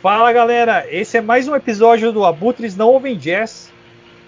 Fala 0.00 0.32
galera, 0.32 0.86
esse 0.88 1.16
é 1.16 1.20
mais 1.20 1.48
um 1.48 1.56
episódio 1.56 2.12
do 2.12 2.24
Abutres 2.24 2.76
Não 2.76 2.90
Ouvem 2.90 3.16
Jazz 3.16 3.72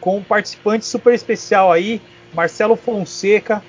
com 0.00 0.16
um 0.16 0.22
participante 0.22 0.84
super 0.84 1.14
especial 1.14 1.70
aí, 1.70 2.02
Marcelo 2.34 2.74
Fonseca, 2.74 3.62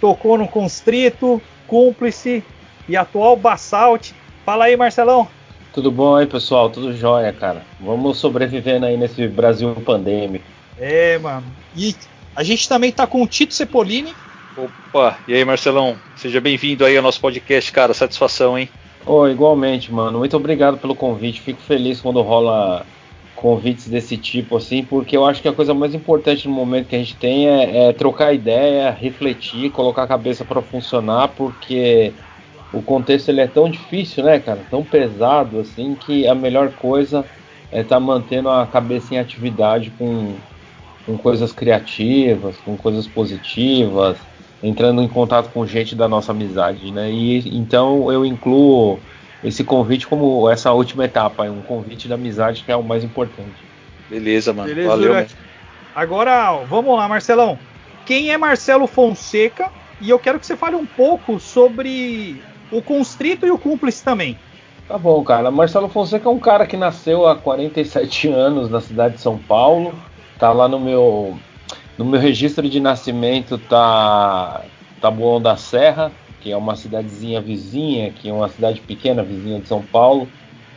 tocou 0.00 0.38
no 0.38 0.48
Constrito, 0.48 1.42
Cúmplice 1.66 2.42
e 2.88 2.96
atual 2.96 3.36
Basalt. 3.36 4.12
Fala 4.46 4.64
aí, 4.64 4.76
Marcelão. 4.76 5.28
Tudo 5.74 5.90
bom 5.92 6.16
aí, 6.16 6.26
pessoal? 6.26 6.70
Tudo 6.70 6.96
jóia, 6.96 7.30
cara. 7.30 7.62
Vamos 7.78 8.16
sobrevivendo 8.16 8.86
aí 8.86 8.96
nesse 8.96 9.28
Brasil 9.28 9.74
pandêmico. 9.84 10.46
É, 10.78 11.18
mano. 11.18 11.44
E 11.76 11.94
a 12.34 12.42
gente 12.42 12.66
também 12.66 12.90
tá 12.90 13.06
com 13.06 13.22
o 13.22 13.26
Tito 13.26 13.52
Cepolini. 13.52 14.14
Opa, 14.56 15.18
e 15.28 15.34
aí, 15.34 15.44
Marcelão? 15.44 15.94
Seja 16.16 16.40
bem-vindo 16.40 16.86
aí 16.86 16.96
ao 16.96 17.02
nosso 17.02 17.20
podcast, 17.20 17.70
cara. 17.70 17.92
Satisfação, 17.92 18.58
hein? 18.58 18.70
Oh, 19.10 19.26
igualmente, 19.26 19.90
mano. 19.92 20.18
Muito 20.18 20.36
obrigado 20.36 20.78
pelo 20.78 20.94
convite. 20.94 21.40
Fico 21.40 21.62
feliz 21.62 22.00
quando 22.00 22.20
rola 22.20 22.92
convites 23.34 23.88
desse 23.88 24.18
tipo, 24.18 24.56
assim, 24.56 24.84
porque 24.84 25.16
eu 25.16 25.24
acho 25.24 25.40
que 25.40 25.48
a 25.48 25.54
coisa 25.54 25.72
mais 25.72 25.94
importante 25.94 26.46
no 26.48 26.52
momento 26.54 26.88
que 26.88 26.96
a 26.96 26.98
gente 26.98 27.16
tem 27.16 27.48
é, 27.48 27.88
é 27.88 27.92
trocar 27.92 28.34
ideia, 28.34 28.90
refletir, 28.90 29.70
colocar 29.70 30.02
a 30.02 30.08
cabeça 30.08 30.44
para 30.44 30.60
funcionar, 30.60 31.28
porque 31.28 32.20
o 32.72 32.82
contexto 32.82 33.28
ele 33.30 33.40
é 33.40 33.48
tão 33.48 33.70
difícil, 33.70 34.24
né, 34.24 34.40
cara? 34.40 34.64
Tão 34.64 34.84
pesado, 34.84 35.58
assim, 35.60 35.96
que 35.96 36.26
a 36.26 36.34
melhor 36.34 36.74
coisa 36.74 37.30
é 37.70 37.80
estar 37.82 37.96
tá 37.96 38.00
mantendo 38.00 38.50
a 38.50 38.66
cabeça 38.66 39.14
em 39.14 39.18
atividade 39.18 39.90
com 39.92 40.44
com 41.04 41.18
coisas 41.18 41.52
criativas, 41.52 42.60
com 42.60 42.76
coisas 42.76 43.08
positivas, 43.08 44.27
entrando 44.62 45.02
em 45.02 45.08
contato 45.08 45.50
com 45.50 45.66
gente 45.66 45.94
da 45.94 46.08
nossa 46.08 46.32
amizade, 46.32 46.90
né? 46.90 47.10
E 47.10 47.56
então 47.56 48.10
eu 48.10 48.24
incluo 48.24 48.98
esse 49.42 49.62
convite 49.62 50.06
como 50.06 50.48
essa 50.50 50.72
última 50.72 51.04
etapa, 51.04 51.44
um 51.44 51.62
convite 51.62 52.08
da 52.08 52.16
amizade 52.16 52.64
que 52.64 52.72
é 52.72 52.76
o 52.76 52.82
mais 52.82 53.04
importante. 53.04 53.54
Beleza, 54.10 54.52
mano. 54.52 54.68
Beleza, 54.68 54.88
Valeu. 54.88 55.14
Mano. 55.14 55.26
Agora, 55.94 56.52
vamos 56.64 56.96
lá, 56.96 57.08
Marcelão. 57.08 57.58
Quem 58.04 58.30
é 58.30 58.38
Marcelo 58.38 58.86
Fonseca? 58.86 59.70
E 60.00 60.10
eu 60.10 60.18
quero 60.18 60.38
que 60.38 60.46
você 60.46 60.56
fale 60.56 60.76
um 60.76 60.86
pouco 60.86 61.38
sobre 61.38 62.40
o 62.70 62.80
Constrito 62.80 63.46
e 63.46 63.50
o 63.50 63.58
Cúmplice 63.58 64.02
também. 64.02 64.38
Tá 64.86 64.96
bom, 64.96 65.22
cara. 65.22 65.50
Marcelo 65.50 65.88
Fonseca 65.88 66.28
é 66.28 66.32
um 66.32 66.38
cara 66.38 66.66
que 66.66 66.76
nasceu 66.76 67.26
há 67.26 67.36
47 67.36 68.28
anos 68.28 68.70
na 68.70 68.80
cidade 68.80 69.16
de 69.16 69.20
São 69.20 69.36
Paulo 69.36 69.92
tá 70.38 70.52
lá 70.52 70.68
no 70.68 70.78
meu 70.78 71.36
no 71.98 72.04
meu 72.04 72.20
registro 72.20 72.68
de 72.68 72.78
nascimento 72.78 73.58
tá 73.58 74.62
Taboão 75.00 75.40
da 75.40 75.56
Serra, 75.56 76.12
que 76.40 76.52
é 76.52 76.56
uma 76.56 76.76
cidadezinha 76.76 77.40
vizinha, 77.40 78.12
que 78.12 78.28
é 78.28 78.32
uma 78.32 78.48
cidade 78.48 78.80
pequena 78.80 79.22
vizinha 79.24 79.58
de 79.58 79.66
São 79.66 79.82
Paulo, 79.82 80.28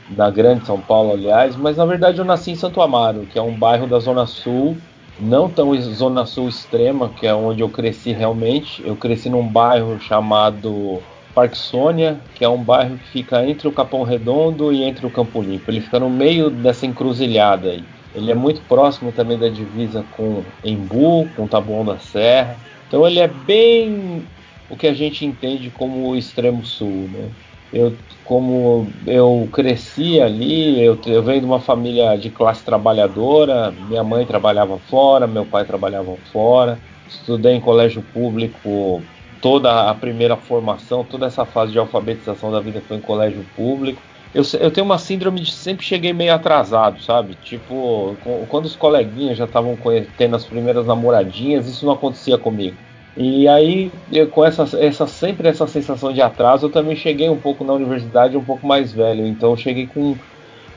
da 0.10 0.30
grande 0.32 0.66
São 0.66 0.82
Paulo, 0.82 1.14
aliás, 1.14 1.56
mas 1.56 1.78
na 1.78 1.86
verdade 1.86 2.18
eu 2.18 2.26
nasci 2.26 2.52
em 2.52 2.56
Santo 2.56 2.82
Amaro, 2.82 3.28
que 3.32 3.38
é 3.38 3.42
um 3.42 3.54
bairro 3.54 3.86
da 3.86 4.00
Zona 4.00 4.26
Sul, 4.26 4.76
não 5.20 5.48
tão 5.48 5.80
Zona 5.80 6.26
Sul 6.26 6.50
extrema, 6.50 7.10
que 7.10 7.28
é 7.28 7.34
onde 7.34 7.62
eu 7.62 7.70
cresci 7.70 8.12
realmente. 8.12 8.82
Eu 8.84 8.96
cresci 8.96 9.30
num 9.30 9.48
bairro 9.48 10.00
chamado 10.00 11.00
Parque 11.36 11.58
Sônia, 11.58 12.20
que 12.34 12.44
é 12.44 12.50
um 12.50 12.64
bairro 12.64 12.98
que 12.98 13.08
fica 13.10 13.46
entre 13.46 13.68
o 13.68 13.72
Capão 13.72 14.04
Redondo 14.04 14.74
e 14.74 14.84
entre 14.84 15.06
o 15.06 15.12
Campo 15.12 15.42
Limpo. 15.42 15.70
Ele 15.70 15.82
fica 15.82 16.00
no 16.00 16.10
meio 16.10 16.50
dessa 16.50 16.88
encruzilhada 16.88 17.70
aí. 17.70 17.84
Ele 18.14 18.32
é 18.32 18.36
muito 18.36 18.62
próximo 18.68 19.12
também 19.12 19.38
da 19.38 19.48
divisa 19.48 20.04
com 20.16 20.44
Embu, 20.64 21.28
com 21.36 21.48
Taboão 21.48 21.86
da 21.86 21.98
Serra. 21.98 22.58
Então 22.88 23.08
ele 23.08 23.20
é 23.20 23.28
bem 23.28 24.24
o 24.70 24.76
que 24.76 24.88
a 24.88 24.94
gente 24.94 25.26
entende 25.26 25.70
como 25.70 26.10
o 26.10 26.16
extremo 26.16 26.66
sul, 26.66 27.10
né? 27.12 27.30
Eu, 27.74 27.94
como 28.26 28.88
eu 29.08 29.48
cresci 29.52 30.20
ali, 30.20 30.84
eu, 30.84 31.00
eu 31.06 31.24
venho 31.24 31.40
de 31.40 31.46
uma 31.46 31.60
família 31.60 32.18
de 32.18 32.30
classe 32.30 32.64
trabalhadora, 32.64 33.72
minha 33.72 34.04
mãe 34.04 34.26
trabalhava 34.26 34.78
fora, 34.78 35.26
meu 35.26 35.46
pai 35.46 35.64
trabalhava 35.64 36.18
fora, 36.34 36.78
estudei 37.08 37.54
em 37.56 37.62
colégio 37.62 38.02
público, 38.14 39.02
toda 39.42 39.90
a 39.90 39.96
primeira 39.96 40.36
formação, 40.36 41.06
toda 41.06 41.26
essa 41.26 41.46
fase 41.46 41.72
de 41.72 41.80
alfabetização 41.80 42.52
da 42.52 42.60
vida 42.60 42.82
foi 42.86 42.98
em 42.98 43.02
colégio 43.02 43.46
público. 43.56 44.02
Eu, 44.34 44.44
eu 44.62 44.72
tenho 44.72 44.86
uma 44.86 44.98
síndrome 44.98 45.42
de 45.42 45.52
sempre 45.52 45.86
cheguei 45.86 46.14
meio 46.14 46.34
atrasado, 46.34 47.02
sabe? 47.02 47.36
Tipo, 47.36 48.16
quando 48.48 48.66
os 48.66 48.76
coleguinhas 48.78 49.38
já 49.38 49.46
estavam 49.46 49.78
tendo 50.16 50.36
as 50.36 50.48
primeiras 50.48 50.86
namoradinhas, 50.88 51.68
isso 51.68 51.86
não 51.86 51.94
acontecia 51.94 52.38
comigo. 52.38 52.80
E 53.16 53.46
aí, 53.48 53.92
eu, 54.10 54.30
com 54.30 54.46
essa, 54.46 54.64
essa 54.80 55.06
sempre 55.06 55.50
essa 55.50 55.68
sensação 55.68 56.14
de 56.14 56.22
atraso, 56.22 56.68
eu 56.68 56.72
também 56.72 56.96
cheguei 56.96 57.30
um 57.30 57.42
pouco 57.42 57.66
na 57.66 57.74
universidade 57.74 58.38
um 58.38 58.46
pouco 58.46 58.66
mais 58.66 58.94
velho. 58.94 59.26
Então 59.26 59.52
eu 59.52 59.58
cheguei 59.58 59.86
com 59.88 60.18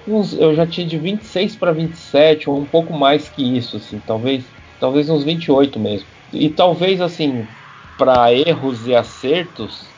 uns, 0.06 0.32
eu 0.34 0.54
já 0.54 0.66
tinha 0.66 0.86
de 0.86 0.98
26 0.98 1.56
para 1.56 1.72
27 1.72 2.50
ou 2.50 2.60
um 2.60 2.66
pouco 2.66 2.92
mais 2.92 3.28
que 3.28 3.56
isso, 3.56 3.76
assim, 3.76 4.00
talvez, 4.00 4.54
talvez 4.78 5.08
uns 5.08 5.24
28 5.24 5.80
mesmo. 5.80 6.08
E 6.32 6.50
talvez 6.50 7.00
assim, 7.00 7.48
para 7.96 8.32
erros 8.34 8.86
e 8.86 8.94
acertos, 8.94 9.93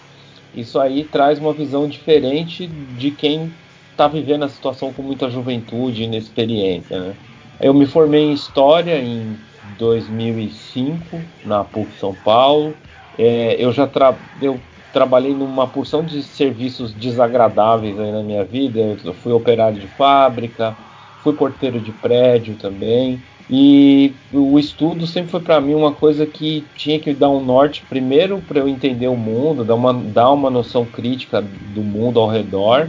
isso 0.57 0.81
aí 0.81 1.05
traz 1.05 1.39
uma 1.39 1.53
visão 1.53 1.87
diferente 1.89 2.67
de 2.67 3.11
quem 3.11 3.53
está 3.91 4.09
vivendo 4.09 4.45
a 4.45 4.49
situação 4.49 4.93
com 4.93 5.03
muita 5.03 5.31
juventude 5.31 6.03
e 6.03 6.05
inexperiência. 6.07 6.99
Né? 6.99 7.15
Eu 7.61 7.75
me 7.75 7.87
formei 7.87 8.25
em 8.25 8.33
História 8.33 8.99
em 8.99 9.37
2005 9.79 11.21
na 11.45 11.65
PUC 11.65 11.91
São 11.99 12.15
Paulo. 12.15 12.75
É, 13.19 13.57
eu 13.59 13.73
já 13.73 13.87
tra 13.87 14.15
eu 14.41 14.61
trabalhei 14.93 15.35
numa 15.35 15.67
porção 15.67 16.03
de 16.03 16.23
serviços 16.23 16.93
desagradáveis 16.93 17.97
na 17.97 18.23
minha 18.23 18.45
vida. 18.45 18.97
Eu 19.05 19.15
fui 19.15 19.33
operário 19.33 19.79
de 19.79 19.87
fábrica, 19.89 20.77
fui 21.23 21.35
porteiro 21.35 21.79
de 21.79 21.93
prédio 21.93 22.55
também. 22.55 23.21
E 23.49 24.13
o 24.33 24.59
estudo 24.59 25.07
sempre 25.07 25.31
foi 25.31 25.41
para 25.41 25.61
mim 25.61 25.75
uma 25.75 25.93
coisa 25.93 26.27
que 26.27 26.65
tinha 26.77 26.99
que 26.99 27.15
dar 27.15 27.31
um 27.31 27.45
norte 27.45 27.85
primeiro 27.89 28.43
para 28.47 28.59
eu 28.59 28.69
entender 28.69 29.07
o 29.07 29.17
mundo, 29.17 29.65
dar 29.65 29.77
uma, 29.77 29.95
dar 29.95 30.31
uma 30.33 30.51
noção 30.51 30.85
crítica 30.85 31.41
do 31.41 31.81
mundo 31.81 32.19
ao 32.19 32.29
redor, 32.29 32.89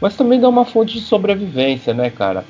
mas 0.00 0.14
também 0.14 0.38
dar 0.38 0.50
uma 0.50 0.66
fonte 0.66 0.94
de 0.94 1.00
sobrevivência, 1.00 1.94
né, 1.94 2.10
cara? 2.10 2.44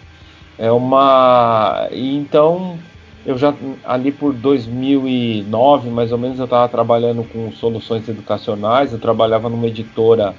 É 0.59 0.71
uma. 0.73 1.89
Então, 1.93 2.77
eu 3.25 3.39
já 3.39 3.55
ali 3.85 4.11
por 4.11 4.33
2009, 4.35 5.91
mais 5.91 6.11
ou 6.11 6.19
menos, 6.19 6.41
eu 6.41 6.45
estava 6.47 6.69
trabalhando 6.69 7.23
com 7.23 7.53
soluções 7.53 8.09
educacionais, 8.09 8.93
eu 8.93 8.99
trabalhava 8.99 9.49
numa 9.49 9.69
editora 9.69 10.35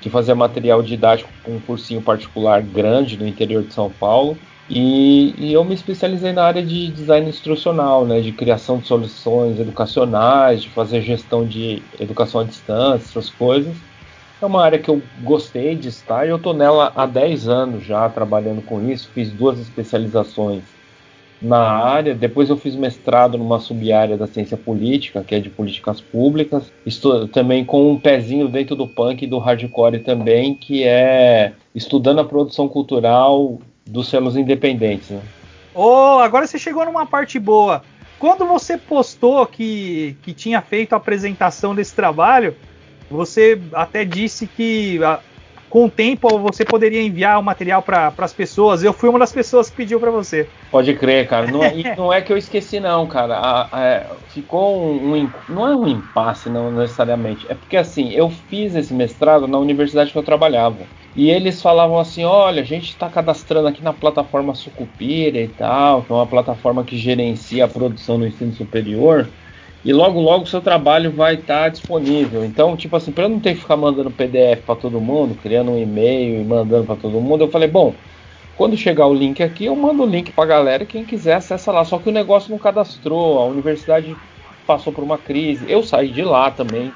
que 0.00 0.08
fazia 0.08 0.36
material 0.36 0.80
didático 0.82 1.30
com 1.42 1.56
um 1.56 1.60
cursinho 1.60 2.00
particular 2.00 2.62
grande 2.62 3.16
no 3.16 3.26
interior 3.26 3.64
de 3.64 3.74
São 3.74 3.90
Paulo. 3.90 4.38
E, 4.68 5.32
e, 5.38 5.52
eu 5.52 5.64
me 5.64 5.74
especializei 5.74 6.32
na 6.32 6.42
área 6.42 6.62
de 6.62 6.88
design 6.88 7.28
instrucional, 7.28 8.04
né, 8.04 8.20
de 8.20 8.32
criação 8.32 8.78
de 8.78 8.86
soluções 8.86 9.60
educacionais, 9.60 10.62
de 10.62 10.70
fazer 10.70 11.02
gestão 11.02 11.46
de 11.46 11.82
educação 12.00 12.40
à 12.40 12.44
distância, 12.44 13.06
essas 13.06 13.30
coisas. 13.30 13.76
É 14.42 14.44
uma 14.44 14.62
área 14.62 14.78
que 14.78 14.90
eu 14.90 15.00
gostei 15.22 15.74
de 15.76 15.88
estar 15.88 16.26
e 16.26 16.30
eu 16.30 16.36
estou 16.36 16.52
nela 16.52 16.92
há 16.94 17.06
10 17.06 17.48
anos 17.48 17.84
já 17.84 18.08
trabalhando 18.08 18.60
com 18.60 18.86
isso. 18.90 19.08
Fiz 19.14 19.30
duas 19.30 19.58
especializações 19.58 20.62
na 21.40 21.58
área, 21.58 22.14
depois 22.14 22.48
eu 22.48 22.56
fiz 22.56 22.74
mestrado 22.74 23.38
numa 23.38 23.60
sub-área 23.60 24.16
da 24.16 24.26
ciência 24.26 24.56
política, 24.56 25.22
que 25.22 25.34
é 25.34 25.40
de 25.40 25.48
políticas 25.48 26.00
públicas. 26.00 26.72
Estou 26.84 27.28
também 27.28 27.64
com 27.64 27.92
um 27.92 27.98
pezinho 27.98 28.48
dentro 28.48 28.74
do 28.74 28.86
punk 28.86 29.22
e 29.22 29.26
do 29.26 29.38
hardcore 29.38 30.00
também, 30.00 30.54
que 30.54 30.82
é 30.84 31.52
estudando 31.74 32.20
a 32.20 32.24
produção 32.24 32.68
cultural 32.68 33.58
dos 33.86 34.08
selos 34.08 34.36
independentes. 34.36 35.10
Né? 35.10 35.22
Oh, 35.74 36.18
agora 36.20 36.46
você 36.46 36.58
chegou 36.58 36.84
numa 36.84 37.06
parte 37.06 37.38
boa. 37.38 37.82
Quando 38.18 38.46
você 38.46 38.78
postou 38.78 39.46
que, 39.46 40.16
que 40.22 40.32
tinha 40.32 40.62
feito 40.62 40.94
a 40.94 40.96
apresentação 40.96 41.74
desse 41.74 41.94
trabalho, 41.94 42.56
você 43.10 43.60
até 43.72 44.04
disse 44.04 44.46
que 44.46 44.98
com 45.68 45.86
o 45.86 45.90
tempo 45.90 46.38
você 46.38 46.64
poderia 46.64 47.02
enviar 47.02 47.38
o 47.38 47.42
material 47.42 47.82
para 47.82 48.12
as 48.18 48.32
pessoas. 48.32 48.82
Eu 48.82 48.92
fui 48.92 49.08
uma 49.08 49.18
das 49.18 49.32
pessoas 49.32 49.68
que 49.68 49.76
pediu 49.76 50.00
para 50.00 50.10
você. 50.10 50.48
Pode 50.70 50.94
crer, 50.94 51.28
cara. 51.28 51.50
Não, 51.50 51.62
é, 51.62 51.72
não 51.96 52.12
é 52.12 52.20
que 52.20 52.32
eu 52.32 52.36
esqueci, 52.36 52.80
não, 52.80 53.06
cara. 53.06 53.36
A, 53.36 53.62
a, 53.62 54.00
ficou 54.28 54.80
um, 54.80 55.14
um, 55.14 55.30
Não 55.48 55.66
é 55.66 55.76
um 55.76 55.88
impasse, 55.88 56.48
não 56.48 56.70
necessariamente. 56.70 57.46
É 57.48 57.54
porque 57.54 57.76
assim, 57.76 58.12
eu 58.12 58.30
fiz 58.30 58.74
esse 58.74 58.94
mestrado 58.94 59.46
na 59.46 59.58
universidade 59.58 60.12
que 60.12 60.18
eu 60.18 60.22
trabalhava. 60.22 60.78
E 61.14 61.30
eles 61.30 61.62
falavam 61.62 61.98
assim: 61.98 62.24
olha, 62.24 62.62
a 62.62 62.64
gente 62.64 62.90
está 62.90 63.08
cadastrando 63.08 63.68
aqui 63.68 63.82
na 63.82 63.92
plataforma 63.92 64.54
Sucupira 64.54 65.38
e 65.38 65.48
tal, 65.48 66.02
que 66.02 66.12
é 66.12 66.14
uma 66.14 66.26
plataforma 66.26 66.84
que 66.84 66.96
gerencia 66.96 67.64
a 67.64 67.68
produção 67.68 68.18
no 68.18 68.26
ensino 68.26 68.52
superior 68.52 69.26
e 69.86 69.92
logo 69.92 70.20
logo 70.20 70.46
seu 70.46 70.60
trabalho 70.60 71.12
vai 71.12 71.34
estar 71.34 71.62
tá 71.62 71.68
disponível. 71.68 72.44
Então, 72.44 72.76
tipo 72.76 72.96
assim, 72.96 73.12
para 73.12 73.24
eu 73.26 73.28
não 73.28 73.38
ter 73.38 73.54
que 73.54 73.60
ficar 73.60 73.76
mandando 73.76 74.10
PDF 74.10 74.62
para 74.66 74.74
todo 74.74 75.00
mundo, 75.00 75.36
criando 75.36 75.70
um 75.70 75.78
e-mail 75.78 76.40
e 76.40 76.44
mandando 76.44 76.84
para 76.84 76.96
todo 76.96 77.20
mundo, 77.20 77.44
eu 77.44 77.50
falei, 77.52 77.68
bom, 77.68 77.94
quando 78.56 78.76
chegar 78.76 79.06
o 79.06 79.14
link 79.14 79.40
aqui, 79.44 79.66
eu 79.66 79.76
mando 79.76 80.02
o 80.02 80.06
link 80.06 80.32
para 80.32 80.44
galera, 80.44 80.84
quem 80.84 81.04
quiser 81.04 81.34
acessa 81.34 81.70
lá. 81.70 81.84
Só 81.84 81.98
que 81.98 82.08
o 82.08 82.12
negócio 82.12 82.50
não 82.50 82.58
cadastrou, 82.58 83.38
a 83.38 83.46
universidade 83.46 84.16
passou 84.66 84.92
por 84.92 85.04
uma 85.04 85.18
crise. 85.18 85.70
Eu 85.70 85.84
saí 85.84 86.10
de 86.10 86.22
lá 86.22 86.50
também, 86.50 86.90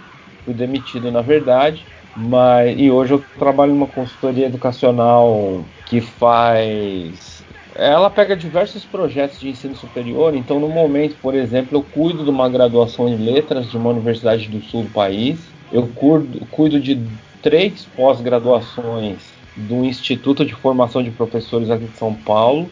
fui 0.44 0.52
demitido 0.52 1.12
na 1.12 1.22
verdade. 1.22 1.86
Mas, 2.16 2.74
e 2.76 2.90
hoje 2.90 3.14
eu 3.14 3.24
trabalho 3.38 3.72
numa 3.72 3.86
consultoria 3.86 4.46
educacional 4.46 5.64
que 5.86 6.00
faz. 6.00 7.39
Ela 7.74 8.10
pega 8.10 8.36
diversos 8.36 8.84
projetos 8.84 9.38
de 9.38 9.48
ensino 9.48 9.76
superior, 9.76 10.34
então 10.34 10.58
no 10.58 10.68
momento, 10.68 11.16
por 11.16 11.34
exemplo, 11.34 11.78
eu 11.78 11.82
cuido 11.82 12.24
de 12.24 12.30
uma 12.30 12.48
graduação 12.48 13.08
em 13.08 13.16
letras 13.16 13.70
de 13.70 13.76
uma 13.76 13.90
universidade 13.90 14.48
do 14.48 14.60
sul 14.62 14.84
do 14.84 14.90
país, 14.90 15.48
eu 15.70 15.86
cuido, 15.86 16.46
cuido 16.46 16.80
de 16.80 17.00
três 17.40 17.86
pós-graduações 17.86 19.32
do 19.56 19.84
Instituto 19.84 20.44
de 20.44 20.54
Formação 20.54 21.02
de 21.02 21.10
Professores 21.10 21.70
aqui 21.70 21.86
de 21.86 21.96
São 21.96 22.14
Paulo, 22.14 22.70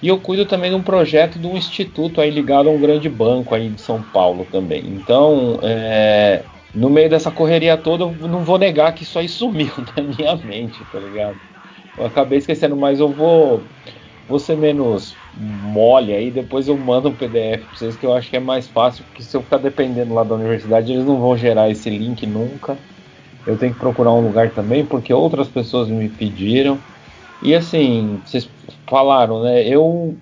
e 0.00 0.08
eu 0.08 0.20
cuido 0.20 0.46
também 0.46 0.70
de 0.70 0.76
um 0.76 0.82
projeto 0.82 1.38
de 1.38 1.46
um 1.46 1.56
instituto 1.56 2.20
aí 2.20 2.30
ligado 2.30 2.68
a 2.68 2.72
um 2.72 2.78
grande 2.78 3.08
banco 3.08 3.54
aí 3.54 3.68
de 3.68 3.80
São 3.80 4.00
Paulo 4.00 4.46
também. 4.50 4.86
Então, 4.86 5.58
é, 5.62 6.44
no 6.72 6.88
meio 6.88 7.10
dessa 7.10 7.30
correria 7.30 7.76
toda, 7.76 8.04
eu 8.04 8.28
não 8.28 8.44
vou 8.44 8.58
negar 8.58 8.94
que 8.94 9.02
isso 9.02 9.18
aí 9.18 9.28
sumiu 9.28 9.72
da 9.94 10.02
minha 10.02 10.36
mente, 10.36 10.84
tá 10.84 11.00
ligado? 11.00 11.40
Eu 11.96 12.06
acabei 12.06 12.38
esquecendo, 12.38 12.76
mas 12.76 13.00
eu 13.00 13.08
vou, 13.12 13.64
vou 14.28 14.38
ser 14.38 14.56
menos 14.56 15.16
mole 15.34 16.12
aí, 16.12 16.30
depois 16.30 16.68
eu 16.68 16.76
mando 16.76 17.08
um 17.08 17.14
PDF 17.14 17.64
pra 17.64 17.76
vocês 17.76 17.96
que 17.96 18.04
eu 18.04 18.12
acho 18.12 18.28
que 18.28 18.36
é 18.36 18.40
mais 18.40 18.68
fácil, 18.68 19.04
porque 19.04 19.22
se 19.22 19.36
eu 19.36 19.42
ficar 19.42 19.58
dependendo 19.58 20.12
lá 20.12 20.22
da 20.22 20.34
universidade, 20.34 20.92
eles 20.92 21.04
não 21.04 21.18
vão 21.18 21.36
gerar 21.36 21.70
esse 21.70 21.88
link 21.88 22.26
nunca. 22.26 22.76
Eu 23.46 23.56
tenho 23.56 23.72
que 23.72 23.80
procurar 23.80 24.12
um 24.12 24.20
lugar 24.20 24.50
também, 24.50 24.84
porque 24.84 25.12
outras 25.12 25.48
pessoas 25.48 25.88
me 25.88 26.08
pediram. 26.08 26.78
E 27.42 27.54
assim, 27.54 28.20
vocês 28.24 28.48
falaram, 28.86 29.42
né? 29.42 29.66
Eu 29.66 30.14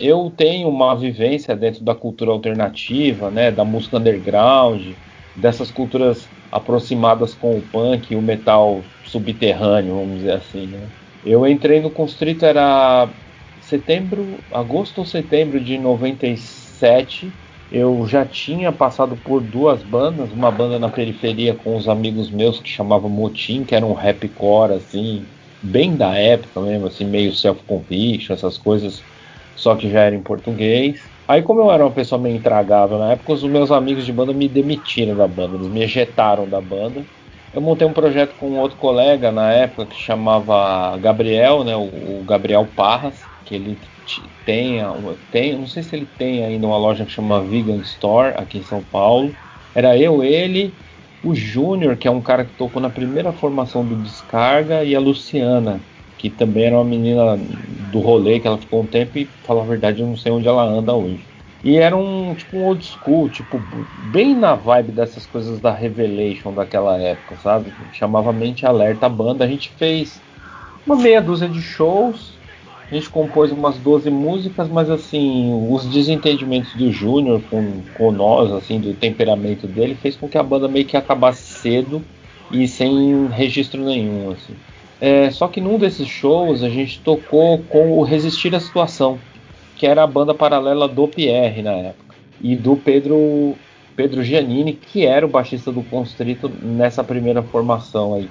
eu 0.00 0.32
tenho 0.36 0.68
uma 0.68 0.96
vivência 0.96 1.54
dentro 1.54 1.84
da 1.84 1.94
cultura 1.94 2.32
alternativa, 2.32 3.30
né, 3.30 3.50
da 3.50 3.64
música 3.64 3.96
underground, 3.96 4.82
dessas 5.36 5.70
culturas 5.70 6.28
aproximadas 6.50 7.34
com 7.34 7.56
o 7.56 7.62
punk 7.62 8.12
e 8.12 8.16
o 8.16 8.22
metal 8.22 8.82
subterrâneo, 9.04 9.94
vamos 9.94 10.16
dizer 10.18 10.32
assim. 10.32 10.66
Né? 10.66 10.88
Eu 11.24 11.46
entrei 11.46 11.80
no 11.80 11.90
Constrito 11.90 12.44
era 12.44 13.08
setembro, 13.68 14.26
agosto 14.52 14.98
ou 14.98 15.04
setembro 15.04 15.60
de 15.60 15.78
97. 15.78 17.32
Eu 17.72 18.06
já 18.06 18.24
tinha 18.24 18.70
passado 18.70 19.16
por 19.16 19.40
duas 19.40 19.82
bandas, 19.82 20.30
uma 20.30 20.50
banda 20.50 20.78
na 20.78 20.88
periferia 20.88 21.54
com 21.54 21.76
os 21.76 21.88
amigos 21.88 22.30
meus 22.30 22.60
que 22.60 22.68
chamava 22.68 23.08
Motim, 23.08 23.64
que 23.64 23.74
era 23.74 23.84
um 23.84 23.92
rapcore 23.92 24.74
assim, 24.74 25.24
bem 25.62 25.96
da 25.96 26.14
época 26.14 26.60
mesmo, 26.60 26.86
assim, 26.86 27.04
meio 27.04 27.32
self-conviction, 27.32 28.34
essas 28.34 28.58
coisas, 28.58 29.02
só 29.56 29.74
que 29.74 29.90
já 29.90 30.00
era 30.00 30.14
em 30.14 30.22
português. 30.22 31.02
Aí, 31.26 31.42
como 31.42 31.60
eu 31.60 31.72
era 31.72 31.84
uma 31.84 31.90
pessoa 31.90 32.20
meio 32.20 32.36
intragável 32.36 32.98
na 32.98 33.12
época, 33.12 33.32
os 33.32 33.42
meus 33.44 33.72
amigos 33.72 34.04
de 34.04 34.12
banda 34.12 34.32
me 34.32 34.46
demitiram 34.46 35.16
da 35.16 35.26
banda, 35.26 35.56
eles 35.56 35.68
me 35.68 35.82
ejetaram 35.82 36.46
da 36.46 36.60
banda. 36.60 37.02
Eu 37.52 37.62
montei 37.62 37.86
um 37.86 37.92
projeto 37.92 38.34
com 38.38 38.50
um 38.50 38.58
outro 38.58 38.76
colega 38.76 39.32
na 39.32 39.52
época 39.52 39.86
que 39.86 39.96
chamava 39.96 40.96
Gabriel, 40.98 41.64
né, 41.64 41.74
o, 41.74 42.22
Gabriel 42.26 42.68
Parras, 42.76 43.22
que 43.44 43.54
ele 43.54 43.78
tem, 44.44 44.80
tem, 45.30 45.56
não 45.56 45.66
sei 45.66 45.82
se 45.82 45.94
ele 45.94 46.06
tem 46.18 46.44
ainda 46.44 46.66
uma 46.66 46.76
loja 46.76 47.04
que 47.04 47.12
chama 47.12 47.42
Vegan 47.42 47.76
Store 47.78 48.34
aqui 48.36 48.58
em 48.58 48.64
São 48.64 48.82
Paulo. 48.82 49.34
Era 49.74 49.96
eu, 49.96 50.22
ele, 50.22 50.72
o 51.22 51.34
Júnior, 51.34 51.96
que 51.96 52.06
é 52.06 52.10
um 52.10 52.20
cara 52.20 52.44
que 52.44 52.52
tocou 52.52 52.80
na 52.80 52.90
primeira 52.90 53.32
formação 53.32 53.84
do 53.84 53.96
Descarga, 53.96 54.84
e 54.84 54.94
a 54.94 55.00
Luciana, 55.00 55.80
que 56.18 56.30
também 56.30 56.64
era 56.64 56.76
uma 56.76 56.84
menina 56.84 57.38
do 57.90 58.00
rolê, 58.00 58.40
que 58.40 58.46
ela 58.46 58.58
ficou 58.58 58.82
um 58.82 58.86
tempo 58.86 59.18
e, 59.18 59.26
falar 59.44 59.62
a 59.62 59.66
verdade, 59.66 60.00
eu 60.00 60.06
não 60.06 60.16
sei 60.16 60.32
onde 60.32 60.48
ela 60.48 60.62
anda 60.62 60.94
hoje. 60.94 61.20
E 61.64 61.78
era 61.78 61.96
um 61.96 62.34
tipo 62.34 62.58
um 62.58 62.64
old 62.64 62.84
school, 62.84 63.28
tipo, 63.30 63.58
bem 64.12 64.34
na 64.34 64.54
vibe 64.54 64.92
dessas 64.92 65.24
coisas 65.24 65.58
da 65.60 65.72
Revelation 65.72 66.52
daquela 66.52 66.98
época, 66.98 67.36
sabe? 67.42 67.72
Chamava 67.94 68.34
Mente 68.34 68.66
Alerta 68.66 69.06
a 69.06 69.08
banda. 69.08 69.46
A 69.46 69.48
gente 69.48 69.70
fez 69.70 70.20
uma 70.86 70.96
meia 70.96 71.22
dúzia 71.22 71.48
de 71.48 71.62
shows, 71.62 72.33
a 72.90 72.94
gente 72.94 73.08
compôs 73.08 73.50
umas 73.50 73.76
12 73.78 74.10
músicas, 74.10 74.68
mas 74.68 74.90
assim, 74.90 75.68
os 75.70 75.86
desentendimentos 75.86 76.74
do 76.74 76.92
Júnior 76.92 77.40
com, 77.50 77.80
com 77.96 78.12
nós, 78.12 78.52
assim, 78.52 78.78
do 78.78 78.92
temperamento 78.92 79.66
dele, 79.66 79.94
fez 79.94 80.16
com 80.16 80.28
que 80.28 80.36
a 80.36 80.42
banda 80.42 80.68
meio 80.68 80.84
que 80.84 80.96
acabasse 80.96 81.60
cedo 81.60 82.02
e 82.50 82.68
sem 82.68 83.26
registro 83.28 83.82
nenhum, 83.82 84.32
assim. 84.32 84.54
É, 85.00 85.30
só 85.30 85.48
que 85.48 85.60
num 85.60 85.78
desses 85.78 86.06
shows 86.06 86.62
a 86.62 86.68
gente 86.68 87.00
tocou 87.00 87.58
com 87.58 87.98
o 87.98 88.02
Resistir 88.02 88.54
à 88.54 88.60
Situação, 88.60 89.18
que 89.76 89.86
era 89.86 90.02
a 90.02 90.06
banda 90.06 90.34
paralela 90.34 90.86
do 90.86 91.08
Pierre 91.08 91.62
na 91.62 91.72
época, 91.72 92.14
e 92.40 92.54
do 92.54 92.76
Pedro 92.76 93.54
Pedro 93.96 94.24
Giannini, 94.24 94.72
que 94.72 95.06
era 95.06 95.24
o 95.24 95.28
baixista 95.28 95.70
do 95.70 95.82
Constrito 95.82 96.50
nessa 96.62 97.02
primeira 97.04 97.42
formação 97.42 98.14
aí. 98.14 98.28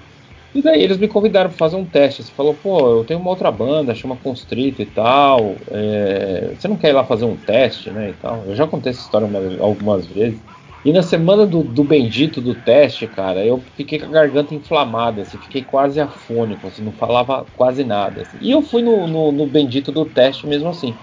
E 0.53 0.61
daí 0.61 0.83
eles 0.83 0.97
me 0.97 1.07
convidaram 1.07 1.49
para 1.49 1.57
fazer 1.57 1.75
um 1.75 1.85
teste. 1.85 2.23
Você 2.23 2.31
falou, 2.31 2.53
pô, 2.53 2.99
eu 2.99 3.03
tenho 3.03 3.19
uma 3.19 3.29
outra 3.31 3.51
banda, 3.51 3.95
chama 3.95 4.15
Constrito 4.15 4.81
e 4.81 4.85
tal. 4.85 5.55
É, 5.71 6.51
você 6.55 6.67
não 6.67 6.75
quer 6.75 6.89
ir 6.89 6.93
lá 6.93 7.03
fazer 7.03 7.25
um 7.25 7.35
teste, 7.35 7.89
né? 7.89 8.11
E 8.11 8.13
tal. 8.13 8.43
Eu 8.47 8.55
já 8.55 8.67
contei 8.67 8.91
essa 8.91 9.01
história 9.01 9.27
algumas 9.59 10.05
vezes. 10.05 10.39
E 10.85 10.91
na 10.91 11.01
semana 11.01 11.45
do, 11.45 11.63
do, 11.63 11.83
bendito 11.83 12.41
do 12.41 12.53
teste, 12.53 13.07
cara, 13.07 13.43
eu 13.43 13.57
fiquei 13.77 13.97
com 13.97 14.05
a 14.05 14.09
garganta 14.09 14.53
inflamada, 14.53 15.21
assim, 15.21 15.37
fiquei 15.37 15.63
quase 15.63 16.01
afônico, 16.01 16.67
assim, 16.67 16.83
não 16.83 16.91
falava 16.91 17.45
quase 17.55 17.85
nada. 17.85 18.21
Assim. 18.21 18.37
E 18.41 18.51
eu 18.51 18.61
fui 18.61 18.81
no, 18.81 19.07
no, 19.07 19.31
no, 19.31 19.47
bendito 19.47 19.93
do 19.93 20.03
teste 20.03 20.45
mesmo 20.45 20.67
assim. 20.67 20.93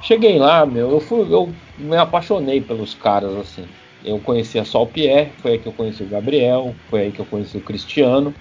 Cheguei 0.00 0.38
lá, 0.38 0.64
meu, 0.64 0.92
eu, 0.92 1.00
fui, 1.00 1.22
eu 1.22 1.52
me 1.76 1.96
apaixonei 1.96 2.60
pelos 2.60 2.94
caras, 2.94 3.34
assim. 3.34 3.64
Eu 4.04 4.20
conhecia 4.20 4.64
só 4.64 4.84
o 4.84 4.86
Pierre, 4.86 5.32
foi 5.42 5.52
aí 5.52 5.58
que 5.58 5.66
eu 5.66 5.72
conheci 5.72 6.04
o 6.04 6.08
Gabriel, 6.08 6.72
foi 6.88 7.00
aí 7.00 7.10
que 7.10 7.18
eu 7.18 7.26
conheci 7.26 7.56
o 7.56 7.62
Cristiano. 7.62 8.32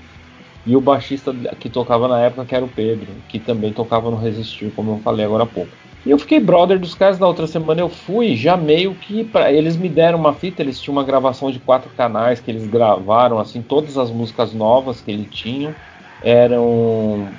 E 0.66 0.76
o 0.76 0.82
baixista 0.82 1.32
que 1.60 1.70
tocava 1.70 2.08
na 2.08 2.20
época, 2.22 2.46
que 2.46 2.56
era 2.56 2.66
o 2.66 2.70
Pedro, 2.70 3.08
que 3.30 3.40
também 3.40 3.72
tocava 3.72 4.10
no 4.10 4.18
Resistir, 4.18 4.72
como 4.72 4.94
eu 4.94 5.00
falei 5.00 5.26
agora 5.26 5.44
há 5.44 5.48
pouco. 5.48 5.72
E 6.06 6.12
eu 6.12 6.20
fiquei 6.20 6.40
brother 6.40 6.80
dos 6.80 6.94
caras. 6.94 7.20
Na 7.20 7.28
outra 7.28 7.48
semana 7.48 7.82
eu 7.82 7.90
fui, 7.90 8.36
já 8.36 8.56
meio 8.56 8.96
que. 8.96 9.24
Pra, 9.24 9.52
eles 9.52 9.76
me 9.76 9.90
deram 9.90 10.20
uma 10.20 10.34
fita, 10.34 10.62
eles 10.62 10.80
tinham 10.80 10.96
uma 10.96 11.04
gravação 11.04 11.52
de 11.52 11.60
quatro 11.60 11.90
canais 11.96 12.40
que 12.40 12.50
eles 12.52 12.68
gravaram, 12.68 13.40
assim, 13.40 13.62
todas 13.62 13.98
as 13.98 14.12
músicas 14.12 14.54
novas 14.54 15.02
que 15.02 15.12
eles 15.12 15.28
tinham. 15.30 15.76
Eram. 16.22 17.34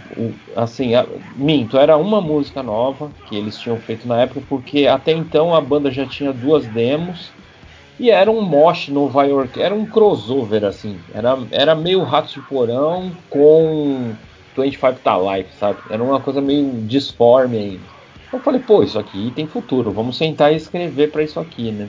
Assim, 0.55 0.91
minto, 1.37 1.77
era 1.79 1.97
uma 1.97 2.21
música 2.21 2.63
nova 2.63 3.11
que 3.25 3.37
eles 3.37 3.57
tinham 3.59 3.79
feito 3.79 4.07
na 4.07 4.21
época, 4.21 4.41
porque 4.49 4.87
até 4.87 5.13
então 5.13 5.55
a 5.55 5.61
banda 5.61 5.91
já 5.91 6.07
tinha 6.07 6.33
duas 6.33 6.67
demos. 6.67 7.36
E 7.99 8.11
era 8.11 8.31
um 8.31 8.43
mosh 8.43 8.89
Nova 8.89 9.25
York, 9.25 9.61
era 9.61 9.75
um 9.75 9.87
crossover, 9.87 10.65
assim. 10.65 10.99
Era, 11.15 11.39
era 11.51 11.75
meio 11.75 12.03
rato 12.03 12.33
de 12.33 12.41
porão 12.43 13.11
com 13.31 14.13
25 14.57 15.01
to 15.03 15.33
Life, 15.33 15.51
sabe? 15.59 15.79
Era 15.89 16.03
uma 16.03 16.21
coisa 16.21 16.41
meio 16.41 16.71
disforme 16.83 17.57
ainda. 17.57 17.97
Eu 18.33 18.41
falei, 18.41 18.61
pô, 18.61 18.83
isso 18.83 18.99
aqui 18.99 19.33
tem 19.35 19.47
futuro, 19.47 19.93
vamos 19.93 20.19
sentar 20.19 20.53
e 20.53 20.57
escrever 20.57 21.11
para 21.11 21.23
isso 21.23 21.41
aqui, 21.41 21.71
né? 21.71 21.89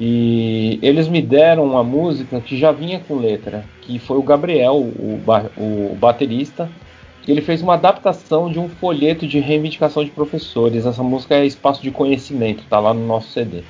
E 0.00 0.78
eles 0.80 1.06
me 1.06 1.20
deram 1.20 1.64
uma 1.64 1.84
música 1.84 2.40
que 2.40 2.56
já 2.56 2.72
vinha 2.72 3.00
com 3.00 3.18
letra, 3.18 3.64
que 3.82 3.98
foi 3.98 4.16
o 4.16 4.22
Gabriel, 4.22 4.76
o, 4.76 5.20
ba 5.24 5.50
o 5.56 5.94
baterista, 5.96 6.70
que 7.22 7.30
ele 7.30 7.42
fez 7.42 7.60
uma 7.62 7.74
adaptação 7.74 8.50
de 8.50 8.58
um 8.58 8.68
folheto 8.68 9.26
de 9.26 9.38
reivindicação 9.38 10.02
de 10.02 10.10
professores. 10.10 10.86
Essa 10.86 11.02
música 11.02 11.34
é 11.34 11.44
Espaço 11.44 11.82
de 11.82 11.90
Conhecimento, 11.90 12.64
tá 12.70 12.80
lá 12.80 12.94
no 12.94 13.06
nosso 13.06 13.28
CD. 13.28 13.62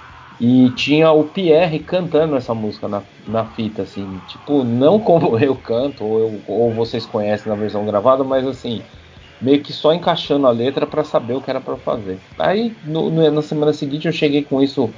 E 0.45 0.71
tinha 0.75 1.13
o 1.13 1.29
Pierre 1.29 1.79
cantando 1.79 2.35
essa 2.35 2.53
música 2.53 2.89
na, 2.89 3.05
na 3.29 3.47
fita, 3.47 3.83
assim, 3.83 4.19
tipo, 4.27 4.65
não 4.65 4.99
como 4.99 5.39
eu 5.41 5.55
canto, 5.57 6.05
ou, 6.05 6.19
eu, 6.19 6.45
ou 6.49 6.75
vocês 6.75 7.07
conhecem 7.07 7.49
na 7.49 7.57
versão 7.57 7.87
gravada, 7.87 8.25
mas 8.25 8.45
assim, 8.45 8.83
meio 9.41 9.63
que 9.63 9.73
só 9.73 9.95
encaixando 9.95 10.47
a 10.49 10.51
letra 10.51 10.85
para 10.87 11.05
saber 11.05 11.35
o 11.35 11.41
que 11.43 11.49
era 11.51 11.61
para 11.61 11.77
fazer. 11.79 12.19
Aí 12.39 12.77
no, 12.83 13.09
no, 13.11 13.31
na 13.31 13.43
semana 13.43 13.73
seguinte 13.73 14.07
eu 14.07 14.13
cheguei 14.13 14.45
com 14.45 14.61
isso 14.61 14.93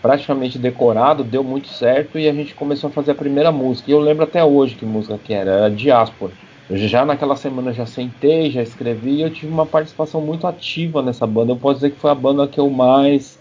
praticamente 0.00 0.58
decorado, 0.58 1.24
deu 1.24 1.44
muito 1.44 1.68
certo 1.68 2.18
e 2.18 2.28
a 2.28 2.32
gente 2.32 2.54
começou 2.54 2.88
a 2.88 2.92
fazer 2.92 3.10
a 3.12 3.14
primeira 3.14 3.52
música. 3.52 3.90
E 3.90 3.94
eu 3.94 4.00
lembro 4.00 4.24
até 4.24 4.42
hoje 4.44 4.76
que 4.76 4.86
música 4.86 5.18
que 5.18 5.34
era, 5.34 5.50
era 5.50 5.70
Diáspora. 5.70 6.32
Eu 6.68 6.76
já 6.78 7.04
naquela 7.04 7.36
semana 7.36 7.72
já 7.72 7.84
sentei, 7.84 8.50
já 8.50 8.62
escrevi 8.62 9.16
e 9.16 9.22
eu 9.22 9.30
tive 9.32 9.52
uma 9.52 9.66
participação 9.66 10.20
muito 10.24 10.46
ativa 10.46 11.02
nessa 11.02 11.26
banda. 11.26 11.52
Eu 11.52 11.58
posso 11.58 11.76
dizer 11.80 11.90
que 11.90 12.00
foi 12.00 12.10
a 12.10 12.14
banda 12.14 12.48
que 12.48 12.60
eu 12.60 12.70
mais. 12.70 13.39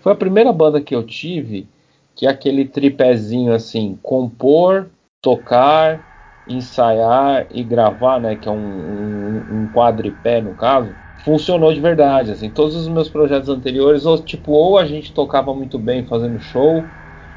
Foi 0.00 0.12
a 0.12 0.16
primeira 0.16 0.52
banda 0.52 0.80
que 0.80 0.94
eu 0.94 1.04
tive 1.04 1.68
que 2.14 2.26
é 2.26 2.30
aquele 2.30 2.64
tripézinho 2.64 3.52
assim: 3.52 3.96
compor, 4.02 4.90
tocar, 5.22 6.04
ensaiar 6.46 7.46
e 7.50 7.62
gravar, 7.62 8.20
né, 8.20 8.34
que 8.34 8.48
é 8.48 8.50
um, 8.50 8.56
um, 8.56 9.62
um 9.62 9.68
quadripé 9.70 10.40
no 10.40 10.52
caso, 10.54 10.96
funcionou 11.24 11.72
de 11.72 11.80
verdade. 11.80 12.32
Assim, 12.32 12.50
todos 12.50 12.74
os 12.74 12.88
meus 12.88 13.08
projetos 13.08 13.48
anteriores, 13.48 14.04
ou 14.04 14.18
tipo, 14.18 14.50
ou 14.52 14.78
a 14.78 14.84
gente 14.84 15.12
tocava 15.12 15.54
muito 15.54 15.78
bem 15.78 16.04
fazendo 16.06 16.40
show 16.40 16.90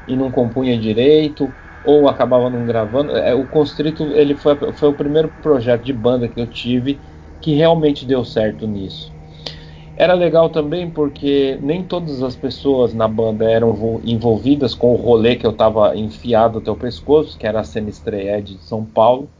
e 0.06 0.16
não 0.16 0.32
compunha 0.32 0.76
direito, 0.78 1.54
ou 1.82 2.08
acabava 2.08 2.50
não 2.50 2.64
gravando. 2.64 3.16
É, 3.16 3.34
o 3.34 3.46
Constrito 3.46 4.12
ele 4.16 4.34
foi, 4.34 4.56
foi 4.72 4.88
o 4.88 4.94
primeiro 4.94 5.28
projeto 5.28 5.82
de 5.84 5.92
banda 5.92 6.28
que 6.28 6.40
eu 6.40 6.46
tive 6.48 7.00
que 7.40 7.54
realmente 7.54 8.04
deu 8.04 8.24
certo 8.24 8.66
nisso. 8.66 9.11
Era 9.94 10.14
legal 10.14 10.50
também 10.50 10.90
porque 10.90 11.58
nem 11.62 11.84
todas 11.86 12.22
as 12.22 12.34
pessoas 12.34 12.94
na 12.94 13.06
banda 13.06 13.50
eram 13.50 14.00
envolvidas 14.02 14.74
com 14.74 14.92
o 14.92 14.96
rolê 14.96 15.36
que 15.36 15.46
eu 15.46 15.50
estava 15.50 15.96
enfiado 15.96 16.58
até 16.58 16.70
o 16.70 16.76
pescoço, 16.76 17.38
que 17.38 17.46
era 17.46 17.60
a 17.60 17.64
cena 17.64 17.90
estreia 17.90 18.42
de 18.42 18.58
São 18.58 18.84
Paulo. 18.84 19.30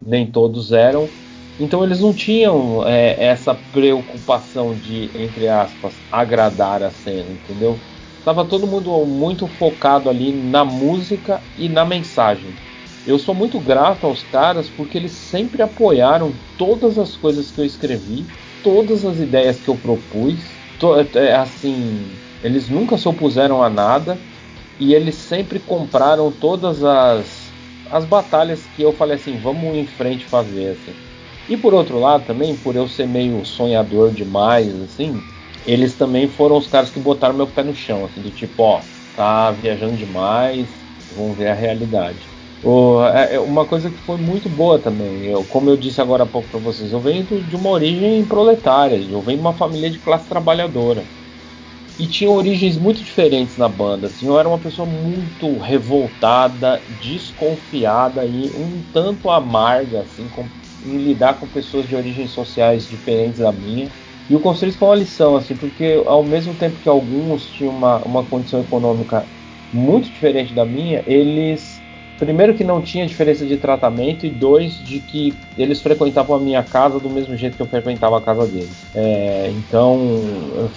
Nem 0.00 0.30
todos 0.30 0.72
eram. 0.72 1.14
Então 1.58 1.82
eles 1.84 2.00
não 2.00 2.12
tinham 2.14 2.86
é, 2.86 3.24
essa 3.24 3.54
preocupação 3.54 4.76
de, 4.78 5.10
entre 5.14 5.48
aspas, 5.48 6.04
agradar 6.10 6.82
a 6.82 6.90
cena, 6.90 7.32
entendeu? 7.32 7.82
Tava 8.24 8.44
todo 8.46 8.66
mundo 8.66 9.04
muito 9.06 9.46
focado 9.48 10.08
ali 10.10 10.32
na 10.32 10.64
música 10.64 11.42
e 11.56 11.68
na 11.68 11.84
mensagem. 11.84 12.58
Eu 13.04 13.18
sou 13.18 13.34
muito 13.34 13.60
grato 13.60 14.06
aos 14.06 14.22
caras 14.22 14.70
porque 14.70 14.96
eles 14.98 15.12
sempre 15.12 15.62
apoiaram 15.62 16.38
todas 16.56 16.98
as 16.98 17.16
coisas 17.16 17.50
que 17.50 17.60
eu 17.60 17.64
escrevi, 17.64 18.30
todas 18.62 19.04
as 19.04 19.18
ideias 19.18 19.58
que 19.58 19.68
eu 19.68 19.76
propus. 19.76 20.38
To, 20.78 20.94
é, 21.18 21.34
assim, 21.34 22.06
eles 22.42 22.68
nunca 22.68 22.96
se 22.96 23.08
opuseram 23.08 23.62
a 23.62 23.70
nada 23.70 24.18
e 24.78 24.94
eles 24.94 25.14
sempre 25.14 25.58
compraram 25.60 26.30
todas 26.30 26.82
as, 26.82 27.52
as 27.90 28.04
batalhas 28.04 28.66
que 28.74 28.82
eu 28.82 28.92
falei 28.92 29.16
assim, 29.16 29.38
vamos 29.38 29.76
em 29.76 29.86
frente 29.86 30.24
fazer 30.24 30.70
assim. 30.70 30.94
E 31.48 31.56
por 31.56 31.74
outro 31.74 31.98
lado 31.98 32.24
também, 32.24 32.56
por 32.56 32.74
eu 32.76 32.88
ser 32.88 33.06
meio 33.06 33.44
sonhador 33.44 34.10
demais, 34.12 34.74
assim, 34.82 35.20
eles 35.66 35.94
também 35.94 36.28
foram 36.28 36.56
os 36.56 36.66
caras 36.66 36.90
que 36.90 36.98
botaram 36.98 37.34
meu 37.34 37.46
pé 37.46 37.62
no 37.62 37.74
chão, 37.74 38.04
assim, 38.04 38.22
do 38.22 38.30
tipo, 38.30 38.62
ó, 38.62 38.80
tá 39.16 39.50
viajando 39.50 39.96
demais, 39.96 40.68
vamos 41.16 41.36
ver 41.36 41.48
a 41.48 41.54
realidade. 41.54 42.31
É, 42.64 43.34
é 43.36 43.40
uma 43.40 43.66
coisa 43.66 43.90
que 43.90 43.98
foi 44.00 44.16
muito 44.18 44.48
boa 44.48 44.80
também, 44.80 45.24
eu, 45.26 45.44
como 45.44 45.68
eu 45.68 45.76
disse 45.76 46.00
agora 46.00 46.22
há 46.24 46.26
pouco 46.28 46.48
para 46.48 46.60
vocês, 46.60 46.92
eu 46.92 47.00
venho 47.00 47.24
de 47.44 47.56
uma 47.56 47.70
origem 47.70 48.26
proletária, 48.26 48.96
eu 48.96 49.20
venho 49.22 49.38
de 49.38 49.40
uma 49.42 49.56
família 49.56 49.90
de 49.90 49.98
classe 49.98 50.28
trabalhadora. 50.28 51.10
E 51.98 52.08
tinha 52.08 52.30
origens 52.30 52.78
muito 52.78 53.02
diferentes 53.04 53.56
na 53.56 53.68
banda. 53.68 54.08
Assim, 54.08 54.26
eu 54.26 54.38
era 54.38 54.48
uma 54.48 54.60
pessoa 54.60 54.86
muito 54.86 55.58
revoltada, 55.58 56.84
desconfiada 56.88 58.26
e 58.26 58.50
um 58.54 58.82
tanto 58.92 59.30
amarga 59.30 60.02
assim, 60.02 60.28
com, 60.28 60.50
em 60.82 60.98
lidar 60.98 61.38
com 61.40 61.48
pessoas 61.50 61.86
de 61.88 61.96
origens 61.96 62.32
sociais 62.32 62.86
diferentes 62.88 63.40
da 63.40 63.52
minha. 63.52 63.92
E 64.28 64.36
o 64.36 64.40
Conselho 64.40 64.72
foi 64.72 64.88
uma 64.88 64.96
lição, 64.96 65.36
assim, 65.36 65.56
porque 65.56 66.02
ao 66.06 66.24
mesmo 66.24 66.56
tempo 66.56 66.80
que 66.80 66.88
alguns 66.88 67.46
tinham 67.50 67.72
uma, 67.76 68.02
uma 68.04 68.28
condição 68.28 68.60
econômica 68.62 69.30
muito 69.70 70.10
diferente 70.10 70.54
da 70.54 70.66
minha, 70.66 71.02
eles 71.06 71.71
primeiro 72.18 72.54
que 72.54 72.64
não 72.64 72.80
tinha 72.80 73.06
diferença 73.06 73.44
de 73.44 73.56
tratamento 73.56 74.24
e 74.24 74.30
dois 74.30 74.74
de 74.84 75.00
que 75.00 75.34
eles 75.56 75.80
frequentavam 75.80 76.36
a 76.36 76.38
minha 76.38 76.62
casa 76.62 76.98
do 76.98 77.10
mesmo 77.10 77.36
jeito 77.36 77.56
que 77.56 77.62
eu 77.62 77.66
frequentava 77.66 78.18
a 78.18 78.20
casa 78.20 78.46
deles. 78.46 78.84
É, 78.94 79.50
então 79.50 79.98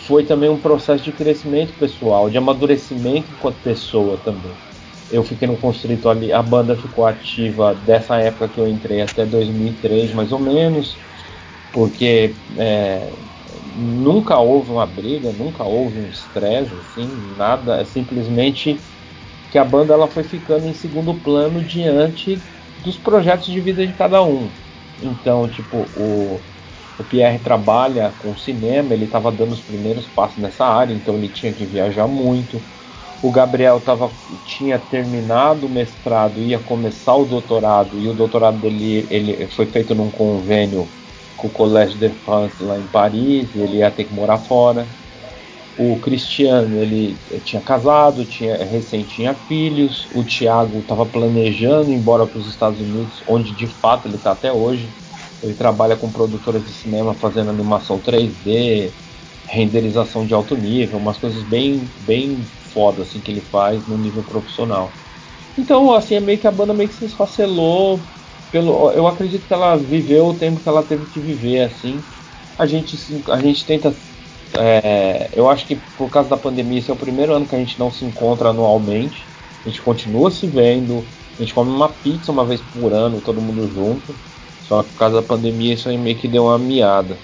foi 0.08 0.24
também 0.24 0.50
um 0.50 0.58
processo 0.58 1.04
de 1.04 1.12
crescimento 1.12 1.74
pessoal, 1.74 2.30
de 2.30 2.38
amadurecimento 2.38 3.28
enquanto 3.32 3.56
pessoa 3.58 4.18
também. 4.18 4.52
Eu 5.12 5.24
fiquei 5.24 5.48
no 5.48 5.56
constrito 5.58 6.10
ali, 6.10 6.34
a 6.34 6.42
banda 6.42 6.76
ficou 6.76 7.06
ativa 7.06 7.76
dessa 7.76 8.18
época 8.18 8.48
que 8.48 8.60
eu 8.60 8.68
entrei 8.68 9.02
até 9.02 9.26
2003 9.26 10.14
mais 10.14 10.32
ou 10.32 10.40
menos, 10.40 10.98
porque 11.72 12.34
é, 12.58 13.08
nunca 13.76 14.40
houve 14.40 14.72
uma 14.72 14.86
briga, 14.86 15.32
nunca 15.32 15.64
houve 15.64 16.00
um 16.00 16.10
estresse, 16.10 16.72
assim, 16.74 17.34
nada, 17.38 17.82
é 17.82 17.86
simplesmente 17.86 18.80
que 19.56 19.60
a 19.60 19.64
banda 19.64 19.94
ela 19.94 20.10
foi 20.10 20.22
ficando 20.22 20.68
em 20.68 20.74
segundo 20.74 21.14
plano 21.14 21.62
diante 21.62 22.38
dos 22.84 22.98
projetos 22.98 23.46
de 23.46 23.62
vida 23.62 23.88
de 23.88 23.94
cada 23.94 24.22
um. 24.22 24.50
Então, 25.02 25.48
tipo, 25.48 25.78
o, 25.96 26.42
o 27.00 27.04
Pierre 27.06 27.40
trabalha 27.40 28.12
com 28.22 28.36
cinema, 28.36 28.94
ele 28.94 29.06
estava 29.06 29.32
dando 29.32 29.54
os 29.54 29.62
primeiros 29.62 30.06
passos 30.08 30.40
nessa 30.40 30.66
área, 30.66 30.94
então 30.94 31.16
ele 31.16 31.30
tinha 31.30 31.54
que 31.54 31.64
viajar 31.64 32.06
muito. 32.06 32.62
O 33.24 33.32
Gabriel 33.32 33.80
tava, 33.80 34.12
tinha 34.46 34.78
terminado 34.78 35.68
o 35.68 35.70
mestrado, 35.70 36.38
ia 36.42 36.60
começar 36.60 37.16
o 37.16 37.24
doutorado, 37.24 37.98
e 37.98 38.10
o 38.10 38.14
doutorado 38.14 38.58
dele 38.58 39.08
ele 39.10 39.48
foi 39.48 39.68
feito 39.68 39.96
num 39.96 40.12
convênio 40.12 40.86
com 41.38 41.48
o 41.48 41.50
Collège 41.50 41.96
de 41.98 42.10
France 42.10 42.62
lá 42.62 42.78
em 42.78 42.88
Paris, 42.88 43.48
ele 43.56 43.78
ia 43.78 43.90
ter 43.90 44.04
que 44.04 44.14
morar 44.14 44.38
fora. 44.38 44.86
O 45.78 46.00
Cristiano, 46.00 46.82
ele 46.82 47.22
tinha 47.44 47.62
casado, 47.62 48.26
tinha 48.26 48.58
recém 48.66 49.06
tinha 49.06 49.36
filhos. 49.36 50.08
O 50.12 50.24
Thiago 50.24 50.82
estava 50.82 51.06
planejando 51.06 51.92
ir 51.92 51.96
embora 51.96 52.26
para 52.28 52.38
os 52.40 52.48
Estados 52.50 52.80
Unidos, 52.82 53.24
onde 53.28 53.54
de 53.54 53.68
fato 53.68 54.08
ele 54.08 54.16
está 54.18 54.32
até 54.32 54.54
hoje. 54.54 54.96
Ele 55.42 55.54
trabalha 55.56 55.98
com 55.98 56.12
produtoras 56.12 56.64
de 56.66 56.74
cinema 56.74 57.14
fazendo 57.16 57.50
animação 57.50 58.02
3D, 58.02 58.96
renderização 59.48 60.26
de 60.26 60.34
alto 60.34 60.56
nível, 60.56 60.98
umas 60.98 61.18
coisas 61.18 61.44
bem, 61.44 61.94
bem 61.98 62.50
foda 62.74 63.04
assim 63.04 63.22
que 63.22 63.30
ele 63.32 63.42
faz 63.42 63.86
no 63.86 63.98
nível 63.98 64.24
profissional. 64.24 64.98
Então, 65.58 65.94
assim, 65.94 66.16
é 66.16 66.20
meio 66.20 66.40
que 66.40 66.48
a 66.48 66.52
banda 66.52 66.74
meio 66.74 66.90
que 66.90 66.96
se 66.96 67.06
esfacelou 67.06 68.10
pelo, 68.52 68.92
eu 68.94 69.08
acredito 69.08 69.48
que 69.48 69.54
ela 69.54 69.76
viveu 69.78 70.26
o 70.28 70.38
tempo 70.38 70.62
que 70.62 70.70
ela 70.70 70.86
teve 70.86 71.08
que 71.08 71.20
viver, 71.22 71.62
assim. 71.62 72.08
A 72.58 72.66
gente, 72.66 72.98
a 73.30 73.40
gente 73.42 73.66
tenta. 73.66 74.02
É, 74.54 75.30
eu 75.34 75.50
acho 75.50 75.66
que 75.66 75.76
por 75.98 76.10
causa 76.10 76.30
da 76.30 76.38
pandemia, 76.38 76.80
esse 76.80 76.90
é 76.90 76.94
o 76.94 76.98
primeiro 76.98 77.34
ano 77.34 77.46
que 77.46 77.56
a 77.56 77.60
gente 77.60 77.80
não 77.80 77.92
se 77.92 78.06
encontra 78.06 78.50
anualmente. 78.50 79.24
A 79.66 79.70
gente 79.70 79.82
continua 79.82 80.30
se 80.32 80.48
vendo. 80.48 81.04
A 81.38 81.42
gente 81.42 81.54
come 81.54 81.72
uma 81.72 81.90
pizza 81.90 82.32
uma 82.32 82.46
vez 82.46 82.62
por 82.62 82.94
ano, 82.94 83.22
todo 83.22 83.42
mundo 83.42 83.70
junto. 83.74 84.16
Só 84.68 84.84
que 84.84 84.92
por 84.92 85.00
causa 85.00 85.22
da 85.22 85.28
pandemia, 85.28 85.74
isso 85.74 85.90
aí 85.90 85.98
meio 85.98 86.18
que 86.18 86.28
deu 86.28 86.46
uma 86.46 86.58
miada. 86.58 87.18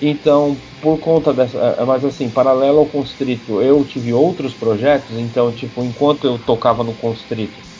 Então, 0.00 0.56
por 0.80 0.98
conta 0.98 1.32
dessa. 1.32 1.58
É, 1.58 1.84
mas 1.84 2.04
assim, 2.04 2.28
paralelo 2.28 2.80
ao 2.80 2.86
Constrito, 2.86 3.60
eu 3.60 3.84
tive 3.84 4.12
outros 4.12 4.52
projetos. 4.52 5.16
Então, 5.18 5.50
tipo, 5.52 5.82
enquanto 5.82 6.26
eu 6.26 6.38
tocava 6.38 6.82
no 6.84 6.92
Constrito 6.94 7.72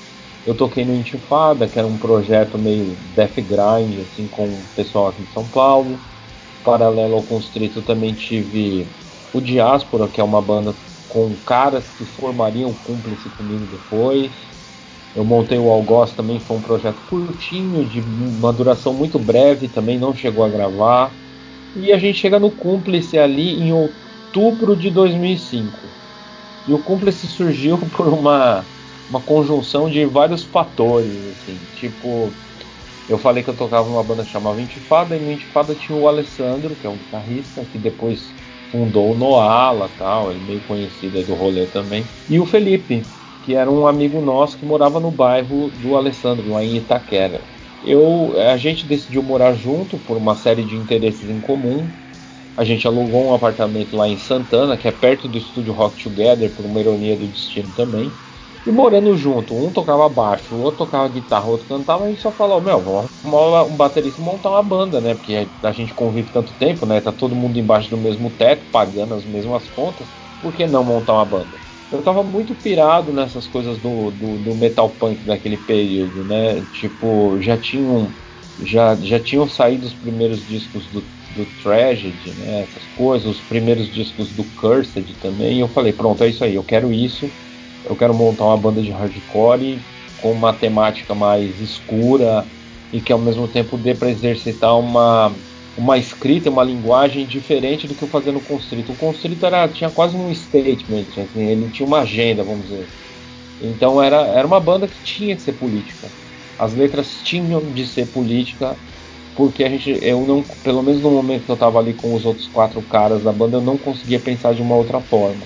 eu 0.47 0.55
toquei 0.55 0.85
no 0.85 0.95
Intifada, 0.95 1.69
que 1.69 1.79
era 1.79 1.87
um 1.87 1.97
projeto 1.97 2.59
meio 2.59 2.97
death 3.15 3.37
grind, 3.37 4.01
assim, 4.01 4.27
com 4.27 4.45
o 4.45 4.63
pessoal 4.75 5.09
aqui 5.09 5.23
de 5.23 5.33
São 5.33 5.47
Paulo. 5.47 5.99
Paralelo 6.63 7.15
ao 7.15 7.23
Constrito 7.23 7.83
também 7.83 8.15
tive 8.15 8.87
o 9.33 9.41
Diáspora, 9.41 10.09
que 10.09 10.21
é 10.21 10.25
uma 10.25 10.41
banda 10.41 10.75
com 11.09 11.35
caras 11.45 11.85
que 11.91 12.05
formariam 12.05 12.73
cúmplice 12.73 13.29
comigo 13.31 13.67
depois. 13.67 14.31
Eu 15.15 15.25
montei 15.25 15.59
o 15.59 15.71
Algoz 15.71 16.13
também, 16.13 16.41
foi 16.41 16.57
um 16.57 16.63
projeto 16.63 17.03
curtinho, 17.09 17.85
de 17.85 18.01
uma 18.01 18.53
duração 18.53 18.95
muito 18.95 19.19
breve, 19.19 19.69
também 19.69 19.99
não 19.99 20.15
chegou 20.15 20.45
a 20.45 20.49
gravar. 20.49 21.13
E 21.77 21.93
a 21.93 21.99
gente 21.99 22.19
chega 22.19 22.39
no 22.39 22.51
cúmplice 22.51 23.19
ali 23.19 23.61
em 23.61 23.73
outubro 23.73 24.75
de 24.77 24.91
2005. 24.91 25.79
E 26.67 26.73
o 26.73 26.83
cúmplice 26.83 27.27
surgiu 27.27 27.79
por 27.91 28.09
uma 28.09 28.67
uma 29.09 29.21
conjunção 29.21 29.91
de 29.91 30.07
vários 30.07 30.43
fatores, 30.43 31.27
assim, 31.27 31.59
tipo, 31.75 32.35
eu 33.13 33.19
falei 33.19 33.43
que 33.43 33.51
eu 33.51 33.57
tocava 33.57 33.89
numa 33.89 34.03
banda 34.03 34.25
que 34.25 34.31
chamava 34.31 34.61
Intifada, 34.61 35.15
e 35.17 35.21
no 35.21 35.31
Intifada 35.31 35.75
tinha 35.75 35.97
o 35.97 36.09
Alessandro, 36.09 36.75
que 36.75 36.87
é 36.87 36.91
um 36.91 36.97
guitarrista, 36.97 37.63
que 37.71 37.79
depois 37.79 38.33
fundou 38.71 39.13
o 39.13 39.15
Noala 39.15 39.91
tal, 39.99 40.31
ele 40.31 40.41
meio 40.47 40.61
conhecido 40.63 41.19
aí 41.19 41.25
do 41.25 41.35
rolê 41.35 41.67
também, 41.67 42.07
e 42.29 42.41
o 42.41 42.47
Felipe, 42.47 43.05
que 43.45 43.55
era 43.55 43.71
um 43.71 43.87
amigo 43.87 44.21
nosso 44.21 44.57
que 44.57 44.65
morava 44.65 44.99
no 44.99 45.11
bairro 45.11 45.71
do 45.83 45.95
Alessandro, 45.95 46.51
lá 46.51 46.65
em 46.65 46.77
Itaquera. 46.77 47.43
Eu, 47.85 48.35
a 48.51 48.57
gente 48.57 48.87
decidiu 48.87 49.23
morar 49.23 49.53
junto 49.55 49.99
por 49.99 50.17
uma 50.17 50.35
série 50.37 50.65
de 50.65 50.77
interesses 50.77 51.29
em 51.29 51.41
comum. 51.41 51.91
A 52.57 52.65
gente 52.65 52.87
alugou 52.87 53.27
um 53.27 53.35
apartamento 53.35 53.97
lá 53.97 54.09
em 54.09 54.17
Santana, 54.17 54.77
que 54.77 54.87
é 54.87 54.93
perto 54.93 55.27
do 55.27 55.37
estúdio 55.37 55.73
Rock 55.73 56.03
Together, 56.03 56.49
por 56.51 56.65
uma 56.65 56.81
ironia 56.81 57.17
do 57.17 57.27
destino 57.27 57.69
também. 57.75 58.13
E 58.65 58.71
morando 58.71 59.17
junto, 59.17 59.57
um 59.59 59.73
tocava 59.73 60.09
baixo, 60.09 60.55
o 60.55 60.61
outro 60.61 60.85
tocava 60.87 61.09
guitarra, 61.09 61.47
o 61.47 61.51
outro 61.51 61.67
cantava, 61.67 62.05
a 62.05 62.09
gente 62.09 62.21
só 62.21 62.31
falou, 62.31 62.61
meu, 62.61 62.81
vamos 62.83 63.11
arrumar 63.25 63.65
um 63.65 63.77
baterista 63.77 64.21
e 64.21 64.25
montar 64.25 64.51
uma 64.51 64.63
banda, 64.63 65.01
né? 65.01 65.15
Porque 65.17 65.51
a 65.61 65.73
gente 65.73 65.93
convive 65.93 66.31
tanto 66.31 66.55
tempo, 66.55 66.87
né? 66.87 67.01
Tá 67.01 67.13
todo 67.13 67.35
mundo 67.35 67.59
embaixo 67.59 67.91
do 67.91 67.99
mesmo 67.99 68.31
teto, 68.31 68.67
pagando 68.71 69.15
as 69.15 69.25
mesmas 69.27 69.69
contas, 69.69 70.15
por 70.39 70.55
que 70.55 70.65
não 70.69 70.85
montar 70.85 71.15
uma 71.15 71.25
banda? 71.25 71.61
Eu 71.91 72.03
tava 72.03 72.23
muito 72.23 72.55
pirado 72.55 73.13
nessas 73.13 73.49
coisas 73.49 73.79
do, 73.81 74.13
do, 74.13 74.39
do 74.39 74.55
metal 74.55 74.91
punk 74.97 75.25
daquele 75.25 75.59
período, 75.59 76.25
né? 76.25 76.65
Tipo, 76.67 77.41
já 77.41 77.59
tinham, 77.59 78.17
já, 78.57 78.97
já 79.01 79.19
tinham 79.21 79.47
saído 79.49 79.87
os 79.87 79.95
primeiros 79.95 80.47
discos 80.47 80.89
do, 80.89 81.11
do 81.29 81.47
Tragedy, 81.47 82.33
né? 82.35 82.63
Essas 82.63 82.87
coisas, 82.87 83.27
os 83.27 83.43
primeiros 83.43 83.91
discos 83.91 84.33
do 84.33 84.45
Cursed 84.45 85.17
também, 85.19 85.59
eu 85.61 85.69
falei, 85.69 85.93
pronto, 85.93 86.23
é 86.23 86.29
isso 86.29 86.45
aí, 86.45 86.55
eu 86.55 86.65
quero 86.65 86.93
isso 86.93 87.35
eu 87.85 87.97
quero 87.97 88.15
montar 88.15 88.45
uma 88.45 88.57
banda 88.57 88.81
de 88.81 88.91
hardcore 88.91 89.79
com 90.21 90.33
uma 90.33 90.53
temática 90.53 91.15
mais 91.15 91.61
escura 91.61 92.45
e 92.93 93.01
que 93.01 93.13
ao 93.13 93.19
mesmo 93.19 93.49
tempo 93.49 93.77
dê 93.77 93.95
para 93.95 94.11
exercitar 94.11 94.79
uma, 94.79 95.33
uma 95.77 95.99
escrita, 95.99 96.51
uma 96.51 96.63
linguagem 96.63 97.27
diferente 97.27 97.87
do 97.89 97.95
que 97.95 98.03
eu 98.03 98.09
fazia 98.09 98.33
no 98.33 98.41
Constrito. 98.41 98.93
O 98.93 98.97
Constrito 98.97 99.45
era, 99.45 99.67
tinha 99.69 99.91
quase 99.91 100.17
um 100.17 100.33
statement, 100.33 101.07
assim, 101.17 101.47
ele 101.49 101.71
tinha 101.71 101.87
uma 101.87 102.01
agenda, 102.01 102.45
vamos 102.45 102.69
dizer. 102.69 102.87
Então 103.61 104.03
era, 104.03 104.27
era 104.29 104.47
uma 104.47 104.61
banda 104.61 104.87
que 104.87 105.03
tinha 105.03 105.35
que 105.35 105.43
ser 105.43 105.53
política. 105.53 106.09
As 106.59 106.75
letras 106.75 107.21
tinham 107.25 107.61
de 107.73 107.87
ser 107.87 108.07
política 108.07 108.77
porque 109.35 109.65
a 109.65 109.69
gente, 109.69 109.99
eu 110.03 110.21
não, 110.27 110.43
pelo 110.63 110.83
menos 110.83 111.01
no 111.01 111.11
momento 111.11 111.45
que 111.45 111.51
eu 111.51 111.55
estava 111.55 111.79
ali 111.79 111.95
com 111.95 112.15
os 112.15 112.25
outros 112.25 112.47
quatro 112.49 112.83
caras 112.83 113.23
da 113.23 113.33
banda, 113.33 113.57
eu 113.57 113.63
não 113.63 113.79
conseguia 113.79 114.21
pensar 114.21 114.53
de 114.55 114.61
uma 114.61 114.75
outra 114.75 115.01
forma. 115.01 115.43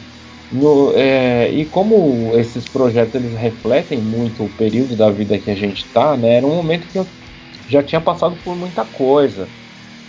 No, 0.50 0.92
é, 0.96 1.50
e 1.50 1.66
como 1.66 2.36
esses 2.36 2.68
projetos 2.68 3.14
eles 3.16 3.34
refletem 3.34 4.00
muito 4.00 4.44
o 4.44 4.50
período 4.50 4.96
da 4.96 5.10
vida 5.10 5.38
que 5.40 5.50
a 5.50 5.56
gente 5.56 5.78
está, 5.78 6.16
né? 6.16 6.34
Era 6.36 6.46
um 6.46 6.54
momento 6.54 6.86
que 6.88 6.98
eu 6.98 7.10
já 7.66 7.82
tinha 7.82 8.00
passado 8.00 8.36
por 8.36 8.56
muita 8.56 8.84
coisa. 8.84 9.52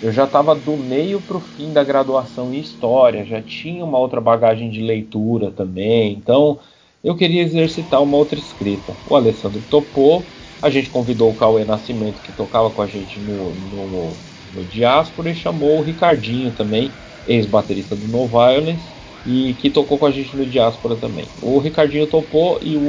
Eu 0.01 0.11
já 0.11 0.25
estava 0.25 0.55
do 0.55 0.77
meio 0.77 1.21
para 1.21 1.37
o 1.37 1.41
fim 1.41 1.73
da 1.73 1.83
graduação 1.83 2.53
em 2.53 2.59
história, 2.59 3.25
já 3.25 3.41
tinha 3.41 3.85
uma 3.85 3.99
outra 3.99 4.21
bagagem 4.21 4.69
de 4.69 4.81
leitura 4.81 5.51
também. 5.51 6.13
Então 6.13 6.59
eu 7.03 7.15
queria 7.15 7.41
exercitar 7.43 8.03
uma 8.03 8.17
outra 8.17 8.39
escrita. 8.39 8.99
O 9.05 9.15
Alessandro 9.15 9.63
topou, 9.63 10.29
a 10.61 10.69
gente 10.69 10.89
convidou 10.89 11.31
o 11.31 11.35
Cauê 11.35 11.65
Nascimento, 11.65 12.21
que 12.21 12.31
tocava 12.33 12.71
com 12.71 12.81
a 12.81 12.87
gente 12.87 13.19
no, 13.19 13.55
no, 13.55 14.17
no 14.51 14.65
Diáspora, 14.65 15.31
e 15.31 15.35
chamou 15.35 15.79
o 15.79 15.83
Ricardinho 15.83 16.51
também, 16.53 16.95
ex-baterista 17.25 17.95
do 17.95 18.07
No 18.07 18.27
Violence, 18.27 18.96
e 19.27 19.53
que 19.59 19.69
tocou 19.69 19.97
com 19.97 20.05
a 20.05 20.11
gente 20.11 20.37
no 20.37 20.45
Diáspora 20.45 20.95
também. 20.95 21.25
O 21.41 21.59
Ricardinho 21.59 22.07
topou 22.07 22.59
e 22.61 22.77
o, 22.77 22.79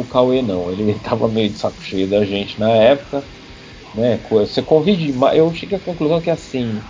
o 0.00 0.06
Cauê 0.10 0.40
não, 0.40 0.72
ele 0.72 0.90
estava 0.96 1.28
meio 1.28 1.50
de 1.50 1.58
saco 1.58 1.82
cheio 1.82 2.08
da 2.08 2.24
gente 2.24 2.58
na 2.58 2.70
época. 2.70 3.22
Né? 3.94 4.18
Você 4.30 4.62
convive 4.62 5.14
eu 5.34 5.52
cheguei 5.54 5.76
à 5.76 5.80
conclusão 5.80 6.18
que 6.18 6.30
assim, 6.30 6.80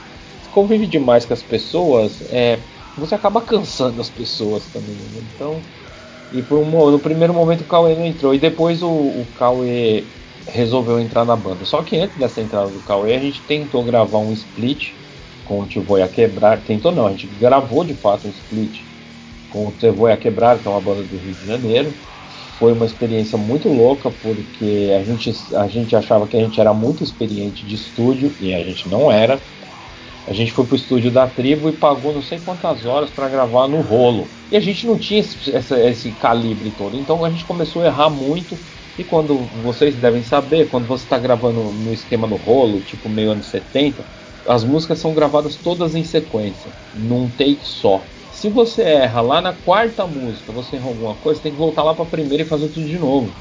você 0.40 0.50
convive 0.52 0.86
demais 0.86 1.26
com 1.26 1.34
as 1.34 1.42
pessoas, 1.42 2.22
é, 2.30 2.60
você 2.96 3.16
acaba 3.16 3.40
cansando 3.40 4.00
as 4.00 4.08
pessoas 4.08 4.62
também. 4.72 4.94
Né? 4.94 5.22
Então, 5.34 5.60
e 6.32 6.40
por 6.40 6.58
um, 6.58 6.90
no 6.92 6.98
primeiro 7.00 7.34
momento 7.34 7.62
o 7.62 7.64
Cauê 7.64 7.96
não 7.96 8.06
entrou. 8.06 8.32
E 8.32 8.38
depois 8.38 8.84
o, 8.84 8.86
o 8.86 9.26
Cauê 9.36 10.04
resolveu 10.46 11.00
entrar 11.00 11.24
na 11.24 11.34
banda. 11.34 11.64
Só 11.64 11.82
que 11.82 11.96
antes 11.96 12.16
dessa 12.16 12.40
entrada 12.40 12.68
do 12.68 12.78
Cauê, 12.86 13.16
a 13.16 13.18
gente 13.18 13.40
tentou 13.40 13.82
gravar 13.82 14.18
um 14.18 14.32
split 14.32 14.90
com 15.44 15.58
o 15.58 15.66
Tio 15.66 15.84
a 16.00 16.06
Quebrar. 16.06 16.60
Tentou 16.60 16.92
não, 16.92 17.08
a 17.08 17.10
gente 17.10 17.26
gravou 17.40 17.82
de 17.82 17.94
fato 17.94 18.28
um 18.28 18.30
split 18.30 18.91
com 19.52 19.66
o 19.66 19.74
Tio 19.78 20.06
a 20.06 20.16
Quebrar, 20.16 20.58
que 20.58 20.66
é 20.66 20.70
uma 20.70 20.80
banda 20.80 21.02
do 21.02 21.16
Rio 21.16 21.34
de 21.34 21.46
Janeiro. 21.46 21.92
Foi 22.58 22.72
uma 22.72 22.86
experiência 22.86 23.36
muito 23.36 23.68
louca, 23.68 24.10
porque 24.22 24.92
a 24.98 25.04
gente, 25.04 25.34
a 25.54 25.66
gente 25.66 25.94
achava 25.94 26.26
que 26.26 26.36
a 26.36 26.40
gente 26.40 26.60
era 26.60 26.72
muito 26.72 27.02
experiente 27.02 27.64
de 27.64 27.74
estúdio, 27.74 28.32
e 28.40 28.54
a 28.54 28.62
gente 28.62 28.88
não 28.88 29.10
era. 29.10 29.38
A 30.26 30.32
gente 30.32 30.52
foi 30.52 30.64
pro 30.64 30.76
estúdio 30.76 31.10
da 31.10 31.26
tribo 31.26 31.68
e 31.68 31.72
pagou 31.72 32.14
não 32.14 32.22
sei 32.22 32.38
quantas 32.38 32.86
horas 32.86 33.10
para 33.10 33.28
gravar 33.28 33.66
no 33.66 33.80
rolo. 33.80 34.28
E 34.52 34.56
a 34.56 34.60
gente 34.60 34.86
não 34.86 34.96
tinha 34.96 35.20
esse, 35.20 35.50
esse, 35.50 35.74
esse, 35.74 36.10
calibre 36.12 36.72
todo. 36.78 36.96
Então 36.96 37.24
a 37.24 37.30
gente 37.30 37.44
começou 37.44 37.82
a 37.82 37.86
errar 37.86 38.08
muito. 38.08 38.56
E 38.96 39.02
quando 39.02 39.34
vocês 39.64 39.94
devem 39.96 40.22
saber, 40.22 40.68
quando 40.68 40.86
você 40.86 41.02
está 41.02 41.18
gravando 41.18 41.60
no 41.60 41.92
esquema 41.92 42.26
no 42.26 42.36
rolo, 42.36 42.80
tipo 42.82 43.08
meio 43.08 43.32
anos 43.32 43.46
70, 43.46 44.04
as 44.46 44.62
músicas 44.62 44.98
são 44.98 45.14
gravadas 45.14 45.56
todas 45.56 45.94
em 45.94 46.04
sequência, 46.04 46.70
num 46.94 47.28
take 47.30 47.58
só. 47.62 48.00
Se 48.42 48.50
você 48.50 48.82
erra 48.82 49.20
lá 49.20 49.40
na 49.40 49.52
quarta 49.52 50.04
música, 50.04 50.50
você 50.50 50.74
erra 50.74 50.86
alguma 50.86 51.14
coisa, 51.14 51.40
tem 51.40 51.52
que 51.52 51.58
voltar 51.58 51.84
lá 51.84 51.94
para 51.94 52.02
a 52.02 52.08
primeira 52.08 52.42
e 52.42 52.46
fazer 52.48 52.70
tudo 52.70 52.86
de 52.88 52.98
novo. 52.98 53.32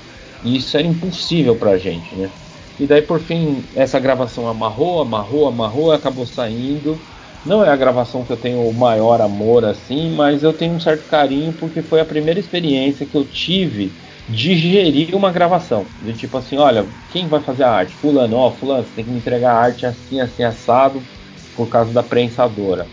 E 0.44 0.56
isso 0.58 0.78
era 0.78 0.86
impossível 0.86 1.58
pra 1.58 1.76
gente, 1.76 2.16
né? 2.16 2.32
E 2.78 2.86
daí 2.86 3.02
por 3.02 3.20
fim 3.20 3.68
essa 3.74 4.00
gravação 4.00 4.48
amarrou, 4.48 5.02
amarrou, 5.02 5.48
amarrou, 5.48 5.92
acabou 5.92 6.24
saindo. 6.28 7.04
Não 7.44 7.66
é 7.66 7.70
a 7.70 7.76
gravação 7.76 8.24
que 8.24 8.32
eu 8.32 8.38
tenho 8.38 8.60
o 8.62 8.72
maior 8.72 9.22
amor 9.22 9.66
assim, 9.66 10.16
mas 10.16 10.44
eu 10.44 10.54
tenho 10.54 10.76
um 10.76 10.80
certo 10.80 11.08
carinho 11.08 11.52
porque 11.54 11.82
foi 11.82 12.00
a 12.00 12.06
primeira 12.06 12.40
experiência 12.40 13.08
que 13.08 13.18
eu 13.18 13.26
tive 13.28 13.98
de 14.30 14.56
gerir 14.56 15.16
uma 15.16 15.32
gravação. 15.32 15.88
De 16.00 16.14
tipo 16.14 16.38
assim, 16.38 16.58
olha, 16.60 16.94
quem 17.10 17.28
vai 17.28 17.42
fazer 17.42 17.64
a 17.64 17.72
arte? 17.72 17.96
Fulano, 17.96 18.38
ó, 18.38 18.52
fulano, 18.52 18.86
você 18.86 18.94
tem 18.94 19.06
que 19.06 19.10
me 19.10 19.18
entregar 19.18 19.52
a 19.56 19.60
arte 19.60 19.84
assim, 19.84 20.20
assim, 20.20 20.44
assado, 20.44 21.10
por 21.56 21.70
causa 21.70 21.92
da 21.92 22.04
prensadora. 22.04 22.92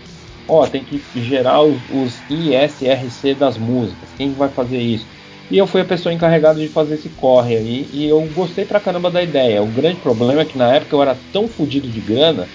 Ó, 0.48 0.66
tem 0.66 0.84
que 0.84 1.06
gerar 1.14 1.62
os, 1.62 1.84
os 1.88 2.24
ISRC 2.28 3.34
das 3.34 3.58
músicas. 3.58 4.12
Quem 4.12 4.34
vai 4.34 4.50
fazer 4.50 4.78
isso? 4.80 5.08
E 5.50 5.56
eu 5.58 5.66
fui 5.66 5.80
a 5.80 5.84
pessoa 5.84 6.12
encarregada 6.12 6.60
de 6.60 6.68
fazer 6.68 6.94
esse 6.94 7.10
corre 7.10 7.56
aí. 7.56 7.88
E 7.92 8.06
eu 8.08 8.20
gostei 8.30 8.64
pra 8.64 8.80
caramba 8.80 9.10
da 9.10 9.22
ideia. 9.22 9.62
O 9.62 9.70
grande 9.70 10.00
problema 10.00 10.40
é 10.42 10.44
que 10.46 10.56
na 10.56 10.74
época 10.74 10.96
eu 10.96 11.02
era 11.02 11.14
tão 11.14 11.48
fodido 11.48 11.90
de 11.90 12.00
grana 12.00 12.54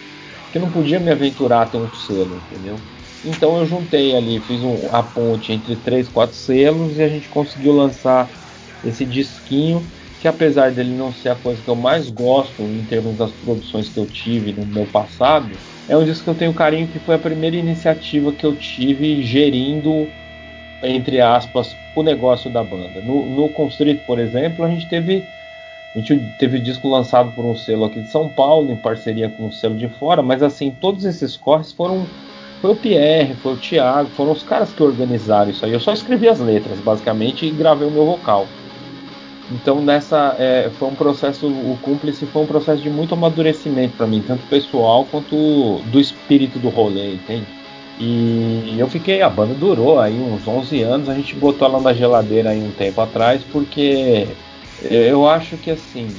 que 0.51 0.57
eu 0.57 0.61
não 0.61 0.71
podia 0.71 0.99
me 0.99 1.11
aventurar 1.11 1.63
a 1.63 1.65
ter 1.67 1.77
um 1.77 1.91
selo, 1.93 2.37
entendeu? 2.37 2.85
Então 3.23 3.57
eu 3.57 3.65
juntei 3.65 4.15
ali, 4.15 4.41
fiz 4.41 4.63
um, 4.63 4.89
a 4.91 5.03
ponte 5.03 5.51
entre 5.51 5.77
três, 5.77 6.09
quatro 6.09 6.35
selos 6.37 6.97
e 6.97 7.03
a 7.03 7.09
gente 7.09 7.29
conseguiu 7.29 7.73
lançar 7.73 8.35
esse 8.81 9.05
disquinho 9.05 9.91
que 10.17 10.27
apesar 10.27 10.73
dele 10.73 10.93
não 10.95 11.11
ser 11.11 11.29
a 11.29 11.35
coisa 11.35 11.61
que 11.63 11.69
eu 11.69 11.75
mais 11.75 12.09
gosto 12.09 12.71
em 12.71 12.85
termos 12.85 13.17
das 13.17 13.33
produções 13.33 13.89
que 13.89 13.99
eu 13.99 14.07
tive 14.07 14.53
no 14.53 14.65
meu 14.65 14.87
passado, 14.87 15.61
é 15.87 15.97
um 15.97 16.05
disco 16.05 16.23
que 16.23 16.29
eu 16.29 16.35
tenho 16.35 16.53
carinho 16.53 16.87
que 16.87 16.99
foi 16.99 17.15
a 17.15 17.19
primeira 17.19 17.55
iniciativa 17.55 18.31
que 18.31 18.45
eu 18.45 18.55
tive 18.55 19.21
gerindo 19.21 20.07
entre 20.83 21.21
aspas, 21.21 21.75
o 21.95 22.03
negócio 22.03 22.49
da 22.49 22.63
banda. 22.63 23.01
No, 23.01 23.25
no 23.25 23.49
Constrito, 23.49 24.03
por 24.05 24.19
exemplo, 24.19 24.65
a 24.65 24.69
gente 24.69 24.87
teve 24.87 25.23
a 25.95 25.99
gente 25.99 26.19
teve 26.39 26.59
disco 26.59 26.89
lançado 26.89 27.31
por 27.33 27.45
um 27.45 27.55
selo 27.55 27.85
aqui 27.85 28.01
de 28.01 28.07
São 28.07 28.27
Paulo, 28.27 28.71
em 28.71 28.75
parceria 28.75 29.29
com 29.29 29.45
um 29.45 29.51
selo 29.51 29.75
de 29.75 29.87
fora, 29.87 30.23
mas 30.23 30.41
assim, 30.41 30.71
todos 30.71 31.05
esses 31.05 31.37
corres 31.37 31.71
foram. 31.71 32.05
Foi 32.61 32.71
o 32.71 32.75
Pierre, 32.75 33.35
foi 33.35 33.53
o 33.53 33.57
Thiago, 33.57 34.09
foram 34.11 34.31
os 34.31 34.41
caras 34.41 34.71
que 34.71 34.81
organizaram 34.81 35.51
isso 35.51 35.65
aí. 35.65 35.73
Eu 35.73 35.81
só 35.81 35.91
escrevi 35.91 36.29
as 36.29 36.39
letras, 36.39 36.79
basicamente, 36.79 37.45
e 37.45 37.51
gravei 37.51 37.87
o 37.87 37.91
meu 37.91 38.05
vocal. 38.05 38.47
Então, 39.53 39.81
nessa. 39.81 40.35
É, 40.39 40.69
foi 40.79 40.87
um 40.87 40.95
processo. 40.95 41.47
O 41.47 41.77
cúmplice 41.81 42.25
foi 42.25 42.41
um 42.41 42.47
processo 42.47 42.81
de 42.81 42.89
muito 42.89 43.13
amadurecimento 43.13 43.95
para 43.95 44.07
mim, 44.07 44.23
tanto 44.25 44.45
pessoal 44.47 45.05
quanto 45.05 45.79
do 45.85 45.99
espírito 45.99 46.57
do 46.57 46.69
rolê, 46.69 47.13
entende? 47.13 47.45
E 47.99 48.75
eu 48.77 48.87
fiquei, 48.87 49.21
a 49.21 49.29
banda 49.29 49.53
durou 49.53 49.99
aí 49.99 50.19
uns 50.19 50.47
11 50.47 50.81
anos, 50.81 51.09
a 51.09 51.13
gente 51.13 51.35
botou 51.35 51.67
ela 51.67 51.79
na 51.79 51.93
geladeira 51.93 52.49
aí 52.49 52.59
um 52.59 52.71
tempo 52.71 52.99
atrás, 52.99 53.43
porque 53.51 54.27
eu 54.81 55.29
acho 55.29 55.57
que 55.57 55.69
assim, 55.69 56.09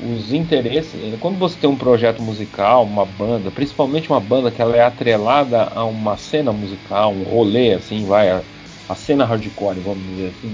os 0.00 0.32
interesses, 0.32 1.00
quando 1.20 1.38
você 1.38 1.56
tem 1.58 1.70
um 1.70 1.76
projeto 1.76 2.20
musical, 2.20 2.84
uma 2.84 3.06
banda, 3.06 3.52
principalmente 3.52 4.10
uma 4.10 4.20
banda 4.20 4.50
que 4.50 4.60
ela 4.60 4.76
é 4.76 4.82
atrelada 4.82 5.70
a 5.72 5.84
uma 5.84 6.16
cena 6.16 6.52
musical, 6.52 7.12
um 7.12 7.22
rolê 7.22 7.74
assim, 7.74 8.04
vai, 8.04 8.28
a, 8.28 8.42
a 8.88 8.94
cena 8.96 9.24
hardcore, 9.24 9.78
vamos 9.78 10.04
dizer 10.08 10.32
assim, 10.36 10.52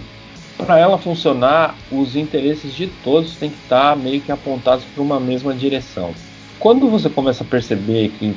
para 0.59 0.79
ela 0.79 0.99
funcionar, 0.99 1.77
os 1.91 2.17
interesses 2.17 2.75
de 2.75 2.89
todos 2.89 3.37
têm 3.37 3.51
que 3.51 3.57
estar 3.63 3.97
meio 3.97 4.21
que 4.21 4.33
apontados 4.33 4.85
para 4.85 5.03
uma 5.03 5.21
mesma 5.21 5.55
direção. 5.55 6.13
Quando 6.59 6.91
você 6.91 7.09
começa 7.09 7.45
a 7.45 7.47
perceber 7.47 8.09
que 8.11 8.35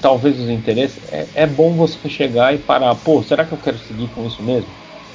talvez 0.00 0.38
os 0.38 0.48
interesses, 0.48 0.98
é, 1.12 1.26
é, 1.34 1.46
bom 1.46 1.72
você 1.72 2.08
chegar 2.08 2.54
e 2.54 2.58
parar, 2.58 2.94
pô, 2.94 3.22
será 3.22 3.44
que 3.44 3.52
eu 3.52 3.58
quero 3.58 3.78
seguir 3.78 4.08
com 4.08 4.24
isso 4.26 4.42
mesmo? 4.42 4.68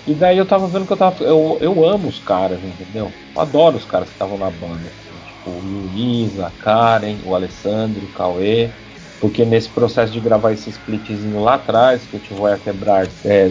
E 0.06 0.13
daí 0.13 0.38
eu 0.38 0.45
tava 0.45 0.67
vendo 0.67 0.86
que 0.86 0.91
eu 0.91 0.97
tava. 0.97 1.23
Eu, 1.23 1.58
eu 1.62 1.86
amo 1.86 2.10
os 2.10 2.19
caras, 2.19 2.60
entendeu? 2.62 3.10
Eu 3.34 3.41
adoro 3.41 3.77
os 3.77 3.86
caras 3.86 4.10
que 4.10 4.15
estavam 4.15 4.38
na 4.38 4.49
banda. 4.51 4.89
Assim, 4.89 5.15
tipo, 5.25 5.49
o 5.49 5.62
Luiz, 5.62 6.38
a 6.39 6.51
Karen, 6.51 7.19
o 7.23 7.34
Alessandro, 7.34 8.06
o 8.06 8.10
Cauê. 8.10 8.69
Porque 9.21 9.45
nesse 9.45 9.69
processo 9.69 10.12
de 10.12 10.19
gravar 10.19 10.51
esse 10.51 10.69
splitzinho 10.69 11.39
lá 11.39 11.53
atrás, 11.53 12.06
que 12.06 12.17
eu 12.17 12.36
vou 12.36 12.47
a 12.47 12.58
quebrar, 12.58 13.08
é, 13.23 13.49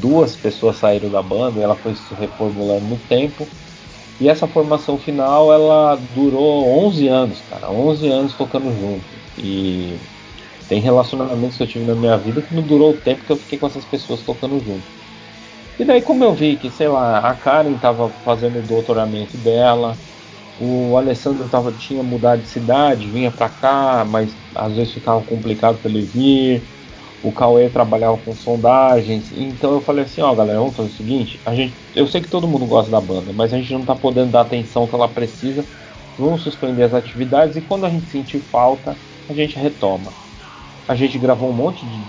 duas 0.00 0.36
pessoas 0.36 0.76
saíram 0.76 1.10
da 1.10 1.22
banda, 1.22 1.60
ela 1.60 1.76
foi 1.76 1.94
se 1.94 2.14
reformulando 2.14 2.86
no 2.86 2.96
tempo. 2.96 3.46
E 4.18 4.28
essa 4.28 4.46
formação 4.46 4.96
final, 4.98 5.52
ela 5.52 5.98
durou 6.14 6.86
11 6.86 7.08
anos, 7.08 7.38
cara. 7.50 7.70
11 7.70 8.08
anos 8.08 8.34
tocando 8.34 8.70
junto. 8.80 9.04
E 9.38 9.96
tem 10.68 10.80
relacionamentos 10.80 11.56
que 11.56 11.62
eu 11.62 11.66
tive 11.66 11.84
na 11.84 11.94
minha 11.94 12.16
vida 12.16 12.40
que 12.40 12.54
não 12.54 12.62
durou 12.62 12.90
o 12.90 12.96
tempo 12.96 13.24
que 13.24 13.32
eu 13.32 13.36
fiquei 13.36 13.58
com 13.58 13.66
essas 13.66 13.84
pessoas 13.84 14.20
tocando 14.22 14.58
junto. 14.64 14.82
E 15.78 15.84
daí 15.84 16.00
como 16.00 16.24
eu 16.24 16.32
vi 16.32 16.56
que, 16.56 16.70
sei 16.70 16.88
lá, 16.88 17.18
a 17.18 17.34
Karen 17.34 17.72
estava 17.72 18.08
fazendo 18.24 18.58
o 18.58 18.62
doutoramento 18.62 19.36
dela, 19.36 19.94
o 20.58 20.96
Alessandro 20.96 21.46
tava, 21.48 21.70
tinha 21.72 22.02
mudado 22.02 22.40
de 22.40 22.48
cidade, 22.48 23.10
vinha 23.10 23.30
para 23.30 23.48
cá, 23.48 24.06
mas 24.08 24.34
às 24.54 24.74
vezes 24.74 24.94
ficava 24.94 25.20
complicado 25.22 25.78
para 25.78 25.90
ele 25.90 26.02
vir. 26.02 26.62
O 27.22 27.32
Cauê 27.32 27.68
trabalhava 27.70 28.18
com 28.18 28.34
sondagens, 28.34 29.32
então 29.32 29.72
eu 29.74 29.80
falei 29.80 30.04
assim, 30.04 30.20
ó 30.20 30.34
galera, 30.34 30.58
vamos 30.60 30.76
fazer 30.76 30.88
o 30.90 30.92
seguinte, 30.92 31.40
a 31.44 31.54
gente, 31.54 31.74
eu 31.94 32.06
sei 32.06 32.20
que 32.20 32.28
todo 32.28 32.46
mundo 32.46 32.66
gosta 32.66 32.90
da 32.90 33.00
banda, 33.00 33.32
mas 33.32 33.52
a 33.52 33.56
gente 33.56 33.72
não 33.72 33.84
tá 33.84 33.96
podendo 33.96 34.30
dar 34.30 34.40
a 34.40 34.42
atenção 34.42 34.86
que 34.86 34.94
ela 34.94 35.08
precisa, 35.08 35.66
vamos 36.16 36.42
suspender 36.42 36.84
as 36.84 36.94
atividades 36.94 37.56
e 37.56 37.62
quando 37.62 37.84
a 37.84 37.90
gente 37.90 38.08
sentir 38.10 38.40
falta, 38.40 38.96
a 39.28 39.32
gente 39.34 39.58
retoma. 39.58 40.12
A 40.88 40.94
gente 40.94 41.18
gravou 41.18 41.50
um 41.50 41.52
monte 41.52 41.84
de, 41.84 42.04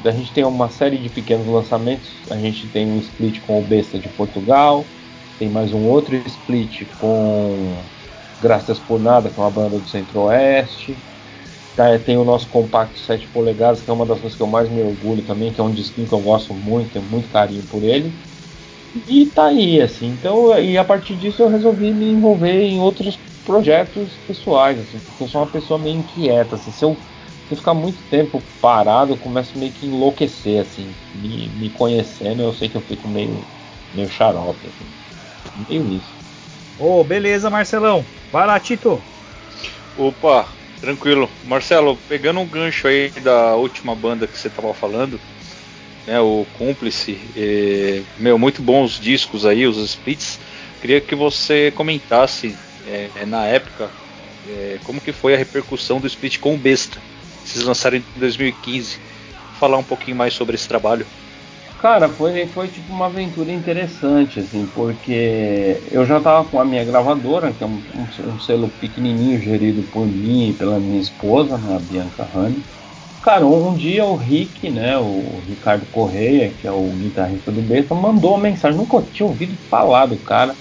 de, 0.00 0.08
A 0.08 0.10
gente 0.10 0.32
tem 0.32 0.44
uma 0.44 0.68
série 0.68 0.98
de 0.98 1.08
pequenos 1.08 1.46
lançamentos. 1.46 2.10
A 2.28 2.36
gente 2.36 2.68
tem 2.68 2.84
um 2.86 2.98
split 2.98 3.40
com 3.40 3.60
o 3.60 3.62
Besta 3.64 4.00
de 4.00 4.08
Portugal. 4.08 4.84
Tem 5.38 5.48
mais 5.48 5.72
um 5.72 5.84
outro 5.84 6.16
split 6.16 6.86
com 6.98 7.86
Graças 8.40 8.80
por 8.80 8.98
Nada, 8.98 9.30
que 9.30 9.38
é 9.38 9.42
uma 9.42 9.50
banda 9.50 9.78
do 9.78 9.86
Centro-Oeste. 9.86 10.96
Tá, 11.76 11.98
tem 11.98 12.16
o 12.16 12.24
nosso 12.24 12.48
compacto 12.48 12.98
7 12.98 13.28
polegadas, 13.28 13.82
que 13.82 13.90
é 13.90 13.92
uma 13.92 14.06
das 14.06 14.18
coisas 14.20 14.34
que 14.36 14.42
eu 14.42 14.46
mais 14.46 14.68
me 14.70 14.82
orgulho 14.82 15.22
também, 15.22 15.52
que 15.52 15.60
é 15.60 15.64
um 15.64 15.72
disquinho 15.72 16.08
que 16.08 16.14
eu 16.14 16.20
gosto 16.20 16.54
muito, 16.54 16.92
tenho 16.92 17.04
muito 17.04 17.28
carinho 17.28 17.66
por 17.66 17.84
ele. 17.84 18.18
E 19.06 19.26
tá 19.30 19.46
aí, 19.48 19.80
assim. 19.80 20.06
Então, 20.08 20.58
e 20.58 20.78
a 20.78 20.84
partir 20.84 21.16
disso 21.16 21.42
eu 21.42 21.48
resolvi 21.48 21.92
me 21.92 22.10
envolver 22.10 22.62
em 22.62 22.80
outros 22.80 23.20
projetos 23.44 24.18
pessoais, 24.26 24.78
assim, 24.80 25.00
porque 25.00 25.22
eu 25.22 25.28
sou 25.28 25.40
uma 25.42 25.50
pessoa 25.50 25.78
meio 25.78 25.98
inquieta, 25.98 26.56
assim, 26.56 26.70
se 26.72 26.84
eu, 26.84 26.96
se 27.44 27.52
eu 27.52 27.56
ficar 27.58 27.74
muito 27.74 28.02
tempo 28.04 28.42
parado, 28.60 29.12
eu 29.12 29.18
começo 29.18 29.58
meio 29.58 29.72
que 29.72 29.86
enlouquecer, 29.86 30.60
assim, 30.60 30.96
me, 31.14 31.50
me 31.50 31.70
conhecendo, 31.70 32.42
eu 32.42 32.52
sei 32.54 32.68
que 32.68 32.76
eu 32.76 32.80
fico 32.82 33.06
meio, 33.06 33.46
meio 33.94 34.08
xarope, 34.08 34.66
assim, 34.66 34.86
meio 35.54 35.88
isso. 35.92 36.16
Ô, 36.78 37.00
oh, 37.00 37.04
beleza, 37.04 37.50
Marcelão. 37.50 38.04
Vai 38.32 38.46
lá, 38.46 38.58
Tito. 38.58 39.02
Opa, 39.96 40.55
tranquilo. 40.80 41.30
Marcelo, 41.44 41.98
pegando 42.08 42.40
um 42.40 42.46
gancho 42.46 42.88
aí 42.88 43.10
da 43.10 43.54
última 43.56 43.94
banda 43.94 44.26
que 44.26 44.38
você 44.38 44.48
tava 44.48 44.72
falando, 44.74 45.20
né, 46.06 46.20
o 46.20 46.46
Cúmplice, 46.56 47.18
é, 47.36 48.02
meu, 48.18 48.38
muito 48.38 48.62
bons 48.62 48.98
discos 49.00 49.44
aí, 49.44 49.66
os 49.66 49.76
splits. 49.78 50.38
Queria 50.80 51.00
que 51.00 51.14
você 51.14 51.72
comentasse 51.72 52.56
é, 52.86 53.24
na 53.26 53.44
época 53.46 53.90
é, 54.48 54.78
como 54.84 55.00
que 55.00 55.12
foi 55.12 55.34
a 55.34 55.38
repercussão 55.38 56.00
do 56.00 56.06
split 56.06 56.38
com 56.38 56.54
o 56.54 56.58
Besta. 56.58 57.00
Vocês 57.44 57.64
lançaram 57.64 57.98
em 57.98 58.04
2015. 58.16 58.98
Falar 59.58 59.78
um 59.78 59.84
pouquinho 59.84 60.16
mais 60.16 60.34
sobre 60.34 60.54
esse 60.54 60.68
trabalho. 60.68 61.06
Cara, 61.86 62.10
foi, 62.10 62.48
foi 62.48 62.68
tipo 62.68 62.92
uma 62.92 63.06
aventura 63.06 63.52
interessante, 63.52 64.40
assim, 64.40 64.66
porque 64.66 65.86
eu 65.88 66.04
já 66.04 66.20
tava 66.20 66.48
com 66.50 66.58
a 66.58 66.64
minha 66.64 66.84
gravadora, 66.84 67.52
que 67.54 67.62
é 67.62 67.66
um, 67.66 67.80
um, 67.94 68.08
um 68.32 68.38
selo 68.40 68.68
pequenininho 68.68 69.40
gerido 69.40 69.84
por 69.84 70.04
mim 70.04 70.48
e 70.48 70.52
pela 70.52 70.80
minha 70.80 70.98
esposa, 70.98 71.56
né, 71.56 71.76
a 71.76 71.78
Bianca 71.78 72.24
Rani. 72.24 72.64
Cara, 73.22 73.46
um, 73.46 73.76
dia 73.76 74.04
o 74.04 74.16
Rick, 74.16 74.68
né, 74.68 74.98
o 74.98 75.44
Ricardo 75.46 75.86
Correia, 75.86 76.52
que 76.52 76.66
é 76.66 76.72
o 76.72 76.90
guitarrista 76.94 77.52
do 77.52 77.62
Besta, 77.62 77.94
mandou 77.94 78.32
uma 78.32 78.42
mensagem, 78.42 78.76
nunca 78.76 79.00
tinha 79.12 79.28
ouvido 79.28 79.56
falar 79.70 80.06
do 80.06 80.18
cara. 80.18 80.56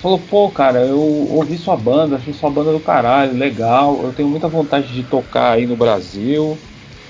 Falou, 0.00 0.20
pô, 0.20 0.50
cara, 0.50 0.80
eu 0.80 0.98
ouvi 0.98 1.58
sua 1.58 1.76
banda, 1.76 2.16
achei 2.16 2.32
sua 2.32 2.50
banda 2.50 2.72
do 2.72 2.80
caralho, 2.80 3.34
legal, 3.34 4.02
eu 4.06 4.14
tenho 4.14 4.30
muita 4.30 4.48
vontade 4.48 4.94
de 4.94 5.04
tocar 5.04 5.52
aí 5.52 5.66
no 5.66 5.76
Brasil. 5.76 6.58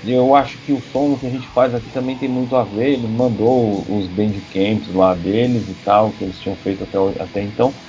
Eu 0.05 0.35
acho 0.35 0.61
que 0.61 0.73
o 0.73 0.81
som 0.81 1.17
que 1.17 1.25
a 1.27 1.29
gente 1.29 1.49
faz 1.49 1.73
aqui 1.73 1.89
também 1.89 2.17
tem 2.17 2.29
muito 2.29 2.55
a 2.55 2.63
ver. 2.63 2.93
Ele 2.93 3.07
mandou 3.07 3.85
os 3.97 4.07
bandcamps 4.07 4.89
lá 4.93 5.15
deles 5.15 5.67
e 5.69 5.75
tal, 5.75 6.13
que 6.13 6.23
eles 6.23 6.39
tinham 6.39 6.55
feito 6.57 6.83
até, 6.83 6.97
até 7.21 7.41
então. 7.43 7.79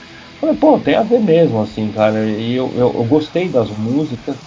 Falei, 0.40 0.57
pô, 0.57 0.81
tem 0.81 0.94
a 0.96 1.02
ver 1.02 1.20
mesmo, 1.20 1.61
assim, 1.61 1.90
cara. 1.92 2.31
E 2.31 2.55
eu, 2.55 2.72
eu, 2.76 2.94
eu 2.96 3.05
gostei 3.05 3.50
das 3.50 3.70
músicas, 3.70 4.38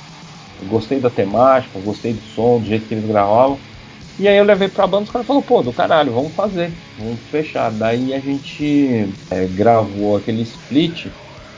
gostei 0.60 1.00
da 1.00 1.10
temática, 1.12 1.80
gostei 1.80 2.14
do 2.14 2.22
som, 2.24 2.60
do 2.60 2.68
jeito 2.68 2.88
que 2.88 2.94
eles 2.94 3.06
gravavam. 3.06 3.64
E 4.18 4.28
aí 4.28 4.38
eu 4.38 4.44
levei 4.44 4.70
pra 4.70 4.88
banda, 4.88 5.04
os 5.04 5.12
caras 5.12 5.26
falaram, 5.28 5.46
pô, 5.46 5.62
do 5.64 5.74
caralho, 5.74 6.14
vamos 6.14 6.36
fazer, 6.36 6.78
vamos 6.96 7.28
fechar. 7.30 7.72
Daí 7.72 8.14
a 8.14 8.20
gente 8.20 9.16
é, 9.32 9.48
gravou 9.48 10.18
aquele 10.18 10.42
split 10.44 11.16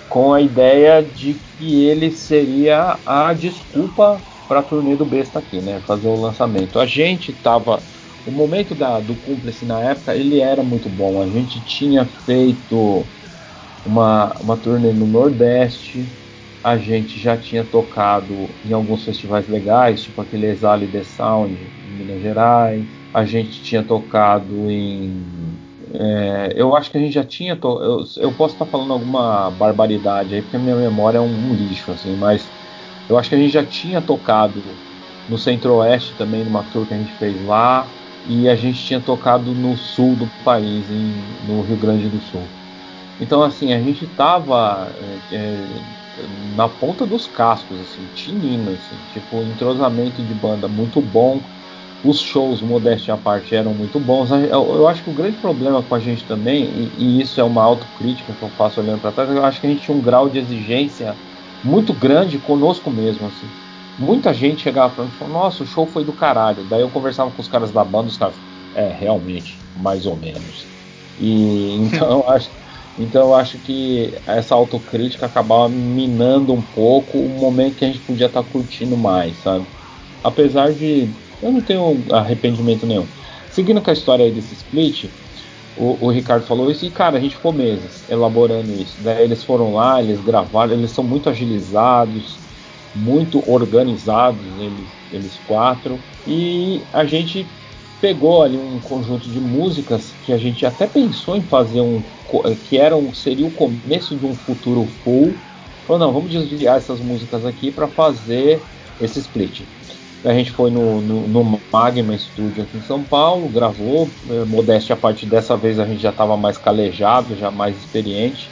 com 0.07 0.33
a 0.33 0.41
ideia 0.41 1.01
de 1.03 1.35
que 1.35 1.83
ele 1.85 2.11
seria 2.11 3.01
a 3.05 3.33
desculpa 3.33 4.25
para 4.51 4.59
a 4.59 4.63
turnê 4.63 4.97
do 4.97 5.05
Besta 5.05 5.39
aqui, 5.39 5.61
né? 5.61 5.79
Fazer 5.79 6.09
o 6.09 6.15
lançamento. 6.19 6.77
A 6.77 6.85
gente 6.85 7.31
tava. 7.31 7.87
O 8.25 8.31
momento 8.31 8.75
da, 8.75 8.99
do 8.99 9.15
cúmplice 9.15 9.65
na 9.65 9.81
época 9.81 10.13
ele 10.13 10.41
era 10.41 10.61
muito 10.61 10.89
bom. 10.89 11.21
A 11.21 11.29
gente 11.29 11.63
tinha 11.63 12.05
feito 12.05 13.07
uma, 13.85 14.37
uma 14.41 14.57
turnê 14.57 14.91
no 14.91 15.07
Nordeste, 15.07 16.13
a 16.61 16.77
gente 16.77 17.17
já 17.17 17.37
tinha 17.37 17.63
tocado 17.63 18.59
em 18.61 18.73
alguns 18.73 19.05
festivais 19.05 19.47
legais, 19.47 20.03
tipo 20.03 20.19
aquele 20.19 20.47
Exale 20.47 20.85
The 20.89 21.03
Sound 21.03 21.73
em 21.81 21.89
Minas 21.89 22.21
Gerais. 22.21 22.89
A 23.13 23.23
gente 23.23 23.63
tinha 23.63 23.83
tocado 23.83 24.69
em. 24.69 25.57
É, 25.93 26.53
eu 26.57 26.75
acho 26.75 26.91
que 26.91 26.97
a 26.97 27.01
gente 27.01 27.13
já 27.13 27.23
tinha. 27.23 27.55
To... 27.55 27.81
Eu, 27.81 28.03
eu, 28.17 28.33
posso 28.33 28.55
estar 28.55 28.65
falando 28.65 28.91
alguma 28.91 29.49
barbaridade 29.49 30.35
aí, 30.35 30.41
porque 30.41 30.57
a 30.57 30.59
minha 30.59 30.75
memória 30.75 31.19
é 31.19 31.21
um, 31.21 31.51
um 31.51 31.53
lixo, 31.53 31.91
assim, 31.93 32.17
mas 32.17 32.53
eu 33.09 33.17
acho 33.17 33.29
que 33.29 33.35
a 33.35 33.37
gente 33.37 33.51
já 33.51 33.65
tinha 33.65 34.01
tocado 34.01 34.61
no 35.27 35.37
Centro-Oeste 35.37 36.15
também, 36.15 36.43
numa 36.43 36.63
tour 36.63 36.85
que 36.87 36.93
a 36.93 36.97
gente 36.97 37.13
fez 37.13 37.41
lá, 37.41 37.87
e 38.23 38.47
a 38.47 38.55
gente 38.55 38.83
tinha 38.83 39.01
tocado 39.01 39.53
no 39.53 39.77
sul 39.77 40.15
do 40.15 40.27
país, 40.43 40.89
em, 40.89 41.13
no 41.47 41.61
Rio 41.61 41.77
Grande 41.77 42.09
do 42.09 42.19
Sul. 42.19 42.43
Então, 43.19 43.43
assim, 43.43 43.73
a 43.73 43.79
gente 43.79 44.05
estava 44.05 44.95
é, 45.31 45.35
é, 45.35 45.81
na 46.55 46.67
ponta 46.67 47.05
dos 47.05 47.27
cascos, 47.27 47.79
assim, 47.79 48.07
tinindo, 48.13 48.71
assim, 48.71 48.95
tipo, 49.13 49.43
entrosamento 49.43 50.23
de 50.23 50.33
banda 50.33 50.67
muito 50.67 51.01
bom. 51.01 51.39
Os 52.03 52.19
shows, 52.19 52.61
modéstia 52.63 53.13
à 53.13 53.17
parte, 53.17 53.53
eram 53.53 53.75
muito 53.75 53.99
bons. 53.99 54.31
Eu, 54.31 54.87
acho 54.87 55.03
que 55.03 55.09
o 55.09 55.13
grande 55.13 55.37
problema 55.37 55.83
com 55.83 55.93
a 55.93 55.99
gente 55.99 56.25
também, 56.25 56.63
e, 56.97 57.19
e 57.19 57.21
isso 57.21 57.39
é 57.39 57.43
uma 57.43 57.63
autocrítica 57.63 58.33
que 58.33 58.41
eu 58.43 58.49
faço 58.49 58.81
olhando 58.81 58.99
para 59.01 59.11
trás, 59.11 59.29
eu 59.29 59.45
acho 59.45 59.61
que 59.61 59.67
a 59.67 59.69
gente 59.69 59.83
tinha 59.83 59.95
um 59.95 60.01
grau 60.01 60.27
de 60.27 60.39
exigência 60.39 61.21
muito 61.63 61.93
grande 61.93 62.39
conosco 62.39 62.89
mesmo, 62.91 63.25
assim. 63.25 63.53
Muita 63.97 64.33
gente 64.33 64.63
chegava 64.63 64.93
pra 64.93 65.03
mim 65.05 65.11
e 65.11 65.13
falou, 65.13 65.33
nossa, 65.33 65.63
o 65.63 65.65
show 65.65 65.85
foi 65.87 66.03
do 66.03 66.13
caralho. 66.13 66.63
Daí 66.65 66.81
eu 66.81 66.89
conversava 66.89 67.31
com 67.31 67.41
os 67.41 67.47
caras 67.47 67.71
da 67.71 67.83
banda, 67.83 68.07
os 68.07 68.17
caras, 68.17 68.41
é, 68.73 68.87
realmente, 68.91 69.63
mais 69.75 70.05
ou 70.05 70.15
menos. 70.17 70.71
E 71.17 71.75
então 71.77 72.27
acho, 72.29 72.51
então 72.97 73.27
eu 73.29 73.35
acho 73.35 73.59
que 73.59 74.19
essa 74.25 74.55
autocrítica 74.55 75.25
acabava 75.25 75.69
minando 75.69 76.53
um 76.53 76.61
pouco 76.61 77.19
o 77.19 77.29
momento 77.39 77.75
que 77.77 77.85
a 77.85 77.87
gente 77.87 78.01
podia 78.01 78.27
estar 78.27 78.43
tá 78.43 78.49
curtindo 78.49 78.97
mais, 78.97 79.37
sabe? 79.37 79.67
Apesar 80.23 80.73
de 80.73 81.15
eu 81.41 81.51
não 81.51 81.61
tenho 81.61 82.05
arrependimento 82.11 82.85
nenhum. 82.85 83.11
Seguindo 83.49 83.81
com 83.81 83.89
a 83.89 83.93
história 83.93 84.25
aí 84.25 84.31
desse 84.31 84.53
split, 84.53 85.11
o, 85.81 85.97
o, 85.99 86.11
Ricardo 86.11 86.45
falou 86.45 86.69
isso 86.69 86.85
e, 86.85 86.91
cara, 86.91 87.17
a 87.17 87.19
gente 87.19 87.35
ficou 87.35 87.51
meses 87.51 88.03
elaborando 88.07 88.71
isso. 88.71 88.95
Daí 88.99 89.23
eles 89.23 89.43
foram 89.43 89.73
lá, 89.73 89.99
eles 89.99 90.23
gravaram, 90.23 90.73
eles 90.73 90.91
são 90.91 91.03
muito 91.03 91.27
agilizados, 91.27 92.35
muito 92.93 93.43
organizados, 93.51 94.39
eles, 94.59 94.87
eles 95.11 95.39
quatro. 95.47 95.97
E 96.27 96.81
a 96.93 97.03
gente 97.03 97.47
pegou 97.99 98.43
ali 98.43 98.57
um 98.57 98.79
conjunto 98.79 99.27
de 99.27 99.39
músicas 99.39 100.13
que 100.23 100.31
a 100.31 100.37
gente 100.37 100.63
até 100.67 100.85
pensou 100.85 101.35
em 101.35 101.41
fazer 101.41 101.81
um 101.81 102.01
que 102.69 102.77
era 102.77 102.95
um, 102.95 103.13
seria 103.13 103.45
o 103.45 103.51
começo 103.51 104.15
de 104.15 104.25
um 104.25 104.35
futuro 104.35 104.87
full. 105.03 105.33
Falou, 105.87 105.99
não, 105.99 106.13
vamos 106.13 106.29
desviar 106.31 106.77
essas 106.77 106.99
músicas 106.99 107.43
aqui 107.43 107.71
para 107.71 107.87
fazer 107.87 108.61
esse 109.01 109.19
split. 109.19 109.63
A 110.23 110.33
gente 110.33 110.51
foi 110.51 110.69
no, 110.69 111.01
no, 111.01 111.27
no, 111.27 111.59
Magma 111.71 112.15
Studio 112.15 112.63
aqui 112.63 112.77
em 112.77 112.81
São 112.81 113.01
Paulo, 113.01 113.49
gravou. 113.49 114.07
É, 114.29 114.45
modéstia 114.45 114.93
a 114.93 114.97
parte 114.97 115.25
dessa 115.25 115.57
vez 115.57 115.79
a 115.79 115.85
gente 115.85 116.01
já 116.01 116.11
estava 116.11 116.37
mais 116.37 116.59
calejado, 116.59 117.35
já 117.35 117.49
mais 117.49 117.75
experiente. 117.75 118.47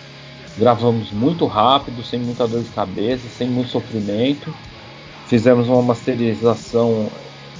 Gravamos 0.57 1.11
muito 1.11 1.45
rápido, 1.45 2.03
sem 2.03 2.19
muita 2.19 2.47
dor 2.47 2.63
de 2.63 2.69
cabeça, 2.69 3.27
sem 3.29 3.47
muito 3.47 3.69
sofrimento. 3.69 4.51
Fizemos 5.27 5.69
uma 5.69 5.81
masterização 5.83 7.07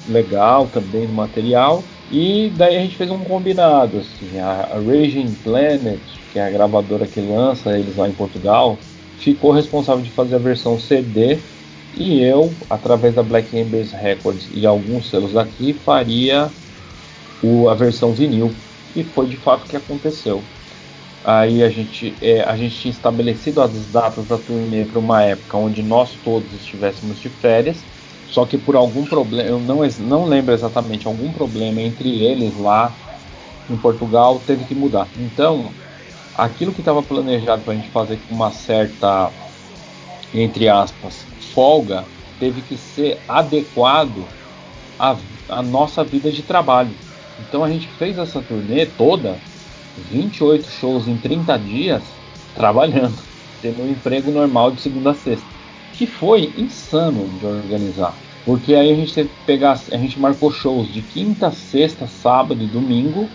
legal 0.08 0.68
também 0.74 1.06
do 1.06 1.14
material. 1.14 1.84
E 2.12 2.52
daí 2.58 2.78
a 2.78 2.82
gente 2.82 2.96
fez 2.96 3.12
um 3.12 3.20
combinado. 3.20 4.00
Assim, 4.00 4.40
a, 4.40 4.72
a 4.74 4.80
Raging 4.80 5.36
Planet, 5.44 6.00
que 6.34 6.40
é 6.40 6.48
a 6.48 6.50
gravadora 6.50 7.06
que 7.06 7.22
lança 7.22 7.78
eles 7.78 7.96
lá 7.96 8.10
em 8.10 8.14
Portugal, 8.14 8.76
ficou 9.20 9.52
responsável 9.52 10.04
de 10.04 10.10
fazer 10.10 10.34
a 10.34 10.40
versão 10.40 10.80
CD 10.80 11.38
e 11.96 12.22
eu, 12.22 12.54
através 12.70 13.16
da 13.16 13.24
Black 13.24 13.56
Embers 13.58 13.92
Records 13.92 14.48
e 14.54 14.66
alguns 14.66 15.10
selos 15.10 15.36
aqui, 15.36 15.74
faria 15.74 16.50
o, 17.44 17.70
a 17.70 17.76
versão 17.76 18.14
vinil. 18.14 18.52
E 18.96 19.04
foi 19.04 19.28
de 19.28 19.38
fato 19.38 19.66
o 19.66 19.70
que 19.70 19.76
aconteceu. 19.76 20.42
Aí 21.24 21.62
a 21.64 21.70
gente, 21.70 22.16
é, 22.22 22.42
a 22.42 22.56
gente 22.56 22.76
tinha 22.76 22.92
estabelecido 22.92 23.62
as 23.62 23.72
datas 23.88 24.26
da 24.26 24.38
turnê 24.38 24.86
para 24.86 25.00
uma 25.00 25.22
época 25.24 25.58
onde 25.58 25.84
nós 25.84 26.12
todos 26.24 26.52
estivéssemos 26.54 27.20
de 27.20 27.30
férias. 27.30 27.78
Só 28.30 28.46
que 28.46 28.58
por 28.58 28.76
algum 28.76 29.06
problema, 29.06 29.50
eu 29.50 29.60
não, 29.60 29.80
não 30.00 30.26
lembro 30.26 30.54
exatamente, 30.54 31.08
algum 31.08 31.32
problema 31.34 31.82
entre 31.82 32.24
eles 32.24 32.58
lá 32.58 32.96
em 33.70 33.76
Portugal 33.78 34.40
teve 34.46 34.66
que 34.66 34.76
mudar. 34.76 35.08
Então, 35.18 35.72
aquilo 36.36 36.74
que 36.74 36.82
estava 36.82 37.02
planejado 37.04 37.64
para 37.64 37.74
a 37.74 37.76
gente 37.76 37.90
fazer 37.90 38.18
com 38.28 38.36
uma 38.36 38.52
certa, 38.52 39.32
entre 40.34 40.70
aspas, 40.70 41.29
folga 41.54 42.06
teve 42.40 42.62
que 42.62 42.78
ser 42.78 43.20
adequado 43.28 44.26
à, 44.98 45.16
à 45.50 45.62
nossa 45.62 46.04
vida 46.04 46.32
de 46.32 46.42
trabalho. 46.42 46.92
Então 47.40 47.64
a 47.64 47.70
gente 47.70 47.88
fez 47.88 48.18
essa 48.18 48.42
turnê 48.42 48.86
toda, 48.86 49.38
28 50.12 50.70
shows 50.70 51.08
em 51.08 51.18
30 51.18 51.58
dias, 51.58 52.04
trabalhando, 52.56 53.18
tendo 53.62 53.84
um 53.84 53.90
emprego 53.90 54.32
normal 54.32 54.72
de 54.72 54.82
segunda 54.82 55.12
a 55.12 55.16
sexta, 55.16 55.46
que 55.94 56.06
foi 56.06 56.54
insano 56.58 57.28
de 57.40 57.46
organizar. 57.46 58.14
Porque 58.46 58.74
aí 58.74 58.92
a 58.92 58.96
gente 58.96 59.14
teve 59.14 59.30
que 59.30 59.46
pegar, 59.46 59.80
a 59.92 59.98
gente 59.98 60.20
marcou 60.20 60.52
shows 60.52 60.92
de 60.92 61.02
quinta, 61.02 61.52
sexta, 61.52 62.08
sábado 62.08 62.64
e 62.64 62.68
domingo. 62.68 63.30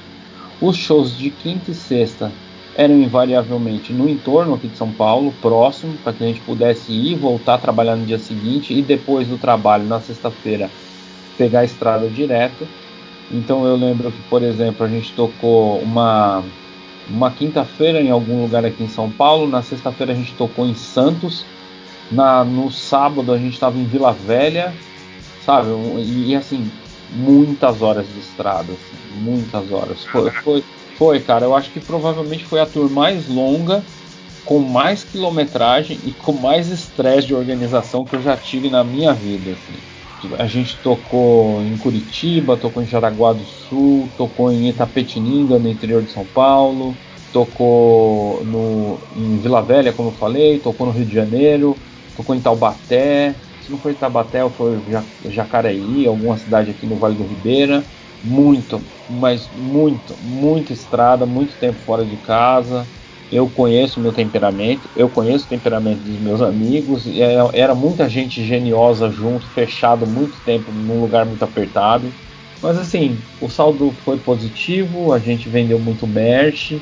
Os 0.60 0.76
shows 0.76 1.16
de 1.16 1.30
quinta 1.30 1.70
e 1.70 1.74
sexta 1.74 2.32
eram 2.74 2.96
invariavelmente 3.00 3.92
no 3.92 4.08
entorno 4.08 4.54
aqui 4.54 4.68
de 4.68 4.76
São 4.76 4.92
Paulo, 4.92 5.32
próximo, 5.40 5.98
para 5.98 6.12
que 6.12 6.24
a 6.24 6.26
gente 6.26 6.40
pudesse 6.42 6.92
ir 6.92 7.16
voltar 7.16 7.54
a 7.54 7.58
trabalhar 7.58 7.96
no 7.96 8.06
dia 8.06 8.18
seguinte 8.18 8.72
e 8.74 8.82
depois 8.82 9.28
do 9.28 9.38
trabalho, 9.38 9.84
na 9.86 10.00
sexta-feira, 10.00 10.74
pegar 11.36 11.60
a 11.60 11.64
estrada 11.64 12.10
direto. 12.10 12.68
Então 13.30 13.66
eu 13.66 13.76
lembro 13.76 14.12
que, 14.12 14.22
por 14.22 14.42
exemplo, 14.42 14.84
a 14.84 14.88
gente 14.88 15.14
tocou 15.14 15.82
uma, 15.82 16.52
uma 17.06 17.34
quinta-feira 17.34 18.00
em 18.02 18.10
algum 18.10 18.40
lugar 18.42 18.64
aqui 18.64 18.82
em 18.84 18.88
São 18.88 19.12
Paulo, 19.12 19.48
na 19.48 19.62
sexta-feira 19.62 20.12
a 20.12 20.16
gente 20.16 20.36
tocou 20.36 20.66
em 20.66 20.74
Santos, 20.74 21.50
Na, 22.10 22.44
no 22.44 22.70
sábado 22.70 23.32
a 23.32 23.38
gente 23.38 23.54
estava 23.54 23.78
em 23.78 23.86
Vila 23.86 24.12
Velha, 24.12 24.82
sabe? 25.38 25.70
E, 26.02 26.30
e, 26.30 26.36
assim, 26.36 26.80
muitas 27.08 27.82
horas 27.82 28.12
de 28.12 28.18
estrada, 28.20 28.74
assim, 28.74 28.98
muitas 29.10 29.70
horas. 29.72 30.04
Foi, 30.04 30.30
foi, 30.32 30.64
foi, 30.96 31.20
cara, 31.20 31.44
eu 31.44 31.54
acho 31.54 31.70
que 31.70 31.80
provavelmente 31.80 32.44
foi 32.44 32.60
a 32.60 32.66
tour 32.66 32.88
mais 32.90 33.28
longa, 33.28 33.82
com 34.44 34.60
mais 34.60 35.02
quilometragem 35.02 35.98
e 36.04 36.12
com 36.12 36.32
mais 36.32 36.68
estresse 36.68 37.26
de 37.26 37.34
organização 37.34 38.04
que 38.04 38.14
eu 38.14 38.22
já 38.22 38.36
tive 38.36 38.68
na 38.70 38.84
minha 38.84 39.12
vida. 39.12 39.52
Assim. 39.52 40.34
A 40.38 40.46
gente 40.46 40.76
tocou 40.78 41.62
em 41.62 41.76
Curitiba, 41.78 42.56
tocou 42.56 42.82
em 42.82 42.86
Jaraguá 42.86 43.32
do 43.32 43.44
Sul, 43.44 44.08
tocou 44.16 44.52
em 44.52 44.68
Itapetininga, 44.68 45.58
no 45.58 45.68
interior 45.68 46.02
de 46.02 46.12
São 46.12 46.24
Paulo, 46.24 46.94
tocou 47.32 48.44
no, 48.44 48.98
em 49.16 49.36
Vila 49.38 49.62
Velha, 49.62 49.92
como 49.92 50.10
eu 50.10 50.14
falei, 50.14 50.58
tocou 50.60 50.86
no 50.86 50.92
Rio 50.92 51.06
de 51.06 51.14
Janeiro, 51.14 51.76
tocou 52.16 52.34
em 52.34 52.40
Taubaté. 52.40 53.34
Se 53.60 53.70
não 53.70 53.78
foi 53.78 53.94
Taubaté, 53.94 54.48
foi 54.50 54.78
Jacareí, 55.30 56.06
alguma 56.06 56.36
cidade 56.36 56.70
aqui 56.70 56.86
no 56.86 56.96
Vale 56.96 57.16
do 57.16 57.24
Ribeira 57.24 57.82
muito, 58.24 58.80
mas 59.08 59.48
muito, 59.54 60.14
muita 60.22 60.72
estrada, 60.72 61.26
muito 61.26 61.54
tempo 61.58 61.78
fora 61.84 62.04
de 62.04 62.16
casa. 62.16 62.86
Eu 63.30 63.48
conheço 63.48 64.00
meu 64.00 64.12
temperamento, 64.12 64.88
eu 64.96 65.08
conheço 65.08 65.44
o 65.44 65.48
temperamento 65.48 66.00
dos 66.00 66.18
meus 66.20 66.40
amigos. 66.40 67.06
Era, 67.06 67.50
era 67.52 67.74
muita 67.74 68.08
gente 68.08 68.44
geniosa 68.44 69.10
junto, 69.10 69.46
fechado 69.48 70.06
muito 70.06 70.34
tempo 70.44 70.72
num 70.72 71.00
lugar 71.00 71.26
muito 71.26 71.42
apertado. 71.44 72.10
Mas 72.62 72.78
assim, 72.78 73.16
o 73.40 73.48
saldo 73.48 73.92
foi 74.04 74.16
positivo, 74.18 75.12
a 75.12 75.18
gente 75.18 75.48
vendeu 75.48 75.78
muito 75.78 76.06
merch, 76.06 76.78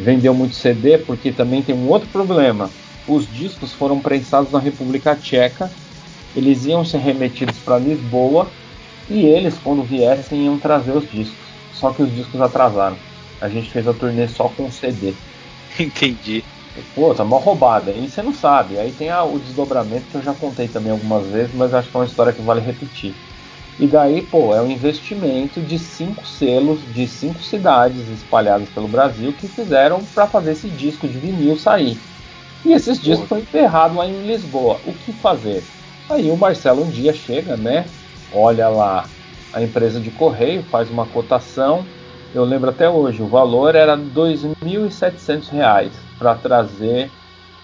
vendeu 0.00 0.32
muito 0.32 0.54
CD, 0.54 0.98
porque 0.98 1.32
também 1.32 1.60
tem 1.60 1.74
um 1.74 1.88
outro 1.88 2.08
problema. 2.08 2.70
Os 3.06 3.30
discos 3.30 3.72
foram 3.74 3.98
prensados 4.00 4.50
na 4.52 4.58
República 4.58 5.16
Tcheca, 5.16 5.70
eles 6.36 6.64
iam 6.64 6.84
ser 6.84 6.98
remetidos 6.98 7.58
para 7.58 7.78
Lisboa 7.78 8.48
e 9.10 9.24
eles, 9.24 9.54
quando 9.62 9.82
viessem, 9.82 10.44
iam 10.44 10.58
trazer 10.58 10.92
os 10.92 11.10
discos. 11.10 11.36
Só 11.72 11.92
que 11.92 12.02
os 12.02 12.14
discos 12.14 12.40
atrasaram. 12.40 12.96
A 13.40 13.48
gente 13.48 13.70
fez 13.70 13.86
a 13.86 13.94
turnê 13.94 14.26
só 14.28 14.48
com 14.48 14.70
CD. 14.70 15.14
Entendi. 15.78 16.44
Pô, 16.94 17.14
tá 17.14 17.24
mal 17.24 17.40
roubada. 17.40 17.90
Aí 17.90 18.08
você 18.08 18.22
não 18.22 18.34
sabe. 18.34 18.78
Aí 18.78 18.92
tem 18.92 19.12
o 19.12 19.38
desdobramento 19.38 20.06
que 20.10 20.16
eu 20.16 20.22
já 20.22 20.34
contei 20.34 20.68
também 20.68 20.92
algumas 20.92 21.26
vezes, 21.26 21.54
mas 21.54 21.72
acho 21.72 21.90
que 21.90 21.96
é 21.96 22.00
uma 22.00 22.06
história 22.06 22.32
que 22.32 22.42
vale 22.42 22.60
repetir. 22.60 23.14
E 23.78 23.86
daí, 23.86 24.22
pô, 24.22 24.54
é 24.54 24.60
um 24.60 24.70
investimento 24.70 25.60
de 25.60 25.78
cinco 25.78 26.26
selos 26.26 26.80
de 26.92 27.06
cinco 27.06 27.40
cidades 27.40 28.08
espalhadas 28.08 28.68
pelo 28.70 28.88
Brasil 28.88 29.32
que 29.32 29.46
fizeram 29.46 30.02
para 30.14 30.26
fazer 30.26 30.52
esse 30.52 30.68
disco 30.68 31.06
de 31.06 31.16
vinil 31.16 31.56
sair. 31.56 31.96
E 32.64 32.72
esses 32.72 33.00
discos 33.00 33.28
foram 33.28 33.42
enterrados 33.42 33.96
lá 33.96 34.06
em 34.06 34.26
Lisboa. 34.26 34.80
O 34.84 34.92
que 34.92 35.12
fazer? 35.12 35.62
Aí 36.10 36.28
o 36.28 36.36
Marcelo 36.36 36.84
um 36.84 36.90
dia 36.90 37.12
chega, 37.12 37.56
né? 37.56 37.84
Olha 38.32 38.68
lá 38.68 39.04
a 39.52 39.62
empresa 39.62 40.00
de 40.00 40.10
correio, 40.10 40.62
faz 40.64 40.90
uma 40.90 41.06
cotação. 41.06 41.84
Eu 42.34 42.44
lembro 42.44 42.70
até 42.70 42.88
hoje, 42.88 43.22
o 43.22 43.26
valor 43.26 43.74
era 43.74 43.94
R$ 43.94 44.02
2.700 44.14 45.90
para 46.18 46.34
trazer 46.34 47.10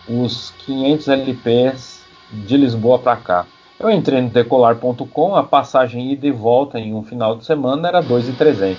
os 0.09 0.53
500 0.67 1.09
LPs 1.09 2.03
de 2.33 2.57
Lisboa 2.57 2.99
para 2.99 3.17
cá. 3.17 3.47
Eu 3.79 3.91
entrei 3.91 4.21
no 4.21 4.31
decolar.com, 4.31 5.35
a 5.35 5.43
passagem 5.43 6.13
ida 6.13 6.27
e 6.27 6.31
volta 6.31 6.79
em 6.79 6.95
um 6.95 7.03
final 7.03 7.37
de 7.37 7.45
semana 7.45 7.89
era 7.89 8.03
2.300. 8.03 8.77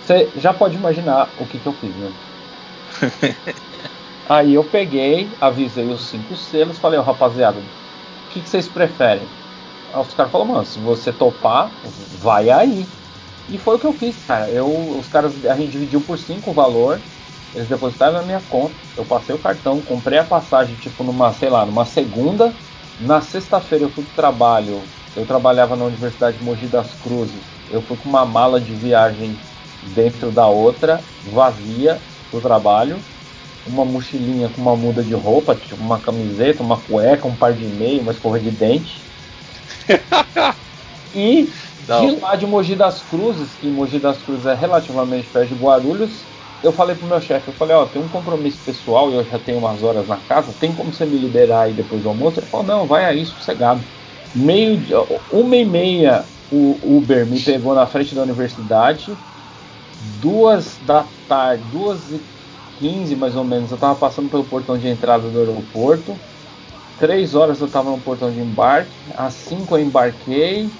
Você 0.00 0.30
já 0.36 0.54
pode 0.54 0.76
imaginar 0.76 1.28
o 1.38 1.46
que, 1.46 1.58
que 1.58 1.66
eu 1.66 1.72
fiz, 1.72 1.94
né? 1.96 2.12
Aí 4.28 4.54
eu 4.54 4.64
peguei, 4.64 5.28
avisei 5.40 5.86
os 5.86 6.08
cinco 6.08 6.34
selos, 6.36 6.78
falei, 6.78 6.98
oh, 6.98 7.02
rapaziada, 7.02 7.58
o 7.58 8.32
que, 8.32 8.40
que 8.40 8.48
vocês 8.48 8.68
preferem? 8.68 9.26
Os 10.00 10.14
caras 10.14 10.30
falaram, 10.30 10.52
mano, 10.52 10.64
se 10.64 10.78
você 10.78 11.12
topar, 11.12 11.70
vai 12.20 12.50
aí. 12.50 12.86
E 13.48 13.58
foi 13.58 13.76
o 13.76 13.78
que 13.78 13.86
eu 13.86 13.92
fiz, 13.92 14.16
cara. 14.24 14.50
Eu, 14.50 14.66
os 14.66 15.08
caras, 15.08 15.32
a 15.44 15.56
gente 15.56 15.70
dividiu 15.70 16.00
por 16.00 16.18
5 16.18 16.50
o 16.50 16.54
valor, 16.54 17.00
eles 17.54 17.68
depositaram 17.68 18.14
na 18.14 18.22
minha 18.22 18.40
conta, 18.40 18.74
eu 18.96 19.04
passei 19.04 19.34
o 19.34 19.38
cartão, 19.38 19.80
comprei 19.80 20.18
a 20.18 20.24
passagem, 20.24 20.74
tipo, 20.76 21.04
numa, 21.04 21.32
sei 21.32 21.48
lá, 21.48 21.64
numa 21.64 21.84
segunda. 21.84 22.52
Na 23.00 23.20
sexta-feira 23.20 23.84
eu 23.84 23.90
fui 23.90 24.02
pro 24.02 24.14
trabalho, 24.14 24.82
eu 25.14 25.24
trabalhava 25.26 25.76
na 25.76 25.84
Universidade 25.84 26.38
de 26.38 26.44
Mogi 26.44 26.66
das 26.66 26.92
Cruzes, 26.94 27.42
eu 27.70 27.82
fui 27.82 27.96
com 27.96 28.08
uma 28.08 28.24
mala 28.24 28.58
de 28.60 28.72
viagem 28.74 29.36
dentro 29.94 30.30
da 30.30 30.46
outra, 30.46 31.04
vazia, 31.30 32.00
pro 32.30 32.40
trabalho, 32.40 32.98
uma 33.66 33.84
mochilinha 33.84 34.48
com 34.48 34.62
uma 34.62 34.74
muda 34.74 35.02
de 35.02 35.14
roupa, 35.14 35.54
tipo 35.54 35.82
uma 35.82 35.98
camiseta, 35.98 36.62
uma 36.62 36.78
cueca, 36.78 37.28
um 37.28 37.34
par 37.34 37.52
de 37.52 37.64
meia, 37.64 38.00
uma 38.00 38.12
escova 38.12 38.40
de 38.40 38.50
dente 38.50 39.05
e 41.14 41.50
Não. 41.86 42.06
de 42.06 42.20
lá 42.20 42.36
de 42.36 42.46
Mogi 42.46 42.76
das 42.76 43.02
Cruzes, 43.02 43.54
que 43.54 43.70
Mogi 43.70 43.98
das 43.98 44.22
Cruzes 44.22 44.46
é 44.46 44.54
relativamente 44.54 45.28
perto 45.28 45.48
de 45.48 45.54
Guarulhos, 45.54 46.24
eu 46.62 46.72
falei 46.72 46.96
pro 46.96 47.06
meu 47.06 47.20
chefe, 47.20 47.48
eu 47.48 47.54
falei, 47.54 47.76
ó, 47.76 47.86
tem 47.86 48.02
um 48.02 48.08
compromisso 48.08 48.60
pessoal 48.64 49.10
e 49.10 49.14
eu 49.14 49.24
já 49.24 49.38
tenho 49.38 49.58
umas 49.58 49.82
horas 49.82 50.08
na 50.08 50.16
casa, 50.16 50.52
tem 50.52 50.74
como 50.74 50.92
você 50.92 51.06
me 51.06 51.18
liberar 51.18 51.62
aí 51.62 51.74
depois 51.74 52.02
do 52.02 52.08
almoço? 52.08 52.40
Ele 52.40 52.46
falou, 52.46 52.66
não, 52.66 52.86
vai 52.86 53.04
aí, 53.04 53.24
sossegado. 53.24 53.84
Meio, 54.34 54.84
uma 55.30 55.56
e 55.56 55.64
meia 55.64 56.28
o 56.50 56.98
Uber 56.98 57.26
me 57.26 57.40
pegou 57.42 57.74
na 57.74 57.86
frente 57.86 58.14
da 58.14 58.22
universidade, 58.22 59.18
duas 60.20 60.78
da 60.80 61.08
tarde, 61.26 61.64
duas 61.64 62.12
e 62.12 62.26
quinze 62.78 63.16
mais 63.16 63.34
ou 63.36 63.44
menos, 63.44 63.70
eu 63.70 63.78
tava 63.78 63.98
passando 63.98 64.28
pelo 64.28 64.44
portão 64.44 64.76
de 64.78 64.86
entrada 64.88 65.30
do 65.30 65.38
aeroporto, 65.38 66.20
Três 66.98 67.34
horas 67.34 67.60
eu 67.60 67.66
estava 67.66 67.90
no 67.90 67.98
portão 67.98 68.30
de 68.30 68.40
embarque, 68.40 68.90
às 69.16 69.34
5 69.34 69.76
eu 69.76 69.82
embarquei. 69.82 70.70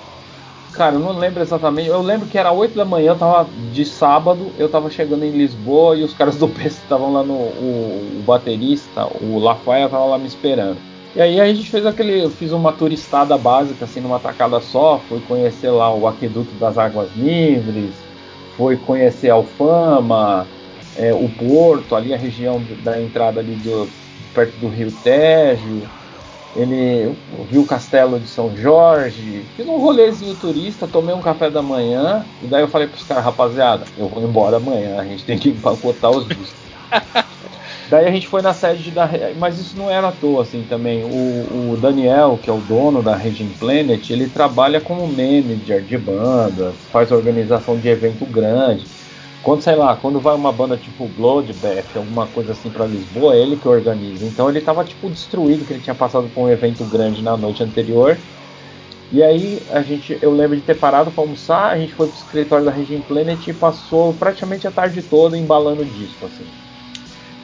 Cara, 0.73 0.95
eu 0.95 1.01
não 1.01 1.13
lembro 1.13 1.43
exatamente. 1.43 1.89
Eu 1.89 2.01
lembro 2.01 2.27
que 2.27 2.39
era 2.39 2.53
8 2.53 2.75
da 2.75 2.85
manhã, 2.85 3.13
eu 3.13 3.19
tava 3.19 3.49
de 3.73 3.85
sábado, 3.85 4.51
eu 4.59 4.67
estava 4.67 4.91
chegando 4.91 5.25
em 5.25 5.31
Lisboa 5.31 5.97
e 5.97 6.05
os 6.05 6.15
caras 6.15 6.37
do 6.37 6.49
PC 6.49 6.81
estavam 6.83 7.13
lá 7.13 7.23
no. 7.23 7.35
O, 7.35 8.19
o, 8.19 8.23
baterista, 8.27 9.07
o 9.21 9.39
Lafaia, 9.39 9.89
tava 9.89 10.05
lá 10.07 10.19
me 10.19 10.27
esperando. 10.27 10.79
E 11.15 11.21
aí 11.21 11.39
a 11.39 11.47
gente 11.53 11.71
fez 11.71 11.85
aquele. 11.85 12.25
Eu 12.25 12.31
fiz 12.31 12.51
uma 12.51 12.73
turistada 12.73 13.37
básica, 13.37 13.85
assim, 13.85 14.01
numa 14.01 14.19
tacada 14.19 14.59
só. 14.61 15.01
Fui 15.09 15.21
conhecer 15.29 15.71
lá 15.71 15.95
o 15.95 16.07
Aqueduto 16.07 16.53
das 16.59 16.79
Águas 16.79 17.11
Livres, 17.15 17.95
foi 18.57 18.77
conhecer 18.79 19.29
Alfama, 19.29 20.47
é, 20.97 21.13
o 21.13 21.29
Porto, 21.29 21.95
ali 21.95 22.15
a 22.15 22.19
região 22.19 22.63
da 22.83 23.01
entrada 23.01 23.41
ali 23.41 23.55
do, 23.57 23.87
perto 24.35 24.57
do 24.59 24.69
Rio 24.69 24.91
Tejo 25.03 25.83
ele 26.57 27.15
viu 27.51 27.63
o 27.63 27.67
castelo 27.67 28.19
de 28.19 28.27
São 28.29 28.57
Jorge, 28.57 29.45
fiz 29.57 29.67
um 29.67 29.79
rolezinho 29.79 30.35
turista, 30.37 30.87
tomei 30.87 31.15
um 31.15 31.21
café 31.21 31.51
da 31.51 31.63
manhã, 31.63 32.25
e 32.43 32.47
daí 32.47 32.63
eu 32.63 32.69
falei 32.69 32.89
pros 32.89 33.05
caras, 33.05 33.25
rapaziada, 33.25 33.85
eu 33.99 34.09
vou 34.09 34.23
embora 34.23 34.57
amanhã, 34.57 34.99
a 34.99 35.05
gente 35.05 35.25
tem 35.25 35.39
que 35.39 35.51
empacotar 35.51 36.11
os 36.11 36.27
discos. 36.27 36.55
daí 37.91 38.07
a 38.07 38.11
gente 38.11 38.27
foi 38.27 38.43
na 38.43 38.53
sede 38.53 38.91
da. 38.91 39.09
Mas 39.39 39.59
isso 39.59 39.77
não 39.77 39.91
era 39.91 40.09
à 40.09 40.13
toa, 40.13 40.43
assim, 40.43 40.65
também. 40.69 41.05
O, 41.05 41.73
o 41.73 41.79
Daniel, 41.81 42.39
que 42.43 42.51
é 42.51 42.53
o 42.53 42.61
dono 42.61 43.03
da 43.03 43.15
Region 43.15 43.49
Planet, 43.59 44.11
ele 44.11 44.29
trabalha 44.29 44.81
como 44.81 45.07
manager 45.07 45.83
de 45.83 45.99
bandas, 45.99 46.75
faz 46.91 47.11
organização 47.13 47.79
de 47.79 47.89
evento 47.89 48.25
grande. 48.25 48.87
Quando, 49.47 49.63
sei 49.63 49.77
lá, 49.77 49.97
quando 49.97 50.21
vai 50.21 50.35
uma 50.35 50.53
banda 50.53 50.77
tipo 50.77 51.09
Bloodbath, 51.09 51.95
alguma 51.97 52.27
coisa 52.27 52.51
assim 52.51 52.69
para 52.69 52.85
Lisboa, 52.85 53.37
é 53.37 53.43
ele 53.43 53.57
que 53.57 53.69
organiza. 53.69 54.27
Então 54.27 54.51
ele 54.51 54.61
tava 54.61 54.85
tipo 54.85 55.09
destruído, 55.09 55.65
que 55.65 55.73
ele 55.73 55.81
tinha 55.81 55.95
passado 55.95 56.29
por 56.29 56.43
um 56.43 56.51
evento 56.51 56.85
grande 56.85 57.23
na 57.23 57.37
noite 57.37 57.63
anterior. 57.63 58.27
E 59.11 59.23
aí 59.23 59.65
a 59.69 59.83
gente, 59.83 60.19
eu 60.21 60.33
lembro 60.33 60.57
de 60.57 60.65
ter 60.65 60.75
parado 60.77 61.13
para 61.13 61.23
almoçar, 61.23 61.71
a 61.73 61.79
gente 61.79 61.95
foi 61.95 62.09
pro 62.09 62.17
escritório 62.17 62.65
da 62.65 62.73
Regime 62.73 63.05
Planet 63.05 63.47
e 63.47 63.55
passou 63.55 64.19
praticamente 64.19 64.67
a 64.67 64.73
tarde 64.73 65.03
toda 65.03 65.39
embalando 65.39 65.87
disco, 65.87 66.27
assim. 66.27 66.53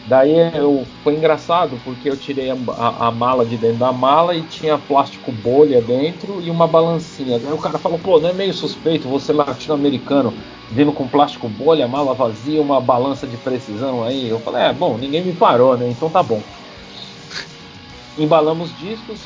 Daí 0.07 0.35
eu, 0.55 0.85
foi 1.05 1.15
engraçado 1.15 1.79
porque 1.85 2.09
eu 2.09 2.17
tirei 2.17 2.51
a, 2.51 2.57
a, 2.77 3.09
a, 3.09 3.11
mala 3.13 3.47
de 3.47 3.57
dentro 3.57 3.79
da 3.79 3.93
mala 3.93 4.35
e 4.35 4.43
tinha 4.43 4.77
plástico 4.77 5.31
bolha 5.31 5.81
dentro 5.81 6.43
e 6.43 6.51
uma 6.51 6.67
balancinha. 6.67 7.39
Daí 7.39 7.53
o 7.53 7.59
cara 7.59 7.79
falou: 7.79 7.99
pô, 7.99 8.19
não 8.19 8.31
é 8.31 8.33
meio 8.33 8.53
suspeito 8.53 9.09
você 9.09 9.33
latino-americano 9.33 10.35
vindo 10.71 10.93
com 10.93 11.07
plástico 11.07 11.49
bolha, 11.49 11.87
mala 11.87 12.15
vazia, 12.15 12.61
uma 12.61 12.81
balança 12.81 13.27
de 13.27 13.37
precisão 13.37 14.03
aí? 14.03 14.29
Eu 14.29 14.41
falei: 14.41 14.63
é, 14.63 14.73
bom, 14.73 14.99
ninguém 14.99 15.25
me 15.25 15.33
parou, 15.33 15.77
né? 15.77 15.89
Então 15.89 16.11
tá 16.11 16.23
bom. 16.23 16.43
Embalamos 18.19 18.77
discos, 18.77 19.21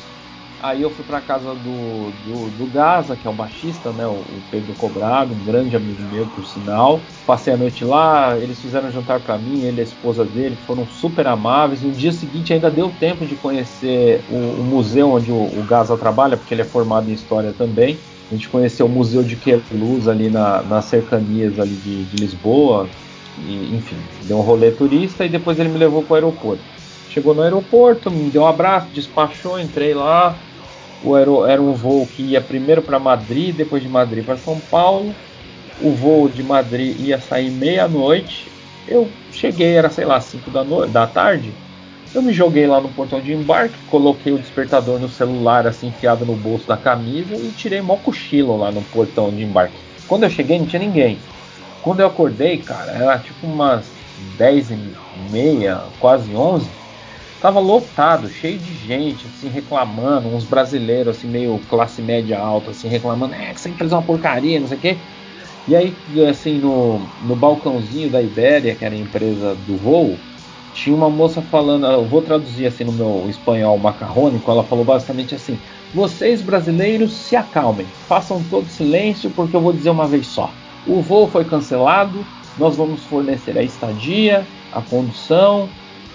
Aí 0.59 0.81
eu 0.81 0.89
fui 0.89 1.05
para 1.05 1.21
casa 1.21 1.53
do, 1.53 2.11
do, 2.25 2.57
do, 2.57 2.71
Gaza, 2.73 3.15
que 3.15 3.27
é 3.27 3.29
o 3.29 3.33
baixista, 3.33 3.91
né, 3.91 4.07
o, 4.07 4.23
Pedro 4.49 4.73
Cobrado, 4.73 5.31
um 5.31 5.45
grande 5.45 5.75
amigo 5.75 6.01
meu, 6.11 6.25
por 6.25 6.43
sinal. 6.45 6.99
Passei 7.27 7.53
a 7.53 7.57
noite 7.57 7.85
lá, 7.85 8.35
eles 8.37 8.59
fizeram 8.59 8.91
jantar 8.91 9.19
para 9.19 9.37
mim, 9.37 9.61
ele 9.61 9.77
e 9.77 9.81
a 9.81 9.83
esposa 9.83 10.25
dele, 10.25 10.57
foram 10.65 10.87
super 10.87 11.27
amáveis. 11.27 11.83
No 11.83 11.91
dia 11.91 12.11
seguinte 12.11 12.53
ainda 12.53 12.71
deu 12.71 12.91
tempo 12.99 13.23
de 13.23 13.35
conhecer 13.35 14.23
o, 14.31 14.61
o 14.61 14.63
museu 14.63 15.11
onde 15.11 15.31
o, 15.31 15.35
o, 15.35 15.65
Gaza 15.67 15.95
trabalha, 15.95 16.35
porque 16.35 16.55
ele 16.55 16.63
é 16.63 16.65
formado 16.65 17.07
em 17.07 17.13
história 17.13 17.53
também. 17.55 17.99
A 18.29 18.33
gente 18.33 18.49
conheceu 18.49 18.87
o 18.87 18.89
Museu 18.89 19.23
de 19.23 19.37
Queluz 19.37 20.07
ali 20.07 20.29
na, 20.29 20.61
nas 20.63 20.85
cercanias 20.85 21.59
ali 21.59 21.75
de, 21.75 22.03
de 22.05 22.17
Lisboa. 22.17 22.89
E, 23.45 23.75
enfim, 23.75 23.95
deu 24.23 24.37
um 24.37 24.41
rolê 24.41 24.71
turista 24.71 25.23
e 25.23 25.29
depois 25.29 25.59
ele 25.59 25.69
me 25.69 25.77
levou 25.77 26.01
para 26.01 26.13
o 26.13 26.15
aeroporto. 26.15 26.63
chegou 27.09 27.35
no 27.35 27.43
aeroporto, 27.43 28.09
me 28.09 28.29
deu 28.29 28.41
um 28.41 28.47
abraço, 28.47 28.87
despachou, 28.93 29.59
entrei 29.59 29.93
lá. 29.93 30.35
Aero, 31.05 31.45
era 31.45 31.61
um 31.61 31.73
voo 31.73 32.05
que 32.07 32.23
ia 32.23 32.41
primeiro 32.41 32.81
para 32.81 32.99
Madrid, 32.99 33.55
depois 33.55 33.83
de 33.83 33.89
Madrid 33.89 34.25
para 34.25 34.37
São 34.37 34.59
Paulo. 34.59 35.13
O 35.81 35.91
voo 35.91 36.27
de 36.27 36.41
Madrid 36.41 36.99
ia 36.99 37.19
sair 37.19 37.51
meia-noite. 37.51 38.51
Eu 38.87 39.07
cheguei, 39.31 39.75
era 39.75 39.89
sei 39.89 40.05
lá, 40.05 40.19
5 40.19 40.49
da, 40.49 40.63
da 40.87 41.07
tarde. 41.07 41.53
Eu 42.15 42.21
me 42.21 42.33
joguei 42.33 42.65
lá 42.65 42.79
no 42.79 42.89
portão 42.89 43.21
de 43.21 43.33
embarque, 43.33 43.77
coloquei 43.85 44.31
o 44.31 44.39
despertador 44.39 44.97
no 44.99 45.09
celular 45.09 45.67
assim 45.67 45.87
enfiado 45.87 46.25
no 46.25 46.35
bolso 46.35 46.67
da 46.67 46.77
camisa 46.77 47.35
e 47.35 47.51
tirei 47.51 47.81
mó 47.81 47.97
cochilo 47.97 48.57
lá 48.57 48.71
no 48.71 48.81
portão 48.81 49.29
de 49.29 49.43
embarque. 49.43 49.77
Quando 50.07 50.23
eu 50.23 50.29
cheguei 50.29 50.57
não 50.57 50.65
tinha 50.65 50.79
ninguém. 50.79 51.19
Quando 51.83 51.99
eu 51.99 52.07
acordei, 52.07 52.57
cara, 52.57 52.91
era 52.91 53.19
tipo 53.19 53.45
umas 53.45 53.93
10 54.37 54.71
e 54.71 54.77
meia, 55.31 55.83
quase 55.99 56.33
11. 56.33 56.69
Tava 57.41 57.59
lotado, 57.59 58.29
cheio 58.29 58.57
de 58.57 58.87
gente, 58.87 59.27
assim, 59.27 59.47
reclamando, 59.47 60.27
uns 60.27 60.43
brasileiros, 60.43 61.17
assim, 61.17 61.27
meio 61.27 61.59
classe 61.69 62.01
média 62.01 62.39
alta, 62.39 62.71
assim, 62.71 62.87
reclamando, 62.87 63.35
é, 63.35 63.47
que 63.47 63.51
essa 63.51 63.69
empresa 63.69 63.95
é 63.95 63.97
uma 63.99 64.05
porcaria, 64.05 64.59
não 64.59 64.67
sei 64.67 64.77
o 64.77 64.81
quê. 64.81 64.97
E 65.67 65.75
aí, 65.75 65.93
assim, 66.27 66.57
no, 66.57 66.99
no 67.23 67.35
balcãozinho 67.35 68.09
da 68.09 68.21
Ibéria, 68.21 68.73
que 68.73 68.83
era 68.83 68.95
a 68.95 68.97
empresa 68.97 69.55
do 69.67 69.75
voo, 69.77 70.17
tinha 70.73 70.95
uma 70.95 71.09
moça 71.09 71.41
falando, 71.41 71.85
eu 71.87 72.05
vou 72.05 72.21
traduzir 72.21 72.67
assim 72.67 72.83
no 72.83 72.91
meu 72.91 73.25
espanhol 73.27 73.77
macarrônico, 73.77 74.49
ela 74.49 74.63
falou 74.63 74.85
basicamente 74.85 75.33
assim: 75.33 75.57
Vocês 75.93 76.41
brasileiros 76.41 77.13
se 77.13 77.35
acalmem, 77.35 77.87
façam 78.07 78.41
todo 78.49 78.65
silêncio 78.67 79.31
porque 79.31 79.55
eu 79.55 79.61
vou 79.61 79.73
dizer 79.73 79.89
uma 79.89 80.05
vez 80.05 80.27
só. 80.27 80.51
O 80.85 81.01
voo 81.01 81.27
foi 81.27 81.43
cancelado, 81.43 82.23
nós 82.59 82.77
vamos 82.77 83.03
fornecer 83.05 83.57
a 83.57 83.63
estadia, 83.63 84.45
a 84.71 84.81
condução 84.81 85.67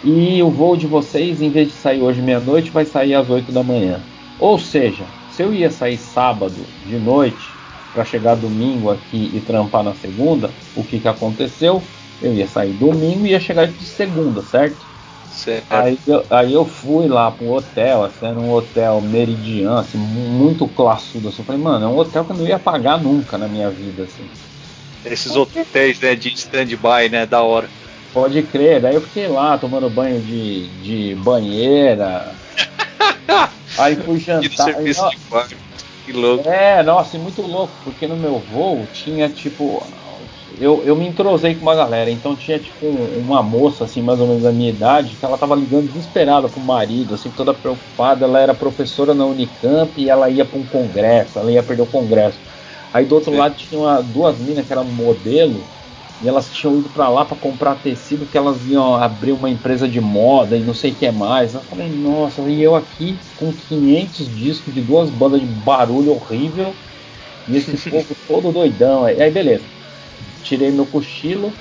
e 0.05 0.43
o 0.43 0.51
voo 0.51 0.77
de 0.77 0.87
vocês, 0.87 1.41
em 1.41 1.51
vez 1.51 1.69
de 1.69 1.75
sair 1.75 2.01
hoje 2.01 2.21
meia-noite, 2.21 2.71
vai 2.71 2.85
sair 2.85 3.15
às 3.15 3.29
8 3.31 3.53
da 3.53 3.63
manhã. 3.63 4.01
Ou 4.39 4.59
seja, 4.59 5.05
se 5.31 5.43
eu 5.43 5.55
ia 5.55 5.71
sair 5.71 5.97
sábado 5.97 6.57
de 6.87 6.99
noite 6.99 7.51
para 7.95 8.05
chegar 8.05 8.35
domingo 8.35 8.91
aqui 8.91 9.31
e 9.33 9.41
trampar 9.41 9.85
na 9.85 9.95
segunda, 9.95 10.51
o 10.77 10.83
que, 10.83 10.99
que 10.99 11.09
aconteceu? 11.09 11.81
Eu 12.21 12.35
ia 12.35 12.47
sair 12.47 12.73
domingo 12.73 13.27
e 13.27 13.31
ia 13.31 13.41
chegar 13.41 13.67
de 13.67 13.85
segunda, 13.85 14.43
certo? 14.43 14.85
Certo. 15.31 15.67
Aí 15.71 15.99
eu, 16.07 16.25
aí 16.31 16.53
eu 16.53 16.65
fui 16.65 17.09
lá 17.09 17.31
para 17.31 17.45
um 17.45 17.53
hotel, 17.53 18.05
assim, 18.05 18.27
era 18.27 18.39
um 18.39 18.53
hotel 18.53 19.01
meridiano, 19.01 19.79
assim, 19.79 19.99
muito 19.99 20.67
classudo. 20.69 21.29
Assim. 21.29 21.41
Eu 21.41 21.45
falei, 21.45 21.61
mano, 21.61 21.85
é 21.85 21.89
um 21.89 21.97
hotel 21.97 22.25
que 22.25 22.33
eu 22.33 22.37
não 22.37 22.47
ia 22.47 22.59
pagar 22.59 23.03
nunca 23.03 23.39
na 23.39 23.49
minha 23.49 23.71
vida, 23.71 24.03
assim. 24.03 24.25
Esses 25.05 25.35
hotéis 25.35 26.01
né, 26.01 26.15
de 26.15 26.29
stand-by, 26.35 27.09
né? 27.11 27.27
Da 27.27 27.43
hora. 27.43 27.69
Pode 28.13 28.43
crer, 28.43 28.81
daí 28.81 28.95
eu 28.95 29.01
fiquei 29.01 29.27
lá 29.27 29.57
tomando 29.57 29.89
banho 29.89 30.21
de, 30.21 30.69
de 30.83 31.15
banheira. 31.15 32.35
aí 33.79 33.97
fui 33.97 34.19
jantar. 34.19 34.77
Aí, 34.77 34.93
de 34.93 35.01
bar. 35.31 35.49
Que 36.05 36.13
louco. 36.13 36.49
É, 36.49 36.83
nossa, 36.83 37.17
muito 37.19 37.41
louco, 37.43 37.73
porque 37.85 38.07
no 38.07 38.17
meu 38.17 38.39
voo 38.39 38.87
tinha 38.93 39.29
tipo. 39.29 39.83
Eu, 40.61 40.83
eu 40.85 40.95
me 40.95 41.07
entrosei 41.07 41.55
com 41.55 41.63
uma 41.63 41.75
galera, 41.75 42.11
então 42.11 42.37
tinha 42.37 42.59
tipo 42.59 42.87
uma 42.87 43.43
moça, 43.43 43.85
assim, 43.85 44.03
mais 44.03 44.21
ou 44.21 44.27
menos 44.27 44.43
da 44.43 44.53
minha 44.53 44.69
idade, 44.69 45.17
que 45.17 45.25
ela 45.25 45.39
tava 45.39 45.55
ligando 45.55 45.87
desesperada 45.87 46.49
pro 46.49 46.61
marido, 46.61 47.15
assim, 47.15 47.31
toda 47.31 47.55
preocupada. 47.55 48.27
Ela 48.27 48.41
era 48.41 48.55
professora 48.55 49.15
na 49.15 49.25
Unicamp 49.25 49.91
e 49.97 50.11
ela 50.11 50.29
ia 50.29 50.45
para 50.45 50.59
um 50.59 50.67
congresso, 50.67 51.39
ela 51.39 51.51
ia 51.51 51.63
perder 51.63 51.83
o 51.83 51.87
congresso. 51.87 52.39
Aí 52.93 53.07
do 53.07 53.15
outro 53.15 53.33
Sim. 53.33 53.39
lado 53.39 53.55
tinha 53.57 53.81
uma, 53.81 54.03
duas 54.03 54.39
minas 54.39 54.67
que 54.67 54.73
eram 54.73 54.85
modelo 54.85 55.65
e 56.23 56.29
elas 56.29 56.51
tinham 56.51 56.79
ido 56.79 56.89
para 56.91 57.09
lá 57.09 57.25
para 57.27 57.37
comprar 57.37 57.77
tecido 57.77 58.29
que 58.29 58.39
elas 58.39 58.67
iam 58.67 58.95
abrir 58.95 59.33
uma 59.33 59.51
empresa 59.51 59.89
de 59.89 60.01
moda 60.01 60.57
e 60.57 60.65
não 60.65 60.73
sei 60.75 60.93
o 60.93 60.97
que 60.97 61.11
mais. 61.11 61.55
Eu 61.55 61.65
falei, 61.65 61.91
nossa, 61.91 62.49
e 62.51 62.63
eu 62.63 62.77
aqui 62.77 63.27
com 63.35 63.53
500 63.55 64.33
discos 64.33 64.73
de 64.73 64.83
duas 64.83 65.11
bandas 65.11 65.41
de 65.41 65.47
barulho 65.47 66.13
horrível 66.13 66.81
e 67.47 67.57
esse 67.57 67.77
povo 67.91 68.17
todo 68.27 68.53
doidão. 68.53 69.05
Aí, 69.05 69.31
beleza, 69.33 69.73
tirei 70.43 70.71
meu 70.73 70.87
cochilo, 70.87 71.61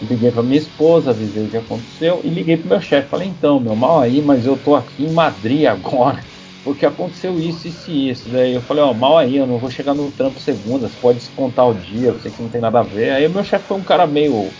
liguei 0.00 0.32
para 0.32 0.42
minha 0.42 0.58
esposa, 0.58 1.10
avisei 1.12 1.46
o 1.46 1.50
que 1.50 1.56
aconteceu 1.58 2.22
e 2.24 2.30
liguei 2.30 2.56
pro 2.58 2.68
meu 2.68 2.80
chefe. 2.80 3.08
Falei, 3.10 3.28
então, 3.28 3.60
meu 3.60 3.76
mal 3.76 4.00
aí, 4.00 4.22
mas 4.22 4.46
eu 4.46 4.58
tô 4.58 4.74
aqui 4.76 5.04
em 5.04 5.12
Madrid 5.12 5.66
agora 5.66 6.29
porque 6.62 6.84
aconteceu 6.86 7.38
isso, 7.40 7.66
isso 7.68 7.90
e 7.90 8.10
isso. 8.10 8.30
Daí 8.30 8.54
eu 8.54 8.62
falei, 8.62 8.82
ó, 8.82 8.90
oh, 8.90 8.94
mal 8.94 9.18
aí, 9.18 9.36
eu 9.36 9.46
não 9.46 9.58
vou 9.58 9.70
chegar 9.70 9.94
no 9.94 10.10
trampo 10.10 10.40
segunda, 10.40 10.88
você 10.88 10.96
pode 10.96 11.18
descontar 11.18 11.66
o 11.68 11.74
dia, 11.74 12.08
eu 12.08 12.18
sei 12.18 12.30
que 12.32 12.42
não 12.42 12.48
tem 12.48 12.60
nada 12.60 12.80
a 12.80 12.82
ver. 12.82 13.10
Aí 13.10 13.28
meu 13.28 13.42
chefe 13.44 13.66
foi 13.66 13.76
um 13.76 13.84
cara 13.84 14.06
meio 14.06 14.52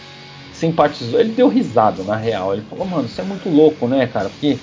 simpatizou, 0.51 1.21
ele 1.21 1.33
deu 1.33 1.49
risada 1.49 2.03
na 2.03 2.17
real. 2.17 2.53
Ele 2.53 2.63
falou, 2.63 2.87
mano, 2.87 3.07
isso 3.07 3.21
é 3.21 3.25
muito 3.25 3.49
louco, 3.49 3.87
né, 3.89 4.07
cara? 4.07 4.29
Porque 4.31 4.59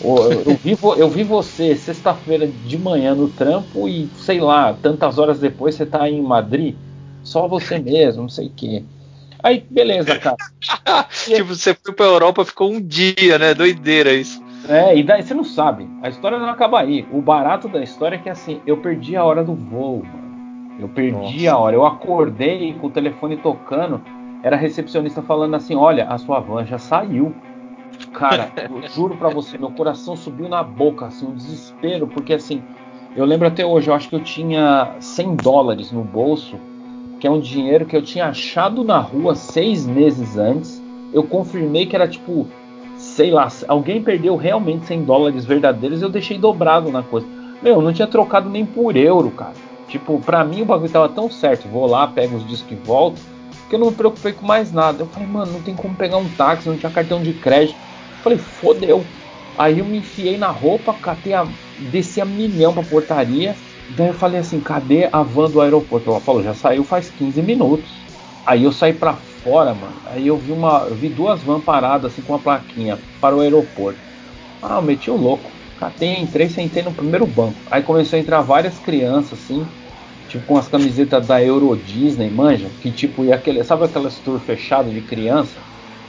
eu, 0.00 0.16
eu, 0.46 0.58
vi, 0.62 0.76
eu 0.98 1.10
vi 1.10 1.24
você 1.24 1.76
sexta-feira 1.76 2.46
de 2.46 2.78
manhã 2.78 3.14
no 3.14 3.28
trampo 3.28 3.88
e, 3.88 4.10
sei 4.14 4.40
lá, 4.40 4.72
tantas 4.72 5.18
horas 5.18 5.40
depois 5.40 5.74
você 5.74 5.84
tá 5.84 6.08
em 6.08 6.22
Madrid, 6.22 6.76
só 7.22 7.46
você 7.48 7.78
mesmo, 7.78 8.22
não 8.22 8.28
sei 8.28 8.46
o 8.46 8.50
quê. 8.50 8.84
Aí, 9.42 9.64
beleza, 9.70 10.18
cara. 10.18 10.36
tipo, 11.24 11.54
você 11.54 11.74
foi 11.74 11.94
pra 11.94 12.06
Europa, 12.06 12.44
ficou 12.44 12.70
um 12.72 12.80
dia, 12.80 13.38
né? 13.38 13.54
Doideira 13.54 14.12
isso. 14.12 14.47
É, 14.68 14.96
e 14.96 15.02
daí 15.02 15.22
você 15.22 15.32
não 15.32 15.44
sabe. 15.44 15.88
A 16.02 16.08
história 16.08 16.38
não 16.38 16.48
acaba 16.48 16.80
aí. 16.80 17.06
O 17.10 17.20
barato 17.22 17.68
da 17.68 17.82
história 17.82 18.16
é 18.16 18.18
que 18.18 18.28
assim, 18.28 18.60
eu 18.66 18.76
perdi 18.76 19.16
a 19.16 19.24
hora 19.24 19.42
do 19.42 19.54
voo, 19.54 20.02
mano. 20.04 20.28
Eu 20.78 20.88
perdi 20.88 21.44
Nossa. 21.44 21.52
a 21.52 21.58
hora. 21.58 21.76
Eu 21.76 21.86
acordei 21.86 22.72
com 22.74 22.86
o 22.86 22.90
telefone 22.90 23.36
tocando. 23.36 24.00
Era 24.42 24.56
a 24.56 24.58
recepcionista 24.58 25.22
falando 25.22 25.56
assim: 25.56 25.74
Olha, 25.74 26.06
a 26.08 26.18
sua 26.18 26.38
van 26.38 26.64
já 26.64 26.78
saiu. 26.78 27.34
Cara, 28.12 28.50
eu 28.70 28.82
juro 28.88 29.16
pra 29.16 29.28
você, 29.28 29.58
meu 29.58 29.70
coração 29.70 30.14
subiu 30.14 30.48
na 30.48 30.62
boca, 30.62 31.06
assim, 31.06 31.26
um 31.26 31.34
desespero, 31.34 32.06
porque 32.06 32.34
assim, 32.34 32.62
eu 33.16 33.24
lembro 33.24 33.48
até 33.48 33.66
hoje, 33.66 33.90
eu 33.90 33.94
acho 33.94 34.08
que 34.08 34.14
eu 34.14 34.22
tinha 34.22 34.94
100 35.00 35.36
dólares 35.36 35.90
no 35.90 36.04
bolso, 36.04 36.56
que 37.18 37.26
é 37.26 37.30
um 37.30 37.40
dinheiro 37.40 37.86
que 37.86 37.96
eu 37.96 38.02
tinha 38.02 38.26
achado 38.26 38.84
na 38.84 38.98
rua 38.98 39.34
seis 39.34 39.86
meses 39.86 40.36
antes. 40.36 40.80
Eu 41.12 41.24
confirmei 41.24 41.86
que 41.86 41.96
era 41.96 42.06
tipo 42.06 42.46
sei 43.18 43.32
lá, 43.32 43.48
alguém 43.66 44.00
perdeu 44.00 44.36
realmente 44.36 44.86
100 44.86 45.02
dólares 45.02 45.44
verdadeiros, 45.44 46.02
eu 46.02 46.08
deixei 46.08 46.38
dobrado 46.38 46.88
na 46.92 47.02
coisa. 47.02 47.26
Meu, 47.60 47.74
eu 47.74 47.82
não 47.82 47.92
tinha 47.92 48.06
trocado 48.06 48.48
nem 48.48 48.64
por 48.64 48.96
euro, 48.96 49.28
cara. 49.32 49.54
Tipo, 49.88 50.20
pra 50.20 50.44
mim 50.44 50.62
o 50.62 50.64
bagulho 50.64 50.88
tava 50.88 51.08
tão 51.08 51.28
certo. 51.28 51.66
Vou 51.66 51.84
lá, 51.84 52.06
pego 52.06 52.36
os 52.36 52.46
discos 52.46 52.70
e 52.70 52.76
volto. 52.76 53.20
Que 53.68 53.74
eu 53.74 53.80
não 53.80 53.88
me 53.88 53.96
preocupei 53.96 54.30
com 54.30 54.46
mais 54.46 54.70
nada. 54.70 55.02
Eu 55.02 55.06
falei, 55.08 55.28
mano, 55.28 55.50
não 55.50 55.60
tem 55.62 55.74
como 55.74 55.96
pegar 55.96 56.18
um 56.18 56.28
táxi, 56.28 56.68
não 56.68 56.76
tinha 56.76 56.92
cartão 56.92 57.20
de 57.20 57.32
crédito. 57.32 57.74
Eu 58.18 58.22
falei, 58.22 58.38
fodeu. 58.38 59.04
Aí 59.58 59.80
eu 59.80 59.84
me 59.84 59.98
enfiei 59.98 60.38
na 60.38 60.52
roupa, 60.52 60.94
catei 60.94 61.34
a. 61.34 61.44
desci 61.90 62.20
a 62.20 62.24
milhão 62.24 62.72
pra 62.72 62.84
portaria. 62.84 63.56
Daí 63.96 64.06
eu 64.06 64.14
falei 64.14 64.38
assim, 64.38 64.60
cadê 64.60 65.08
a 65.10 65.24
van 65.24 65.50
do 65.50 65.60
aeroporto? 65.60 66.08
Ela 66.08 66.20
falou, 66.20 66.40
já 66.40 66.54
saiu 66.54 66.84
faz 66.84 67.10
15 67.10 67.42
minutos. 67.42 67.90
Aí 68.46 68.62
eu 68.62 68.70
saí 68.70 68.92
pra 68.92 69.16
fora, 69.48 69.74
mano. 69.74 70.00
Aí 70.04 70.26
eu 70.26 70.38
vi 70.38 70.52
uma. 70.52 70.86
Eu 70.88 70.96
vi 70.96 71.08
duas 71.08 71.42
vans 71.42 71.64
paradas 71.64 72.12
assim 72.12 72.22
com 72.22 72.32
uma 72.34 72.42
plaquinha 72.42 73.02
para 73.18 73.34
o 73.34 73.40
aeroporto. 73.40 74.00
Ah, 74.60 74.76
eu 74.76 74.82
meti 74.82 75.10
o 75.10 75.16
louco. 75.16 75.58
Catei, 75.76 76.16
entrei, 76.20 76.48
sentei 76.50 76.82
no 76.82 76.94
primeiro 76.94 77.26
banco. 77.26 77.62
Aí 77.70 77.82
começou 77.82 78.16
a 78.18 78.20
entrar 78.20 78.42
várias 78.42 78.78
crianças, 78.80 79.40
assim, 79.40 79.72
tipo 80.26 80.44
com 80.44 80.58
as 80.58 80.68
camisetas 80.68 81.26
da 81.26 81.42
Euro 81.42 81.76
Disney, 81.76 82.30
manja, 82.30 82.70
que 82.80 82.92
tipo, 82.92 83.24
e 83.24 83.32
aquele, 83.32 83.62
sabe 83.64 83.84
aquelas 83.86 84.20
tour 84.20 84.40
fechado 84.40 84.90
de 84.92 85.02
criança? 85.02 85.64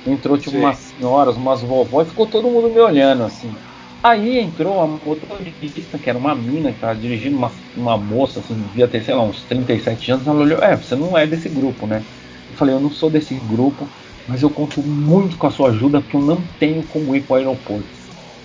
Entrou 0.06 0.38
tipo 0.38 0.52
Sim. 0.52 0.60
umas 0.62 0.78
senhoras, 0.80 1.38
umas 1.38 1.62
vovó, 1.62 2.02
e 2.02 2.06
ficou 2.06 2.28
todo 2.28 2.50
mundo 2.50 2.72
me 2.74 2.80
olhando, 2.82 3.24
assim. 3.24 3.60
Aí 4.02 4.40
entrou 4.40 4.80
a 4.82 4.88
motorista, 4.88 6.00
que 6.00 6.10
era 6.10 6.18
uma 6.18 6.36
mina, 6.36 6.74
que 6.74 6.80
tava 6.80 6.98
dirigindo 7.00 7.38
uma, 7.38 7.52
uma 7.76 7.98
moça, 7.98 8.40
assim, 8.40 8.60
devia 8.64 8.88
ter, 8.88 9.04
sei 9.04 9.14
lá, 9.14 9.24
uns 9.24 9.46
37 9.46 10.12
anos, 10.12 10.28
ela 10.28 10.40
olhou, 10.42 10.60
é, 10.64 10.76
você 10.76 10.96
não 10.96 11.18
é 11.18 11.28
desse 11.28 11.50
grupo, 11.50 11.86
né? 11.88 12.08
Falei, 12.56 12.76
eu 12.76 12.80
não 12.80 12.92
sou 12.92 13.10
desse 13.10 13.40
grupo, 13.40 13.92
mas 14.26 14.42
eu 14.44 14.50
conto 14.52 14.84
muito 14.84 15.38
com 15.38 15.48
a 15.48 15.52
sua 15.52 15.70
ajuda 15.70 16.02
porque 16.02 16.16
eu 16.16 16.22
não 16.22 16.48
tenho 16.60 16.86
como 16.88 17.16
ir 17.16 17.26
para 17.26 17.36
o 17.36 17.38
aeroporto. 17.38 17.90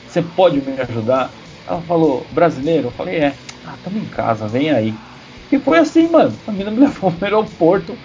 Você 0.07 0.23
pode 0.23 0.61
me 0.63 0.81
ajudar? 0.81 1.37
Ela 1.67 1.83
falou, 1.83 2.29
brasileiro? 2.33 2.89
Eu 2.89 2.93
falei, 2.93 3.17
é. 3.21 3.41
Ah, 3.63 3.79
tamo 3.79 3.99
em 3.99 4.09
casa, 4.09 4.49
vem 4.49 4.71
aí. 4.71 5.03
E 5.51 5.59
foi 5.61 5.79
assim, 5.79 6.09
mano. 6.11 6.43
A 6.47 6.53
menina 6.53 6.71
me 6.71 6.81
levou 6.87 7.11
no 7.11 7.19
aeroporto, 7.25 8.01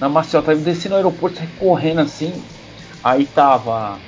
na 0.00 0.08
maciota. 0.08 0.52
Eu 0.52 0.62
desci 0.62 0.88
no 0.88 0.96
aeroporto, 0.96 1.38
saí 1.38 1.48
correndo 1.48 2.00
assim. 2.00 2.48
Aí 3.02 3.26
tava 3.26 4.04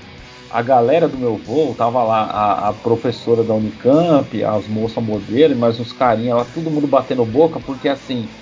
a 0.49 0.62
galera 0.62 1.09
do 1.09 1.18
meu 1.18 1.37
voo, 1.39 1.74
tava 1.74 2.03
lá 2.05 2.22
a, 2.24 2.68
a 2.70 2.74
professora 2.74 3.45
da 3.45 3.55
Unicamp, 3.55 4.43
as 4.45 4.68
moças 4.68 5.03
modelos, 5.05 5.59
mas 5.59 5.80
os 5.80 5.93
carinhas 5.93 6.37
lá, 6.39 6.45
todo 6.45 6.70
mundo 6.70 6.87
batendo 6.89 7.26
boca, 7.26 7.61
porque 7.61 7.89
assim, 7.89 8.32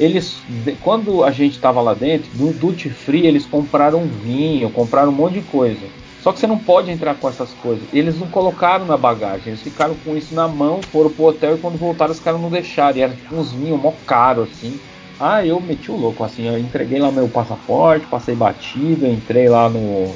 eles 0.00 0.40
quando 0.82 1.22
a 1.22 1.30
gente 1.30 1.56
estava 1.56 1.80
lá 1.82 1.92
dentro, 1.92 2.30
no 2.34 2.52
duty 2.54 2.88
free 2.88 3.26
eles 3.26 3.44
compraram 3.44 4.06
vinho, 4.06 4.70
compraram 4.70 5.10
um 5.10 5.14
monte 5.14 5.34
de 5.34 5.42
coisa. 5.42 5.86
Só 6.22 6.32
que 6.32 6.38
você 6.38 6.46
não 6.46 6.58
pode 6.58 6.90
entrar 6.90 7.14
com 7.14 7.28
essas 7.28 7.50
coisas. 7.62 7.82
Eles 7.92 8.18
não 8.18 8.26
colocaram 8.26 8.84
na 8.84 8.96
bagagem, 8.96 9.48
eles 9.48 9.62
ficaram 9.62 9.94
com 10.04 10.16
isso 10.16 10.34
na 10.34 10.48
mão, 10.48 10.80
foram 10.82 11.10
pro 11.10 11.26
hotel 11.26 11.54
e 11.54 11.58
quando 11.58 11.78
voltaram 11.78 12.12
os 12.12 12.20
caras 12.20 12.40
não 12.40 12.50
deixaram. 12.50 12.96
E 12.96 13.02
era 13.02 13.12
tipo 13.12 13.34
uns 13.36 13.52
vinhos 13.52 13.80
mó 13.80 13.92
caro 14.06 14.42
assim. 14.42 14.78
Ah, 15.18 15.44
eu 15.44 15.60
meti 15.60 15.90
o 15.90 15.96
louco 15.96 16.24
assim, 16.24 16.46
eu 16.46 16.58
entreguei 16.58 16.98
lá 16.98 17.12
meu 17.12 17.28
passaporte, 17.28 18.06
passei 18.06 18.34
batido, 18.34 19.06
entrei 19.06 19.50
lá 19.50 19.68
no, 19.68 20.14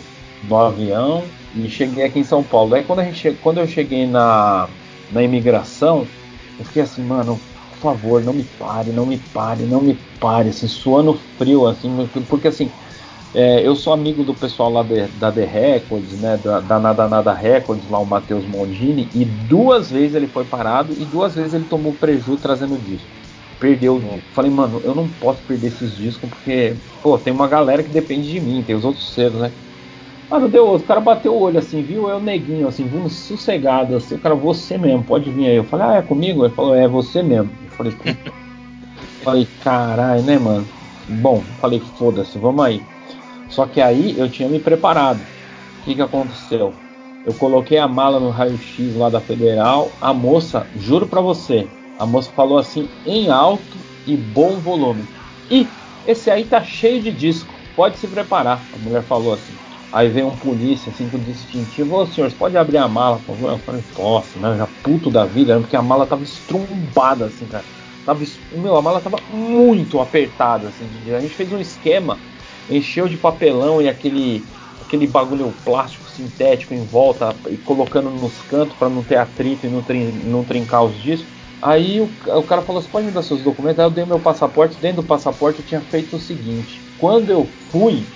no 0.48 0.56
avião 0.56 1.22
e 1.54 1.68
cheguei 1.68 2.04
aqui 2.04 2.20
em 2.20 2.24
São 2.24 2.42
Paulo. 2.42 2.70
Daí 2.70 2.84
quando, 2.84 3.00
a 3.00 3.04
gente, 3.04 3.38
quando 3.42 3.58
eu 3.58 3.68
cheguei 3.68 4.06
na, 4.06 4.66
na 5.12 5.22
imigração, 5.22 6.06
eu 6.58 6.64
fiquei 6.64 6.82
assim, 6.82 7.02
mano, 7.02 7.38
favor, 7.84 8.22
não 8.24 8.34
me 8.34 8.44
pare, 8.44 8.92
não 8.92 9.06
me 9.06 9.18
pare, 9.18 9.66
não 9.66 9.82
me 9.82 10.04
pare, 10.20 10.50
assim, 10.50 10.68
suando 10.68 11.14
frio, 11.16 11.66
assim, 11.66 11.90
porque 12.28 12.48
assim, 12.48 12.74
é, 13.34 13.66
eu 13.66 13.74
sou 13.76 13.92
amigo 13.92 14.24
do 14.24 14.36
pessoal 14.36 14.70
lá 14.70 14.82
de, 14.82 15.08
da 15.08 15.32
The 15.32 15.44
Records, 15.44 16.16
né, 16.18 16.38
da, 16.38 16.60
da 16.60 16.78
Nada 16.80 17.08
Nada 17.08 17.34
Records, 17.34 17.88
lá 17.88 17.98
o 18.00 18.06
Matheus 18.06 18.46
Mondini, 18.46 19.10
e 19.14 19.24
duas 19.24 19.90
vezes 19.90 20.14
ele 20.14 20.28
foi 20.28 20.46
parado 20.46 20.94
e 20.98 21.06
duas 21.06 21.34
vezes 21.34 21.54
ele 21.54 21.66
tomou 21.66 21.98
prejuízo 21.98 22.40
trazendo 22.40 22.80
disco. 22.80 23.10
Perdeu 23.58 23.96
o 23.96 24.00
disco. 24.02 24.28
Falei, 24.32 24.50
mano, 24.50 24.82
eu 24.84 24.94
não 24.94 25.12
posso 25.14 25.44
perder 25.44 25.68
esses 25.68 25.94
discos 25.96 26.28
porque, 26.30 26.82
pô, 27.02 27.18
tem 27.18 27.32
uma 27.32 27.48
galera 27.48 27.82
que 27.84 27.90
depende 27.90 28.28
de 28.30 28.40
mim, 28.40 28.64
tem 28.64 28.74
os 28.76 28.84
outros 28.84 29.12
seres, 29.14 29.38
né? 29.38 29.54
Mano, 30.34 30.48
deu. 30.48 30.74
O 30.74 30.82
cara 30.82 31.00
bateu 31.00 31.32
o 31.32 31.40
olho 31.40 31.60
assim, 31.60 31.80
viu? 31.80 32.08
Eu 32.08 32.18
neguinho, 32.18 32.66
assim, 32.66 32.88
vindo 32.88 33.08
sossegado, 33.08 33.94
assim. 33.94 34.16
O 34.16 34.18
cara, 34.18 34.34
você 34.34 34.76
mesmo, 34.76 35.04
pode 35.04 35.30
vir 35.30 35.46
aí. 35.46 35.54
Eu 35.54 35.62
falei, 35.62 35.86
ah, 35.86 35.94
é 35.98 36.02
comigo? 36.02 36.44
Ele 36.44 36.52
falou, 36.52 36.74
é 36.74 36.88
você 36.88 37.22
mesmo. 37.22 37.52
Eu 37.62 37.70
falei, 37.76 37.92
puta. 37.92 38.32
falei, 39.22 39.46
caralho, 39.62 40.24
né, 40.24 40.36
mano? 40.36 40.66
Bom, 41.08 41.40
falei, 41.60 41.78
foda-se, 41.78 42.36
vamos 42.36 42.64
aí. 42.64 42.82
Só 43.48 43.64
que 43.64 43.80
aí 43.80 44.18
eu 44.18 44.28
tinha 44.28 44.48
me 44.48 44.58
preparado. 44.58 45.20
O 45.20 45.84
que, 45.84 45.94
que 45.94 46.02
aconteceu? 46.02 46.74
Eu 47.24 47.32
coloquei 47.34 47.78
a 47.78 47.86
mala 47.86 48.18
no 48.18 48.30
raio-x 48.30 48.92
lá 48.96 49.08
da 49.08 49.20
Federal. 49.20 49.92
A 50.00 50.12
moça, 50.12 50.66
juro 50.74 51.06
pra 51.06 51.20
você, 51.20 51.68
a 51.96 52.04
moça 52.04 52.32
falou 52.32 52.58
assim 52.58 52.88
em 53.06 53.30
alto 53.30 53.78
e 54.04 54.16
bom 54.16 54.58
volume. 54.58 55.06
E 55.48 55.68
esse 56.04 56.28
aí 56.28 56.44
tá 56.44 56.60
cheio 56.60 57.00
de 57.00 57.12
disco, 57.12 57.54
pode 57.76 57.98
se 57.98 58.08
preparar. 58.08 58.66
A 58.72 58.76
mulher 58.76 59.04
falou 59.04 59.32
assim. 59.32 59.54
Aí 59.94 60.08
veio 60.08 60.26
um 60.26 60.36
polícia 60.36 60.90
assim 60.90 61.08
com 61.08 61.18
distintivo, 61.20 61.94
ô 61.94 62.04
senhor, 62.04 62.28
você 62.28 62.36
pode 62.36 62.56
abrir 62.56 62.78
a 62.78 62.88
mala, 62.88 63.18
por 63.18 63.36
favor? 63.36 63.52
Eu 63.52 63.58
falei, 63.58 63.82
posso, 63.94 64.40
né? 64.40 64.56
Já 64.58 64.66
puto 64.66 65.08
da 65.08 65.24
vida, 65.24 65.60
porque 65.60 65.76
a 65.76 65.82
mala 65.82 66.04
tava 66.04 66.24
estrumbada 66.24 67.26
assim, 67.26 67.46
cara. 67.46 67.64
Tava, 68.04 68.20
meu, 68.52 68.76
a 68.76 68.82
mala 68.82 69.00
tava 69.00 69.18
muito 69.30 70.00
apertada, 70.00 70.66
assim. 70.66 70.84
A 71.14 71.20
gente 71.20 71.36
fez 71.36 71.52
um 71.52 71.60
esquema 71.60 72.18
encheu 72.68 73.06
de 73.06 73.16
papelão 73.16 73.80
e 73.80 73.88
aquele 73.88 74.44
aquele 74.84 75.06
bagulho 75.06 75.54
plástico 75.64 76.08
sintético 76.08 76.74
em 76.74 76.84
volta 76.84 77.34
e 77.48 77.56
colocando 77.56 78.10
nos 78.10 78.42
cantos 78.42 78.76
para 78.76 78.88
não 78.88 79.02
ter 79.02 79.16
atrito 79.16 79.66
e 79.66 79.70
não, 79.70 79.82
trin 79.82 80.10
não 80.24 80.44
trincar 80.44 80.84
os 80.84 81.00
discos. 81.00 81.32
Aí 81.62 82.00
o, 82.00 82.10
o, 82.26 82.42
cara 82.42 82.62
falou: 82.62 82.82
Você 82.82 82.88
pode 82.88 83.06
me 83.06 83.12
dar 83.12 83.22
seus 83.22 83.42
documentos? 83.42 83.78
Aí 83.78 83.86
eu 83.86 83.90
dei 83.90 84.04
meu 84.04 84.18
passaporte. 84.18 84.80
Dentro 84.80 85.02
do 85.02 85.08
passaporte 85.08 85.60
eu 85.60 85.64
tinha 85.64 85.80
feito 85.80 86.16
o 86.16 86.18
seguinte: 86.18 86.82
Quando 86.98 87.30
eu 87.30 87.46
fui, 87.70 88.06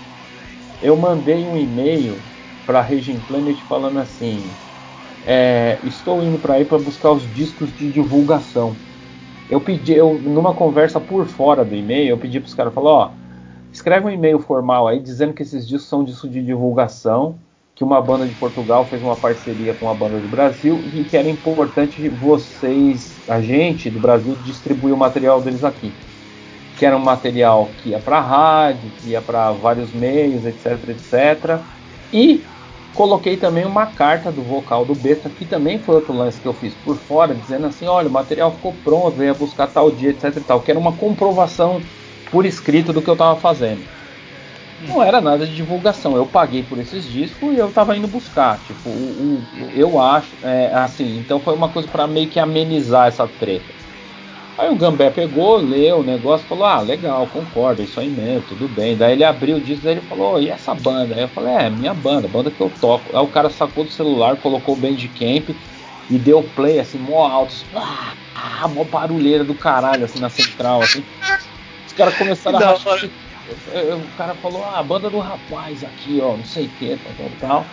eu 0.80 0.96
mandei 0.96 1.46
um 1.46 1.56
e-mail 1.56 2.22
para 2.66 2.80
a 2.80 2.82
Region 2.82 3.20
Planet 3.20 3.62
falando 3.62 3.98
assim: 3.98 4.56
é, 5.22 5.80
Estou 5.82 6.22
indo 6.22 6.38
para 6.38 6.54
aí 6.54 6.64
para 6.64 6.78
buscar 6.78 7.12
os 7.12 7.30
discos 7.30 7.72
de 7.72 7.90
divulgação. 7.90 8.76
Eu 9.48 9.60
pedi, 9.60 9.94
eu, 9.94 10.18
numa 10.18 10.54
conversa 10.54 11.00
por 11.00 11.26
fora 11.26 11.64
do 11.64 11.74
e-mail, 11.74 12.10
eu 12.10 12.18
pedi 12.18 12.40
para 12.40 12.48
os 12.48 12.54
caras: 12.54 12.74
Falou, 12.74 12.92
ó 12.92 13.10
Escreve 13.70 14.06
um 14.06 14.10
e-mail 14.10 14.38
formal 14.38 14.88
aí 14.88 14.98
dizendo 14.98 15.34
que 15.34 15.42
esses 15.42 15.66
discos 15.68 15.88
são 15.88 16.02
discos 16.02 16.30
de 16.30 16.42
divulgação, 16.42 17.38
que 17.74 17.84
uma 17.84 18.00
banda 18.00 18.26
de 18.26 18.34
Portugal 18.34 18.86
fez 18.86 19.02
uma 19.02 19.16
parceria 19.16 19.74
com 19.74 19.86
uma 19.86 19.94
banda 19.94 20.18
do 20.20 20.28
Brasil 20.28 20.82
e 20.92 21.04
que 21.04 21.16
era 21.16 21.28
importante 21.28 22.08
vocês, 22.08 23.22
a 23.28 23.40
gente 23.40 23.90
do 23.90 24.00
Brasil, 24.00 24.34
distribuir 24.36 24.94
o 24.94 24.98
material 24.98 25.42
deles 25.42 25.62
aqui. 25.62 25.94
Que 26.78 26.86
era 26.86 26.96
um 26.96 27.00
material 27.00 27.68
que 27.82 27.90
ia 27.90 27.98
para 27.98 28.20
rádio, 28.20 28.90
que 29.00 29.10
ia 29.10 29.20
para 29.20 29.50
vários 29.52 29.92
meios, 29.92 30.46
etc, 30.46 30.88
etc. 30.88 31.60
E 32.12 32.42
coloquei 32.94 33.36
também 33.36 33.64
uma 33.64 33.86
carta 33.86 34.30
do 34.30 34.42
vocal 34.42 34.84
do 34.84 34.94
Besta, 34.94 35.28
que 35.28 35.44
também 35.44 35.78
foi 35.78 35.96
outro 35.96 36.12
lance 36.12 36.40
que 36.40 36.46
eu 36.46 36.54
fiz 36.54 36.74
por 36.84 36.96
fora, 36.96 37.34
dizendo 37.34 37.66
assim, 37.66 37.86
olha, 37.86 38.08
o 38.08 38.12
material 38.12 38.52
ficou 38.52 38.72
pronto, 38.84 39.16
venha 39.16 39.34
buscar 39.34 39.66
tal 39.66 39.90
dia, 39.90 40.10
etc 40.10 40.36
e 40.36 40.40
tal, 40.40 40.60
que 40.60 40.70
era 40.70 40.80
uma 40.80 40.92
comprovação 40.92 41.80
por 42.30 42.46
escrito 42.46 42.92
do 42.92 43.02
que 43.02 43.08
eu 43.08 43.14
estava 43.14 43.38
fazendo. 43.38 43.84
Não 44.80 45.02
era 45.02 45.20
nada 45.20 45.44
de 45.44 45.54
divulgação. 45.54 46.16
Eu 46.16 46.26
paguei 46.26 46.62
por 46.62 46.78
esses 46.78 47.04
discos 47.04 47.52
e 47.52 47.58
eu 47.58 47.68
estava 47.68 47.96
indo 47.96 48.06
buscar. 48.06 48.60
Tipo, 48.60 48.88
o, 48.90 48.92
o, 48.92 49.70
eu 49.74 50.00
acho, 50.00 50.36
é, 50.42 50.70
assim. 50.72 51.18
Então 51.18 51.40
foi 51.40 51.54
uma 51.54 51.68
coisa 51.68 51.88
para 51.88 52.06
meio 52.06 52.28
que 52.28 52.38
amenizar 52.38 53.08
essa 53.08 53.26
treta. 53.26 53.77
Aí 54.58 54.68
o 54.68 54.76
Gambé 54.76 55.08
pegou, 55.10 55.56
leu 55.56 56.00
o 56.00 56.02
negócio, 56.02 56.46
falou: 56.46 56.64
Ah, 56.64 56.80
legal, 56.80 57.26
concordo, 57.28 57.82
isso 57.82 58.00
aí 58.00 58.10
mesmo, 58.10 58.42
tudo 58.42 58.68
bem. 58.68 58.96
Daí 58.96 59.12
ele 59.12 59.24
abriu 59.24 59.56
o 59.56 59.60
disco 59.60 59.86
e 59.86 59.90
ele 59.90 60.02
falou: 60.02 60.40
E 60.40 60.50
essa 60.50 60.74
banda? 60.74 61.14
Aí 61.14 61.22
eu 61.22 61.28
falei: 61.28 61.54
É, 61.54 61.70
minha 61.70 61.94
banda, 61.94 62.26
banda 62.26 62.50
que 62.50 62.60
eu 62.60 62.68
toco. 62.68 63.16
Aí 63.16 63.22
o 63.22 63.28
cara 63.28 63.48
sacou 63.50 63.84
do 63.84 63.90
celular, 63.90 64.36
colocou 64.38 64.74
o 64.74 64.80
Bandcamp 64.80 65.50
e 66.10 66.18
deu 66.18 66.42
play 66.42 66.80
assim, 66.80 66.98
mó 66.98 67.26
alto, 67.26 67.54
ah, 67.74 68.14
ah, 68.34 68.66
mó 68.66 68.82
barulheira 68.82 69.44
do 69.44 69.54
caralho, 69.54 70.04
assim, 70.04 70.18
na 70.18 70.30
central, 70.30 70.80
assim 70.80 71.04
caras 71.98 72.16
começaram 72.16 72.58
a 72.58 72.66
rachar. 72.66 73.10
O 73.96 74.16
cara 74.16 74.34
falou, 74.36 74.62
ah, 74.64 74.78
a 74.78 74.82
banda 74.82 75.10
do 75.10 75.18
rapaz 75.18 75.82
aqui, 75.82 76.20
ó, 76.20 76.36
não 76.36 76.44
sei 76.44 76.66
o 76.66 76.70
que, 76.70 76.96
tal, 76.96 77.12
tal, 77.14 77.30
tal. 77.40 77.66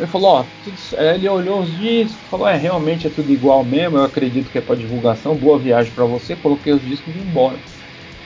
Ele 0.00 0.06
falou, 0.06 0.30
ó, 0.30 0.44
tudo... 0.64 0.76
ele 0.98 1.28
olhou 1.28 1.60
os 1.60 1.78
discos, 1.78 2.16
falou, 2.30 2.48
é, 2.48 2.56
realmente 2.56 3.06
é 3.06 3.10
tudo 3.10 3.30
igual 3.30 3.62
mesmo, 3.62 3.98
eu 3.98 4.04
acredito 4.04 4.50
que 4.50 4.56
é 4.56 4.60
para 4.62 4.74
divulgação, 4.74 5.34
boa 5.34 5.58
viagem 5.58 5.92
para 5.92 6.06
você, 6.06 6.34
coloquei 6.34 6.72
os 6.72 6.82
discos 6.82 7.14
e 7.14 7.18
vim 7.18 7.28
embora. 7.28 7.56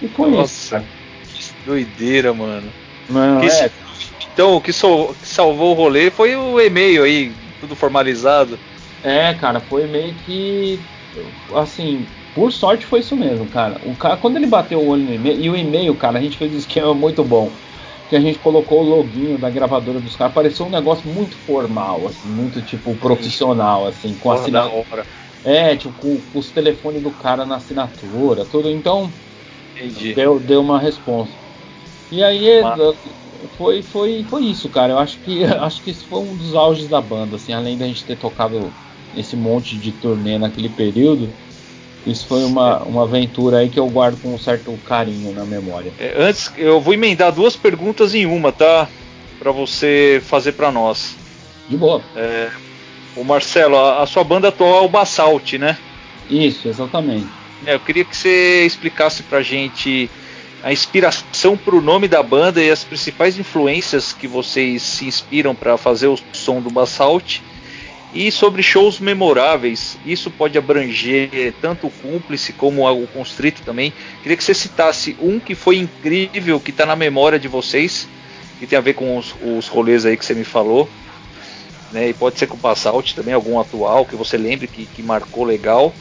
E 0.00 0.06
foi 0.06 0.30
Nossa, 0.30 0.84
isso. 1.36 1.52
Que 1.58 1.66
doideira, 1.66 2.32
mano. 2.32 2.70
Não, 3.10 3.40
que 3.40 3.46
é... 3.46 3.70
Então, 4.32 4.54
o 4.54 4.60
que, 4.60 4.72
so... 4.72 5.14
que 5.20 5.26
salvou 5.26 5.72
o 5.72 5.74
rolê 5.74 6.12
foi 6.12 6.36
o 6.36 6.60
e-mail 6.60 7.02
aí, 7.02 7.32
tudo 7.60 7.74
formalizado. 7.74 8.56
É, 9.02 9.34
cara, 9.34 9.58
foi 9.58 9.86
meio 9.86 10.14
que 10.24 10.78
assim, 11.54 12.06
por 12.34 12.52
sorte 12.52 12.86
foi 12.86 13.00
isso 13.00 13.16
mesmo, 13.16 13.46
cara. 13.46 13.80
O 13.84 13.94
cara, 13.96 14.16
quando 14.16 14.36
ele 14.36 14.46
bateu 14.46 14.80
o 14.80 14.88
olho 14.88 15.02
no 15.02 15.14
e-mail, 15.14 15.40
e 15.40 15.50
o 15.50 15.56
e-mail, 15.56 15.94
cara, 15.94 16.18
a 16.18 16.22
gente 16.22 16.38
fez 16.38 16.52
um 16.52 16.58
esquema 16.58 16.94
muito 16.94 17.22
bom. 17.24 17.50
Que 18.14 18.18
a 18.18 18.20
gente 18.20 18.38
colocou 18.38 18.80
o 18.80 18.88
loginho 18.88 19.36
da 19.36 19.50
gravadora 19.50 19.98
dos 19.98 20.14
caras, 20.14 20.32
pareceu 20.32 20.66
um 20.66 20.70
negócio 20.70 21.04
muito 21.10 21.34
formal, 21.38 22.06
assim, 22.06 22.28
muito 22.28 22.62
tipo 22.62 22.94
profissional, 22.94 23.88
assim, 23.88 24.14
com 24.14 24.30
a 24.30 24.34
assinatura. 24.34 25.04
É, 25.42 25.74
tipo, 25.74 25.92
com, 25.94 26.20
com, 26.20 26.38
os 26.38 26.52
telefones 26.52 27.02
do 27.02 27.10
cara 27.10 27.44
na 27.44 27.56
assinatura, 27.56 28.44
tudo. 28.44 28.70
Então, 28.70 29.10
deu, 30.14 30.38
deu 30.38 30.60
uma 30.60 30.78
resposta. 30.78 31.34
E 32.08 32.22
aí 32.22 32.62
Mas... 32.62 32.94
foi, 33.56 33.82
foi, 33.82 34.22
foi 34.22 34.44
isso, 34.44 34.68
cara. 34.68 34.92
Eu 34.92 34.98
acho 35.00 35.18
que 35.18 35.42
acho 35.42 35.82
que 35.82 35.90
isso 35.90 36.06
foi 36.06 36.20
um 36.20 36.36
dos 36.36 36.54
auges 36.54 36.86
da 36.86 37.00
banda, 37.00 37.34
assim, 37.34 37.52
além 37.52 37.76
da 37.76 37.84
gente 37.84 38.04
ter 38.04 38.14
tocado 38.14 38.70
esse 39.16 39.34
monte 39.34 39.76
de 39.76 39.90
turnê 39.90 40.38
naquele 40.38 40.68
período 40.68 41.32
isso 42.06 42.26
foi 42.26 42.44
uma, 42.44 42.82
uma 42.82 43.04
aventura 43.04 43.58
aí 43.58 43.68
que 43.68 43.78
eu 43.78 43.88
guardo 43.88 44.20
com 44.20 44.34
um 44.34 44.38
certo 44.38 44.76
carinho 44.86 45.32
na 45.32 45.44
memória. 45.44 45.92
É, 45.98 46.14
antes, 46.18 46.52
eu 46.56 46.80
vou 46.80 46.92
emendar 46.92 47.32
duas 47.32 47.56
perguntas 47.56 48.14
em 48.14 48.26
uma, 48.26 48.52
tá? 48.52 48.88
Para 49.38 49.50
você 49.50 50.22
fazer 50.26 50.52
para 50.52 50.70
nós. 50.70 51.16
De 51.68 51.76
boa. 51.76 52.02
É, 52.14 52.50
o 53.16 53.24
Marcelo, 53.24 53.76
a, 53.76 54.02
a, 54.02 54.06
sua 54.06 54.22
banda 54.22 54.48
atual 54.48 54.82
é 54.82 54.86
o 54.86 54.88
Basalt, 54.88 55.54
né? 55.54 55.78
Isso, 56.28 56.68
exatamente. 56.68 57.28
É, 57.64 57.74
eu 57.74 57.80
queria 57.80 58.04
que 58.04 58.16
você 58.16 58.66
explicasse 58.66 59.22
pra 59.22 59.40
gente 59.40 60.10
a 60.62 60.72
inspiração 60.72 61.56
para 61.56 61.74
o 61.74 61.80
nome 61.80 62.08
da 62.08 62.22
banda 62.22 62.62
e 62.62 62.70
as 62.70 62.84
principais 62.84 63.38
influências 63.38 64.12
que 64.12 64.26
vocês 64.26 64.82
se 64.82 65.06
inspiram 65.06 65.54
para 65.54 65.76
fazer 65.76 66.08
o 66.08 66.18
som 66.32 66.60
do 66.60 66.70
Basalt 66.70 67.40
e 68.14 68.30
sobre 68.30 68.62
shows 68.62 69.00
memoráveis, 69.00 69.98
isso 70.06 70.30
pode 70.30 70.56
abranger 70.56 71.52
tanto 71.60 71.88
o 71.88 71.90
cúmplice 71.90 72.52
como 72.52 72.88
o 72.88 73.06
constrito 73.08 73.62
também. 73.62 73.92
Queria 74.22 74.36
que 74.36 74.44
você 74.44 74.54
citasse 74.54 75.16
um 75.20 75.40
que 75.40 75.56
foi 75.56 75.78
incrível, 75.78 76.60
que 76.60 76.70
está 76.70 76.86
na 76.86 76.94
memória 76.94 77.40
de 77.40 77.48
vocês, 77.48 78.06
que 78.60 78.68
tem 78.68 78.78
a 78.78 78.82
ver 78.82 78.94
com 78.94 79.18
os, 79.18 79.34
os 79.42 79.66
rolês 79.66 80.06
aí 80.06 80.16
que 80.16 80.24
você 80.24 80.32
me 80.32 80.44
falou. 80.44 80.88
Né? 81.90 82.10
E 82.10 82.14
pode 82.14 82.38
ser 82.38 82.46
com 82.46 82.54
o 82.54 82.58
Passalt 82.58 83.14
também, 83.14 83.34
algum 83.34 83.58
atual 83.58 84.06
que 84.06 84.14
você 84.14 84.36
lembre 84.36 84.68
que, 84.68 84.86
que 84.86 85.02
marcou 85.02 85.42
legal. 85.42 85.92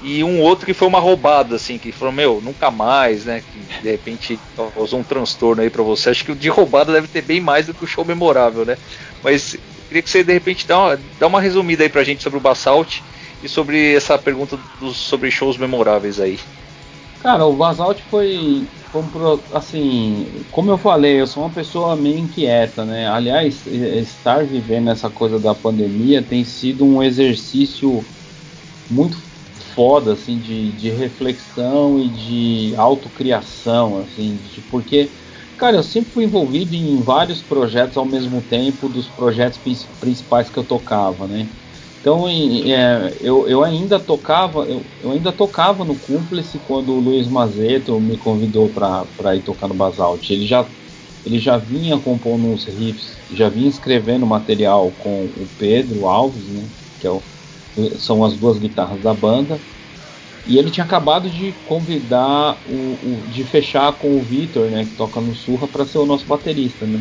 E 0.00 0.22
um 0.22 0.40
outro 0.40 0.64
que 0.64 0.72
foi 0.72 0.86
uma 0.86 1.00
roubada, 1.00 1.56
assim, 1.56 1.76
que 1.76 1.90
falou, 1.90 2.14
meu, 2.14 2.40
nunca 2.40 2.70
mais, 2.70 3.24
né? 3.24 3.42
Que 3.52 3.82
de 3.82 3.90
repente 3.90 4.38
causou 4.54 5.00
um 5.00 5.02
transtorno 5.02 5.60
aí 5.60 5.70
para 5.70 5.82
você. 5.82 6.10
Acho 6.10 6.24
que 6.24 6.30
o 6.30 6.36
de 6.36 6.48
roubada 6.48 6.92
deve 6.92 7.08
ter 7.08 7.22
bem 7.22 7.40
mais 7.40 7.66
do 7.66 7.74
que 7.74 7.82
o 7.82 7.86
show 7.86 8.04
memorável, 8.04 8.64
né? 8.64 8.78
Mas 9.24 9.58
Queria 9.88 10.02
que 10.02 10.10
você 10.10 10.22
de 10.22 10.32
repente 10.32 10.66
dá 10.66 10.78
uma, 10.78 11.00
dá 11.18 11.26
uma 11.26 11.40
resumida 11.40 11.82
aí 11.82 11.88
pra 11.88 12.04
gente 12.04 12.22
sobre 12.22 12.38
o 12.38 12.42
Basalt 12.42 13.00
e 13.42 13.48
sobre 13.48 13.94
essa 13.94 14.18
pergunta 14.18 14.58
dos, 14.80 14.96
sobre 14.96 15.30
shows 15.30 15.56
memoráveis 15.56 16.20
aí. 16.20 16.38
Cara, 17.22 17.46
o 17.46 17.52
Basalt 17.52 17.98
foi, 18.10 18.64
foi 18.92 19.02
assim, 19.52 20.26
como 20.52 20.70
eu 20.70 20.78
falei, 20.78 21.20
eu 21.20 21.26
sou 21.26 21.42
uma 21.42 21.50
pessoa 21.50 21.96
meio 21.96 22.18
inquieta, 22.18 22.84
né? 22.84 23.08
Aliás, 23.08 23.66
estar 23.66 24.44
vivendo 24.44 24.90
essa 24.90 25.10
coisa 25.10 25.38
da 25.38 25.54
pandemia 25.54 26.22
tem 26.22 26.44
sido 26.44 26.84
um 26.84 27.02
exercício 27.02 28.04
muito 28.90 29.16
foda, 29.74 30.12
assim, 30.12 30.38
de, 30.38 30.72
de 30.72 30.90
reflexão 30.90 31.98
e 32.00 32.08
de 32.08 32.74
autocriação, 32.76 33.98
assim, 34.00 34.38
de, 34.52 34.60
porque 34.62 35.08
Cara, 35.58 35.76
eu 35.76 35.82
sempre 35.82 36.12
fui 36.12 36.24
envolvido 36.24 36.74
em 36.74 37.02
vários 37.02 37.42
projetos 37.42 37.96
ao 37.96 38.06
mesmo 38.06 38.40
tempo 38.42 38.88
dos 38.88 39.10
projetos 39.10 39.58
principais 39.98 40.50
que 40.50 40.58
eu 40.58 40.64
tocava, 40.64 41.26
né? 41.26 41.50
Então 42.00 42.28
é, 42.28 43.16
eu, 43.20 43.48
eu, 43.48 43.64
ainda 43.64 43.98
tocava, 43.98 44.60
eu, 44.70 44.88
eu, 45.00 45.10
ainda 45.10 45.32
tocava 45.32 45.84
no 45.84 45.98
Cúmplice 45.98 46.60
quando 46.60 46.90
o 46.94 47.00
Luiz 47.00 47.26
Mazeto 47.28 48.00
me 48.00 48.16
convidou 48.16 48.72
para 48.72 49.34
ir 49.36 49.42
tocar 49.42 49.66
no 49.68 49.74
Basalt. 49.74 50.30
Ele 50.30 50.46
já, 50.46 50.72
ele 51.24 51.38
já 51.38 51.58
vinha 51.58 51.98
compondo 52.00 52.46
uns 52.46 52.66
riffs, 52.66 53.24
já 53.28 53.48
vinha 53.48 53.68
escrevendo 53.68 54.26
material 54.26 54.92
com 54.92 55.26
o 55.26 55.48
Pedro 55.58 56.06
Alves, 56.06 56.48
né? 56.48 56.70
Que 57.00 57.06
é 57.08 57.10
o, 57.10 57.24
são 57.96 58.24
as 58.24 58.36
duas 58.38 58.58
guitarras 58.58 59.00
da 59.02 59.14
banda. 59.14 59.64
E 60.48 60.56
ele 60.56 60.70
tinha 60.70 60.84
acabado 60.84 61.28
de 61.28 61.52
convidar, 61.68 62.56
o, 62.66 62.72
o 62.72 63.22
de 63.30 63.44
fechar 63.44 63.92
com 63.92 64.16
o 64.16 64.22
Vitor, 64.22 64.70
né, 64.70 64.86
que 64.86 64.96
toca 64.96 65.20
no 65.20 65.34
Surra, 65.34 65.68
para 65.68 65.84
ser 65.84 65.98
o 65.98 66.06
nosso 66.06 66.24
baterista, 66.24 66.86
né. 66.86 67.00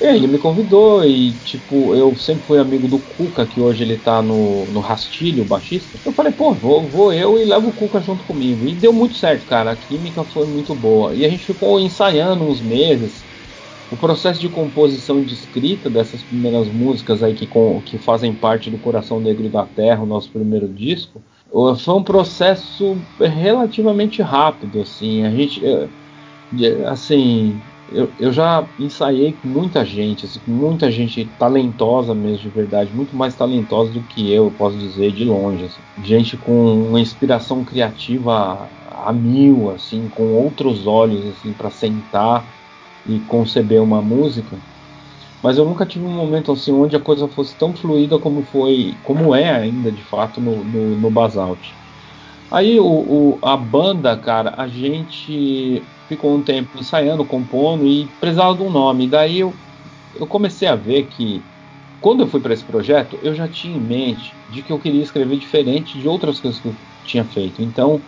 E 0.00 0.04
aí 0.04 0.16
ele 0.16 0.26
me 0.26 0.38
convidou 0.38 1.04
e, 1.04 1.32
tipo, 1.44 1.94
eu 1.94 2.14
sempre 2.16 2.44
fui 2.44 2.58
amigo 2.58 2.86
do 2.86 2.98
Cuca, 2.98 3.46
que 3.46 3.60
hoje 3.60 3.82
ele 3.82 3.96
tá 3.96 4.20
no, 4.20 4.66
no 4.66 4.80
Rastilho, 4.80 5.42
o 5.42 5.46
baixista. 5.46 5.98
Eu 6.04 6.12
falei, 6.12 6.32
pô, 6.32 6.52
vou, 6.52 6.82
vou 6.82 7.12
eu 7.12 7.38
e 7.38 7.44
levo 7.44 7.68
o 7.68 7.72
Cuca 7.72 8.00
junto 8.00 8.22
comigo. 8.24 8.66
E 8.68 8.74
deu 8.74 8.92
muito 8.92 9.14
certo, 9.14 9.46
cara. 9.46 9.70
A 9.70 9.76
química 9.76 10.22
foi 10.22 10.46
muito 10.46 10.74
boa. 10.74 11.14
E 11.14 11.24
a 11.24 11.30
gente 11.30 11.46
ficou 11.46 11.80
ensaiando 11.80 12.44
uns 12.44 12.60
meses. 12.60 13.24
O 13.90 13.96
processo 13.96 14.38
de 14.38 14.50
composição 14.50 15.20
e 15.20 15.24
de 15.24 15.32
escrita 15.32 15.88
dessas 15.88 16.22
primeiras 16.22 16.68
músicas 16.68 17.22
aí 17.22 17.32
que, 17.32 17.46
com, 17.46 17.80
que 17.82 17.96
fazem 17.96 18.34
parte 18.34 18.68
do 18.68 18.76
Coração 18.76 19.18
Negro 19.18 19.48
da 19.48 19.64
Terra, 19.64 20.02
o 20.02 20.06
nosso 20.06 20.28
primeiro 20.28 20.68
disco, 20.68 21.22
foi 21.50 21.94
um 21.94 22.02
processo 22.04 23.06
relativamente 23.18 24.22
rápido, 24.22 24.80
assim. 24.80 25.22
A 25.24 25.30
gente, 25.30 25.64
eh, 25.64 25.90
assim, 26.86 27.62
eu, 27.88 28.12
eu 28.18 28.32
já 28.32 28.68
ensaiei 28.78 29.32
com 29.34 29.48
muita 29.48 29.84
gente, 29.84 30.26
assim, 30.26 30.40
muita 30.46 30.90
gente 30.90 31.24
talentosa 31.38 32.14
mesmo, 32.14 32.38
de 32.38 32.50
verdade, 32.50 32.92
muito 32.94 33.16
mais 33.16 33.36
talentosa 33.36 33.92
do 33.92 34.02
que 34.04 34.30
eu, 34.32 34.50
posso 34.50 34.78
dizer, 34.78 35.12
de 35.12 35.24
longe. 35.24 35.64
Assim. 35.64 35.82
Gente 35.98 36.36
com 36.36 36.88
uma 36.88 37.00
inspiração 37.00 37.64
criativa 37.64 38.70
a 38.86 39.12
mil, 39.12 39.70
assim, 39.70 40.08
com 40.08 40.32
outros 40.34 40.86
olhos, 40.86 41.26
assim, 41.26 41.52
para 41.54 41.70
sentar 41.70 42.54
e 43.04 43.20
conceber 43.20 43.82
uma 43.82 44.02
música. 44.02 44.60
Mas 45.42 45.58
eu 45.58 45.64
nunca 45.64 45.86
tive 45.86 46.04
um 46.04 46.14
momento 46.16 46.52
assim 46.52 46.72
onde 46.72 46.96
a 46.96 47.00
coisa 47.00 47.28
fosse 47.28 47.56
tão 47.56 47.74
fluida 47.74 48.18
como 48.18 48.42
foi, 48.42 48.98
como 49.02 49.34
é 49.34 49.50
ainda 49.50 49.92
de 49.92 50.02
fato 50.02 50.40
no, 50.40 50.64
no, 50.64 50.96
no 50.98 51.10
Basalt. 51.10 51.74
Aí 52.50 52.78
o, 52.80 52.86
o, 52.86 53.40
a 53.44 53.56
banda, 53.56 54.16
cara, 54.20 54.54
a 54.56 54.68
gente 54.68 55.90
ficou 56.06 56.36
um 56.36 56.44
tempo 56.44 56.78
ensaiando, 56.78 57.26
compondo 57.26 57.86
e 57.86 58.14
precisava 58.20 58.56
de 58.56 58.62
um 58.62 58.70
nome. 58.70 59.08
Daí 59.08 59.38
eu, 59.40 59.60
eu 60.14 60.26
comecei 60.28 60.68
a 60.68 60.76
ver 60.76 61.04
que 61.08 61.48
quando 62.00 62.22
eu 62.22 62.28
fui 62.28 62.40
para 62.40 62.54
esse 62.54 62.64
projeto, 62.64 63.18
eu 63.22 63.34
já 63.34 63.48
tinha 63.48 63.76
em 63.76 63.80
mente 63.82 64.42
de 64.48 64.62
que 64.62 64.72
eu 64.72 64.78
queria 64.80 65.02
escrever 65.02 65.38
diferente 65.38 65.98
de 65.98 66.08
outras 66.08 66.40
coisas 66.40 66.60
que 66.60 66.68
eu 66.68 66.78
tinha 67.02 67.24
feito. 67.24 67.62
Então 67.62 68.04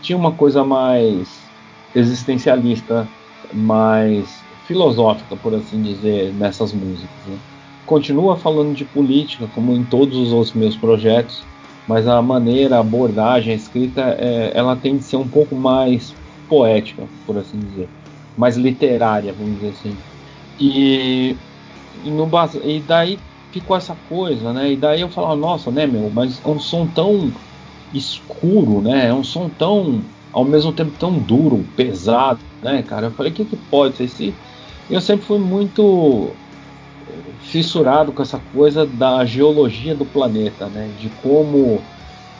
tinha 0.00 0.16
uma 0.18 0.36
coisa 0.36 0.64
mais 0.64 1.52
existencialista, 1.94 3.12
mais 3.52 4.43
filosófica, 4.66 5.36
por 5.36 5.54
assim 5.54 5.80
dizer, 5.82 6.32
nessas 6.34 6.72
músicas. 6.72 7.24
Né? 7.26 7.38
Continua 7.86 8.36
falando 8.36 8.74
de 8.74 8.84
política, 8.84 9.46
como 9.48 9.72
em 9.72 9.84
todos 9.84 10.16
os 10.16 10.32
outros 10.32 10.54
meus 10.54 10.76
projetos, 10.76 11.42
mas 11.86 12.08
a 12.08 12.20
maneira, 12.22 12.76
a 12.76 12.80
abordagem, 12.80 13.52
a 13.52 13.56
escrita, 13.56 14.00
é, 14.18 14.52
ela 14.54 14.74
tem 14.74 14.96
de 14.96 15.04
ser 15.04 15.16
um 15.16 15.28
pouco 15.28 15.54
mais 15.54 16.14
poética, 16.48 17.06
por 17.26 17.36
assim 17.36 17.58
dizer, 17.58 17.88
mais 18.36 18.56
literária, 18.56 19.32
vamos 19.32 19.56
dizer 19.56 19.68
assim. 19.68 19.96
E, 20.58 21.36
e, 22.02 22.10
no, 22.10 22.30
e 22.64 22.80
daí 22.80 23.18
ficou 23.52 23.76
essa 23.76 23.94
coisa, 24.08 24.52
né? 24.52 24.72
E 24.72 24.76
daí 24.76 25.00
eu 25.00 25.10
falava, 25.10 25.36
nossa, 25.36 25.70
né, 25.70 25.86
meu, 25.86 26.10
mas 26.10 26.40
é 26.44 26.48
um 26.48 26.58
som 26.58 26.86
tão 26.86 27.32
escuro, 27.92 28.80
né? 28.80 29.08
É 29.08 29.14
um 29.14 29.22
som 29.22 29.48
tão, 29.48 30.02
ao 30.32 30.44
mesmo 30.44 30.72
tempo, 30.72 30.92
tão 30.98 31.18
duro, 31.18 31.64
pesado, 31.76 32.40
né, 32.62 32.82
cara? 32.82 33.06
Eu 33.06 33.12
falei, 33.12 33.30
o 33.32 33.34
que, 33.34 33.44
que 33.44 33.56
pode 33.56 33.96
ser? 33.96 34.08
Se 34.08 34.34
eu 34.90 35.00
sempre 35.00 35.24
fui 35.26 35.38
muito 35.38 36.30
fissurado 37.40 38.12
com 38.12 38.22
essa 38.22 38.40
coisa 38.52 38.86
da 38.86 39.24
geologia 39.24 39.94
do 39.94 40.04
planeta, 40.04 40.66
né? 40.66 40.90
De 40.98 41.08
como 41.22 41.80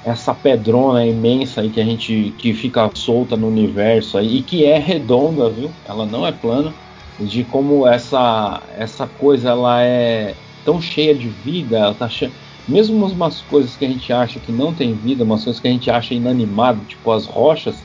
essa 0.05 0.35
pedrona 0.35 1.07
imensa 1.07 1.63
aí 1.63 1.71
que 1.71 1.81
a 1.81 1.85
gente 1.85 2.35
que 2.39 2.53
fica 2.53 2.91
solta 2.95 3.37
no 3.37 3.49
universo 3.49 4.19
aí, 4.19 4.39
e 4.39 4.43
que 4.43 4.65
é 4.65 4.79
redonda, 4.79 5.49
viu? 5.49 5.71
Ela 5.87 6.05
não 6.05 6.27
é 6.27 6.33
plana. 6.33 6.73
De 7.19 7.45
como 7.45 7.87
essa 7.87 8.63
essa 8.77 9.07
coisa 9.07 9.51
ela 9.51 9.83
é 9.83 10.35
tão 10.65 10.81
cheia 10.81 11.15
de 11.15 11.29
vida, 11.29 11.79
ela 11.79 11.95
tá 11.95 12.09
cheia, 12.09 12.33
mesmo 12.67 13.07
umas 13.07 13.41
coisas 13.43 13.77
que 13.77 13.85
a 13.85 13.89
gente 13.89 14.13
acha 14.13 14.41
que 14.41 14.51
não 14.51 14.73
tem 14.73 14.95
vida, 14.95 15.23
umas 15.23 15.45
coisas 15.45 15.61
que 15.61 15.69
a 15.69 15.71
gente 15.71 15.91
acha 15.91 16.15
inanimado, 16.15 16.81
tipo 16.87 17.13
as 17.13 17.27
rochas, 17.27 17.77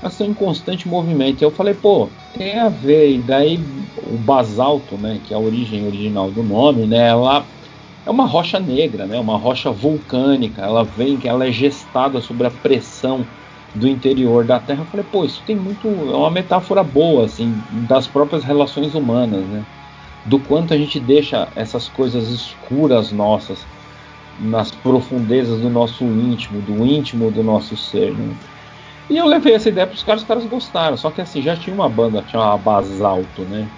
elas 0.00 0.14
estão 0.14 0.26
em 0.26 0.34
constante 0.34 0.88
movimento. 0.88 1.40
E 1.40 1.44
eu 1.44 1.50
falei, 1.50 1.74
pô, 1.74 2.08
tem 2.32 2.58
a 2.58 2.68
ver. 2.68 3.10
E 3.10 3.18
daí 3.18 3.64
o 3.96 4.16
basalto, 4.16 4.96
né, 4.96 5.20
que 5.24 5.32
é 5.32 5.36
a 5.36 5.40
origem 5.40 5.86
original 5.86 6.30
do 6.30 6.42
nome, 6.42 6.86
né, 6.86 7.08
ela 7.08 7.44
é 8.06 8.10
uma 8.10 8.26
rocha 8.26 8.58
negra, 8.58 9.06
né, 9.06 9.18
uma 9.18 9.36
rocha 9.36 9.70
vulcânica. 9.70 10.62
Ela 10.62 10.84
vem, 10.84 11.16
que 11.16 11.28
ela 11.28 11.46
é 11.46 11.52
gestada 11.52 12.20
sobre 12.20 12.46
a 12.46 12.50
pressão 12.50 13.26
do 13.74 13.88
interior 13.88 14.44
da 14.44 14.58
Terra. 14.58 14.82
Eu 14.82 14.86
falei, 14.86 15.04
pô, 15.04 15.24
isso 15.24 15.42
tem 15.44 15.56
muito, 15.56 15.88
é 15.88 16.16
uma 16.16 16.30
metáfora 16.30 16.82
boa, 16.82 17.24
assim, 17.24 17.62
das 17.68 18.06
próprias 18.06 18.44
relações 18.44 18.94
humanas, 18.94 19.44
né, 19.46 19.64
do 20.24 20.38
quanto 20.38 20.72
a 20.72 20.76
gente 20.76 21.00
deixa 21.00 21.48
essas 21.54 21.88
coisas 21.88 22.28
escuras 22.28 23.12
nossas 23.12 23.66
nas 24.40 24.70
profundezas 24.70 25.60
do 25.60 25.68
nosso 25.68 26.04
íntimo, 26.04 26.60
do 26.62 26.86
íntimo 26.86 27.30
do 27.30 27.42
nosso 27.42 27.76
ser, 27.76 28.14
né? 28.14 28.34
E 29.08 29.16
eu 29.16 29.26
levei 29.26 29.54
essa 29.54 29.68
ideia 29.68 29.86
pros 29.86 30.02
caras, 30.02 30.22
os 30.22 30.28
caras 30.28 30.44
gostaram. 30.46 30.96
Só 30.96 31.10
que 31.10 31.20
assim, 31.20 31.40
já 31.40 31.56
tinha 31.56 31.74
uma 31.74 31.88
banda 31.88 32.22
que 32.22 32.30
chamava 32.30 32.58
Basalto, 32.58 33.42
né? 33.44 33.68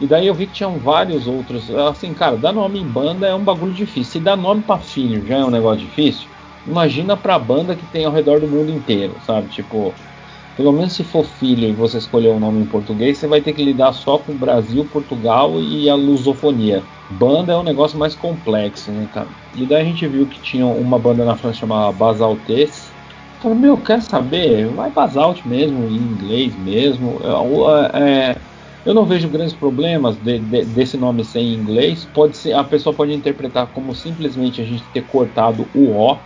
E 0.00 0.06
daí 0.06 0.26
eu 0.26 0.34
vi 0.34 0.46
que 0.46 0.54
tinham 0.54 0.78
vários 0.78 1.26
outros. 1.26 1.70
Assim, 1.70 2.14
cara, 2.14 2.36
dar 2.36 2.52
nome 2.52 2.80
em 2.80 2.86
banda 2.86 3.26
é 3.26 3.34
um 3.34 3.44
bagulho 3.44 3.72
difícil. 3.72 4.12
Se 4.12 4.20
dar 4.20 4.36
nome 4.36 4.62
para 4.62 4.80
filho 4.80 5.26
já 5.26 5.36
é 5.38 5.44
um 5.44 5.50
negócio 5.50 5.86
difícil, 5.86 6.28
imagina 6.66 7.16
pra 7.16 7.38
banda 7.38 7.74
que 7.76 7.86
tem 7.86 8.04
ao 8.04 8.12
redor 8.12 8.40
do 8.40 8.48
mundo 8.48 8.70
inteiro, 8.70 9.14
sabe? 9.20 9.48
Tipo, 9.48 9.94
pelo 10.56 10.72
menos 10.72 10.94
se 10.94 11.04
for 11.04 11.24
filho 11.24 11.68
e 11.68 11.72
você 11.72 11.98
escolher 11.98 12.30
um 12.30 12.40
nome 12.40 12.60
em 12.60 12.66
português, 12.66 13.18
você 13.18 13.26
vai 13.26 13.40
ter 13.40 13.52
que 13.52 13.64
lidar 13.64 13.92
só 13.92 14.18
com 14.18 14.32
o 14.32 14.38
Brasil, 14.38 14.84
Portugal 14.86 15.60
e 15.60 15.88
a 15.88 15.94
lusofonia. 15.94 16.82
Banda 17.10 17.52
é 17.52 17.56
um 17.56 17.62
negócio 17.62 17.98
mais 17.98 18.14
complexo, 18.14 18.92
né, 18.92 19.08
cara? 19.12 19.28
E 19.54 19.66
daí 19.66 19.82
a 19.82 19.84
gente 19.84 20.06
viu 20.06 20.26
que 20.26 20.40
tinha 20.40 20.66
uma 20.66 20.98
banda 20.98 21.24
na 21.24 21.36
França 21.36 21.58
chamada 21.58 21.92
Basaltes, 21.92 22.89
Falei, 23.40 23.58
meu, 23.58 23.76
quer 23.78 24.02
saber? 24.02 24.66
Vai 24.68 24.90
Basalt 24.90 25.44
mesmo, 25.46 25.88
em 25.88 25.96
inglês 25.96 26.54
mesmo. 26.56 27.18
É, 27.94 28.36
eu 28.84 28.92
não 28.92 29.06
vejo 29.06 29.28
grandes 29.28 29.54
problemas 29.54 30.16
de, 30.16 30.38
de, 30.38 30.64
desse 30.66 30.96
nome 30.98 31.24
ser 31.24 31.40
em 31.40 31.54
inglês. 31.54 32.04
Pode 32.04 32.36
ser, 32.36 32.52
a 32.52 32.62
pessoa 32.62 32.94
pode 32.94 33.14
interpretar 33.14 33.66
como 33.68 33.94
simplesmente 33.94 34.60
a 34.60 34.64
gente 34.64 34.84
ter 34.92 35.02
cortado 35.06 35.66
o 35.74 35.90
O. 35.90 36.18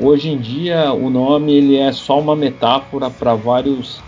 Hoje 0.00 0.30
em 0.30 0.38
dia, 0.38 0.92
o 0.92 1.10
nome 1.10 1.52
ele 1.52 1.76
é 1.76 1.92
só 1.92 2.20
uma 2.20 2.36
metáfora 2.36 3.10
para 3.10 3.34
vários 3.34 4.00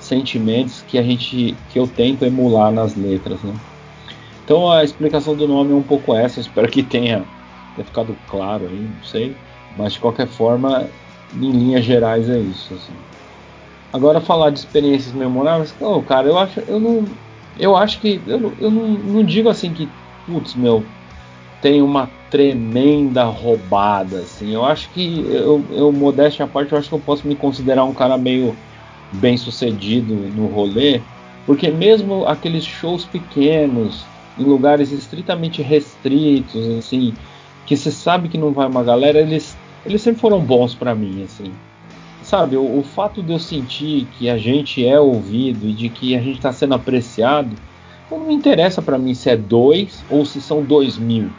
sentimentos 0.00 0.82
que 0.82 0.98
a 0.98 1.02
gente 1.02 1.56
que 1.70 1.78
eu 1.78 1.86
tento 1.86 2.24
emular 2.24 2.72
nas 2.72 2.94
letras, 2.96 3.40
né? 3.42 3.54
Então 4.44 4.70
a 4.70 4.84
explicação 4.84 5.34
do 5.34 5.46
nome 5.46 5.72
é 5.72 5.74
um 5.74 5.82
pouco 5.82 6.14
essa. 6.14 6.40
Espero 6.40 6.68
que 6.68 6.82
tenha, 6.82 7.24
tenha 7.74 7.84
ficado 7.84 8.16
claro 8.28 8.66
aí, 8.66 8.80
não 8.80 9.04
sei. 9.04 9.36
Mas 9.76 9.94
de 9.94 10.00
qualquer 10.00 10.26
forma, 10.26 10.88
em 11.34 11.50
linhas 11.50 11.84
gerais 11.84 12.28
é 12.28 12.38
isso. 12.38 12.74
Assim. 12.74 12.92
Agora 13.92 14.20
falar 14.20 14.50
de 14.50 14.58
experiências 14.58 15.12
memoráveis, 15.12 15.74
oh, 15.80 16.02
cara, 16.02 16.28
eu 16.28 16.38
acho, 16.38 16.60
eu 16.60 16.78
não, 16.78 17.04
eu 17.58 17.76
acho 17.76 18.00
que 18.00 18.20
eu, 18.26 18.52
eu 18.60 18.70
não, 18.70 18.88
não 18.88 19.24
digo 19.24 19.48
assim 19.48 19.72
que, 19.72 19.88
putz, 20.26 20.54
meu, 20.54 20.84
tem 21.60 21.82
uma 21.82 22.10
tremenda 22.30 23.24
roubada, 23.24 24.18
assim. 24.18 24.52
Eu 24.52 24.64
acho 24.64 24.90
que 24.90 25.20
eu, 25.26 25.64
eu 25.70 25.90
modéstia 25.90 26.44
à 26.44 26.48
parte, 26.48 26.72
eu 26.72 26.78
acho 26.78 26.88
que 26.88 26.94
eu 26.94 27.00
posso 27.00 27.26
me 27.26 27.34
considerar 27.34 27.84
um 27.84 27.94
cara 27.94 28.18
meio 28.18 28.56
bem 29.12 29.36
sucedido 29.36 30.14
no 30.14 30.46
rolê, 30.46 31.00
porque 31.46 31.70
mesmo 31.70 32.26
aqueles 32.26 32.64
shows 32.64 33.06
pequenos, 33.06 34.04
em 34.36 34.44
lugares 34.44 34.92
estritamente 34.92 35.62
restritos, 35.62 36.68
assim, 36.76 37.14
que 37.66 37.76
você 37.76 37.90
sabe 37.90 38.28
que 38.28 38.38
não 38.38 38.52
vai 38.52 38.66
uma 38.66 38.84
galera, 38.84 39.20
eles 39.20 39.56
eles 39.88 40.02
sempre 40.02 40.20
foram 40.20 40.40
bons 40.40 40.74
para 40.74 40.94
mim, 40.94 41.22
assim. 41.24 41.52
Sabe, 42.22 42.56
o, 42.56 42.78
o, 42.78 42.82
fato 42.82 43.22
de 43.22 43.32
eu 43.32 43.38
sentir 43.38 44.06
que 44.18 44.28
a 44.28 44.36
gente 44.36 44.86
é 44.86 45.00
ouvido 45.00 45.66
e 45.66 45.72
de 45.72 45.88
que 45.88 46.14
a 46.14 46.20
gente 46.20 46.36
está 46.36 46.52
sendo 46.52 46.74
apreciado, 46.74 47.56
não 48.10 48.20
me 48.20 48.34
interessa 48.34 48.82
para 48.82 48.98
mim 48.98 49.14
se 49.14 49.30
é 49.30 49.36
dois 49.36 50.04
ou 50.10 50.26
se 50.26 50.40
são 50.40 50.62
dois 50.62 50.98
mil. 50.98 51.30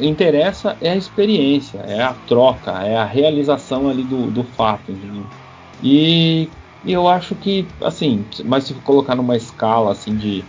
Interessa 0.00 0.76
é 0.80 0.90
a 0.90 0.96
experiência, 0.96 1.78
é 1.80 2.02
a 2.02 2.14
troca, 2.26 2.70
é 2.82 2.96
a 2.96 3.04
realização 3.04 3.88
ali 3.88 4.02
do, 4.02 4.30
do 4.30 4.42
fato. 4.42 4.90
Entendeu? 4.90 5.24
E 5.82 6.48
E 6.84 6.92
eu 6.92 7.08
acho 7.08 7.34
que, 7.34 7.66
assim, 7.80 8.24
mas 8.44 8.64
se 8.64 8.74
colocar 8.74 9.14
numa 9.14 9.36
escala 9.36 9.92
assim 9.92 10.14
de, 10.16 10.44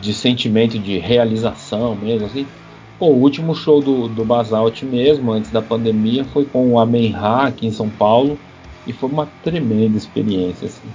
de 0.00 0.12
sentimento 0.12 0.78
de 0.78 0.98
realização 0.98 1.94
mesmo, 1.94 2.26
assim, 2.26 2.46
pô, 3.00 3.06
o 3.06 3.20
último 3.20 3.54
show 3.54 3.80
do, 3.80 4.06
do 4.08 4.24
Basalt 4.24 4.82
mesmo, 4.84 5.32
antes 5.32 5.50
da 5.50 5.60
pandemia, 5.60 6.24
foi 6.24 6.44
com 6.44 6.68
o 6.70 6.78
Amenha 6.78 7.18
aqui 7.46 7.66
em 7.66 7.72
São 7.72 7.88
Paulo, 7.88 8.38
e 8.86 8.92
foi 8.92 9.10
uma 9.10 9.26
tremenda 9.42 9.98
experiência, 9.98 10.66
assim. 10.66 10.88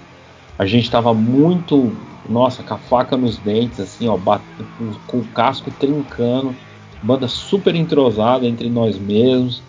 A 0.57 0.65
gente 0.65 0.85
estava 0.85 1.13
muito, 1.13 1.91
nossa, 2.29 2.63
com 2.63 2.75
a 2.75 2.77
faca 2.77 3.17
nos 3.17 3.37
dentes, 3.37 3.81
assim, 3.81 4.07
ó, 4.07 4.15
batendo, 4.15 4.97
com 5.07 5.17
o 5.17 5.25
casco 5.25 5.69
trincando, 5.71 6.55
banda 7.03 7.27
super 7.27 7.75
entrosada 7.75 8.47
entre 8.47 8.69
nós 8.69 8.97
mesmos 8.97 9.61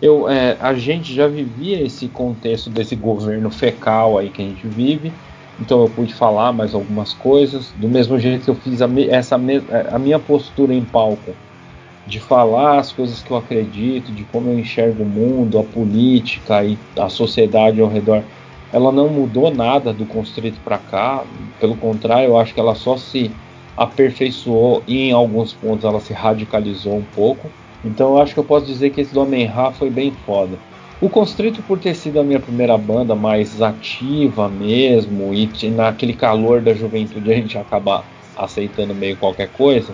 eu, 0.00 0.28
é, 0.28 0.56
a 0.60 0.74
gente 0.74 1.12
já 1.12 1.26
vivia 1.26 1.82
esse 1.82 2.06
contexto 2.08 2.70
desse 2.70 2.94
governo 2.94 3.50
fecal 3.50 4.16
aí 4.16 4.30
que 4.30 4.40
a 4.40 4.44
gente 4.44 4.66
vive, 4.68 5.12
então 5.60 5.80
eu 5.80 5.88
pude 5.88 6.14
falar 6.14 6.52
mais 6.52 6.72
algumas 6.72 7.12
coisas, 7.12 7.72
do 7.76 7.88
mesmo 7.88 8.18
jeito 8.18 8.44
que 8.44 8.50
eu 8.50 8.54
fiz 8.54 8.80
a, 8.80 8.88
essa, 9.08 9.34
a 9.34 9.98
minha 9.98 10.18
postura 10.20 10.72
em 10.72 10.84
palco, 10.84 11.34
de 12.08 12.18
falar 12.18 12.78
as 12.78 12.90
coisas 12.90 13.22
que 13.22 13.30
eu 13.30 13.36
acredito, 13.36 14.10
de 14.10 14.24
como 14.24 14.50
eu 14.50 14.58
enxergo 14.58 15.02
o 15.02 15.06
mundo, 15.06 15.58
a 15.58 15.62
política 15.62 16.64
e 16.64 16.78
a 16.98 17.08
sociedade 17.10 17.80
ao 17.80 17.88
redor, 17.88 18.22
ela 18.72 18.90
não 18.90 19.08
mudou 19.08 19.54
nada 19.54 19.92
do 19.92 20.06
constrito 20.06 20.58
para 20.64 20.78
cá, 20.78 21.22
pelo 21.60 21.76
contrário, 21.76 22.28
eu 22.28 22.38
acho 22.38 22.54
que 22.54 22.60
ela 22.60 22.74
só 22.74 22.96
se 22.96 23.30
aperfeiçoou 23.76 24.82
e 24.88 25.08
em 25.08 25.12
alguns 25.12 25.52
pontos 25.52 25.84
ela 25.84 26.00
se 26.00 26.12
radicalizou 26.12 26.96
um 26.96 27.04
pouco. 27.14 27.48
Então 27.84 28.14
eu 28.14 28.22
acho 28.22 28.34
que 28.34 28.40
eu 28.40 28.44
posso 28.44 28.66
dizer 28.66 28.90
que 28.90 29.02
esse 29.02 29.14
do 29.14 29.20
Homem-Ra 29.20 29.72
foi 29.72 29.90
bem 29.90 30.10
foda. 30.26 30.58
O 31.00 31.08
Constrito, 31.08 31.62
por 31.62 31.78
ter 31.78 31.94
sido 31.94 32.18
a 32.18 32.24
minha 32.24 32.40
primeira 32.40 32.76
banda 32.76 33.14
mais 33.14 33.62
ativa 33.62 34.48
mesmo, 34.48 35.32
e 35.32 35.48
naquele 35.68 36.12
calor 36.12 36.60
da 36.60 36.74
juventude 36.74 37.30
a 37.30 37.36
gente 37.36 37.56
acabar 37.56 38.04
aceitando 38.36 38.94
meio 38.94 39.16
qualquer 39.16 39.48
coisa, 39.48 39.92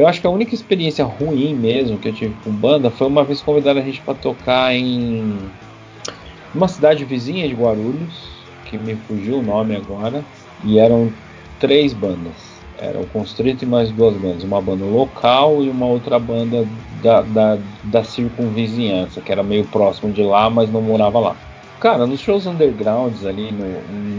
eu 0.00 0.08
acho 0.08 0.20
que 0.20 0.26
a 0.26 0.30
única 0.30 0.54
experiência 0.54 1.04
ruim 1.04 1.54
mesmo 1.54 1.98
que 1.98 2.08
eu 2.08 2.12
tive 2.14 2.34
com 2.42 2.50
banda 2.50 2.90
foi 2.90 3.06
uma 3.06 3.22
vez 3.22 3.42
convidar 3.42 3.76
a 3.76 3.82
gente 3.82 4.00
para 4.00 4.14
tocar 4.14 4.74
em 4.74 5.36
uma 6.54 6.68
cidade 6.68 7.04
vizinha 7.04 7.46
de 7.46 7.54
Guarulhos, 7.54 8.40
que 8.64 8.78
me 8.78 8.96
fugiu 8.96 9.40
o 9.40 9.42
nome 9.42 9.76
agora, 9.76 10.24
e 10.64 10.78
eram 10.78 11.12
três 11.58 11.92
bandas. 11.92 12.60
O 12.98 13.06
Constrito 13.08 13.64
e 13.64 13.68
mais 13.68 13.90
duas 13.90 14.16
bandas, 14.16 14.42
uma 14.42 14.62
banda 14.62 14.86
local 14.86 15.62
e 15.62 15.68
uma 15.68 15.84
outra 15.84 16.18
banda 16.18 16.66
da, 17.02 17.20
da, 17.20 17.58
da 17.84 18.02
circunvizinhança, 18.02 19.20
que 19.20 19.30
era 19.30 19.42
meio 19.42 19.66
próximo 19.66 20.10
de 20.10 20.22
lá, 20.22 20.48
mas 20.48 20.70
não 20.72 20.80
morava 20.80 21.20
lá. 21.20 21.36
Cara, 21.80 22.06
nos 22.06 22.20
shows 22.20 22.46
undergrounds 22.46 23.24
ali, 23.24 23.50
no, 23.50 23.64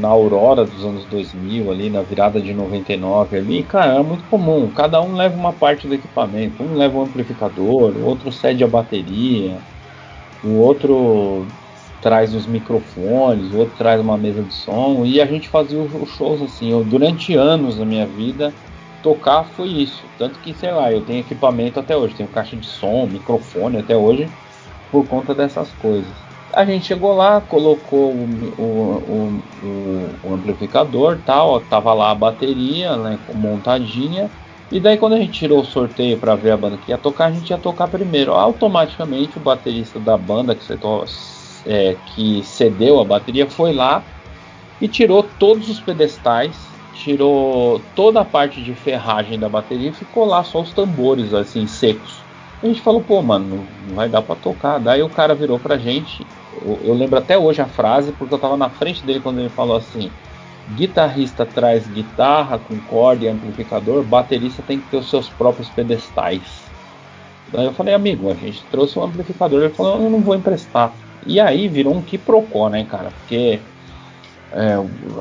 na 0.01 0.07
aurora 0.07 0.65
dos 0.65 0.83
anos 0.83 1.05
2000, 1.05 1.69
ali 1.69 1.91
na 1.91 2.01
virada 2.01 2.41
de 2.41 2.55
99 2.55 3.37
ali, 3.37 3.61
cara, 3.61 3.93
era 3.93 4.03
muito 4.03 4.23
comum. 4.23 4.67
Cada 4.71 4.99
um 4.99 5.13
leva 5.13 5.37
uma 5.37 5.53
parte 5.53 5.87
do 5.87 5.93
equipamento. 5.93 6.63
Um 6.63 6.73
leva 6.73 6.97
um 6.97 7.03
amplificador, 7.03 7.95
o 7.95 8.03
outro 8.03 8.31
cede 8.31 8.63
a 8.63 8.67
bateria, 8.67 9.59
o 10.43 10.57
outro 10.57 11.45
traz 12.01 12.33
os 12.33 12.47
microfones, 12.47 13.53
o 13.53 13.59
outro 13.59 13.75
traz 13.77 14.01
uma 14.01 14.17
mesa 14.17 14.41
de 14.41 14.53
som 14.55 15.05
e 15.05 15.21
a 15.21 15.25
gente 15.27 15.47
fazia 15.47 15.79
os 15.79 16.09
shows 16.09 16.41
assim. 16.41 16.71
Eu, 16.71 16.83
durante 16.83 17.35
anos 17.35 17.77
da 17.77 17.85
minha 17.85 18.07
vida, 18.07 18.51
tocar 19.03 19.43
foi 19.43 19.69
isso. 19.69 20.07
Tanto 20.17 20.39
que, 20.39 20.51
sei 20.55 20.71
lá, 20.71 20.91
eu 20.91 21.01
tenho 21.01 21.19
equipamento 21.19 21.79
até 21.79 21.95
hoje, 21.95 22.15
tenho 22.15 22.29
caixa 22.29 22.55
de 22.55 22.65
som, 22.65 23.05
microfone 23.05 23.77
até 23.77 23.95
hoje, 23.95 24.27
por 24.91 25.07
conta 25.07 25.35
dessas 25.35 25.69
coisas. 25.73 26.20
A 26.53 26.65
gente 26.65 26.85
chegou 26.85 27.15
lá, 27.15 27.39
colocou 27.41 28.11
o, 28.13 28.25
o, 28.57 29.41
o, 29.63 30.09
o 30.23 30.33
amplificador, 30.33 31.17
tal, 31.25 31.61
tava 31.61 31.93
lá 31.93 32.11
a 32.11 32.15
bateria, 32.15 32.97
né, 32.97 33.17
montadinha. 33.33 34.29
E 34.71 34.79
daí 34.79 34.97
quando 34.97 35.13
a 35.13 35.17
gente 35.17 35.31
tirou 35.31 35.61
o 35.61 35.65
sorteio 35.65 36.17
para 36.17 36.35
ver 36.35 36.51
a 36.51 36.57
banda 36.57 36.77
que 36.77 36.91
ia 36.91 36.97
tocar, 36.97 37.25
a 37.25 37.31
gente 37.31 37.49
ia 37.49 37.57
tocar 37.57 37.87
primeiro. 37.87 38.33
Automaticamente 38.33 39.37
o 39.37 39.41
baterista 39.41 39.99
da 39.99 40.17
banda 40.17 40.55
que 40.55 40.63
você 40.63 40.77
é, 41.65 41.95
que 42.15 42.43
cedeu 42.43 42.99
a 42.99 43.05
bateria 43.05 43.49
foi 43.49 43.73
lá 43.73 44.03
e 44.79 44.87
tirou 44.87 45.23
todos 45.23 45.69
os 45.69 45.79
pedestais, 45.79 46.55
tirou 46.95 47.79
toda 47.95 48.21
a 48.21 48.25
parte 48.25 48.61
de 48.61 48.73
ferragem 48.73 49.37
da 49.37 49.47
bateria 49.47 49.89
e 49.89 49.93
ficou 49.93 50.25
lá 50.25 50.43
só 50.43 50.61
os 50.61 50.71
tambores 50.71 51.33
assim 51.33 51.67
secos. 51.67 52.21
A 52.61 52.67
gente 52.67 52.81
falou, 52.81 53.01
pô, 53.01 53.21
mano, 53.21 53.65
não 53.87 53.95
vai 53.95 54.07
dar 54.07 54.21
para 54.21 54.35
tocar. 54.35 54.79
Daí 54.79 55.01
o 55.01 55.09
cara 55.09 55.33
virou 55.33 55.57
pra 55.57 55.77
gente. 55.77 56.25
Eu, 56.61 56.79
eu, 56.83 56.93
lembro 56.93 57.17
até 57.17 57.37
hoje 57.37 57.61
a 57.61 57.65
frase, 57.65 58.11
porque 58.11 58.33
eu 58.33 58.39
tava 58.39 58.57
na 58.57 58.69
frente 58.69 59.05
dele 59.05 59.19
quando 59.19 59.39
ele 59.39 59.49
falou 59.49 59.77
assim: 59.77 60.11
guitarrista 60.75 61.45
traz 61.45 61.87
guitarra 61.87 62.59
com 62.59 62.77
corda 62.81 63.25
e 63.25 63.27
amplificador, 63.27 64.03
baterista 64.03 64.63
tem 64.65 64.79
que 64.79 64.89
ter 64.89 64.97
os 64.97 65.09
seus 65.09 65.29
próprios 65.29 65.69
pedestais. 65.69 66.61
Daí 67.51 67.65
eu 67.65 67.73
falei, 67.73 67.93
amigo, 67.93 68.31
a 68.31 68.33
gente 68.33 68.63
trouxe 68.71 68.97
um 68.97 69.03
amplificador. 69.03 69.61
Ele 69.61 69.73
falou, 69.73 70.01
eu 70.01 70.09
não 70.09 70.21
vou 70.21 70.35
emprestar. 70.35 70.93
E 71.25 71.39
aí 71.39 71.67
virou 71.67 71.93
um 71.93 72.01
quiprocó, 72.01 72.69
né, 72.69 72.85
cara? 72.85 73.11
Porque 73.11 73.59
é, 74.53 74.75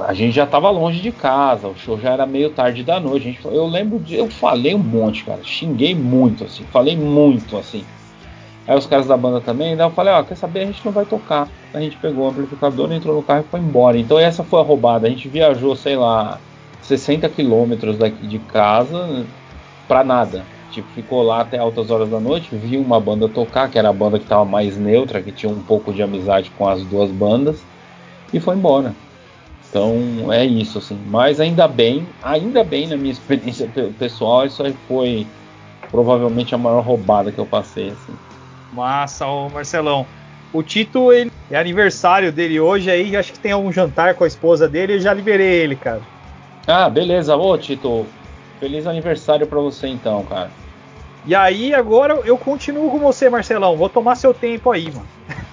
a 0.06 0.14
gente 0.14 0.34
já 0.34 0.46
tava 0.46 0.70
longe 0.70 1.00
de 1.00 1.12
casa, 1.12 1.68
o 1.68 1.76
show 1.76 1.98
já 1.98 2.10
era 2.10 2.26
meio 2.26 2.50
tarde 2.50 2.82
da 2.82 2.98
noite. 2.98 3.24
Gente, 3.24 3.44
eu 3.44 3.66
lembro 3.66 3.98
de. 3.98 4.16
Eu 4.16 4.28
falei 4.28 4.74
um 4.74 4.78
monte, 4.78 5.24
cara. 5.24 5.40
Xinguei 5.42 5.94
muito, 5.94 6.44
assim. 6.44 6.64
Falei 6.64 6.96
muito, 6.96 7.56
assim. 7.56 7.84
Aí 8.66 8.76
os 8.76 8.86
caras 8.86 9.06
da 9.06 9.16
banda 9.16 9.40
também, 9.40 9.76
daí 9.76 9.86
eu 9.86 9.90
falei, 9.90 10.12
ó, 10.12 10.22
quer 10.22 10.36
saber, 10.36 10.60
a 10.60 10.66
gente 10.66 10.84
não 10.84 10.92
vai 10.92 11.04
tocar. 11.04 11.48
A 11.72 11.80
gente 11.80 11.96
pegou 11.96 12.26
o 12.26 12.28
amplificador, 12.28 12.92
entrou 12.92 13.14
no 13.16 13.22
carro 13.22 13.44
e 13.46 13.50
foi 13.50 13.60
embora. 13.60 13.98
Então 13.98 14.18
essa 14.18 14.44
foi 14.44 14.60
a 14.60 14.64
roubada. 14.64 15.06
A 15.06 15.10
gente 15.10 15.28
viajou, 15.28 15.74
sei 15.74 15.96
lá, 15.96 16.38
60 16.82 17.28
quilômetros 17.28 17.98
daqui 17.98 18.26
de 18.26 18.38
casa 18.38 19.26
pra 19.88 20.04
nada. 20.04 20.44
Tipo, 20.70 20.88
ficou 20.90 21.22
lá 21.22 21.40
até 21.40 21.58
altas 21.58 21.90
horas 21.90 22.08
da 22.08 22.20
noite, 22.20 22.54
viu 22.54 22.80
uma 22.80 23.00
banda 23.00 23.28
tocar, 23.28 23.68
que 23.68 23.78
era 23.78 23.88
a 23.88 23.92
banda 23.92 24.18
que 24.18 24.24
estava 24.24 24.44
mais 24.44 24.76
neutra, 24.76 25.20
que 25.20 25.32
tinha 25.32 25.50
um 25.50 25.60
pouco 25.62 25.92
de 25.92 26.00
amizade 26.00 26.50
com 26.56 26.68
as 26.68 26.82
duas 26.84 27.10
bandas, 27.10 27.60
e 28.32 28.38
foi 28.38 28.54
embora. 28.54 28.94
Então 29.68 30.32
é 30.32 30.44
isso, 30.44 30.78
assim. 30.78 30.98
Mas 31.08 31.40
ainda 31.40 31.66
bem, 31.66 32.06
ainda 32.22 32.62
bem 32.62 32.86
na 32.86 32.96
minha 32.96 33.10
experiência 33.12 33.68
pessoal, 33.98 34.46
isso 34.46 34.62
aí 34.62 34.72
foi 34.86 35.26
provavelmente 35.90 36.54
a 36.54 36.58
maior 36.58 36.84
roubada 36.84 37.32
que 37.32 37.38
eu 37.38 37.46
passei, 37.46 37.88
assim. 37.88 38.12
Massa, 38.72 39.26
ô 39.26 39.48
Marcelão. 39.48 40.06
O 40.52 40.62
Tito, 40.62 41.12
ele 41.12 41.30
é 41.50 41.58
aniversário 41.58 42.32
dele 42.32 42.58
hoje 42.58 42.90
aí, 42.90 43.16
acho 43.16 43.32
que 43.32 43.38
tem 43.38 43.52
algum 43.52 43.70
jantar 43.70 44.14
com 44.14 44.24
a 44.24 44.26
esposa 44.26 44.68
dele, 44.68 44.94
eu 44.94 45.00
já 45.00 45.14
liberei 45.14 45.62
ele, 45.62 45.76
cara. 45.76 46.00
Ah, 46.66 46.88
beleza. 46.88 47.36
Ô, 47.36 47.56
Tito, 47.56 48.06
feliz 48.58 48.86
aniversário 48.86 49.46
para 49.46 49.60
você 49.60 49.86
então, 49.88 50.24
cara. 50.24 50.50
E 51.24 51.34
aí, 51.34 51.74
agora 51.74 52.14
eu 52.24 52.38
continuo 52.38 52.90
com 52.90 52.98
você, 52.98 53.28
Marcelão. 53.28 53.76
Vou 53.76 53.88
tomar 53.88 54.14
seu 54.14 54.32
tempo 54.32 54.70
aí, 54.70 54.90
mano. 54.90 55.06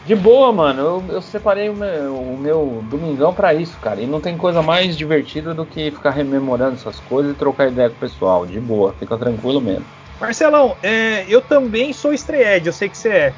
De 0.05 0.15
boa, 0.15 0.53
mano. 0.53 0.81
Eu, 0.81 1.15
eu 1.15 1.21
separei 1.21 1.69
o 1.69 1.75
meu, 1.75 2.15
o 2.15 2.37
meu 2.37 2.83
domingão 2.89 3.33
para 3.33 3.53
isso, 3.53 3.77
cara. 3.79 3.99
E 3.99 4.07
não 4.07 4.21
tem 4.21 4.37
coisa 4.37 4.61
mais 4.61 4.97
divertida 4.97 5.53
do 5.53 5.65
que 5.65 5.91
ficar 5.91 6.11
rememorando 6.11 6.75
essas 6.75 6.99
coisas 7.01 7.33
e 7.33 7.35
trocar 7.35 7.67
ideia 7.67 7.89
com 7.89 7.95
o 7.95 7.99
pessoal. 7.99 8.45
De 8.45 8.59
boa, 8.59 8.93
fica 8.97 9.17
tranquilo 9.17 9.59
mesmo. 9.59 9.85
Marcelão, 10.19 10.75
é, 10.81 11.25
eu 11.27 11.41
também 11.41 11.93
sou 11.93 12.13
estreed, 12.13 12.65
eu 12.65 12.73
sei 12.73 12.89
que 12.89 12.97
você 12.97 13.09
é. 13.09 13.33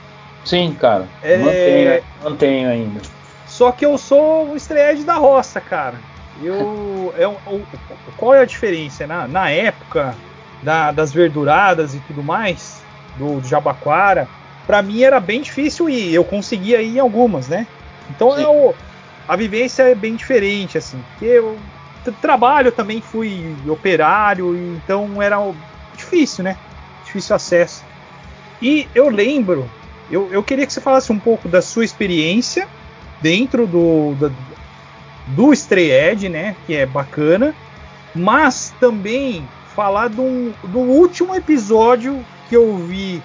Sim, 0.45 0.75
cara. 0.80 1.07
É... 1.21 1.38
Mantenho, 1.38 2.03
mantenho 2.23 2.69
ainda. 2.69 3.01
Só 3.45 3.71
que 3.71 3.86
eu 3.86 3.97
sou 3.97 4.51
o 4.51 4.55
estreed 4.55 5.03
da 5.03 5.15
roça, 5.15 5.59
cara. 5.59 5.95
Eu, 6.41 7.13
é, 7.17 7.59
qual 8.15 8.34
é 8.34 8.41
a 8.41 8.45
diferença? 8.45 9.05
Na, 9.05 9.27
na 9.27 9.49
época, 9.49 10.15
da, 10.63 10.91
das 10.91 11.11
verduradas 11.11 11.93
e 11.93 11.99
tudo 11.99 12.23
mais, 12.23 12.82
do, 13.17 13.41
do 13.41 13.47
Jabaquara, 13.47 14.27
para 14.65 14.82
mim 14.82 15.03
era 15.03 15.19
bem 15.19 15.41
difícil 15.41 15.89
ir. 15.89 16.13
Eu 16.13 16.23
conseguia 16.23 16.82
ir 16.82 16.95
em 16.95 16.99
algumas, 16.99 17.49
né? 17.49 17.67
Então 18.09 18.39
eu, 18.39 18.73
a 19.27 19.36
vivência 19.36 19.84
é 19.84 19.95
bem 19.95 20.15
diferente, 20.15 20.77
assim. 20.77 21.03
Porque 21.11 21.25
eu 21.25 21.57
trabalho 22.21 22.71
também 22.71 23.01
fui 23.01 23.55
operário, 23.67 24.55
então 24.75 25.21
era 25.21 25.38
difícil, 25.95 26.43
né? 26.43 26.55
Difícil 27.10 27.36
acesso. 27.36 27.84
E 28.62 28.88
eu 28.93 29.10
lembro, 29.10 29.70
eu, 30.12 30.32
eu 30.32 30.43
queria 30.43 30.66
que 30.66 30.72
você 30.72 30.80
falasse 30.80 31.12
um 31.12 31.20
pouco 31.20 31.47
da 31.47 31.62
sua 31.62 31.84
experiência 31.84 32.68
dentro 33.20 33.66
do, 33.66 34.14
do, 34.14 34.34
do 35.28 35.53
Stray 35.53 36.30
né? 36.30 36.55
Que 36.68 36.76
é 36.76 36.86
bacana. 36.86 37.55
Mas 38.14 38.74
também 38.80 39.47
falar 39.76 40.10
do, 40.10 40.51
do 40.64 40.80
último 40.80 41.34
episódio 41.34 42.24
que 42.47 42.55
eu 42.55 42.78
vi 42.78 43.22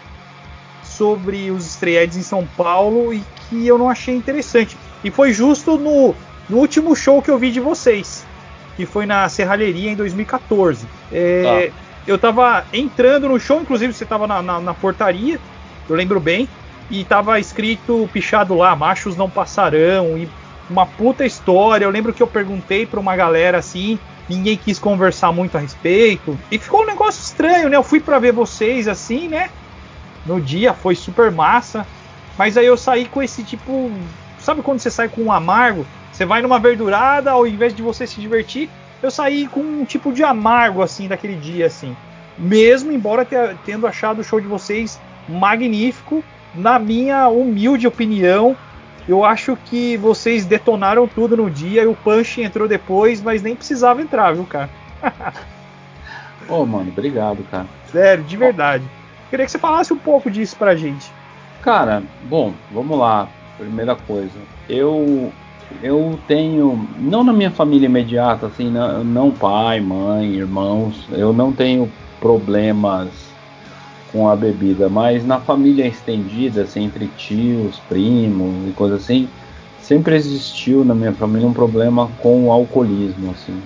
sobre 0.82 1.50
os 1.50 1.66
estreads 1.66 2.16
em 2.16 2.22
São 2.22 2.46
Paulo 2.56 3.12
e 3.12 3.22
que 3.48 3.66
eu 3.66 3.76
não 3.76 3.90
achei 3.90 4.14
interessante. 4.14 4.76
E 5.02 5.10
foi 5.10 5.32
justo 5.32 5.76
no, 5.76 6.14
no 6.48 6.56
último 6.58 6.94
show 6.94 7.20
que 7.20 7.30
eu 7.30 7.38
vi 7.38 7.50
de 7.50 7.60
vocês, 7.60 8.24
que 8.76 8.86
foi 8.86 9.04
na 9.04 9.28
Serralheria 9.28 9.90
em 9.90 9.96
2014. 9.96 10.86
É, 11.12 11.70
ah. 11.72 11.83
Eu 12.06 12.18
tava 12.18 12.64
entrando 12.72 13.28
no 13.28 13.40
show, 13.40 13.60
inclusive 13.60 13.92
você 13.92 14.04
tava 14.04 14.26
na, 14.26 14.42
na, 14.42 14.60
na, 14.60 14.74
portaria, 14.74 15.40
eu 15.88 15.96
lembro 15.96 16.20
bem, 16.20 16.48
e 16.90 17.02
tava 17.04 17.40
escrito 17.40 18.08
pichado 18.12 18.54
lá, 18.54 18.76
machos 18.76 19.16
não 19.16 19.30
passarão, 19.30 20.18
e 20.18 20.28
uma 20.68 20.86
puta 20.86 21.24
história. 21.24 21.84
Eu 21.84 21.90
lembro 21.90 22.12
que 22.12 22.22
eu 22.22 22.26
perguntei 22.26 22.86
pra 22.86 23.00
uma 23.00 23.16
galera 23.16 23.58
assim, 23.58 23.98
ninguém 24.28 24.56
quis 24.56 24.78
conversar 24.78 25.32
muito 25.32 25.56
a 25.56 25.60
respeito. 25.60 26.38
E 26.50 26.58
ficou 26.58 26.82
um 26.82 26.86
negócio 26.86 27.22
estranho, 27.22 27.68
né? 27.68 27.76
Eu 27.76 27.82
fui 27.82 28.00
para 28.00 28.18
ver 28.18 28.32
vocês 28.32 28.88
assim, 28.88 29.28
né? 29.28 29.50
No 30.26 30.40
dia, 30.40 30.72
foi 30.72 30.94
super 30.94 31.30
massa. 31.30 31.86
Mas 32.36 32.56
aí 32.56 32.66
eu 32.66 32.76
saí 32.76 33.06
com 33.06 33.22
esse 33.22 33.42
tipo. 33.44 33.90
Sabe 34.40 34.62
quando 34.62 34.80
você 34.80 34.90
sai 34.90 35.08
com 35.08 35.22
um 35.22 35.32
amargo? 35.32 35.86
Você 36.12 36.24
vai 36.24 36.42
numa 36.42 36.58
verdurada, 36.58 37.30
ao 37.30 37.46
invés 37.46 37.74
de 37.74 37.82
você 37.82 38.06
se 38.06 38.20
divertir, 38.20 38.70
eu 39.04 39.10
saí 39.10 39.46
com 39.46 39.60
um 39.60 39.84
tipo 39.84 40.14
de 40.14 40.24
amargo, 40.24 40.80
assim, 40.80 41.06
daquele 41.06 41.36
dia, 41.36 41.66
assim. 41.66 41.94
Mesmo 42.38 42.90
embora 42.90 43.26
tendo 43.64 43.86
achado 43.86 44.20
o 44.20 44.24
show 44.24 44.40
de 44.40 44.46
vocês 44.46 44.98
magnífico, 45.28 46.24
na 46.54 46.78
minha 46.78 47.28
humilde 47.28 47.86
opinião, 47.86 48.56
eu 49.06 49.22
acho 49.22 49.58
que 49.66 49.98
vocês 49.98 50.46
detonaram 50.46 51.06
tudo 51.06 51.36
no 51.36 51.50
dia 51.50 51.82
e 51.82 51.86
o 51.86 51.94
Punch 51.94 52.40
entrou 52.40 52.66
depois, 52.66 53.20
mas 53.20 53.42
nem 53.42 53.54
precisava 53.54 54.00
entrar, 54.00 54.32
viu, 54.32 54.46
cara? 54.46 54.70
Ô, 56.48 56.60
oh, 56.60 56.66
mano, 56.66 56.88
obrigado, 56.88 57.44
cara. 57.50 57.66
Sério, 57.92 58.24
de 58.24 58.36
verdade. 58.38 58.84
Queria 59.28 59.44
que 59.44 59.52
você 59.52 59.58
falasse 59.58 59.92
um 59.92 59.98
pouco 59.98 60.30
disso 60.30 60.56
pra 60.56 60.74
gente. 60.74 61.12
Cara, 61.60 62.02
bom, 62.22 62.54
vamos 62.72 62.98
lá. 62.98 63.28
Primeira 63.58 63.94
coisa, 63.94 64.38
eu 64.66 65.30
eu 65.82 66.18
tenho, 66.26 66.88
não 66.98 67.24
na 67.24 67.32
minha 67.32 67.50
família 67.50 67.86
imediata, 67.86 68.46
assim, 68.46 68.70
não, 68.70 69.04
não 69.04 69.30
pai, 69.30 69.80
mãe, 69.80 70.34
irmãos, 70.34 71.06
eu 71.12 71.32
não 71.32 71.52
tenho 71.52 71.90
problemas 72.20 73.08
com 74.12 74.28
a 74.28 74.36
bebida, 74.36 74.88
mas 74.88 75.26
na 75.26 75.40
família 75.40 75.86
estendida, 75.86 76.62
assim, 76.62 76.84
entre 76.84 77.08
tios, 77.08 77.78
primos 77.88 78.68
e 78.68 78.72
coisas 78.72 79.02
assim, 79.02 79.28
sempre 79.80 80.14
existiu 80.14 80.84
na 80.84 80.94
minha 80.94 81.12
família 81.12 81.46
um 81.46 81.52
problema 81.52 82.08
com 82.20 82.46
o 82.46 82.52
alcoolismo, 82.52 83.32
assim, 83.32 83.60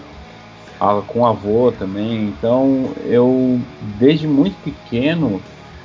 a, 0.80 1.00
com 1.06 1.26
avô 1.26 1.70
também. 1.70 2.28
Então, 2.28 2.90
eu 3.04 3.60
desde 3.98 4.26
muito 4.26 4.56
pequeno 4.62 5.40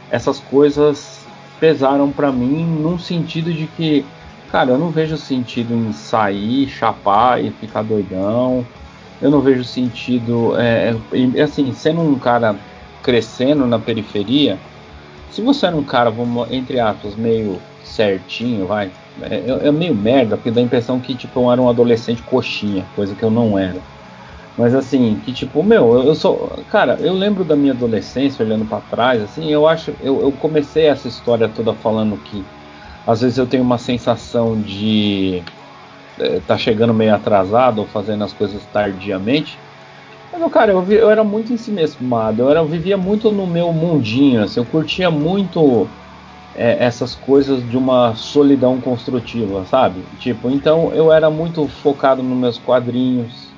essas 0.09 0.39
coisas 0.39 1.25
pesaram 1.59 2.11
para 2.11 2.31
mim 2.31 2.65
num 2.65 2.99
sentido 2.99 3.51
de 3.51 3.67
que, 3.67 4.05
cara, 4.53 4.69
eu 4.69 4.77
não 4.77 4.91
vejo 4.91 5.17
sentido 5.17 5.73
em 5.73 5.91
sair, 5.91 6.67
chapar 6.67 7.43
e 7.43 7.49
ficar 7.49 7.81
doidão. 7.81 8.63
Eu 9.19 9.31
não 9.31 9.41
vejo 9.41 9.63
sentido, 9.63 10.55
é, 10.59 10.93
é, 11.35 11.41
assim, 11.41 11.73
sendo 11.73 12.01
um 12.01 12.19
cara 12.19 12.55
crescendo 13.01 13.65
na 13.65 13.79
periferia, 13.79 14.59
se 15.31 15.41
você 15.41 15.65
era 15.65 15.75
um 15.75 15.83
cara, 15.83 16.11
vamos, 16.11 16.51
entre 16.51 16.79
aspas, 16.79 17.15
meio 17.15 17.59
certinho, 17.83 18.67
vai, 18.67 18.91
é, 19.23 19.67
é, 19.67 19.71
meio 19.71 19.95
merda, 19.95 20.37
porque 20.37 20.51
dá 20.51 20.61
a 20.61 20.63
impressão 20.63 20.99
que 20.99 21.15
tipo, 21.15 21.39
eu 21.39 21.51
era 21.51 21.59
um 21.59 21.67
adolescente 21.67 22.21
coxinha, 22.21 22.85
coisa 22.95 23.15
que 23.15 23.23
eu 23.23 23.31
não 23.31 23.57
era. 23.57 23.81
Mas 24.55 24.75
assim, 24.75 25.19
que 25.25 25.33
tipo, 25.33 25.63
meu, 25.63 25.95
eu 26.05 26.13
sou. 26.13 26.63
Cara, 26.69 26.97
eu 27.01 27.13
lembro 27.13 27.43
da 27.43 27.55
minha 27.55 27.73
adolescência 27.73 28.45
olhando 28.45 28.65
para 28.65 28.81
trás, 28.81 29.19
assim, 29.19 29.51
eu 29.51 29.67
acho. 29.67 29.95
Eu, 29.99 30.21
eu, 30.21 30.31
comecei 30.33 30.85
essa 30.85 31.07
história 31.07 31.49
toda 31.49 31.73
falando 31.73 32.15
que 32.17 32.45
às 33.05 33.21
vezes 33.21 33.37
eu 33.37 33.47
tenho 33.47 33.63
uma 33.63 33.77
sensação 33.77 34.61
de. 34.61 35.47
É, 36.19 36.39
tá 36.41 36.57
chegando 36.57 36.93
meio 36.93 37.13
atrasado 37.15 37.79
ou 37.79 37.87
fazendo 37.87 38.23
as 38.23 38.33
coisas 38.33 38.67
tardiamente. 38.67 39.63
Mas, 40.31 40.51
cara, 40.51 40.71
eu, 40.73 40.91
eu 40.91 41.09
era 41.09 41.23
muito 41.23 41.53
em 41.53 41.57
si 41.57 41.71
mesmado, 41.71 42.43
eu, 42.43 42.49
era, 42.49 42.59
eu 42.61 42.67
vivia 42.67 42.97
muito 42.97 43.31
no 43.31 43.47
meu 43.47 43.71
mundinho, 43.73 44.43
assim, 44.43 44.59
eu 44.59 44.65
curtia 44.65 45.11
muito 45.11 45.95
é, 46.53 46.83
essas 46.85 47.15
coisas 47.15 47.67
de 47.67 47.77
uma 47.77 48.15
solidão 48.15 48.81
construtiva, 48.81 49.65
sabe? 49.65 50.07
Tipo, 50.17 50.51
então 50.51 50.93
eu 50.93 51.11
era 51.11 51.29
muito 51.31 51.67
focado 51.67 52.23
nos 52.23 52.37
meus 52.39 52.59
quadrinhos. 52.59 53.57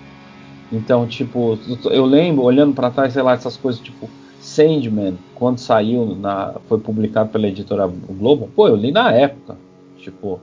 Então, 0.71 1.07
tipo, 1.07 1.59
eu 1.91 2.05
lembro, 2.05 2.43
olhando 2.43 2.73
para 2.75 2.91
trás, 2.91 3.13
sei 3.13 3.21
lá, 3.23 3.33
essas 3.33 3.57
coisas 3.57 3.81
tipo 3.81 4.13
Sandman, 4.45 5.17
quando 5.33 5.57
saiu, 5.57 6.15
na, 6.15 6.53
foi 6.69 6.79
publicado 6.79 7.29
pela 7.29 7.47
editora 7.47 7.87
Globo, 7.87 8.47
pô, 8.55 8.67
eu 8.67 8.75
li 8.75 8.91
na 8.91 9.11
época. 9.11 9.57
Tipo, 9.97 10.39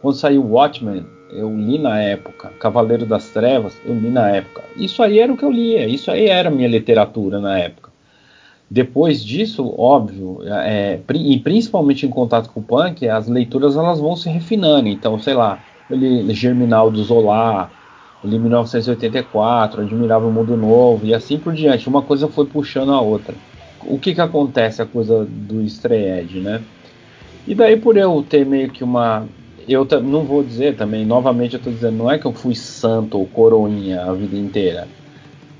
quando 0.00 0.14
saiu 0.14 0.42
Watchmen, 0.42 1.04
eu 1.30 1.54
li 1.54 1.78
na 1.78 2.00
época. 2.00 2.48
Cavaleiro 2.58 3.04
das 3.04 3.28
Trevas, 3.28 3.78
eu 3.84 3.94
li 3.94 4.08
na 4.08 4.30
época. 4.30 4.62
Isso 4.74 5.02
aí 5.02 5.18
era 5.18 5.30
o 5.30 5.36
que 5.36 5.44
eu 5.44 5.50
lia, 5.50 5.86
isso 5.86 6.10
aí 6.10 6.28
era 6.28 6.50
minha 6.50 6.66
literatura 6.66 7.40
na 7.40 7.58
época. 7.58 7.90
Depois 8.70 9.22
disso, 9.22 9.74
óbvio, 9.78 10.38
é, 10.46 10.98
e 11.14 11.38
principalmente 11.38 12.06
em 12.06 12.08
contato 12.08 12.48
com 12.48 12.60
o 12.60 12.62
punk, 12.62 13.06
as 13.06 13.28
leituras 13.28 13.76
elas 13.76 14.00
vão 14.00 14.16
se 14.16 14.30
refinando. 14.30 14.88
Então, 14.88 15.18
sei 15.18 15.34
lá, 15.34 15.62
eu 15.90 15.96
li 15.98 16.32
Germinal 16.32 16.90
do 16.90 17.04
Zola, 17.04 17.70
li 18.24 18.38
1984, 18.38 19.82
Admirável 19.82 20.30
Mundo 20.30 20.56
Novo 20.56 21.06
e 21.06 21.14
assim 21.14 21.38
por 21.38 21.52
diante. 21.52 21.88
Uma 21.88 22.02
coisa 22.02 22.28
foi 22.28 22.46
puxando 22.46 22.92
a 22.92 23.00
outra. 23.00 23.34
O 23.84 23.98
que 23.98 24.14
que 24.14 24.20
acontece 24.20 24.80
a 24.80 24.86
coisa 24.86 25.26
do 25.28 25.60
Strayed, 25.62 26.40
né? 26.40 26.62
E 27.46 27.54
daí 27.54 27.76
por 27.76 27.96
eu 27.96 28.24
ter 28.28 28.46
meio 28.46 28.70
que 28.70 28.84
uma 28.84 29.26
eu 29.68 29.86
não 30.02 30.24
vou 30.24 30.42
dizer 30.42 30.76
também, 30.76 31.04
novamente 31.04 31.54
eu 31.54 31.58
estou 31.58 31.72
dizendo, 31.72 31.96
não 31.96 32.10
é 32.10 32.18
que 32.18 32.26
eu 32.26 32.32
fui 32.32 32.54
santo 32.54 33.18
ou 33.18 33.26
coroinha 33.26 34.02
a 34.02 34.12
vida 34.12 34.36
inteira. 34.36 34.88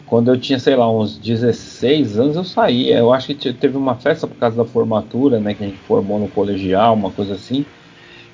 Quando 0.07 0.31
eu 0.31 0.39
tinha, 0.39 0.59
sei 0.59 0.77
lá, 0.77 0.91
uns 0.93 1.17
16 1.17 2.19
anos, 2.19 2.37
eu 2.37 2.45
saí. 2.45 2.93
Eu 2.93 3.13
acho 3.15 3.29
que 3.29 3.53
teve 3.55 3.79
uma 3.79 3.95
festa 3.95 4.27
por 4.27 4.37
causa 4.37 4.57
da 4.57 4.65
formatura, 4.65 5.41
né? 5.41 5.55
Que 5.55 5.65
a 5.65 5.67
gente 5.67 5.79
formou 5.79 6.19
no 6.19 6.29
colegial, 6.29 6.93
uma 6.93 7.11
coisa 7.11 7.33
assim. 7.33 7.65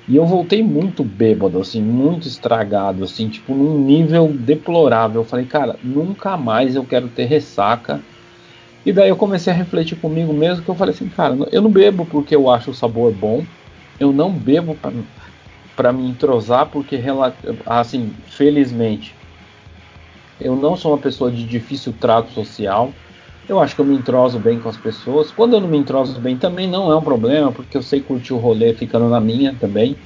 E 0.09 0.15
eu 0.15 0.25
voltei 0.25 0.63
muito 0.63 1.03
bêbado, 1.03 1.61
assim, 1.61 1.83
muito 1.83 2.27
estragado, 2.27 3.03
assim, 3.03 3.29
tipo, 3.29 3.55
num 3.55 3.85
nível 3.85 4.33
deplorável. 4.33 5.21
Eu 5.21 5.25
falei, 5.25 5.45
cara, 5.45 5.79
nunca 5.83 6.35
mais 6.35 6.73
eu 6.73 6.83
quero 6.83 7.09
ter 7.09 7.25
ressaca. 7.25 8.03
E 8.83 8.91
daí 8.91 9.09
eu 9.09 9.15
comecei 9.17 9.53
a 9.53 9.55
refletir 9.55 9.97
comigo 10.01 10.33
mesmo, 10.33 10.65
que 10.65 10.71
eu 10.71 10.75
falei 10.75 10.95
assim, 10.95 11.07
cara, 11.09 11.37
eu 11.51 11.61
não 11.61 11.69
bebo 11.71 12.07
porque 12.07 12.35
eu 12.35 12.49
acho 12.49 12.71
o 12.71 12.73
sabor 12.73 13.13
bom. 13.13 13.45
Eu 13.99 14.11
não 14.11 14.33
bebo 14.33 14.79
para 15.75 15.93
me 15.93 16.09
entrosar, 16.09 16.71
porque, 16.71 16.99
assim, 17.67 18.15
felizmente, 18.25 19.15
eu 20.39 20.55
não 20.55 20.75
sou 20.75 20.91
uma 20.91 21.01
pessoa 21.01 21.31
de 21.31 21.45
difícil 21.45 21.93
trato 21.93 22.31
social. 22.31 22.95
Eu 23.49 23.59
acho 23.59 23.75
que 23.75 23.81
eu 23.81 23.85
me 23.85 23.97
entroso 23.97 24.39
bem 24.39 24.59
com 24.61 24.69
as 24.69 24.77
pessoas. 24.77 25.31
Quando 25.31 25.55
eu 25.55 25.59
não 25.59 25.67
me 25.67 25.77
entroso 25.77 26.21
bem, 26.21 26.37
também 26.37 26.69
não 26.69 26.89
é 26.91 26.95
um 26.95 27.01
problema, 27.03 27.51
porque 27.51 27.75
eu 27.75 27.81
sei 27.83 28.01
curtir 28.01 28.31
o 28.31 28.37
rolê 28.37 28.73
ficando 28.75 29.09
na 29.09 29.19
minha 29.19 29.57
também. 29.57 29.99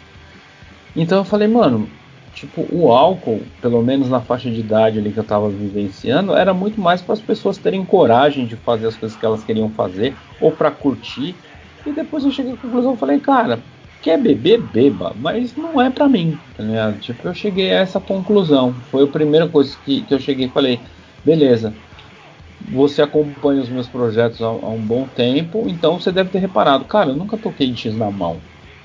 Então 0.96 1.20
eu 1.20 1.26
falei, 1.26 1.48
mano, 1.48 2.00
tipo, 2.32 2.68
o 2.70 2.92
álcool, 2.92 3.52
pelo 3.62 3.82
menos 3.84 4.10
na 4.10 4.22
faixa 4.22 4.52
de 4.52 4.60
idade 4.60 5.00
ali 5.00 5.12
que 5.14 5.20
eu 5.20 5.24
tava 5.26 5.52
vivenciando, 5.52 6.34
era 6.34 6.54
muito 6.54 6.80
mais 6.80 7.02
para 7.02 7.14
as 7.14 7.22
pessoas 7.22 7.58
terem 7.58 7.86
coragem 7.86 8.48
de 8.48 8.56
fazer 8.58 8.88
as 8.88 8.98
coisas 8.98 9.18
que 9.18 9.26
elas 9.26 9.44
queriam 9.44 9.72
fazer, 9.72 10.20
ou 10.40 10.56
para 10.56 10.72
curtir. 10.72 11.44
E 11.86 11.94
depois 11.94 12.24
eu 12.24 12.32
cheguei 12.32 12.54
à 12.54 12.58
conclusão, 12.58 12.98
falei, 12.98 13.20
cara, 13.20 13.66
quer 14.02 14.18
beber, 14.22 14.62
beba, 14.62 15.14
mas 15.18 15.56
não 15.56 15.82
é 15.82 15.90
para 15.90 16.08
mim. 16.10 16.42
Tá 16.54 16.98
tipo, 17.00 17.28
eu 17.28 17.34
cheguei 17.34 17.72
a 17.72 17.80
essa 17.80 18.00
conclusão. 18.00 18.82
Foi 18.84 19.04
a 19.04 19.08
primeira 19.08 19.50
coisa 19.50 19.78
que, 19.78 20.04
que 20.04 20.14
eu 20.14 20.20
cheguei 20.20 20.48
e 20.48 20.52
falei, 20.52 20.86
beleza. 21.24 21.82
Você 22.72 23.02
acompanha 23.02 23.62
os 23.62 23.70
meus 23.70 23.88
projetos 23.88 24.42
há, 24.42 24.48
há, 24.48 24.70
um 24.70 24.80
bom 24.80 25.06
tempo, 25.08 25.66
então 25.68 26.00
você 26.00 26.12
deve 26.12 26.30
ter 26.30 26.40
reparado, 26.40 26.86
cara, 26.86 27.10
eu 27.10 27.16
nunca 27.16 27.38
toquei 27.38 27.68
em 27.68 27.76
X 27.76 27.96
na 27.96 28.10
mão. 28.10 28.40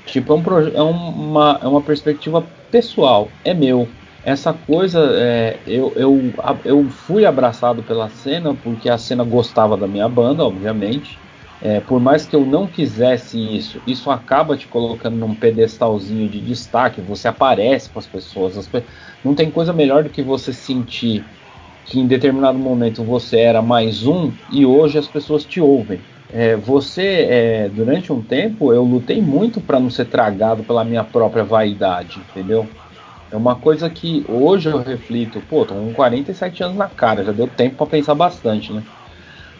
Tipo, 0.04 0.32
é, 0.32 0.36
um 0.36 0.68
é, 0.74 0.82
uma, 0.82 1.60
é 1.62 1.66
uma 1.68 1.82
perspectiva 1.82 2.46
pessoal, 2.70 3.28
é 3.44 3.54
meu. 3.54 3.88
Essa 4.24 4.52
coisa, 4.52 5.00
é, 5.14 5.58
eu, 5.66 5.92
eu, 5.96 6.32
eu 6.64 6.88
fui 6.90 7.24
abraçado 7.24 7.82
pela 7.82 8.08
cena 8.08 8.54
porque 8.54 8.88
a 8.88 8.98
cena 8.98 9.24
gostava 9.24 9.76
da 9.76 9.86
minha 9.86 10.08
banda, 10.08 10.44
obviamente 10.44 11.18
é, 11.60 11.80
por 11.80 12.00
mais 12.00 12.24
que 12.24 12.36
eu 12.36 12.46
não 12.46 12.66
quisesse 12.66 13.56
isso, 13.56 13.82
isso 13.86 14.10
acaba 14.10 14.56
te 14.56 14.68
colocando 14.68 15.16
num 15.16 15.34
pedestalzinho 15.34 16.28
de 16.28 16.40
destaque, 16.40 17.00
você 17.00 17.26
aparece 17.26 17.90
para 17.90 17.98
as 17.98 18.06
pessoas. 18.06 18.56
As 18.56 18.68
pe 18.68 18.84
não 19.24 19.34
tem 19.34 19.50
coisa 19.50 19.72
melhor 19.72 20.04
do 20.04 20.10
que 20.10 20.22
você 20.22 20.52
sentir 20.52 21.24
que 21.88 21.98
em 21.98 22.06
determinado 22.06 22.58
momento 22.58 23.04
você 23.04 23.38
era 23.38 23.62
mais 23.62 24.06
um 24.06 24.32
e 24.48 24.66
hoje 24.66 24.98
as 24.98 25.06
pessoas 25.06 25.44
te 25.44 25.60
ouvem. 25.60 26.00
É, 26.30 26.54
você, 26.56 27.26
é, 27.30 27.68
durante 27.70 28.12
um 28.12 28.22
tempo, 28.22 28.72
eu 28.72 28.84
lutei 28.84 29.22
muito 29.22 29.60
para 29.60 29.80
não 29.80 29.88
ser 29.88 30.04
tragado 30.04 30.62
pela 30.64 30.84
minha 30.84 31.02
própria 31.02 31.44
vaidade, 31.44 32.20
entendeu? 32.20 32.68
É 33.30 33.36
uma 33.36 33.56
coisa 33.56 33.88
que 33.88 34.22
hoje 34.28 34.68
eu 34.68 34.82
reflito, 34.82 35.40
pô, 35.40 35.64
tô 35.64 35.74
com 35.74 35.92
47 35.94 36.62
anos 36.62 36.76
na 36.76 36.88
cara, 36.88 37.24
já 37.24 37.32
deu 37.32 37.48
tempo 37.48 37.76
para 37.76 37.86
pensar 37.86 38.14
bastante, 38.14 38.72
né? 38.72 38.82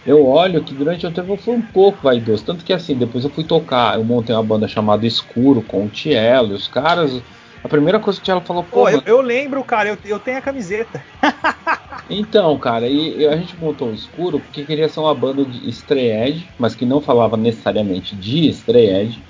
eu 0.08 0.24
olho 0.24 0.64
que 0.64 0.74
durante 0.74 1.06
o 1.06 1.12
tempo 1.12 1.34
eu 1.34 1.36
fui 1.36 1.54
um 1.54 1.60
pouco 1.60 2.02
vaidoso. 2.02 2.44
Tanto 2.44 2.64
que 2.64 2.72
assim, 2.72 2.96
depois 2.96 3.24
eu 3.24 3.30
fui 3.30 3.44
tocar, 3.44 3.96
eu 3.96 4.04
montei 4.04 4.34
uma 4.34 4.42
banda 4.42 4.66
chamada 4.66 5.06
Escuro 5.06 5.62
com 5.62 5.84
o 5.84 5.90
Tielo, 5.90 6.52
e 6.52 6.54
os 6.54 6.66
caras. 6.66 7.22
A 7.62 7.68
primeira 7.68 8.00
coisa 8.00 8.18
que 8.18 8.22
o 8.22 8.24
Tielo 8.24 8.46
falou, 8.46 8.64
pô. 8.64 8.82
pô 8.82 8.88
eu, 8.88 9.02
eu, 9.04 9.20
lembro, 9.20 9.62
cara, 9.64 9.90
eu, 9.90 9.98
eu 10.04 10.18
tenho 10.18 10.38
a 10.38 10.42
camiseta. 10.42 11.04
então, 12.10 12.56
cara, 12.58 12.88
e, 12.88 13.18
e, 13.18 13.26
a 13.26 13.36
gente 13.36 13.56
montou 13.56 13.90
o 13.90 13.94
Escuro 13.94 14.40
porque 14.40 14.64
queria 14.64 14.88
ser 14.88 15.00
uma 15.00 15.14
banda 15.14 15.44
de 15.44 15.68
Strayed, 15.68 16.48
mas 16.58 16.74
que 16.74 16.86
não 16.86 17.00
falava 17.00 17.36
necessariamente 17.36 18.16
de 18.16 18.48
Strayed, 18.48 19.22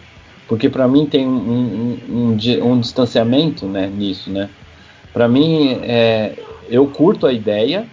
porque 0.46 0.68
para 0.68 0.86
mim 0.86 1.04
tem 1.06 1.26
um, 1.26 1.36
um, 1.36 1.98
um, 2.08 2.72
um, 2.72 2.80
distanciamento 2.80 3.66
né, 3.66 3.86
nisso, 3.88 4.30
né? 4.30 4.48
Para 5.12 5.26
mim, 5.26 5.78
é, 5.82 6.34
eu 6.68 6.86
curto 6.86 7.26
a 7.26 7.32
ideia, 7.32 7.86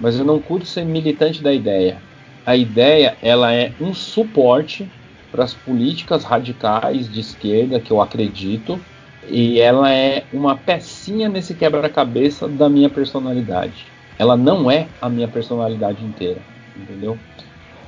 mas 0.00 0.18
eu 0.18 0.24
não 0.24 0.40
curto 0.40 0.66
ser 0.66 0.84
militante 0.84 1.42
da 1.42 1.52
ideia. 1.52 1.98
A 2.44 2.56
ideia 2.56 3.16
ela 3.22 3.52
é 3.52 3.72
um 3.80 3.94
suporte 3.94 4.88
para 5.30 5.44
as 5.44 5.54
políticas 5.54 6.24
radicais 6.24 7.12
de 7.12 7.20
esquerda 7.20 7.78
que 7.78 7.90
eu 7.90 8.00
acredito 8.00 8.80
e 9.28 9.60
ela 9.60 9.92
é 9.92 10.24
uma 10.32 10.56
pecinha 10.56 11.28
nesse 11.28 11.54
quebra-cabeça 11.54 12.48
da 12.48 12.68
minha 12.68 12.88
personalidade. 12.88 13.86
Ela 14.18 14.36
não 14.36 14.70
é 14.70 14.88
a 15.00 15.08
minha 15.08 15.28
personalidade 15.28 16.04
inteira, 16.04 16.42
entendeu? 16.76 17.20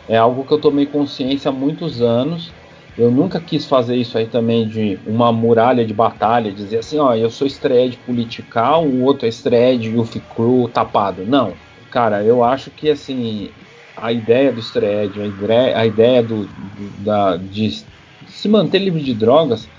É 0.09 0.17
algo 0.17 0.45
que 0.45 0.53
eu 0.53 0.61
tomei 0.61 0.87
consciência 0.87 1.51
há 1.51 1.53
muitos 1.53 2.03
anos. 2.03 2.55
Eu 2.97 3.11
nunca 3.11 3.41
quis 3.41 3.67
fazer 3.67 3.97
isso 3.97 4.19
aí 4.19 4.27
também 4.29 4.69
de 4.69 5.01
uma 5.07 5.33
muralha 5.33 5.87
de 5.87 5.95
batalha, 5.95 6.53
dizer 6.53 6.79
assim, 6.79 6.99
ó, 6.99 7.15
eu 7.15 7.31
sou 7.31 7.47
estreia 7.47 7.91
political, 8.05 8.87
o 8.87 9.01
outro 9.03 9.27
é 9.27 9.29
estreia 9.29 9.79
de 9.79 9.91
Youth 9.91 10.17
Crew 10.29 10.69
tapado. 10.69 11.25
Não, 11.25 11.61
cara, 11.89 12.25
eu 12.25 12.43
acho 12.43 12.71
que 12.71 12.91
assim 12.91 13.55
a 13.97 14.13
ideia 14.13 14.53
do 14.53 14.59
estreed, 14.61 15.21
a 15.21 15.27
ideia, 15.27 15.79
a 15.79 15.87
ideia 15.87 16.23
do, 16.23 16.47
do, 16.47 16.91
da, 17.03 17.37
de 17.37 17.87
se 18.27 18.49
manter 18.49 18.79
livre 18.79 19.03
de 19.03 19.15
drogas, 19.15 19.71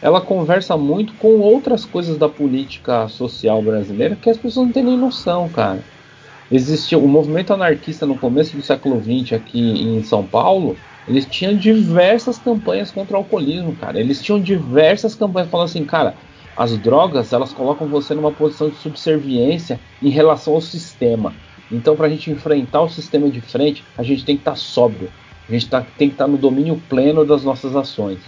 ela 0.00 0.20
conversa 0.20 0.76
muito 0.76 1.14
com 1.16 1.38
outras 1.40 1.84
coisas 1.84 2.18
da 2.18 2.28
política 2.28 3.08
social 3.08 3.62
brasileira 3.62 4.16
que 4.16 4.30
as 4.30 4.38
pessoas 4.38 4.66
não 4.66 4.72
têm 4.72 4.84
nem 4.84 4.96
noção, 4.98 5.50
cara. 5.50 5.86
Existia 6.50 6.98
o 6.98 7.06
movimento 7.06 7.52
anarquista 7.52 8.04
no 8.04 8.18
começo 8.18 8.56
do 8.56 8.62
século 8.62 9.00
XX 9.00 9.34
aqui 9.34 9.60
em 9.60 10.02
São 10.02 10.26
Paulo. 10.26 10.76
Eles 11.06 11.24
tinham 11.24 11.54
diversas 11.54 12.38
campanhas 12.38 12.90
contra 12.90 13.14
o 13.14 13.18
alcoolismo, 13.18 13.76
cara. 13.76 14.00
Eles 14.00 14.20
tinham 14.20 14.40
diversas 14.40 15.14
campanhas 15.14 15.48
falando 15.48 15.66
assim, 15.66 15.84
cara, 15.84 16.14
as 16.56 16.76
drogas 16.76 17.32
elas 17.32 17.52
colocam 17.52 17.86
você 17.86 18.14
numa 18.14 18.32
posição 18.32 18.68
de 18.68 18.76
subserviência 18.76 19.78
em 20.02 20.10
relação 20.10 20.54
ao 20.54 20.60
sistema. 20.60 21.32
Então, 21.70 21.94
para 21.94 22.06
a 22.06 22.10
gente 22.10 22.32
enfrentar 22.32 22.82
o 22.82 22.88
sistema 22.88 23.30
de 23.30 23.40
frente, 23.40 23.84
a 23.96 24.02
gente 24.02 24.24
tem 24.24 24.34
que 24.34 24.42
estar 24.42 24.52
tá 24.52 24.56
sóbrio. 24.56 25.08
A 25.48 25.52
gente 25.52 25.68
tá, 25.68 25.86
tem 25.96 26.08
que 26.08 26.14
estar 26.14 26.24
tá 26.24 26.30
no 26.30 26.36
domínio 26.36 26.82
pleno 26.88 27.24
das 27.24 27.44
nossas 27.44 27.76
ações. 27.76 28.18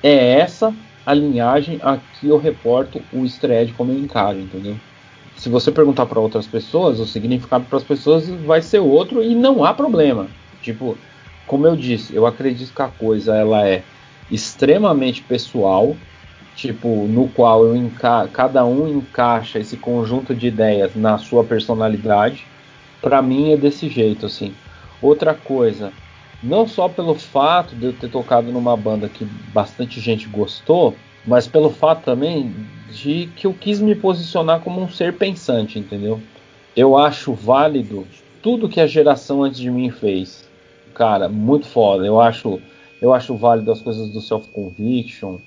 É 0.00 0.38
essa 0.38 0.72
a 1.04 1.12
linhagem 1.12 1.80
a 1.82 1.96
que 1.96 2.28
eu 2.28 2.38
reporto 2.38 3.02
o 3.12 3.24
estresse 3.24 3.72
como 3.72 3.92
eu 3.92 3.98
encaro, 3.98 4.38
entendeu? 4.38 4.76
Se 5.36 5.48
você 5.48 5.70
perguntar 5.70 6.06
para 6.06 6.20
outras 6.20 6.46
pessoas, 6.46 7.00
o 7.00 7.06
significado 7.06 7.64
para 7.64 7.78
as 7.78 7.84
pessoas 7.84 8.28
vai 8.28 8.62
ser 8.62 8.78
outro 8.78 9.22
e 9.22 9.34
não 9.34 9.64
há 9.64 9.74
problema. 9.74 10.28
Tipo, 10.62 10.96
como 11.46 11.66
eu 11.66 11.76
disse, 11.76 12.14
eu 12.14 12.26
acredito 12.26 12.72
que 12.74 12.82
a 12.82 12.88
coisa 12.88 13.36
ela 13.36 13.68
é 13.68 13.82
extremamente 14.30 15.22
pessoal, 15.22 15.96
tipo, 16.56 17.06
no 17.06 17.28
qual 17.28 17.66
eu 17.66 17.90
cada 18.32 18.64
um 18.64 18.88
encaixa 18.88 19.58
esse 19.58 19.76
conjunto 19.76 20.34
de 20.34 20.46
ideias 20.46 20.94
na 20.94 21.18
sua 21.18 21.44
personalidade 21.44 22.46
para 23.04 23.20
mim 23.20 23.52
é 23.52 23.56
desse 23.58 23.86
jeito, 23.86 24.24
assim. 24.24 24.54
Outra 25.02 25.34
coisa, 25.34 25.92
não 26.42 26.66
só 26.66 26.88
pelo 26.88 27.14
fato 27.14 27.76
de 27.76 27.84
eu 27.84 27.92
ter 27.92 28.08
tocado 28.08 28.50
numa 28.50 28.74
banda 28.74 29.10
que 29.10 29.26
bastante 29.52 30.00
gente 30.00 30.26
gostou, 30.26 30.96
mas 31.26 31.46
pelo 31.46 31.70
fato 31.70 32.04
também 32.04 32.54
de 32.90 33.28
que 33.36 33.46
eu 33.46 33.52
quis 33.52 33.80
me 33.80 33.94
posicionar 33.94 34.60
como 34.60 34.80
um 34.80 34.88
ser 34.88 35.14
pensante, 35.14 35.78
entendeu? 35.78 36.20
Eu 36.76 36.96
acho 36.96 37.32
válido 37.32 38.06
tudo 38.42 38.68
que 38.68 38.80
a 38.80 38.86
geração 38.86 39.42
antes 39.42 39.58
de 39.58 39.70
mim 39.70 39.90
fez. 39.90 40.48
Cara, 40.94 41.28
muito 41.28 41.66
foda. 41.66 42.04
Eu 42.04 42.20
acho, 42.20 42.60
eu 43.00 43.12
acho 43.12 43.36
válido 43.36 43.72
as 43.72 43.80
coisas 43.80 44.10
do 44.10 44.20
self 44.20 44.48
conviction, 44.48 45.38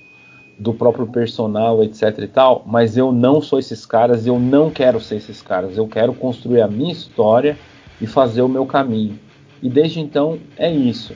do 0.58 0.74
próprio 0.74 1.06
personal, 1.06 1.82
etc 1.84 2.18
e 2.18 2.26
tal, 2.26 2.64
mas 2.66 2.96
eu 2.96 3.12
não 3.12 3.40
sou 3.40 3.58
esses 3.58 3.86
caras, 3.86 4.26
eu 4.26 4.40
não 4.40 4.70
quero 4.70 5.00
ser 5.00 5.16
esses 5.16 5.40
caras. 5.40 5.76
Eu 5.76 5.86
quero 5.86 6.12
construir 6.12 6.60
a 6.60 6.68
minha 6.68 6.92
história 6.92 7.56
e 8.00 8.06
fazer 8.06 8.42
o 8.42 8.48
meu 8.48 8.66
caminho. 8.66 9.18
E 9.62 9.68
desde 9.68 10.00
então 10.00 10.38
é 10.56 10.70
isso. 10.70 11.14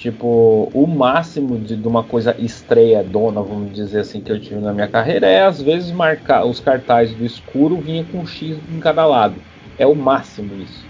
Tipo, 0.00 0.70
o 0.72 0.86
máximo 0.86 1.58
de, 1.58 1.76
de 1.76 1.86
uma 1.86 2.02
coisa 2.02 2.34
estreia 2.38 3.04
dona, 3.04 3.42
vamos 3.42 3.70
dizer 3.74 4.00
assim, 4.00 4.22
que 4.22 4.32
eu 4.32 4.40
tive 4.40 4.58
na 4.58 4.72
minha 4.72 4.88
carreira 4.88 5.26
é 5.26 5.42
às 5.42 5.60
vezes 5.60 5.92
marcar 5.92 6.46
os 6.46 6.58
cartazes 6.58 7.14
do 7.14 7.26
escuro 7.26 7.76
vinha 7.76 8.02
com 8.04 8.20
um 8.20 8.26
X 8.26 8.56
em 8.74 8.80
cada 8.80 9.04
lado. 9.04 9.34
É 9.76 9.86
o 9.86 9.94
máximo 9.94 10.54
isso. 10.56 10.86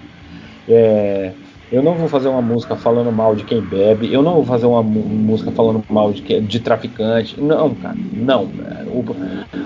É, 0.69 1.33
eu 1.73 1.83
não 1.83 1.95
vou 1.95 2.09
fazer 2.09 2.29
uma 2.29 2.43
música 2.43 2.75
falando 2.75 3.13
mal 3.13 3.37
de 3.37 3.45
quem 3.45 3.61
bebe. 3.61 4.13
Eu 4.13 4.23
não 4.23 4.35
vou 4.35 4.45
fazer 4.45 4.67
uma 4.67 4.83
música 4.83 5.53
falando 5.53 5.85
mal 5.89 6.13
de, 6.13 6.41
de 6.41 6.61
traficante. 6.61 7.41
Não, 7.41 7.73
cara, 7.77 7.97
não. 8.13 8.45
O, 8.89 9.05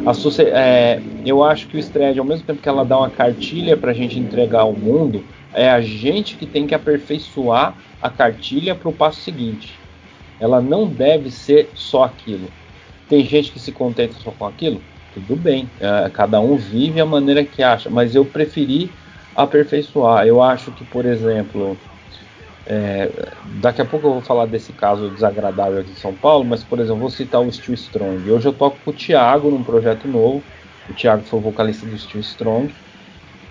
a, 0.06 0.42
é, 0.42 1.00
eu 1.24 1.42
acho 1.42 1.66
que 1.66 1.76
o 1.76 1.80
Stred, 1.80 2.18
ao 2.18 2.24
mesmo 2.24 2.44
tempo 2.44 2.60
que 2.60 2.68
ela 2.68 2.84
dá 2.84 2.98
uma 2.98 3.08
cartilha 3.08 3.74
para 3.74 3.90
a 3.90 3.94
gente 3.94 4.18
entregar 4.18 4.60
ao 4.60 4.74
mundo, 4.74 5.24
é 5.54 5.70
a 5.70 5.80
gente 5.80 6.36
que 6.36 6.44
tem 6.44 6.66
que 6.66 6.74
aperfeiçoar 6.74 7.74
a 8.02 8.10
cartilha 8.10 8.74
para 8.74 8.88
o 8.88 8.92
passo 8.92 9.20
seguinte. 9.20 9.72
Ela 10.38 10.60
não 10.60 10.86
deve 10.86 11.30
ser 11.30 11.70
só 11.74 12.04
aquilo. 12.04 12.48
Tem 13.08 13.24
gente 13.24 13.50
que 13.50 13.58
se 13.58 13.72
contenta 13.72 14.14
só 14.22 14.30
com 14.30 14.46
aquilo? 14.46 14.82
Tudo 15.14 15.36
bem. 15.36 15.70
É, 15.80 16.10
cada 16.12 16.38
um 16.38 16.56
vive 16.56 17.00
a 17.00 17.06
maneira 17.06 17.42
que 17.44 17.62
acha. 17.62 17.88
Mas 17.88 18.14
eu 18.14 18.26
preferi 18.26 18.90
aperfeiçoar. 19.34 20.26
Eu 20.26 20.42
acho 20.42 20.70
que, 20.72 20.84
por 20.84 21.06
exemplo, 21.06 21.78
é, 22.66 23.10
daqui 23.60 23.80
a 23.82 23.84
pouco 23.84 24.06
eu 24.06 24.12
vou 24.14 24.22
falar 24.22 24.46
desse 24.46 24.72
caso 24.72 25.10
desagradável 25.10 25.80
aqui 25.80 25.90
em 25.90 25.96
São 25.96 26.14
Paulo, 26.14 26.44
mas 26.44 26.64
por 26.64 26.80
exemplo, 26.80 27.00
vou 27.00 27.10
citar 27.10 27.40
o 27.40 27.52
Steel 27.52 27.74
Strong. 27.74 28.30
Hoje 28.30 28.48
eu 28.48 28.52
toco 28.52 28.78
com 28.84 28.90
o 28.90 28.94
Thiago 28.94 29.50
num 29.50 29.62
projeto 29.62 30.08
novo. 30.08 30.42
O 30.88 30.94
Thiago 30.94 31.24
foi 31.24 31.38
o 31.38 31.42
vocalista 31.42 31.86
do 31.86 31.96
Steel 31.96 32.20
Strong. 32.20 32.74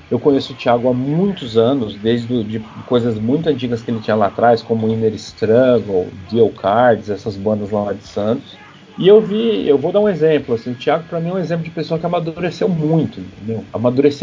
Eu 0.10 0.20
conheço 0.20 0.54
o 0.54 0.56
Thiago 0.56 0.90
há 0.90 0.94
muitos 0.94 1.58
anos, 1.58 1.96
desde 1.96 2.44
de 2.44 2.60
coisas 2.86 3.18
muito 3.20 3.50
antigas 3.50 3.82
que 3.82 3.90
ele 3.90 4.00
tinha 4.00 4.16
lá 4.16 4.28
atrás, 4.28 4.62
como 4.62 4.88
Inner 4.88 5.14
Struggle, 5.16 6.12
Deal 6.30 6.52
Cards, 6.52 7.10
essas 7.10 7.36
bandas 7.36 7.72
lá 7.72 7.94
de 7.94 8.04
Santos. 8.04 8.62
E 8.96 9.08
eu 9.08 9.20
vi, 9.20 9.68
eu 9.68 9.78
vou 9.78 9.92
dar 9.92 10.02
um 10.02 10.10
exemplo, 10.10 10.54
assim, 10.54 10.72
o 10.72 10.76
Thiago 10.76 11.08
para 11.08 11.20
mim 11.20 11.30
é 11.30 11.34
um 11.34 11.40
exemplo 11.40 11.64
de 11.64 11.72
pessoa 11.72 12.00
que 12.00 12.06
amadureceu 12.06 12.70
muito, 12.70 13.20
entendeu? 13.20 13.66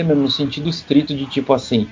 Mesmo 0.07 0.23
no 0.23 0.31
sentido 0.31 0.69
estrito 0.69 1.15
de 1.15 1.27
tipo 1.27 1.53
assim, 1.53 1.89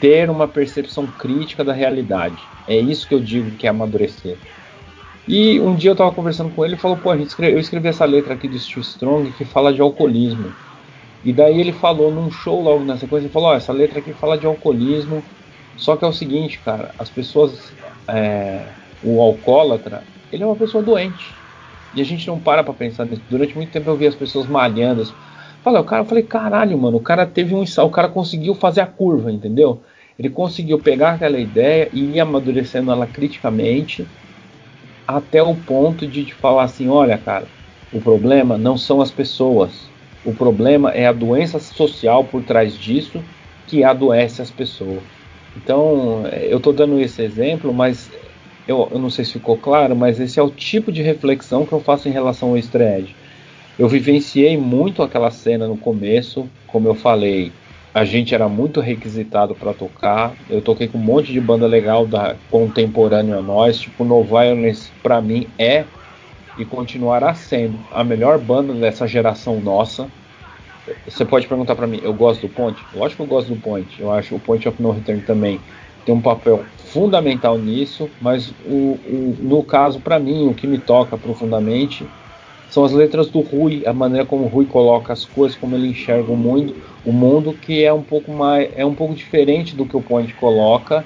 ter 0.00 0.30
uma 0.30 0.48
percepção 0.48 1.06
crítica 1.06 1.62
da 1.62 1.72
realidade. 1.72 2.42
É 2.66 2.76
isso 2.76 3.06
que 3.06 3.14
eu 3.14 3.20
digo 3.20 3.50
que 3.52 3.66
é 3.66 3.70
amadurecer. 3.70 4.36
E 5.28 5.60
um 5.60 5.74
dia 5.74 5.90
eu 5.90 5.92
estava 5.92 6.12
conversando 6.12 6.50
com 6.50 6.64
ele 6.64 6.74
e 6.74 6.78
falou: 6.78 6.96
pô, 6.96 7.10
a 7.10 7.16
gente 7.16 7.28
escreve, 7.28 7.54
eu 7.54 7.60
escrevi 7.60 7.88
essa 7.88 8.04
letra 8.04 8.34
aqui 8.34 8.48
do 8.48 8.58
Steve 8.58 8.80
Strong 8.80 9.30
que 9.32 9.44
fala 9.44 9.72
de 9.72 9.80
alcoolismo. 9.80 10.52
E 11.24 11.32
daí 11.32 11.60
ele 11.60 11.72
falou 11.72 12.10
num 12.10 12.30
show 12.30 12.62
logo 12.62 12.84
na 12.84 12.96
sequência: 12.96 13.26
ele 13.26 13.32
falou, 13.32 13.50
oh, 13.50 13.54
essa 13.54 13.72
letra 13.72 13.98
aqui 13.98 14.12
fala 14.12 14.38
de 14.38 14.46
alcoolismo. 14.46 15.22
Só 15.76 15.96
que 15.96 16.04
é 16.04 16.08
o 16.08 16.12
seguinte, 16.12 16.58
cara, 16.58 16.94
as 16.98 17.08
pessoas. 17.10 17.72
É, 18.08 18.64
o 19.02 19.20
alcoólatra, 19.20 20.02
ele 20.30 20.42
é 20.42 20.46
uma 20.46 20.56
pessoa 20.56 20.82
doente. 20.82 21.34
E 21.94 22.00
a 22.00 22.04
gente 22.04 22.26
não 22.26 22.38
para 22.38 22.62
pra 22.62 22.74
pensar 22.74 23.06
nisso. 23.06 23.22
Durante 23.28 23.54
muito 23.54 23.70
tempo 23.70 23.90
eu 23.90 23.96
vi 23.96 24.06
as 24.06 24.14
pessoas 24.14 24.46
malhando. 24.46 25.06
Falei, 25.62 25.80
o 25.80 25.84
cara, 25.84 26.02
eu 26.02 26.06
falei, 26.06 26.22
caralho, 26.24 26.78
mano, 26.78 26.96
o 26.98 27.02
cara 27.02 27.26
teve 27.26 27.54
um 27.54 27.62
o 27.62 27.90
cara 27.90 28.08
conseguiu 28.08 28.54
fazer 28.54 28.80
a 28.80 28.86
curva, 28.86 29.30
entendeu? 29.30 29.82
Ele 30.18 30.30
conseguiu 30.30 30.80
pegar 30.82 31.12
aquela 31.14 31.38
ideia 31.38 31.88
e 31.92 32.16
ir 32.16 32.20
amadurecendo 32.20 32.90
ela 32.90 33.06
criticamente 33.06 34.10
até 35.06 35.42
o 35.42 35.56
ponto 35.56 36.06
de 36.06 36.32
falar 36.34 36.64
assim: 36.64 36.88
olha, 36.88 37.18
cara, 37.18 37.50
o 37.90 38.00
problema 38.00 38.56
não 38.56 38.76
são 38.76 39.00
as 39.00 39.10
pessoas, 39.10 39.92
o 40.24 40.34
problema 40.34 40.92
é 40.92 41.06
a 41.06 41.12
doença 41.12 41.58
social 41.58 42.26
por 42.28 42.42
trás 42.44 42.76
disso 42.76 43.26
que 43.66 43.84
adoece 43.84 44.40
as 44.42 44.50
pessoas. 44.50 45.12
Então, 45.54 46.26
eu 46.26 46.58
estou 46.58 46.72
dando 46.72 46.98
esse 47.00 47.22
exemplo, 47.22 47.72
mas 47.74 48.10
eu, 48.66 48.88
eu, 48.92 48.98
não 48.98 49.10
sei 49.10 49.24
se 49.24 49.32
ficou 49.32 49.58
claro, 49.58 49.96
mas 49.96 50.20
esse 50.20 50.38
é 50.38 50.42
o 50.42 50.50
tipo 50.50 50.92
de 50.92 51.02
reflexão 51.02 51.66
que 51.66 51.72
eu 51.72 51.80
faço 51.80 52.08
em 52.08 52.12
relação 52.12 52.50
ao 52.50 52.56
easter 52.56 52.82
Eu 53.80 53.88
vivenciei 53.88 54.58
muito 54.58 55.02
aquela 55.02 55.30
cena 55.30 55.66
no 55.66 55.74
começo, 55.74 56.46
como 56.66 56.86
eu 56.86 56.94
falei, 56.94 57.50
a 57.94 58.04
gente 58.04 58.34
era 58.34 58.46
muito 58.46 58.78
requisitado 58.78 59.54
para 59.54 59.72
tocar. 59.72 60.34
Eu 60.50 60.60
toquei 60.60 60.86
com 60.86 60.98
um 60.98 61.00
monte 61.00 61.32
de 61.32 61.40
banda 61.40 61.66
legal 61.66 62.06
da 62.06 62.36
contemporânea 62.50 63.38
a 63.38 63.40
nós, 63.40 63.78
tipo 63.78 64.04
No 64.04 64.22
Violence 64.22 64.90
para 65.02 65.22
mim 65.22 65.46
é 65.58 65.86
e 66.58 66.64
continuará 66.66 67.32
sendo 67.32 67.78
a 67.90 68.04
melhor 68.04 68.38
banda 68.38 68.74
dessa 68.74 69.08
geração 69.08 69.58
nossa. 69.58 70.08
Você 71.08 71.24
pode 71.24 71.46
perguntar 71.46 71.74
para 71.74 71.86
mim, 71.86 72.00
eu 72.02 72.12
gosto 72.12 72.42
do 72.42 72.50
Ponte? 72.50 72.84
Lógico 72.94 73.24
que 73.24 73.32
eu 73.32 73.34
gosto 73.34 73.48
do 73.48 73.62
Ponte. 73.62 73.98
Eu 73.98 74.12
acho 74.12 74.34
o 74.34 74.40
Point 74.40 74.68
of 74.68 74.82
No 74.82 74.90
Return 74.90 75.22
também 75.22 75.58
tem 76.04 76.14
um 76.14 76.20
papel 76.20 76.66
fundamental 76.76 77.56
nisso, 77.56 78.10
mas 78.20 78.52
o, 78.66 78.98
o 79.06 79.36
no 79.40 79.62
caso 79.62 80.00
para 80.00 80.18
mim 80.18 80.46
o 80.46 80.52
que 80.52 80.66
me 80.66 80.76
toca 80.76 81.16
profundamente 81.16 82.06
são 82.70 82.84
as 82.84 82.92
letras 82.92 83.28
do 83.28 83.40
Rui, 83.40 83.82
a 83.84 83.92
maneira 83.92 84.24
como 84.24 84.44
o 84.44 84.48
Rui 84.48 84.64
coloca 84.66 85.12
as 85.12 85.24
coisas, 85.24 85.56
como 85.58 85.74
ele 85.76 85.88
enxerga 85.88 86.30
o 86.32 86.36
mundo, 86.36 86.74
o 87.04 87.12
mundo 87.12 87.52
que 87.52 87.84
é 87.84 87.92
um 87.92 88.02
pouco 88.02 88.32
mais, 88.32 88.70
é 88.76 88.84
um 88.86 88.94
pouco 88.94 89.14
diferente 89.14 89.74
do 89.74 89.84
que 89.84 89.96
o 89.96 90.02
Point 90.02 90.32
coloca, 90.34 91.04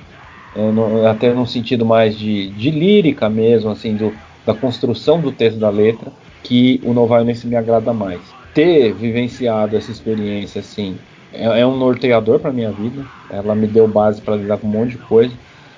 é, 0.55 0.71
no, 0.71 1.07
até 1.07 1.33
no 1.33 1.47
sentido 1.47 1.85
mais 1.85 2.17
de, 2.17 2.51
de 2.51 2.71
lírica 2.71 3.29
mesmo, 3.29 3.71
assim, 3.71 3.97
do, 3.97 4.15
da 4.47 4.55
construção 4.55 5.21
do 5.21 5.33
texto 5.33 5.59
da 5.59 5.71
letra, 5.71 6.12
que 6.43 6.81
o 6.85 6.93
Novaio 6.93 7.25
nesse 7.25 7.47
me 7.47 7.57
agrada 7.57 7.93
mais. 7.93 8.37
ter 8.53 8.93
vivenciado 8.93 9.77
essa 9.77 9.91
experiência 9.91 10.61
assim 10.61 10.97
é, 11.35 11.61
é 11.61 11.67
um 11.67 11.77
norteador 11.77 12.39
para 12.39 12.53
minha 12.53 12.71
vida. 12.71 13.05
Ela 13.29 13.55
me 13.55 13.67
deu 13.67 13.89
base 13.89 14.23
para 14.23 14.37
lidar 14.37 14.59
com 14.59 14.69
um 14.69 14.71
monte 14.71 14.93
de 14.93 14.99
coisa. 14.99 15.35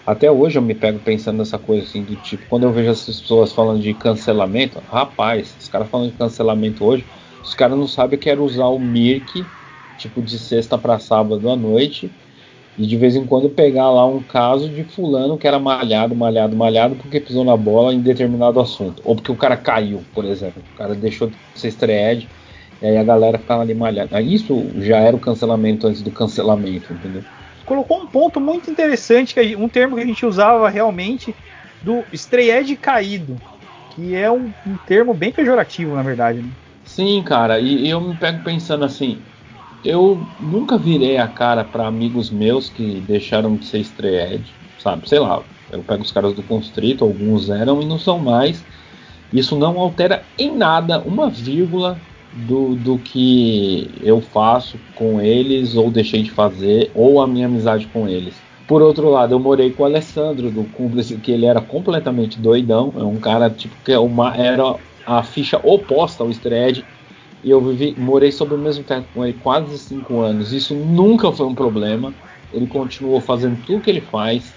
Até 0.07 0.31
hoje 0.31 0.57
eu 0.59 0.63
me 0.63 0.75
pego 0.75 1.01
pensando 1.01 1.39
nessa 1.39 1.59
coisa 1.59 1.85
assim 1.85 2.05
do 2.05 2.17
tipo, 2.17 2.47
quando 2.47 2.63
eu 2.65 2.73
vejo 2.73 2.91
essas 2.91 3.21
pessoas 3.21 3.53
falando 3.53 3.81
de 3.81 3.93
cancelamento, 3.95 4.79
rapaz, 4.81 5.57
os 5.59 5.69
caras 5.69 5.89
falando 5.91 6.13
de 6.13 6.17
cancelamento 6.17 6.85
hoje, 6.85 7.09
os 7.43 7.55
caras 7.55 7.77
não 7.77 7.89
sabem 7.89 8.19
que 8.19 8.31
era 8.31 8.41
usar 8.43 8.67
o 8.69 8.79
Mirk, 8.79 9.53
tipo 9.97 10.23
de 10.23 10.39
sexta 10.39 10.79
para 10.79 10.99
sábado 11.01 11.51
à 11.51 11.57
noite, 11.57 12.17
e 12.77 12.87
de 12.87 12.97
vez 12.99 13.17
em 13.17 13.27
quando 13.27 13.51
pegar 13.51 13.91
lá 13.91 14.07
um 14.07 14.23
caso 14.23 14.71
de 14.73 14.85
fulano 14.85 15.39
que 15.39 15.47
era 15.49 15.59
malhado, 15.61 16.15
malhado, 16.17 16.57
malhado 16.57 16.97
porque 16.97 17.21
pisou 17.21 17.45
na 17.45 17.57
bola 17.57 17.95
em 17.95 18.03
determinado 18.03 18.61
assunto, 18.61 19.03
ou 19.05 19.17
porque 19.17 19.33
o 19.33 19.37
cara 19.37 19.57
caiu, 19.59 20.05
por 20.13 20.25
exemplo, 20.27 20.63
o 20.63 20.75
cara 20.77 20.95
deixou 20.97 21.29
de 21.31 21.39
ser 21.57 21.69
estreed, 21.69 22.31
e 22.81 22.87
aí 22.87 22.97
a 22.99 23.05
galera 23.05 23.39
ficava 23.39 23.63
ali 23.63 23.75
malhada. 23.75 24.21
Isso 24.23 24.73
já 24.81 24.99
era 25.01 25.17
o 25.17 25.21
cancelamento 25.21 25.87
antes 25.87 26.03
do 26.03 26.13
cancelamento, 26.13 26.93
entendeu? 26.95 27.25
Colocou 27.67 27.99
um 27.99 28.07
ponto 28.07 28.41
muito 28.41 28.71
interessante, 28.71 29.35
que 29.35 29.57
um 29.57 29.69
termo 29.69 29.97
que 29.97 30.03
a 30.03 30.07
gente 30.07 30.25
usava 30.25 30.69
realmente, 30.71 31.35
do 31.83 32.03
estreed 32.13 32.77
caído, 32.77 33.37
que 33.91 34.15
é 34.15 34.31
um, 34.31 34.51
um, 34.67 34.77
termo 34.87 35.13
bem 35.13 35.33
pejorativo, 35.33 35.95
na 35.95 36.03
verdade. 36.03 36.39
Né? 36.39 36.49
Sim, 36.85 37.23
cara, 37.23 37.59
e, 37.59 37.87
e 37.87 37.91
eu 37.91 38.01
me 38.01 38.15
pego 38.15 38.43
pensando 38.45 38.85
assim, 38.85 39.19
eu 39.85 40.19
nunca 40.41 40.79
virei 40.79 41.19
a 41.19 41.29
cara 41.29 41.65
para 41.65 41.87
amigos 41.87 42.31
meus 42.31 42.71
que 42.71 43.01
deixaram 43.01 43.57
de 43.57 43.67
ser 43.67 43.81
estreed, 43.81 44.45
sabe? 44.79 45.09
Sei 45.09 45.19
lá, 45.19 45.43
eu 45.71 45.83
pego 45.83 46.03
os 46.03 46.13
caras 46.13 46.33
do 46.33 46.43
Constrito, 46.43 47.05
alguns 47.05 47.51
eram 47.51 47.83
e 47.83 47.85
não 47.85 47.99
são 47.99 48.19
mais. 48.19 48.65
Isso 49.33 49.57
não 49.57 49.79
altera 49.79 50.23
em 50.39 50.57
nada, 50.57 51.01
uma 51.01 51.29
vírgula 51.29 52.01
do, 52.37 52.75
do 52.75 52.99
que 52.99 53.91
eu 54.03 54.21
faço 54.21 54.79
com 54.95 55.21
eles 55.21 55.75
ou 55.75 55.91
deixei 55.91 56.23
de 56.23 56.31
fazer 56.31 56.91
ou 56.95 57.21
a 57.21 57.27
minha 57.27 57.47
amizade 57.47 57.87
com 57.87 58.07
eles. 58.07 58.35
Por 58.67 58.83
outro 58.83 59.09
lado, 59.09 59.33
eu 59.35 59.39
morei 59.39 59.71
com 59.71 59.85
o 59.85 59.87
Alessandro 59.87 60.51
do 60.51 60.65
Cúmplice, 60.65 61.17
que 61.17 61.31
ele 61.31 61.47
era 61.47 61.61
completamente 61.61 62.39
doidão, 62.39 62.93
é 62.97 63.03
um 63.03 63.17
cara 63.17 63.49
tipo 63.49 63.75
que 63.85 63.93
é 63.93 63.99
uma, 63.99 64.37
era 64.37 64.75
a 65.07 65.23
ficha 65.23 65.61
oposta 65.63 66.25
ao 66.25 66.31
Stred. 66.31 66.85
E 67.45 67.51
eu 67.51 67.61
vivi, 67.61 67.95
morei 67.97 68.33
sob 68.33 68.55
o 68.55 68.59
mesmo 68.59 68.83
teto 68.83 69.07
com 69.15 69.25
ele 69.25 69.39
quase 69.41 69.79
cinco 69.79 70.21
anos. 70.21 70.53
Isso 70.53 70.75
nunca 70.75 71.31
foi 71.31 71.47
um 71.47 71.55
problema. 71.55 72.13
Ele 72.53 72.67
continuou 72.67 73.21
fazendo 73.21 73.57
tudo 73.65 73.81
que 73.81 73.91
ele 73.91 74.01
faz, 74.01 74.53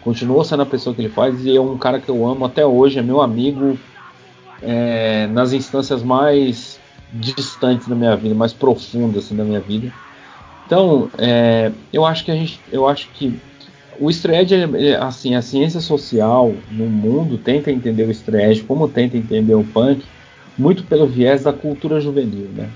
continuou 0.00 0.42
sendo 0.44 0.62
a 0.62 0.66
pessoa 0.66 0.94
que 0.94 1.02
ele 1.02 1.08
faz 1.10 1.44
e 1.44 1.54
é 1.54 1.60
um 1.60 1.76
cara 1.76 2.00
que 2.00 2.08
eu 2.08 2.26
amo 2.26 2.46
até 2.46 2.64
hoje, 2.64 2.98
é 2.98 3.02
meu 3.02 3.20
amigo 3.20 3.78
é, 4.62 5.26
nas 5.26 5.52
instâncias 5.52 6.02
mais 6.02 6.80
distantes 7.12 7.86
da 7.86 7.94
minha 7.94 8.16
vida, 8.16 8.34
mais 8.34 8.52
profundas 8.52 9.24
assim, 9.24 9.36
da 9.36 9.44
minha 9.44 9.60
vida. 9.60 9.92
Então, 10.66 11.10
é, 11.18 11.70
eu 11.92 12.04
acho 12.06 12.24
que 12.24 12.30
a 12.30 12.34
gente, 12.34 12.58
eu 12.70 12.88
acho 12.88 13.08
que 13.10 13.38
o 14.00 14.08
Stred, 14.10 14.54
é, 14.54 14.96
assim, 14.96 15.34
a 15.34 15.42
ciência 15.42 15.80
social 15.80 16.54
no 16.70 16.86
mundo 16.86 17.36
tenta 17.36 17.70
entender 17.70 18.04
o 18.04 18.10
Stred 18.10 18.62
como 18.62 18.88
tenta 18.88 19.16
entender 19.16 19.54
o 19.54 19.64
punk, 19.64 20.02
muito 20.56 20.84
pelo 20.84 21.06
viés 21.06 21.44
da 21.44 21.52
cultura 21.52 22.00
juvenil, 22.00 22.48
né? 22.54 22.68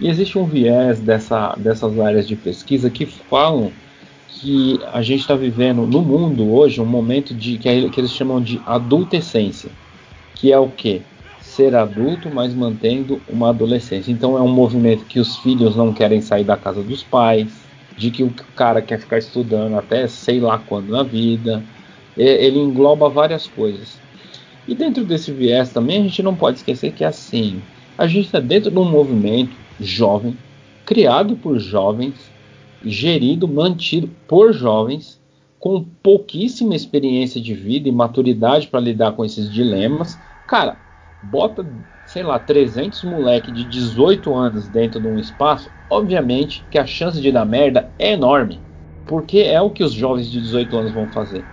E 0.00 0.08
existe 0.08 0.38
um 0.38 0.44
viés 0.44 0.98
dessa, 1.00 1.54
dessas 1.56 1.98
áreas 2.00 2.26
de 2.26 2.34
pesquisa 2.34 2.90
que 2.90 3.06
falam 3.06 3.70
que 4.28 4.80
a 4.92 5.02
gente 5.02 5.20
está 5.20 5.36
vivendo 5.36 5.86
no 5.86 6.02
mundo 6.02 6.52
hoje 6.52 6.80
um 6.80 6.86
momento 6.86 7.34
de 7.34 7.58
que, 7.58 7.88
que 7.90 8.00
eles 8.00 8.10
chamam 8.10 8.40
de 8.40 8.60
adultescência, 8.66 9.70
que 10.34 10.50
é 10.50 10.58
o 10.58 10.68
que? 10.68 11.02
Ser 11.54 11.74
adulto, 11.74 12.30
mas 12.32 12.54
mantendo 12.54 13.20
uma 13.28 13.50
adolescência. 13.50 14.10
Então 14.10 14.36
é 14.36 14.40
um 14.40 14.48
movimento 14.48 15.04
que 15.04 15.20
os 15.20 15.36
filhos 15.38 15.76
não 15.76 15.92
querem 15.92 16.20
sair 16.20 16.44
da 16.44 16.56
casa 16.56 16.82
dos 16.82 17.02
pais, 17.02 17.52
de 17.96 18.10
que 18.10 18.22
o 18.22 18.32
cara 18.56 18.80
quer 18.80 18.98
ficar 18.98 19.18
estudando 19.18 19.76
até 19.76 20.06
sei 20.08 20.40
lá 20.40 20.58
quando 20.58 20.88
na 20.88 21.02
vida. 21.02 21.62
Ele 22.16 22.58
engloba 22.58 23.08
várias 23.08 23.46
coisas. 23.46 24.00
E 24.66 24.74
dentro 24.74 25.04
desse 25.04 25.32
viés 25.32 25.70
também 25.70 26.00
a 26.00 26.02
gente 26.02 26.22
não 26.22 26.34
pode 26.34 26.58
esquecer 26.58 26.92
que 26.92 27.04
é 27.04 27.08
assim, 27.08 27.60
a 27.98 28.06
gente 28.06 28.26
está 28.26 28.40
dentro 28.40 28.70
de 28.70 28.78
um 28.78 28.84
movimento 28.84 29.52
jovem, 29.80 30.36
criado 30.86 31.36
por 31.36 31.58
jovens, 31.58 32.14
gerido, 32.84 33.46
mantido 33.46 34.08
por 34.26 34.52
jovens, 34.52 35.20
com 35.58 35.84
pouquíssima 36.02 36.74
experiência 36.74 37.40
de 37.40 37.54
vida 37.54 37.88
e 37.88 37.92
maturidade 37.92 38.68
para 38.68 38.80
lidar 38.80 39.12
com 39.12 39.24
esses 39.24 39.52
dilemas. 39.52 40.18
Cara, 40.46 40.76
bota, 41.22 41.64
sei 42.04 42.22
lá, 42.22 42.38
300 42.38 43.02
moleque 43.04 43.52
de 43.52 43.64
18 43.64 44.34
anos 44.34 44.68
dentro 44.68 45.00
de 45.00 45.06
um 45.06 45.18
espaço, 45.18 45.70
obviamente 45.88 46.66
que 46.70 46.78
a 46.78 46.86
chance 46.86 47.20
de 47.20 47.30
dar 47.30 47.44
merda 47.44 47.92
é 47.98 48.12
enorme. 48.12 48.60
Porque 49.06 49.38
é 49.38 49.60
o 49.60 49.70
que 49.70 49.84
os 49.84 49.92
jovens 49.92 50.30
de 50.30 50.40
18 50.40 50.76
anos 50.76 50.92
vão 50.92 51.08
fazer. 51.08 51.48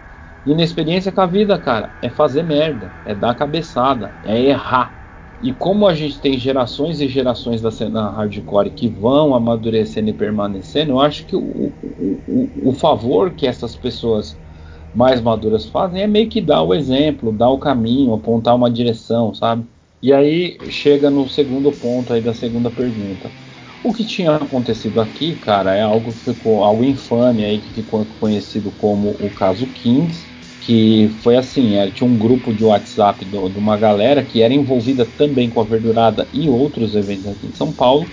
E 0.46 0.54
na 0.56 0.64
experiência 0.64 1.12
com 1.12 1.22
a 1.22 1.26
vida, 1.26 1.58
cara, 1.60 1.96
é 2.02 2.10
fazer 2.10 2.44
merda, 2.44 2.94
é 3.04 3.14
dar 3.14 3.36
cabeçada, 3.36 4.16
é 4.24 4.42
errar. 4.42 4.98
E 5.42 5.54
como 5.54 5.88
a 5.88 5.94
gente 5.94 6.20
tem 6.20 6.38
gerações 6.38 7.00
e 7.00 7.08
gerações 7.08 7.62
da 7.62 7.72
cena 7.72 8.10
hardcore 8.10 8.72
que 8.72 8.88
vão 8.88 9.34
amadurecendo 9.34 10.10
e 10.10 10.14
permanecendo, 10.14 10.92
eu 10.94 11.00
acho 11.00 11.26
que 11.26 11.36
o, 11.36 11.40
o, 11.40 12.24
o, 12.28 12.70
o 12.70 12.74
favor 12.74 13.32
que 13.32 13.48
essas 13.48 13.76
pessoas 13.76 14.40
mais 14.94 15.22
maduras 15.22 15.66
fazem 15.70 16.02
é 16.02 16.08
meio 16.08 16.30
que 16.30 16.42
dar 16.42 16.64
o 16.64 16.74
exemplo, 16.74 17.32
dar 17.32 17.50
o 17.50 17.60
caminho, 17.60 18.14
apontar 18.14 18.56
uma 18.56 18.70
direção, 18.72 19.34
sabe? 19.34 19.66
E 20.02 20.14
aí 20.14 20.58
chega 20.72 21.10
no 21.10 21.28
segundo 21.28 21.72
ponto 21.72 22.14
aí 22.14 22.22
da 22.22 22.34
segunda 22.34 22.72
pergunta. 22.72 23.32
O 23.84 23.94
que 23.94 24.06
tinha 24.06 24.36
acontecido 24.36 25.00
aqui, 25.00 25.36
cara, 25.38 25.76
é 25.76 25.82
algo 25.82 26.14
que 26.14 26.20
ficou 26.34 26.64
algo 26.64 26.84
infame 26.84 27.46
aí 27.46 27.60
que 27.62 27.74
ficou 27.74 28.06
conhecido 28.20 28.72
como 28.72 29.12
o 29.12 29.30
caso 29.30 29.68
Kings, 29.68 30.28
que 30.60 31.10
foi 31.22 31.38
assim, 31.38 31.76
era, 31.76 31.92
tinha 31.92 32.08
um 32.08 32.18
grupo 32.18 32.54
de 32.54 32.64
WhatsApp 32.64 33.24
do, 33.26 33.50
de 33.50 33.58
uma 33.58 33.78
galera 33.78 34.24
que 34.26 34.42
era 34.42 34.54
envolvida 34.54 35.06
também 35.06 35.50
com 35.50 35.62
a 35.62 35.64
verdurada 35.66 36.28
e 36.34 36.50
outros 36.50 36.96
eventos 36.96 37.28
aqui 37.28 37.48
em 37.48 37.54
São 37.54 37.72
Paulo. 37.74 38.06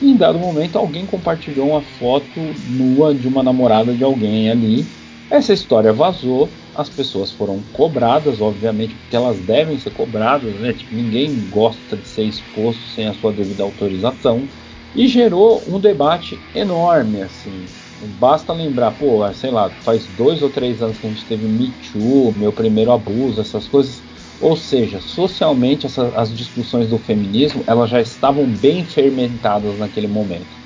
E 0.00 0.10
em 0.10 0.16
dado 0.16 0.38
momento 0.38 0.76
alguém 0.78 1.06
compartilhou 1.06 1.70
uma 1.70 1.82
foto 1.82 2.54
nua 2.64 3.14
de 3.14 3.28
uma 3.28 3.42
namorada 3.42 3.94
de 3.94 4.04
alguém 4.04 4.50
ali 4.50 4.92
essa 5.30 5.52
história 5.52 5.92
vazou, 5.92 6.48
as 6.74 6.88
pessoas 6.88 7.32
foram 7.32 7.62
cobradas, 7.72 8.40
obviamente, 8.40 8.94
porque 8.94 9.16
elas 9.16 9.40
devem 9.40 9.78
ser 9.78 9.90
cobradas, 9.92 10.58
né? 10.60 10.72
Tipo, 10.72 10.94
ninguém 10.94 11.48
gosta 11.48 11.96
de 11.96 12.06
ser 12.06 12.24
exposto 12.24 12.88
sem 12.88 13.06
a 13.08 13.14
sua 13.14 13.32
devida 13.32 13.62
autorização. 13.62 14.48
E 14.94 15.08
gerou 15.08 15.62
um 15.66 15.80
debate 15.80 16.38
enorme, 16.54 17.22
assim. 17.22 17.74
Basta 18.18 18.52
lembrar, 18.52 18.92
pô, 18.92 19.30
sei 19.32 19.50
lá, 19.50 19.70
faz 19.84 20.06
dois 20.06 20.42
ou 20.42 20.50
três 20.50 20.82
anos 20.82 20.98
que 20.98 21.06
a 21.06 21.08
gente 21.08 21.26
teve 21.26 21.48
Me 21.48 21.72
Too, 21.72 22.32
meu 22.36 22.52
primeiro 22.52 22.92
abuso, 22.92 23.40
essas 23.40 23.66
coisas. 23.68 24.04
Ou 24.38 24.54
seja, 24.54 25.00
socialmente 25.00 25.86
essa, 25.86 26.08
as 26.10 26.34
discussões 26.34 26.88
do 26.88 26.98
feminismo 26.98 27.64
elas 27.66 27.88
já 27.90 28.00
estavam 28.00 28.46
bem 28.46 28.84
fermentadas 28.84 29.78
naquele 29.78 30.06
momento. 30.06 30.65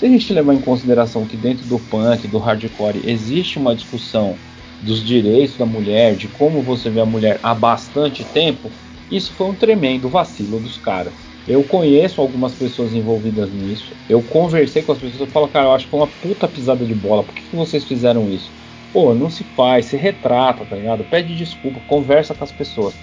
Se 0.00 0.06
a 0.06 0.08
gente 0.08 0.32
levar 0.32 0.54
em 0.54 0.60
consideração 0.62 1.26
que 1.26 1.36
dentro 1.36 1.66
do 1.66 1.78
punk, 1.78 2.26
do 2.26 2.38
hardcore, 2.38 3.02
existe 3.04 3.58
uma 3.58 3.74
discussão 3.74 4.34
dos 4.80 5.04
direitos 5.04 5.58
da 5.58 5.66
mulher, 5.66 6.16
de 6.16 6.26
como 6.26 6.62
você 6.62 6.88
vê 6.88 7.00
a 7.00 7.04
mulher 7.04 7.38
há 7.42 7.54
bastante 7.54 8.24
tempo, 8.24 8.70
isso 9.10 9.34
foi 9.34 9.48
um 9.48 9.54
tremendo 9.54 10.08
vacilo 10.08 10.58
dos 10.58 10.78
caras. 10.78 11.12
Eu 11.46 11.62
conheço 11.64 12.18
algumas 12.18 12.54
pessoas 12.54 12.94
envolvidas 12.94 13.52
nisso. 13.52 13.92
Eu 14.08 14.22
conversei 14.22 14.82
com 14.82 14.92
as 14.92 14.98
pessoas 14.98 15.28
e 15.28 15.32
falo, 15.32 15.48
cara, 15.48 15.66
eu 15.66 15.72
acho 15.72 15.84
que 15.84 15.90
foi 15.90 16.00
uma 16.00 16.06
puta 16.06 16.48
pisada 16.48 16.82
de 16.82 16.94
bola. 16.94 17.22
Por 17.22 17.34
que, 17.34 17.42
que 17.42 17.54
vocês 17.54 17.84
fizeram 17.84 18.26
isso? 18.30 18.50
Pô, 18.94 19.14
não 19.14 19.28
se 19.28 19.44
faz, 19.44 19.84
se 19.84 19.98
retrata, 19.98 20.64
tá 20.64 20.76
ligado? 20.76 21.04
Pede 21.04 21.36
desculpa, 21.36 21.78
conversa 21.86 22.34
com 22.34 22.42
as 22.42 22.52
pessoas. 22.52 22.94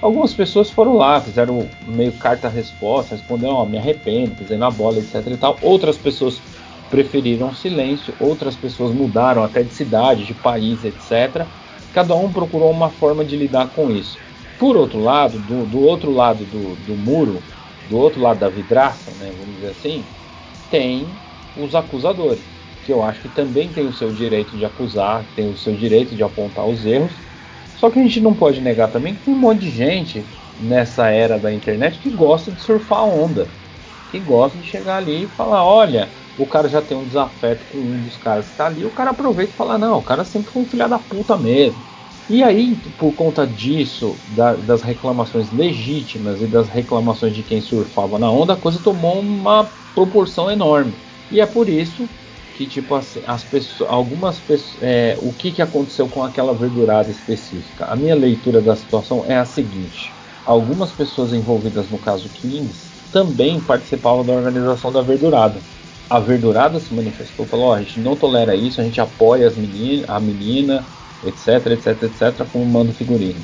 Algumas 0.00 0.34
pessoas 0.34 0.70
foram 0.70 0.96
lá, 0.96 1.20
fizeram 1.20 1.66
meio 1.86 2.12
carta-resposta, 2.12 3.14
responderam, 3.14 3.54
ó, 3.54 3.62
oh, 3.62 3.66
me 3.66 3.78
arrependo, 3.78 4.32
pisei 4.32 4.58
na 4.58 4.70
bola, 4.70 4.98
etc 4.98 5.26
e 5.26 5.36
tal. 5.36 5.56
Outras 5.62 5.96
pessoas 5.96 6.40
preferiram 6.90 7.54
silêncio, 7.54 8.14
outras 8.20 8.54
pessoas 8.54 8.94
mudaram 8.94 9.42
até 9.42 9.62
de 9.62 9.72
cidade, 9.72 10.24
de 10.24 10.34
país, 10.34 10.84
etc. 10.84 11.46
Cada 11.94 12.14
um 12.14 12.30
procurou 12.30 12.70
uma 12.70 12.90
forma 12.90 13.24
de 13.24 13.36
lidar 13.36 13.68
com 13.68 13.90
isso. 13.90 14.18
Por 14.58 14.76
outro 14.76 15.02
lado, 15.02 15.38
do, 15.38 15.66
do 15.66 15.80
outro 15.80 16.12
lado 16.12 16.44
do, 16.44 16.76
do, 16.86 16.94
muro, 16.94 17.42
do 17.88 17.98
outro 17.98 18.20
lado 18.20 18.38
da 18.38 18.48
vidraça, 18.48 19.10
né, 19.18 19.32
vamos 19.38 19.54
dizer 19.56 19.70
assim, 19.70 20.04
tem 20.70 21.06
os 21.56 21.74
acusadores, 21.74 22.40
que 22.84 22.92
eu 22.92 23.02
acho 23.02 23.20
que 23.20 23.28
também 23.28 23.68
tem 23.68 23.86
o 23.86 23.92
seu 23.92 24.12
direito 24.12 24.56
de 24.56 24.64
acusar, 24.64 25.24
tem 25.34 25.50
o 25.50 25.56
seu 25.56 25.74
direito 25.74 26.14
de 26.14 26.22
apontar 26.22 26.66
os 26.66 26.84
erros, 26.84 27.12
só 27.76 27.90
que 27.90 27.98
a 27.98 28.02
gente 28.02 28.20
não 28.20 28.34
pode 28.34 28.60
negar 28.60 28.90
também 28.90 29.14
que 29.14 29.24
tem 29.24 29.34
um 29.34 29.38
monte 29.38 29.60
de 29.60 29.70
gente 29.70 30.24
nessa 30.60 31.08
era 31.08 31.38
da 31.38 31.52
internet 31.52 31.98
que 31.98 32.10
gosta 32.10 32.50
de 32.50 32.60
surfar 32.60 33.04
onda. 33.04 33.46
Que 34.10 34.18
gosta 34.20 34.58
de 34.58 34.66
chegar 34.66 34.96
ali 34.96 35.24
e 35.24 35.28
falar, 35.28 35.64
olha, 35.64 36.08
o 36.38 36.46
cara 36.46 36.68
já 36.68 36.80
tem 36.80 36.96
um 36.96 37.04
desafeto 37.04 37.64
com 37.70 37.78
um 37.78 38.02
dos 38.02 38.16
caras 38.16 38.48
que 38.48 38.56
tá 38.56 38.66
ali, 38.66 38.84
o 38.84 38.90
cara 38.90 39.10
aproveita 39.10 39.52
e 39.52 39.56
fala, 39.56 39.78
não, 39.78 39.98
o 39.98 40.02
cara 40.02 40.24
sempre 40.24 40.52
foi 40.52 40.62
um 40.62 40.66
filho 40.66 40.88
da 40.88 40.98
puta 40.98 41.36
mesmo. 41.36 41.80
E 42.28 42.42
aí, 42.42 42.74
por 42.98 43.12
conta 43.14 43.46
disso, 43.46 44.16
da, 44.34 44.54
das 44.54 44.82
reclamações 44.82 45.52
legítimas 45.52 46.42
e 46.42 46.46
das 46.46 46.68
reclamações 46.68 47.34
de 47.34 47.42
quem 47.42 47.60
surfava 47.60 48.18
na 48.18 48.30
onda, 48.30 48.54
a 48.54 48.56
coisa 48.56 48.80
tomou 48.82 49.20
uma 49.20 49.70
proporção 49.94 50.50
enorme. 50.50 50.92
E 51.30 51.40
é 51.40 51.46
por 51.46 51.68
isso 51.68 52.08
que, 52.56 52.66
tipo, 52.66 52.94
as, 52.94 53.18
as 53.26 53.44
pessoas, 53.44 53.90
algumas 53.90 54.38
pessoas, 54.38 54.82
é, 54.82 55.18
o 55.20 55.32
que, 55.32 55.52
que 55.52 55.60
aconteceu 55.60 56.08
com 56.08 56.22
aquela 56.22 56.54
verdurada 56.54 57.10
específica? 57.10 57.84
A 57.86 57.94
minha 57.94 58.14
leitura 58.14 58.60
da 58.60 58.74
situação 58.74 59.24
é 59.28 59.36
a 59.36 59.44
seguinte: 59.44 60.10
algumas 60.44 60.90
pessoas 60.90 61.32
envolvidas 61.32 61.90
no 61.90 61.98
caso 61.98 62.28
Kings 62.30 62.86
também 63.12 63.60
participavam 63.60 64.24
da 64.24 64.32
organização 64.32 64.90
da 64.90 65.02
verdurada. 65.02 65.60
A 66.08 66.18
verdurada 66.18 66.80
se 66.80 66.94
manifestou, 66.94 67.44
falou: 67.44 67.68
oh, 67.68 67.72
a 67.72 67.80
gente 67.80 68.00
não 68.00 68.16
tolera 68.16 68.56
isso, 68.56 68.80
a 68.80 68.84
gente 68.84 69.00
apoia 69.00 69.46
as 69.46 69.56
menina, 69.56 70.06
a 70.08 70.18
menina 70.18 70.84
etc, 71.24 71.66
etc, 71.72 72.02
etc, 72.04 72.46
com 72.50 72.62
o 72.62 72.66
mando 72.66 72.92
figurino. 72.92 73.40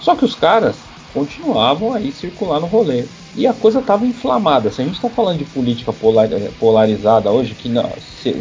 Só 0.00 0.14
que 0.14 0.24
os 0.24 0.34
caras 0.34 0.76
continuavam 1.12 1.92
aí 1.92 2.12
circular 2.12 2.60
no 2.60 2.66
rolê. 2.66 3.04
E 3.34 3.46
a 3.46 3.52
coisa 3.52 3.78
estava 3.78 4.06
inflamada. 4.06 4.70
Se 4.70 4.82
a 4.82 4.84
gente 4.84 4.96
está 4.96 5.08
falando 5.08 5.38
de 5.38 5.44
política 5.44 5.92
polar, 5.92 6.28
polarizada 6.58 7.30
hoje, 7.30 7.54
que 7.54 7.68
não, 7.68 7.88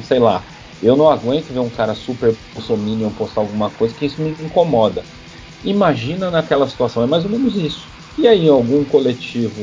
sei 0.04 0.20
lá, 0.20 0.44
eu 0.82 0.96
não 0.96 1.10
aguento 1.10 1.54
ver 1.54 1.60
um 1.60 1.70
cara 1.70 1.94
super 1.94 2.34
bolsominion 2.54 3.10
postar 3.12 3.42
alguma 3.42 3.70
coisa 3.70 3.94
que 3.94 4.06
isso 4.06 4.22
me 4.22 4.32
incomoda. 4.32 5.04
Imagina 5.64 6.32
naquela 6.32 6.68
situação, 6.68 7.04
é 7.04 7.06
mais 7.06 7.24
ou 7.24 7.30
menos 7.30 7.56
isso. 7.56 7.86
E 8.18 8.28
aí 8.28 8.48
algum 8.48 8.84
coletivo 8.86 9.62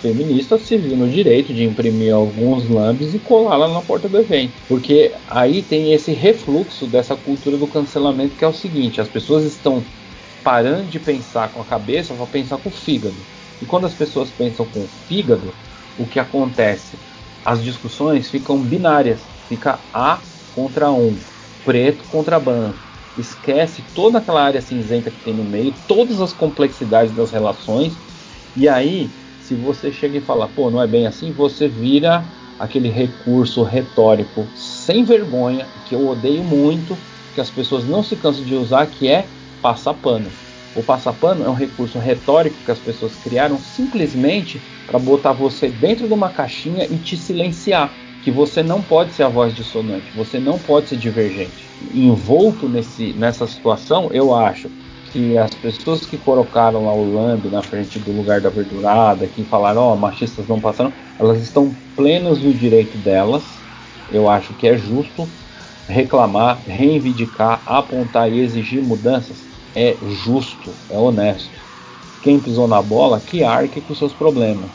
feminista 0.00 0.58
se 0.58 0.76
viu 0.76 0.96
no 0.96 1.08
direito 1.08 1.54
de 1.54 1.64
imprimir 1.64 2.12
alguns 2.12 2.68
lambes 2.68 3.14
e 3.14 3.18
colar 3.20 3.56
lá 3.56 3.68
na 3.68 3.80
porta 3.80 4.08
do 4.08 4.18
evento. 4.18 4.52
Porque 4.68 5.12
aí 5.28 5.62
tem 5.62 5.92
esse 5.92 6.12
refluxo 6.12 6.86
dessa 6.86 7.14
cultura 7.14 7.56
do 7.56 7.68
cancelamento 7.68 8.36
que 8.36 8.44
é 8.44 8.48
o 8.48 8.52
seguinte: 8.52 9.00
as 9.00 9.08
pessoas 9.08 9.44
estão 9.44 9.82
parando 10.42 10.84
de 10.90 10.98
pensar 10.98 11.48
com 11.50 11.60
a 11.60 11.64
cabeça 11.64 12.12
para 12.14 12.26
pensar 12.26 12.58
com 12.58 12.68
o 12.68 12.72
fígado. 12.72 13.14
E 13.62 13.64
quando 13.64 13.86
as 13.86 13.94
pessoas 13.94 14.32
pensam 14.32 14.66
com 14.66 14.80
o 14.80 14.88
fígado, 15.06 15.54
o 15.96 16.04
que 16.04 16.18
acontece? 16.18 16.98
As 17.44 17.62
discussões 17.62 18.28
ficam 18.28 18.60
binárias, 18.60 19.30
fica 19.48 19.78
A 19.92 20.20
contra 20.52 20.90
um, 20.90 21.16
preto 21.64 22.04
contra 22.06 22.40
branco. 22.40 22.80
Esquece 23.16 23.84
toda 23.94 24.18
aquela 24.18 24.42
área 24.42 24.60
cinzenta 24.60 25.12
que 25.12 25.18
tem 25.18 25.32
no 25.32 25.44
meio, 25.44 25.72
todas 25.86 26.20
as 26.20 26.32
complexidades 26.32 27.12
das 27.12 27.30
relações, 27.30 28.00
e 28.56 28.68
aí 28.68 29.12
se 29.38 29.54
você 29.54 29.92
chega 29.92 30.18
e 30.18 30.20
fala, 30.20 30.48
pô, 30.48 30.68
não 30.68 30.82
é 30.82 30.88
bem 30.88 31.06
assim, 31.06 31.32
você 31.32 31.68
vira 31.68 32.26
aquele 32.58 32.88
recurso 32.88 33.62
retórico 33.62 34.48
sem 34.56 35.04
vergonha, 35.04 35.68
que 35.84 35.94
eu 35.94 36.04
odeio 36.04 36.42
muito, 36.42 36.98
que 37.32 37.40
as 37.40 37.50
pessoas 37.50 37.84
não 37.84 38.02
se 38.02 38.16
cansam 38.16 38.44
de 38.44 38.56
usar, 38.56 38.86
que 38.88 39.06
é 39.06 39.28
passar 39.60 39.94
pano. 39.94 40.41
O 40.74 40.82
passar 40.82 41.12
pano 41.12 41.44
é 41.44 41.50
um 41.50 41.54
recurso 41.54 41.98
retórico 41.98 42.56
que 42.64 42.70
as 42.70 42.78
pessoas 42.78 43.14
criaram 43.16 43.58
simplesmente 43.58 44.60
para 44.86 44.98
botar 44.98 45.32
você 45.32 45.68
dentro 45.68 46.06
de 46.08 46.14
uma 46.14 46.30
caixinha 46.30 46.84
e 46.84 46.96
te 46.96 47.16
silenciar. 47.16 47.92
Que 48.22 48.30
você 48.30 48.62
não 48.62 48.80
pode 48.80 49.12
ser 49.12 49.24
a 49.24 49.28
voz 49.28 49.52
dissonante, 49.52 50.12
você 50.14 50.38
não 50.38 50.56
pode 50.56 50.88
ser 50.88 50.96
divergente. 50.96 51.68
Envolto 51.92 52.68
nesse, 52.68 53.12
nessa 53.14 53.46
situação, 53.46 54.10
eu 54.12 54.32
acho 54.32 54.70
que 55.12 55.36
as 55.36 55.50
pessoas 55.50 56.06
que 56.06 56.16
colocaram 56.16 56.86
lá 56.86 56.94
o 56.94 57.14
Lamb 57.14 57.48
na 57.50 57.60
frente 57.60 57.98
do 57.98 58.12
lugar 58.12 58.40
da 58.40 58.48
verdurada, 58.48 59.26
que 59.26 59.44
falaram, 59.44 59.82
ó, 59.82 59.92
oh, 59.92 59.96
machistas 59.96 60.46
não 60.46 60.60
passaram, 60.60 60.92
elas 61.18 61.42
estão 61.42 61.74
plenas 61.96 62.38
do 62.38 62.54
direito 62.54 62.96
delas. 62.98 63.42
Eu 64.10 64.30
acho 64.30 64.54
que 64.54 64.68
é 64.68 64.78
justo 64.78 65.28
reclamar, 65.88 66.58
reivindicar, 66.66 67.60
apontar 67.66 68.32
e 68.32 68.40
exigir 68.40 68.82
mudanças. 68.82 69.51
É 69.74 69.96
justo, 70.24 70.70
é 70.90 70.98
honesto. 70.98 71.50
Quem 72.22 72.38
pisou 72.38 72.68
na 72.68 72.80
bola, 72.80 73.20
que 73.20 73.42
arque 73.42 73.80
com 73.80 73.94
seus 73.94 74.12
problemas. 74.12 74.70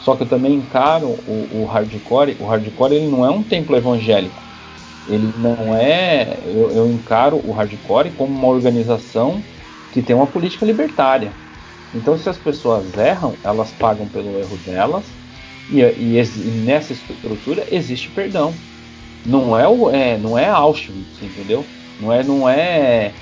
Só 0.00 0.14
que 0.14 0.22
eu 0.22 0.28
também 0.28 0.54
encaro 0.54 1.08
o, 1.08 1.48
o 1.52 1.66
hardcore. 1.66 2.36
O 2.40 2.46
hardcore 2.46 2.94
ele 2.94 3.08
não 3.08 3.24
é 3.24 3.30
um 3.30 3.42
templo 3.42 3.76
evangélico. 3.76 4.40
Ele 5.08 5.32
não 5.36 5.74
é. 5.74 6.38
Eu, 6.46 6.70
eu 6.70 6.90
encaro 6.90 7.40
o 7.44 7.52
hardcore 7.52 8.10
como 8.12 8.32
uma 8.32 8.48
organização 8.48 9.42
que 9.92 10.02
tem 10.02 10.14
uma 10.14 10.26
política 10.26 10.64
libertária. 10.64 11.32
Então, 11.94 12.18
se 12.18 12.28
as 12.28 12.36
pessoas 12.36 12.96
erram, 12.96 13.34
elas 13.42 13.70
pagam 13.72 14.06
pelo 14.06 14.38
erro 14.38 14.56
delas 14.58 15.04
e, 15.70 15.80
e, 15.80 16.20
e 16.20 16.64
nessa 16.64 16.92
estrutura 16.92 17.66
existe 17.70 18.08
perdão. 18.10 18.52
Não 19.24 19.58
é, 19.58 19.66
o, 19.66 19.90
é, 19.90 20.16
não 20.18 20.38
é 20.38 20.48
Auschwitz, 20.48 21.20
entendeu? 21.20 21.64
Não 22.00 22.12
é, 22.12 22.22
não 22.22 22.48
é 22.48 23.12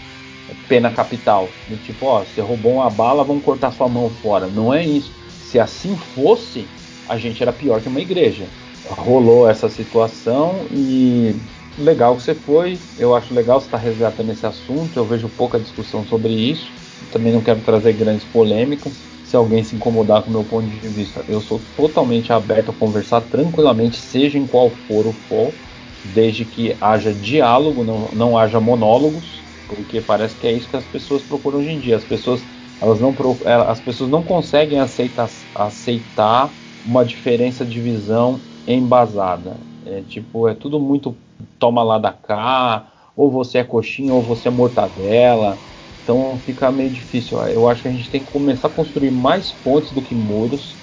pena 0.69 0.91
capital. 0.91 1.49
Do 1.69 1.77
tipo, 1.77 2.07
ó, 2.07 2.21
você 2.21 2.41
roubou 2.41 2.75
uma 2.75 2.91
bala, 2.91 3.25
vamos 3.25 3.45
cortar 3.45 3.73
sua 3.73 3.89
mão 3.89 4.11
fora. 4.23 4.47
Não 4.47 4.73
é 4.73 4.85
isso. 4.85 5.11
Se 5.43 5.59
assim 5.59 5.97
fosse, 6.15 6.67
a 7.09 7.17
gente 7.17 7.43
era 7.43 7.53
pior 7.53 7.81
que 7.81 7.89
uma 7.89 8.01
igreja. 8.01 8.47
Rolou 8.89 9.49
essa 9.49 9.69
situação 9.69 10.67
e 10.71 11.35
legal 11.79 12.17
que 12.17 12.23
você 12.23 12.35
foi. 12.35 12.79
Eu 12.99 13.15
acho 13.15 13.33
legal 13.33 13.61
você 13.61 13.67
estar 13.67 13.79
tá 13.79 13.85
resgatando 13.85 14.33
esse 14.33 14.47
assunto. 14.47 14.97
Eu 14.97 15.05
vejo 15.05 15.29
pouca 15.29 15.59
discussão 15.59 16.05
sobre 16.05 16.33
isso. 16.33 16.71
Também 17.13 17.33
não 17.33 17.41
quero 17.41 17.61
trazer 17.61 17.93
grandes 17.93 18.25
polêmicas. 18.25 18.93
Se 19.25 19.37
alguém 19.37 19.65
se 19.65 19.75
incomodar 19.75 20.23
com 20.23 20.31
o 20.31 20.33
meu 20.33 20.45
ponto 20.45 20.67
de 20.67 20.89
vista, 20.89 21.25
eu 21.29 21.41
sou 21.41 21.61
totalmente 21.77 22.33
aberto 22.33 22.71
a 22.71 22.75
conversar 22.75 23.21
tranquilamente, 23.23 23.97
seja 23.97 24.39
em 24.39 24.47
qual 24.47 24.71
for 24.87 25.07
o 25.07 25.13
for, 25.13 25.51
desde 26.15 26.45
que 26.45 26.77
haja 26.81 27.13
diálogo, 27.13 27.83
não, 27.83 28.09
não 28.13 28.39
haja 28.39 28.61
monólogos, 28.61 29.44
porque 29.67 30.01
parece 30.01 30.37
que 30.37 30.47
é 30.47 30.53
isso 30.53 30.69
que 30.69 30.77
as 30.77 30.87
pessoas 30.87 31.23
procuram 31.23 31.59
hoje 31.59 31.71
em 31.71 31.81
dia. 31.81 31.97
As 31.97 32.05
pessoas, 32.05 32.49
elas 32.81 33.01
não, 33.01 33.15
as 33.69 33.81
pessoas 33.81 34.11
não 34.11 34.23
conseguem 34.25 34.79
aceitar, 34.79 35.29
aceitar 35.55 36.57
uma 36.85 37.05
diferença 37.05 37.65
de 37.65 37.81
visão 37.81 38.45
embasada. 38.67 39.61
É 39.85 40.03
tipo, 40.03 40.49
é 40.49 40.55
tudo 40.55 40.79
muito 40.81 41.17
toma 41.59 41.83
lá 41.83 41.99
da 41.99 42.13
cá, 42.13 42.91
ou 43.17 43.31
você 43.31 43.59
é 43.59 43.65
coxinha 43.65 44.15
ou 44.15 44.23
você 44.23 44.49
é 44.49 44.51
mortadela. 44.51 45.63
Então 46.03 46.39
fica 46.39 46.71
meio 46.71 46.91
difícil. 46.91 47.41
Eu 47.49 47.69
acho 47.69 47.83
que 47.83 47.89
a 47.89 47.93
gente 47.93 48.11
tem 48.11 48.21
que 48.25 48.31
começar 48.31 48.69
a 48.69 48.71
construir 48.71 49.11
mais 49.11 49.53
pontes 49.53 49.93
do 49.93 50.03
que 50.03 50.15
muros, 50.15 50.79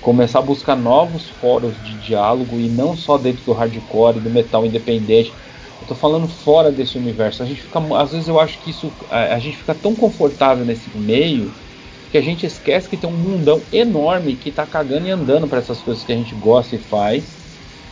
começar 0.00 0.40
a 0.40 0.42
buscar 0.42 0.76
novos 0.76 1.28
fóruns 1.30 1.80
de 1.80 1.96
diálogo 1.96 2.60
e 2.60 2.68
não 2.68 2.94
só 2.96 3.18
dentro 3.18 3.44
do 3.44 3.52
hardcore, 3.52 4.20
do 4.20 4.30
metal 4.30 4.66
independente. 4.66 5.36
Eu 5.82 5.86
tô 5.88 5.94
falando 5.96 6.28
fora 6.28 6.70
desse 6.70 6.96
universo. 6.96 7.42
A 7.42 7.46
gente 7.46 7.60
fica, 7.60 7.80
às 7.96 8.12
vezes 8.12 8.28
eu 8.28 8.38
acho 8.38 8.60
que 8.60 8.70
isso, 8.70 8.92
a, 9.10 9.34
a 9.34 9.38
gente 9.40 9.56
fica 9.56 9.74
tão 9.74 9.96
confortável 9.96 10.64
nesse 10.64 10.96
meio 10.96 11.52
que 12.08 12.16
a 12.16 12.20
gente 12.22 12.46
esquece 12.46 12.88
que 12.88 12.96
tem 12.96 13.10
um 13.10 13.16
mundão 13.16 13.64
enorme 13.72 14.36
que 14.36 14.52
tá 14.52 14.64
cagando 14.64 15.08
e 15.08 15.10
andando 15.10 15.48
para 15.48 15.58
essas 15.58 15.82
coisas 15.82 16.04
que 16.04 16.12
a 16.12 16.16
gente 16.16 16.36
gosta 16.36 16.76
e 16.76 16.78
faz 16.78 17.36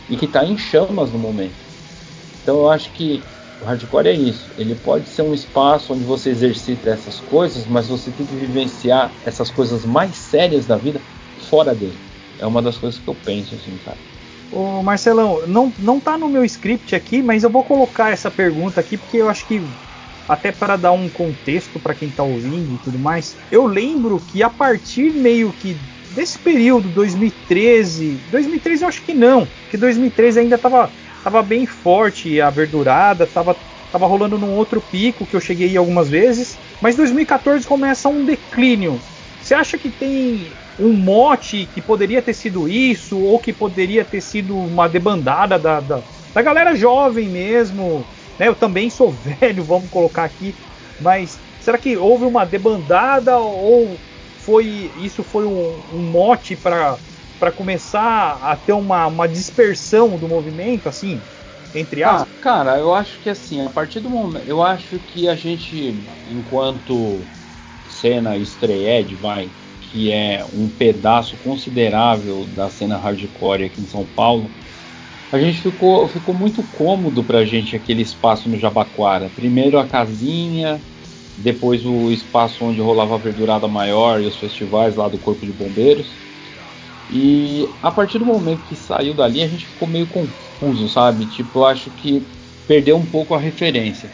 e 0.07 0.15
que 0.15 0.25
tá 0.25 0.45
em 0.45 0.57
chamas 0.57 1.11
no 1.11 1.19
momento. 1.19 1.57
Então 2.41 2.59
eu 2.59 2.69
acho 2.69 2.93
que 2.93 3.25
o 3.59 3.65
hardcore 3.65 4.07
é 4.07 4.13
isso. 4.13 4.49
Ele 4.57 4.73
pode 4.73 5.09
ser 5.09 5.23
um 5.23 5.33
espaço 5.33 5.93
onde 5.93 6.05
você 6.05 6.29
exercita 6.29 6.91
essas 6.91 7.19
coisas, 7.19 7.65
mas 7.65 7.89
você 7.89 8.09
tem 8.09 8.25
que 8.25 8.35
vivenciar 8.35 9.13
essas 9.25 9.51
coisas 9.51 9.83
mais 9.83 10.15
sérias 10.15 10.65
da 10.65 10.77
vida 10.77 11.01
fora 11.49 11.75
dele. 11.75 11.99
É 12.39 12.47
uma 12.47 12.61
das 12.61 12.77
coisas 12.77 12.97
que 12.97 13.09
eu 13.09 13.15
penso 13.15 13.53
assim, 13.53 13.77
cara. 13.79 14.10
Ô 14.51 14.83
Marcelão, 14.83 15.47
não, 15.47 15.73
não 15.79 15.99
tá 15.99 16.17
no 16.17 16.27
meu 16.27 16.43
script 16.43 16.93
aqui, 16.93 17.21
mas 17.21 17.43
eu 17.43 17.49
vou 17.49 17.63
colocar 17.63 18.11
essa 18.11 18.29
pergunta 18.29 18.81
aqui 18.81 18.97
porque 18.97 19.17
eu 19.17 19.29
acho 19.29 19.45
que 19.45 19.63
até 20.27 20.51
para 20.51 20.75
dar 20.75 20.91
um 20.91 21.09
contexto 21.09 21.79
para 21.79 21.93
quem 21.93 22.09
tá 22.09 22.23
ouvindo 22.23 22.75
e 22.75 22.77
tudo 22.77 22.99
mais. 22.99 23.37
Eu 23.49 23.65
lembro 23.65 24.19
que 24.19 24.43
a 24.43 24.49
partir 24.49 25.11
meio 25.11 25.51
que 25.53 25.77
desse 26.13 26.37
período 26.37 26.89
2013, 26.89 28.19
2013 28.29 28.83
eu 28.83 28.87
acho 28.89 29.01
que 29.03 29.13
não, 29.13 29.47
que 29.69 29.77
2013 29.77 30.39
ainda 30.41 30.57
tava 30.57 30.91
tava 31.23 31.41
bem 31.43 31.65
forte 31.65 32.41
a 32.41 32.49
verdurada, 32.49 33.27
tava, 33.27 33.55
tava 33.91 34.07
rolando 34.07 34.37
num 34.37 34.51
outro 34.51 34.81
pico 34.81 35.25
que 35.25 35.35
eu 35.35 35.39
cheguei 35.39 35.77
algumas 35.77 36.09
vezes, 36.09 36.57
mas 36.81 36.95
2014 36.95 37.65
começa 37.65 38.09
um 38.09 38.25
declínio. 38.25 38.99
Você 39.39 39.53
acha 39.53 39.77
que 39.77 39.89
tem 39.89 40.51
um 40.81 40.93
mote 40.93 41.67
que 41.67 41.81
poderia 41.81 42.21
ter 42.21 42.33
sido 42.33 42.67
isso, 42.67 43.19
ou 43.19 43.39
que 43.39 43.53
poderia 43.53 44.03
ter 44.03 44.21
sido 44.21 44.57
uma 44.57 44.87
debandada 44.87 45.59
da, 45.59 45.79
da, 45.79 46.03
da 46.33 46.41
galera 46.41 46.75
jovem 46.75 47.29
mesmo? 47.29 48.03
Né? 48.37 48.47
Eu 48.47 48.55
também 48.55 48.89
sou 48.89 49.11
velho, 49.39 49.63
vamos 49.63 49.89
colocar 49.89 50.23
aqui, 50.23 50.55
mas 50.99 51.39
será 51.59 51.77
que 51.77 51.95
houve 51.95 52.25
uma 52.25 52.45
debandada 52.45 53.37
ou 53.37 53.99
foi 54.37 54.91
isso 54.95 55.23
foi 55.23 55.45
um, 55.45 55.83
um 55.93 56.11
mote 56.11 56.55
para 56.55 56.97
para 57.39 57.51
começar 57.51 58.39
a 58.43 58.55
ter 58.55 58.73
uma, 58.73 59.07
uma 59.07 59.27
dispersão 59.27 60.09
do 60.09 60.27
movimento, 60.27 60.87
assim, 60.87 61.19
entre 61.73 62.03
aspas? 62.03 62.21
Ah, 62.21 62.39
cara, 62.39 62.77
eu 62.77 62.93
acho 62.93 63.19
que 63.19 63.29
assim, 63.31 63.65
a 63.65 63.69
partir 63.71 63.99
do 63.99 64.11
momento. 64.11 64.47
Eu 64.47 64.61
acho 64.61 64.99
que 64.99 65.27
a 65.27 65.35
gente, 65.35 65.95
enquanto 66.27 67.25
cena 67.87 68.37
estreed, 68.37 69.15
vai, 69.15 69.49
que 69.91 70.09
é 70.09 70.45
um 70.53 70.69
pedaço 70.69 71.35
considerável 71.35 72.45
da 72.45 72.69
cena 72.69 72.97
hardcore 72.97 73.65
aqui 73.65 73.81
em 73.81 73.85
São 73.85 74.05
Paulo, 74.05 74.49
a 75.29 75.37
gente 75.37 75.61
ficou, 75.61 76.07
ficou 76.07 76.33
muito 76.33 76.63
cômodo 76.63 77.25
pra 77.25 77.43
gente 77.43 77.75
aquele 77.75 78.01
espaço 78.01 78.47
no 78.47 78.57
Jabaquara. 78.57 79.29
Primeiro 79.29 79.77
a 79.77 79.85
casinha, 79.85 80.81
depois 81.37 81.85
o 81.85 82.09
espaço 82.09 82.63
onde 82.63 82.79
rolava 82.79 83.15
a 83.15 83.17
verdurada 83.17 83.67
maior 83.67 84.21
e 84.21 84.27
os 84.27 84.37
festivais 84.37 84.95
lá 84.95 85.09
do 85.09 85.19
Corpo 85.19 85.45
de 85.45 85.51
Bombeiros. 85.51 86.21
E 87.09 87.67
a 87.81 87.91
partir 87.91 88.17
do 88.17 88.25
momento 88.25 88.63
que 88.63 88.77
saiu 88.77 89.13
dali, 89.13 89.41
a 89.41 89.47
gente 89.47 89.67
ficou 89.67 89.89
meio 89.89 90.07
confuso, 90.07 90.87
sabe? 90.87 91.25
Tipo, 91.25 91.65
acho 91.65 91.91
que 91.91 92.25
perdeu 92.65 92.95
um 92.95 93.05
pouco 93.05 93.33
a 93.33 93.39
referência. 93.39 94.09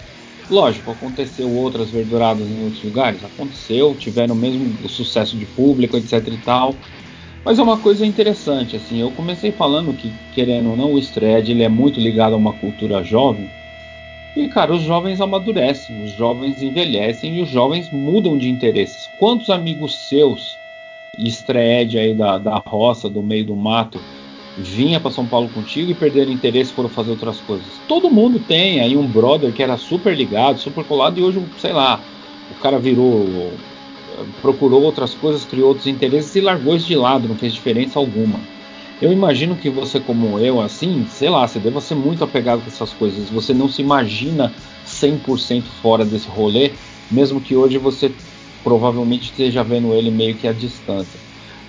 Lógico, 0.49 0.91
aconteceu 0.91 1.51
outras 1.51 1.91
verduradas 1.91 2.47
em 2.47 2.63
outros 2.63 2.83
lugares, 2.83 3.23
aconteceu, 3.23 3.95
tiveram 3.95 4.33
mesmo 4.33 4.87
sucesso 4.87 5.35
de 5.35 5.45
público, 5.45 5.97
etc 5.97 6.25
e 6.27 6.37
tal. 6.37 6.73
Mas 7.43 7.59
é 7.59 7.63
uma 7.63 7.77
coisa 7.77 8.05
interessante, 8.05 8.75
assim, 8.75 8.99
eu 8.99 9.11
comecei 9.11 9.51
falando 9.51 9.93
que, 9.93 10.11
querendo 10.33 10.71
ou 10.71 10.75
não, 10.77 10.93
o 10.93 10.99
Stred 10.99 11.51
ele 11.51 11.63
é 11.63 11.69
muito 11.69 11.99
ligado 11.99 12.33
a 12.33 12.37
uma 12.37 12.53
cultura 12.53 13.03
jovem. 13.03 13.49
E, 14.35 14.47
cara, 14.47 14.73
os 14.73 14.83
jovens 14.83 15.19
amadurecem, 15.19 16.03
os 16.03 16.11
jovens 16.11 16.61
envelhecem 16.61 17.37
e 17.37 17.41
os 17.41 17.49
jovens 17.49 17.89
mudam 17.89 18.37
de 18.37 18.49
interesses. 18.49 19.09
Quantos 19.17 19.49
amigos 19.49 19.97
seus, 20.07 20.57
Stred 21.17 21.97
aí 21.97 22.13
da, 22.13 22.37
da 22.37 22.57
roça, 22.57 23.09
do 23.09 23.23
meio 23.23 23.45
do 23.45 23.55
mato, 23.55 23.99
vinha 24.57 24.99
para 24.99 25.11
São 25.11 25.25
Paulo 25.25 25.49
contigo 25.49 25.91
e 25.91 25.93
perderam 25.93 26.31
interesse 26.31 26.73
foram 26.73 26.89
fazer 26.89 27.11
outras 27.11 27.39
coisas? 27.39 27.67
Todo 27.87 28.09
mundo 28.09 28.39
tem 28.39 28.79
aí 28.79 28.97
um 28.97 29.07
brother 29.07 29.51
que 29.51 29.63
era 29.63 29.77
super 29.77 30.15
ligado, 30.15 30.59
super 30.59 30.83
colado 30.83 31.19
e 31.19 31.23
hoje, 31.23 31.43
sei 31.59 31.73
lá, 31.73 31.99
o 32.51 32.55
cara 32.61 32.79
virou 32.79 33.51
procurou 34.41 34.81
outras 34.81 35.13
coisas, 35.13 35.45
criou 35.45 35.69
outros 35.69 35.87
interesses 35.87 36.35
e 36.35 36.41
largou 36.41 36.75
isso 36.75 36.87
de 36.87 36.95
lado, 36.95 37.27
não 37.27 37.35
fez 37.35 37.53
diferença 37.53 37.99
alguma. 37.99 38.39
Eu 38.99 39.11
imagino 39.13 39.55
que 39.55 39.69
você, 39.69 39.99
como 39.99 40.39
eu, 40.39 40.59
assim, 40.59 41.05
sei 41.07 41.29
lá, 41.29 41.47
você 41.47 41.59
deva 41.59 41.79
ser 41.79 41.93
muito 41.93 42.23
apegado 42.23 42.61
com 42.61 42.67
essas 42.67 42.91
coisas. 42.93 43.29
Você 43.29 43.53
não 43.53 43.69
se 43.69 43.81
imagina 43.81 44.51
100% 44.87 45.63
fora 45.81 46.03
desse 46.03 46.27
rolê, 46.27 46.71
mesmo 47.11 47.39
que 47.39 47.55
hoje 47.55 47.77
você 47.77 48.11
provavelmente 48.63 49.25
esteja 49.25 49.63
vendo 49.63 49.93
ele 49.93 50.09
meio 50.09 50.35
que 50.35 50.47
à 50.47 50.51
distância. 50.51 51.19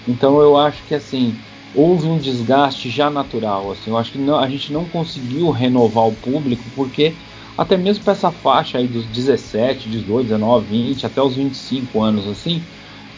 Então 0.06 0.40
eu 0.40 0.56
acho 0.56 0.82
que 0.84 0.94
assim 0.94 1.36
houve 1.72 2.06
um 2.06 2.18
desgaste 2.18 2.90
já 2.90 3.10
natural. 3.10 3.70
Assim, 3.70 3.90
eu 3.90 3.96
acho 3.96 4.12
que 4.12 4.18
não, 4.18 4.38
a 4.38 4.48
gente 4.48 4.72
não 4.72 4.88
conseguiu 4.88 5.50
renovar 5.50 6.04
o 6.06 6.16
público 6.16 6.70
porque 6.70 7.18
até 7.56 7.76
mesmo 7.76 8.04
para 8.04 8.12
essa 8.12 8.32
faixa 8.32 8.78
aí 8.78 8.88
dos 8.88 9.06
17, 9.06 9.88
18, 9.88 10.24
19, 10.26 10.68
20 10.68 11.06
até 11.06 11.20
os 11.22 11.36
25 11.36 12.02
anos 12.02 12.26
assim, 12.28 12.66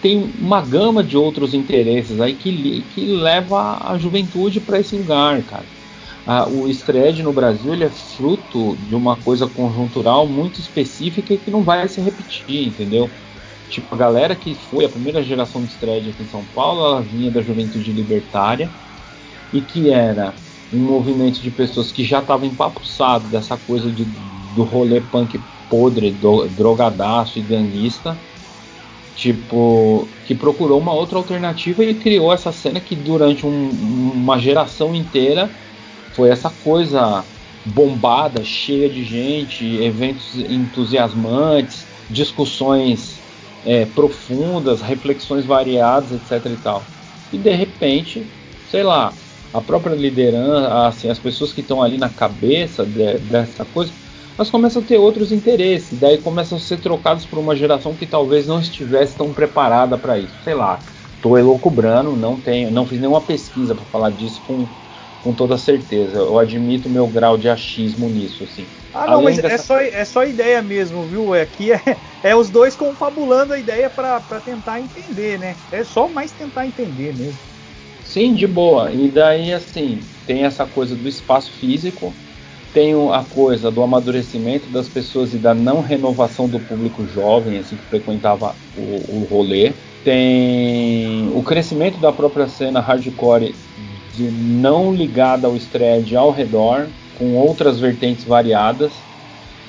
tem 0.01 0.17
uma 0.39 0.63
gama 0.63 1.05
de 1.05 1.17
outros 1.17 1.53
interesses 1.55 2.21
aí 2.21 2.37
que, 2.37 2.83
que 2.85 3.07
leva 3.07 3.79
a 3.83 3.99
juventude 3.99 4.61
para 4.61 4.81
esse 4.81 4.95
lugar, 4.97 5.45
cara. 5.45 5.69
Ah, 6.25 6.49
o 6.49 6.69
Stred 6.69 7.23
no 7.23 7.33
Brasil 7.33 7.73
ele 7.73 7.85
é 7.85 7.91
fruto 7.91 8.77
de 8.79 8.95
uma 8.95 9.21
coisa 9.23 9.49
conjuntural 9.49 10.29
muito 10.29 10.61
específica 10.61 11.35
e 11.35 11.39
que 11.39 11.51
não 11.51 11.65
vai 11.65 11.89
se 11.89 12.01
repetir, 12.01 12.67
entendeu? 12.69 13.15
Tipo, 13.71 13.95
a 13.95 13.99
galera 13.99 14.35
que 14.35 14.53
foi 14.53 14.85
a 14.85 14.89
primeira 14.89 15.23
geração 15.23 15.63
de 15.63 15.69
Stred 15.69 16.11
aqui 16.11 16.25
em 16.25 16.29
São 16.29 16.45
Paulo, 16.53 16.85
ela 16.85 17.01
vinha 17.01 17.31
da 17.31 17.41
juventude 17.41 17.93
libertária 17.93 18.69
e 19.53 19.61
que 19.61 19.91
era 19.91 20.35
um 20.73 20.79
movimento 20.79 21.41
de 21.41 21.51
pessoas 21.53 21.93
que 21.93 22.05
já 22.05 22.19
estavam 22.19 22.49
empapuçados 22.49 23.31
dessa 23.31 23.57
coisa 23.57 23.89
de, 23.89 24.05
do 24.57 24.65
rolê 24.65 25.01
punk 25.01 25.41
podre, 25.69 26.11
do, 26.11 26.49
drogadaço 26.49 27.39
e 27.39 27.43
ganguista, 27.43 28.17
tipo, 29.15 30.09
que 30.27 30.35
procurou 30.35 30.81
uma 30.81 30.93
outra 30.93 31.19
alternativa 31.19 31.85
e 31.85 31.95
criou 31.95 32.33
essa 32.33 32.51
cena 32.51 32.81
que 32.81 32.97
durante 32.97 33.47
um, 33.47 33.71
uma 34.15 34.37
geração 34.37 34.93
inteira 34.97 35.49
foi 36.13 36.31
essa 36.31 36.51
coisa 36.65 37.25
bombada, 37.67 38.43
cheia 38.43 38.89
de 38.89 39.05
gente, 39.05 39.65
eventos 39.81 40.35
entusiasmantes, 40.35 41.87
discussões 42.11 43.20
é, 43.65 43.85
profundas, 43.85 44.81
reflexões 44.81 45.45
variadas, 45.45 46.13
etc 46.13 46.53
e 46.53 46.57
tal. 46.57 46.83
E 47.33 47.39
de 47.39 47.51
repente, 47.51 48.27
sei 48.71 48.83
lá, 48.83 49.13
a 49.53 49.61
própria 49.61 49.95
liderança, 49.95 50.87
assim, 50.87 51.09
as 51.11 51.19
pessoas 51.19 51.53
que 51.53 51.61
estão 51.61 51.83
ali 51.83 51.99
na 51.99 52.09
cabeça 52.09 52.85
de, 52.85 53.19
dessa 53.19 53.65
coisa, 53.65 53.93
elas 54.37 54.51
começam 54.51 54.81
a 54.81 54.85
ter 54.85 54.97
outros 54.97 55.33
interesses, 55.33 55.99
daí 55.99 56.19
começam 56.19 56.57
a 56.57 56.61
ser 56.61 56.79
trocados 56.79 57.27
por 57.27 57.39
uma 57.39 57.55
geração 57.55 57.95
que 57.95 58.07
talvez 58.07 58.47
não 58.47 58.61
estivesse 58.61 59.17
tão 59.17 59.33
preparada 59.33 59.99
para 59.99 60.19
isso. 60.19 60.33
Sei 60.43 60.55
lá, 60.55 60.79
estou 61.15 61.39
elocubrando, 61.39 62.17
não 62.17 62.41
tenho, 62.41 62.71
não 62.71 62.87
fiz 62.87 62.99
nenhuma 62.99 63.21
pesquisa 63.21 63.75
para 63.75 63.85
falar 63.85 64.11
disso 64.11 64.41
com, 64.47 64.67
com 65.23 65.33
toda 65.33 65.57
certeza. 65.59 66.19
Eu 66.19 66.39
admito 66.39 66.89
meu 66.89 67.07
grau 67.07 67.37
de 67.37 67.49
achismo 67.49 68.09
nisso, 68.09 68.45
assim. 68.45 68.67
Ah, 68.93 69.07
não, 69.07 69.15
Além 69.15 69.25
mas 69.25 69.39
é 69.39 69.43
dessa... 69.43 69.55
é, 69.55 69.59
só, 69.59 69.81
é 69.81 70.05
só 70.05 70.25
ideia 70.25 70.63
mesmo, 70.63 71.05
viu? 71.05 71.35
Aqui 71.35 71.73
é, 71.73 71.97
é 72.23 72.35
os 72.35 72.51
dois 72.51 72.75
confabulando 72.75 73.53
a 73.53 73.59
ideia 73.59 73.89
para 73.89 74.21
tentar 74.45 74.81
entender, 74.81 75.39
né? 75.39 75.57
É 75.71 75.85
só 75.85 76.09
mais 76.09 76.33
tentar 76.33 76.67
entender 76.67 77.15
mesmo. 77.17 77.39
Sim, 78.05 78.35
de 78.35 78.47
boa. 78.47 78.91
E 78.91 79.09
daí, 79.09 79.53
assim, 79.53 80.01
tem 80.27 80.45
essa 80.45 80.67
coisa 80.67 80.97
do 80.97 81.09
espaço 81.09 81.53
físico, 81.53 82.13
tem 82.73 82.93
a 83.13 83.25
coisa 83.25 83.71
do 83.71 83.83
amadurecimento 83.83 84.69
das 84.69 84.89
pessoas 84.89 85.35
e 85.35 85.39
da 85.39 85.55
não 85.55 85.81
renovação 85.81 86.49
do 86.49 86.59
público 86.59 87.07
jovem, 87.07 87.59
assim, 87.59 87.77
que 87.77 87.85
frequentava 87.85 88.55
o, 88.77 88.81
o 88.81 89.27
rolê. 89.31 89.73
Tem 90.03 91.31
o 91.35 91.43
crescimento 91.43 92.01
da 92.01 92.11
própria 92.11 92.49
cena 92.49 92.81
hardcore 92.81 93.55
de 94.15 94.25
não 94.25 94.93
ligada 94.93 95.47
ao 95.47 95.57
thread 95.59 96.17
ao 96.17 96.31
redor, 96.31 96.87
com 97.19 97.35
outras 97.35 97.79
vertentes 97.79 98.25
variadas. 98.25 98.93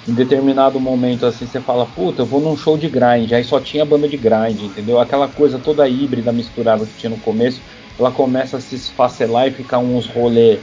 Em 0.08 0.14
determinado 0.14 0.80
momento, 0.80 1.26
assim, 1.26 1.46
você 1.46 1.60
fala, 1.60 1.86
puta, 1.86 2.24
eu 2.24 2.26
vou 2.26 2.42
num 2.42 2.58
show 2.58 2.78
de 2.78 2.90
grind, 2.90 3.32
aí 3.32 3.44
só 3.44 3.60
tinha 3.60 3.86
banda 3.86 4.08
de 4.08 4.18
grind, 4.18 4.60
entendeu? 4.60 5.00
Aquela 5.00 5.28
coisa 5.28 5.60
toda 5.60 5.88
híbrida, 5.88 6.32
misturada 6.32 6.86
que 6.86 6.98
tinha 6.98 7.10
no 7.10 7.18
começo, 7.18 7.62
ela 8.00 8.10
começa 8.10 8.58
a 8.58 8.62
se 8.62 8.76
esfacelar 8.76 9.48
e 9.48 9.52
ficar 9.52 9.78
uns 9.78 10.08
rolê 10.08 10.58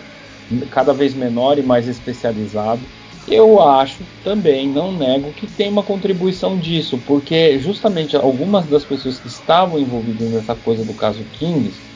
cada 0.70 0.92
vez 0.92 1.14
menor 1.14 1.58
e 1.58 1.62
mais 1.62 1.86
especializado. 1.86 2.80
Eu 3.28 3.62
acho 3.62 3.98
também, 4.24 4.66
não 4.66 4.90
nego, 4.90 5.30
que 5.32 5.46
tem 5.46 5.68
uma 5.68 5.82
contribuição 5.82 6.56
disso, 6.56 6.98
porque 7.06 7.58
justamente 7.60 8.16
algumas 8.16 8.66
das 8.66 8.84
pessoas 8.84 9.20
que 9.20 9.28
estavam 9.28 9.78
envolvidas 9.78 10.30
nessa 10.30 10.54
coisa 10.54 10.82
do 10.82 10.94
caso 10.94 11.22
Kings 11.38 11.87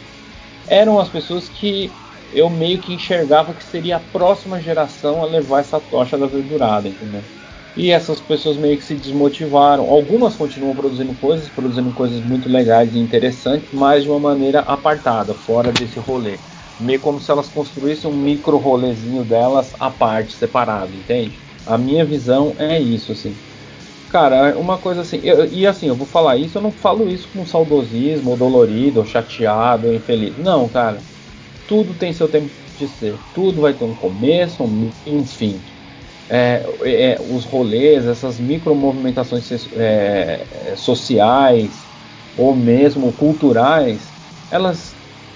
eram 0.66 0.98
as 0.98 1.08
pessoas 1.08 1.48
que 1.48 1.92
eu 2.32 2.48
meio 2.48 2.80
que 2.80 2.94
enxergava 2.94 3.52
que 3.52 3.62
seria 3.62 3.96
a 3.96 4.00
próxima 4.00 4.60
geração 4.60 5.22
a 5.22 5.26
levar 5.26 5.60
essa 5.60 5.78
tocha 5.78 6.16
da 6.16 6.26
verdurada, 6.26 6.88
entendeu? 6.88 7.22
E 7.76 7.90
essas 7.90 8.20
pessoas 8.20 8.56
meio 8.56 8.76
que 8.76 8.84
se 8.84 8.94
desmotivaram. 8.94 9.88
Algumas 9.88 10.36
continuam 10.36 10.74
produzindo 10.74 11.14
coisas, 11.14 11.48
produzindo 11.48 11.90
coisas 11.92 12.20
muito 12.20 12.48
legais 12.48 12.94
e 12.94 12.98
interessantes, 12.98 13.70
mas 13.72 14.04
de 14.04 14.10
uma 14.10 14.18
maneira 14.18 14.60
apartada, 14.60 15.34
fora 15.34 15.72
desse 15.72 15.98
rolê. 15.98 16.38
Meio 16.78 17.00
como 17.00 17.20
se 17.20 17.30
elas 17.30 17.48
construíssem 17.48 18.10
um 18.10 18.16
micro 18.16 18.58
rolezinho 18.58 19.24
delas 19.24 19.72
à 19.78 19.90
parte, 19.90 20.34
separado, 20.34 20.94
entende? 20.94 21.38
A 21.66 21.78
minha 21.78 22.04
visão 22.04 22.54
é 22.58 22.78
isso, 22.80 23.12
assim. 23.12 23.34
Cara, 24.12 24.56
uma 24.58 24.76
coisa 24.76 25.00
assim, 25.00 25.20
eu, 25.24 25.46
e 25.46 25.66
assim, 25.66 25.88
eu 25.88 25.94
vou 25.96 26.06
falar 26.06 26.36
isso, 26.36 26.58
eu 26.58 26.62
não 26.62 26.70
falo 26.70 27.08
isso 27.08 27.28
com 27.32 27.46
saudosismo, 27.46 28.30
ou 28.30 28.36
dolorido, 28.36 29.00
ou 29.00 29.06
chateado, 29.06 29.88
ou 29.88 29.94
infeliz. 29.94 30.36
Não, 30.38 30.68
cara. 30.68 30.98
Tudo 31.66 31.94
tem 31.94 32.12
seu 32.12 32.28
tempo 32.28 32.50
de 32.78 32.86
ser. 32.86 33.14
Tudo 33.34 33.62
vai 33.62 33.72
ter 33.72 33.84
um 33.84 33.94
começo, 33.94 34.62
um 35.06 35.24
fim 35.24 35.58
é, 36.32 36.64
é, 36.84 37.20
os 37.30 37.44
rolês, 37.44 38.06
essas 38.06 38.40
micromovimentações 38.40 39.50
é, 39.76 40.74
sociais 40.74 41.84
ou 42.38 42.56
mesmo 42.56 43.12
culturais, 43.12 44.10
elas 44.50 44.94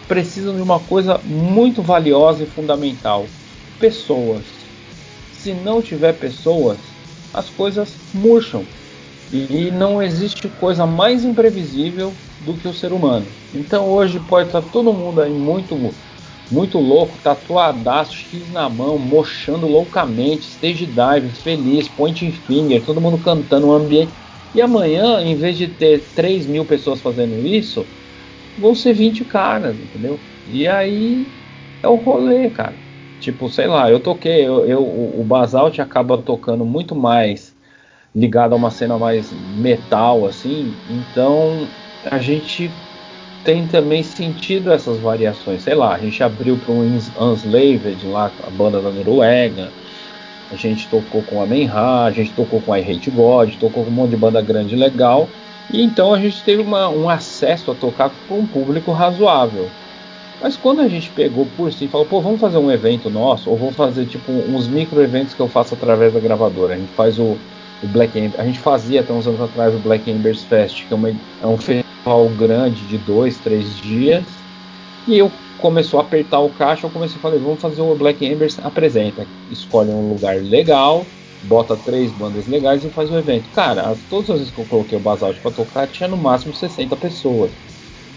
precisam 0.09 0.57
de 0.57 0.63
uma 0.63 0.81
coisa 0.81 1.21
muito 1.23 1.83
valiosa 1.83 2.45
e 2.45 2.47
fundamental: 2.47 3.27
pessoas. 3.79 4.43
Se 5.33 5.53
não 5.53 5.83
tiver 5.83 6.15
pessoas, 6.15 6.79
as 7.37 7.51
coisas 7.51 8.01
murcham. 8.13 8.67
E 9.31 9.71
não 9.71 10.03
existe 10.03 10.49
coisa 10.49 10.87
mais 10.87 11.25
imprevisível 11.25 12.13
do 12.41 12.57
que 12.57 12.67
o 12.67 12.73
ser 12.73 12.93
humano. 12.93 13.27
Então 13.53 13.89
hoje 13.89 14.21
pode 14.21 14.49
estar 14.49 14.63
todo 14.63 14.93
mundo 14.93 15.21
aí 15.21 15.33
muito 15.33 15.77
muito 16.49 16.79
louco, 16.79 17.19
tatuadaço, 17.19 18.15
X 18.15 18.49
na 18.49 18.71
mão, 18.71 18.99
mochando 18.99 19.67
loucamente, 19.67 20.47
stage 20.47 20.87
dive, 20.87 21.31
feliz, 21.31 21.89
point 21.89 22.31
finger, 22.33 22.85
todo 22.85 23.01
mundo 23.01 23.19
cantando, 23.19 23.67
um 23.67 23.73
ambiente. 23.73 24.15
E 24.55 24.63
amanhã, 24.63 25.21
em 25.23 25.37
vez 25.37 25.59
de 25.59 25.67
ter 25.69 26.13
3 26.15 26.47
mil 26.47 26.65
pessoas 26.65 27.01
fazendo 27.01 27.45
isso, 27.45 27.91
vão 28.57 28.75
ser 28.75 28.95
20 28.95 29.25
caras, 29.25 29.81
entendeu? 29.81 30.23
E 30.47 30.69
aí 30.69 31.27
é 31.83 31.89
o 31.89 31.97
rolê, 31.97 32.51
cara. 32.51 32.86
Tipo, 33.19 33.49
sei 33.49 33.67
lá, 33.67 33.91
eu 33.91 34.01
toquei, 34.01 34.47
eu, 34.47 34.67
eu 34.67 34.83
o 35.21 35.25
Basalt 35.25 35.79
acaba 35.79 36.19
tocando 36.23 36.65
muito 36.65 36.95
mais 36.95 37.57
ligado 38.15 38.53
a 38.55 38.57
uma 38.57 38.71
cena 38.71 38.99
mais 38.99 39.33
metal, 39.33 40.27
assim, 40.27 40.81
então 40.87 41.75
a 42.05 42.19
gente 42.19 42.71
tem 43.45 43.67
também 43.69 44.03
sentido 44.03 44.73
essas 44.73 44.99
variações. 45.01 45.63
Sei 45.63 45.75
lá, 45.75 45.95
a 45.95 45.99
gente 45.99 46.23
abriu 46.23 46.59
para 46.59 46.73
um 46.73 46.83
Unslaved 46.83 48.07
lá, 48.07 48.35
a 48.43 48.51
banda 48.51 48.83
da 48.83 48.91
Noruega. 48.93 49.73
A 50.51 50.57
gente 50.57 50.89
tocou 50.89 51.25
com 51.25 51.41
a 51.41 51.47
Menha, 51.47 52.05
a 52.05 52.11
gente 52.13 52.35
tocou 52.35 52.63
com 52.63 52.73
a 52.73 52.81
I 52.81 52.83
Hate 52.97 53.11
God, 53.11 53.57
tocou 53.57 53.85
com 53.85 53.91
um 53.91 53.95
monte 53.95 54.11
de 54.11 54.17
banda 54.17 54.41
grande 54.43 54.77
legal. 54.77 55.33
E 55.69 55.83
então 55.83 56.13
a 56.15 56.21
gente 56.21 56.43
teve 56.45 56.63
uma, 56.63 56.89
um 56.91 57.09
acesso 57.09 57.71
a 57.71 57.75
tocar 57.75 58.11
com 58.27 58.41
um 58.41 58.47
público 58.47 58.93
razoável. 58.93 59.77
Mas 60.41 60.57
quando 60.57 60.81
a 60.81 60.89
gente 60.89 61.11
pegou 61.13 61.51
por 61.51 61.73
si 61.73 61.87
e 61.87 61.89
falou, 61.89 62.07
pô, 62.07 62.21
vamos 62.21 62.41
fazer 62.41 62.59
um 62.59 62.71
evento 62.71 63.09
nosso, 63.11 63.51
ou 63.51 63.57
vamos 63.59 63.77
fazer 63.77 64.07
tipo 64.07 64.33
uns 64.33 64.69
micro 64.69 65.01
eventos 65.03 65.35
que 65.35 65.41
eu 65.41 65.49
faço 65.49 65.75
através 65.75 66.13
da 66.13 66.21
gravadora. 66.21 66.75
A 66.75 66.79
gente 66.79 66.93
faz 66.93 67.19
o, 67.19 67.43
o 67.81 67.89
Black 67.89 68.19
a 68.37 68.45
gente 68.45 68.61
fazia 68.61 69.01
até 69.01 69.13
uns 69.13 69.27
anos 69.27 69.41
atrás 69.41 69.75
o 69.75 69.81
Black 69.81 70.11
Embers 70.11 70.45
Fest, 70.45 70.87
que 70.87 70.93
é, 70.93 70.97
uma, 70.97 71.11
é 71.11 71.47
um 71.47 71.57
festival 71.57 72.29
grande 72.37 72.87
de 72.87 72.99
dois, 72.99 73.41
três 73.41 73.75
dias. 73.77 74.47
E 75.07 75.17
eu 75.19 75.33
começou 75.57 76.01
a 76.01 76.03
apertar 76.03 76.41
o 76.41 76.53
caixa, 76.53 76.87
eu 76.87 76.91
comecei 76.91 77.19
a 77.19 77.21
falar, 77.21 77.39
vamos 77.39 77.61
fazer 77.63 77.81
o 77.81 77.97
Black 77.97 78.25
Embers 78.25 78.59
apresenta, 78.59 79.27
escolhe 79.49 79.91
um 79.91 80.09
lugar 80.09 80.43
legal, 80.43 81.15
bota 81.41 81.77
três 81.77 82.13
bandas 82.13 82.47
legais 82.47 82.85
e 82.85 82.91
faz 82.91 83.11
o 83.11 83.17
evento. 83.17 83.51
Cara, 83.51 83.97
todas 84.09 84.31
as 84.31 84.39
vezes 84.39 84.53
que 84.53 84.61
eu 84.61 84.67
coloquei 84.67 84.99
o 84.99 85.01
Basalt 85.01 85.41
para 85.41 85.53
tocar, 85.53 85.89
tinha 85.89 86.09
no 86.09 86.17
máximo 86.17 86.53
60 86.55 86.97
pessoas. 86.97 87.57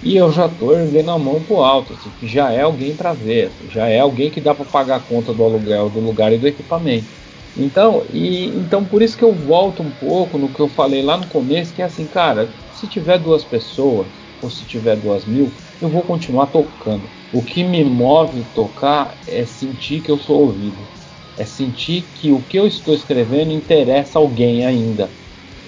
E 0.02 0.16
eu 0.16 0.32
já 0.32 0.48
tô 0.48 0.74
erguendo 0.74 1.12
a 1.12 1.20
mão 1.20 1.44
pro 1.44 1.58
alto, 1.58 1.94
assim, 1.94 2.12
que 2.12 2.26
já 2.26 2.52
é 2.54 2.62
alguém 2.62 2.96
para 2.96 3.14
ver, 3.14 3.48
assim, 3.48 3.70
já 3.70 3.88
é 3.90 4.00
alguém 4.00 4.32
que 4.32 4.40
dá 4.40 4.56
para 4.56 4.66
pagar 4.66 4.96
a 4.98 5.00
conta 5.02 5.34
do 5.34 5.44
aluguel 5.44 5.90
do 5.90 6.00
lugar 6.00 6.32
e 6.32 6.38
do 6.38 6.48
equipamento. 6.48 7.14
Então, 7.56 8.06
e, 8.10 8.46
então 8.58 8.86
por 8.86 9.02
isso 9.02 9.18
que 9.18 9.24
eu 9.24 9.34
volto 9.36 9.84
um 9.84 9.92
pouco 9.92 10.38
no 10.38 10.54
que 10.54 10.62
eu 10.62 10.70
falei 10.70 11.02
lá 11.02 11.18
no 11.18 11.28
começo, 11.28 11.74
que 11.74 11.82
é 11.82 11.86
assim, 11.86 12.08
cara, 12.08 12.56
se 12.70 12.88
tiver 12.88 13.18
duas 13.20 13.44
pessoas, 13.44 14.24
ou 14.42 14.50
se 14.50 14.66
tiver 14.66 14.96
duas 14.96 15.26
mil, 15.26 15.58
eu 15.82 15.90
vou 15.90 16.04
continuar 16.04 16.48
tocando. 16.48 17.12
O 17.32 17.44
que 17.44 17.64
me 17.64 17.84
move 17.84 18.46
tocar 18.46 19.20
é 19.28 19.46
sentir 19.46 20.02
que 20.02 20.10
eu 20.10 20.18
sou 20.18 20.42
ouvido. 20.42 20.88
É 21.36 21.46
sentir 21.46 22.04
que 22.14 22.32
o 22.32 22.42
que 22.42 22.58
eu 22.58 22.66
estou 22.66 22.94
escrevendo 22.94 23.52
interessa 23.52 24.20
alguém 24.20 24.66
ainda. 24.66 25.14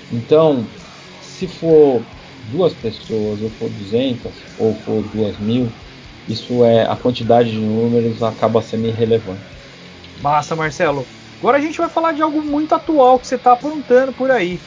Então, 0.09 0.71
se 1.19 1.47
for 1.47 2.07
duas 2.51 2.73
pessoas, 2.73 3.41
ou 3.41 3.49
for 3.51 3.69
200, 3.69 4.31
ou 4.57 4.73
for 4.85 5.03
duas 5.13 5.37
mil, 5.39 5.69
isso 6.27 6.63
é 6.63 6.83
a 6.83 6.95
quantidade 6.95 7.51
de 7.51 7.57
números 7.57 8.21
acaba 8.23 8.61
sendo 8.61 8.87
irrelevante. 8.87 9.41
Massa, 10.21 10.55
Marcelo. 10.55 11.05
Agora 11.39 11.57
a 11.57 11.61
gente 11.61 11.77
vai 11.77 11.89
falar 11.89 12.11
de 12.11 12.21
algo 12.21 12.41
muito 12.41 12.75
atual 12.75 13.17
que 13.17 13.25
você 13.25 13.35
está 13.35 13.53
aprontando 13.53 14.13
por 14.13 14.29
aí. 14.29 14.59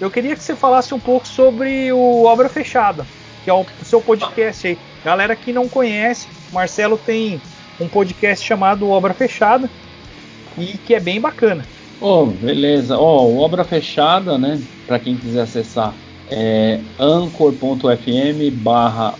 Eu 0.00 0.10
queria 0.10 0.34
que 0.34 0.42
você 0.42 0.56
falasse 0.56 0.94
um 0.94 0.98
pouco 0.98 1.28
sobre 1.28 1.92
o 1.92 2.24
Obra 2.24 2.48
Fechada, 2.48 3.06
que 3.44 3.50
é 3.50 3.52
o 3.52 3.64
seu 3.84 4.00
podcast 4.00 4.66
aí. 4.66 4.78
Galera 5.04 5.36
que 5.36 5.52
não 5.52 5.68
conhece, 5.68 6.26
Marcelo 6.52 6.96
tem 6.96 7.40
um 7.78 7.86
podcast 7.86 8.44
chamado 8.44 8.88
Obra 8.88 9.12
Fechada 9.12 9.68
e 10.56 10.78
que 10.78 10.94
é 10.94 11.00
bem 11.00 11.20
bacana. 11.20 11.64
Oh, 12.00 12.26
beleza. 12.26 12.98
Ó, 12.98 13.22
oh, 13.22 13.38
Obra 13.38 13.62
Fechada, 13.62 14.38
né? 14.38 14.60
Para 14.86 14.98
quem 14.98 15.16
quiser 15.16 15.42
acessar, 15.42 15.94
é 16.34 16.80
anchor.fm 16.98 18.50
barra 18.62 19.14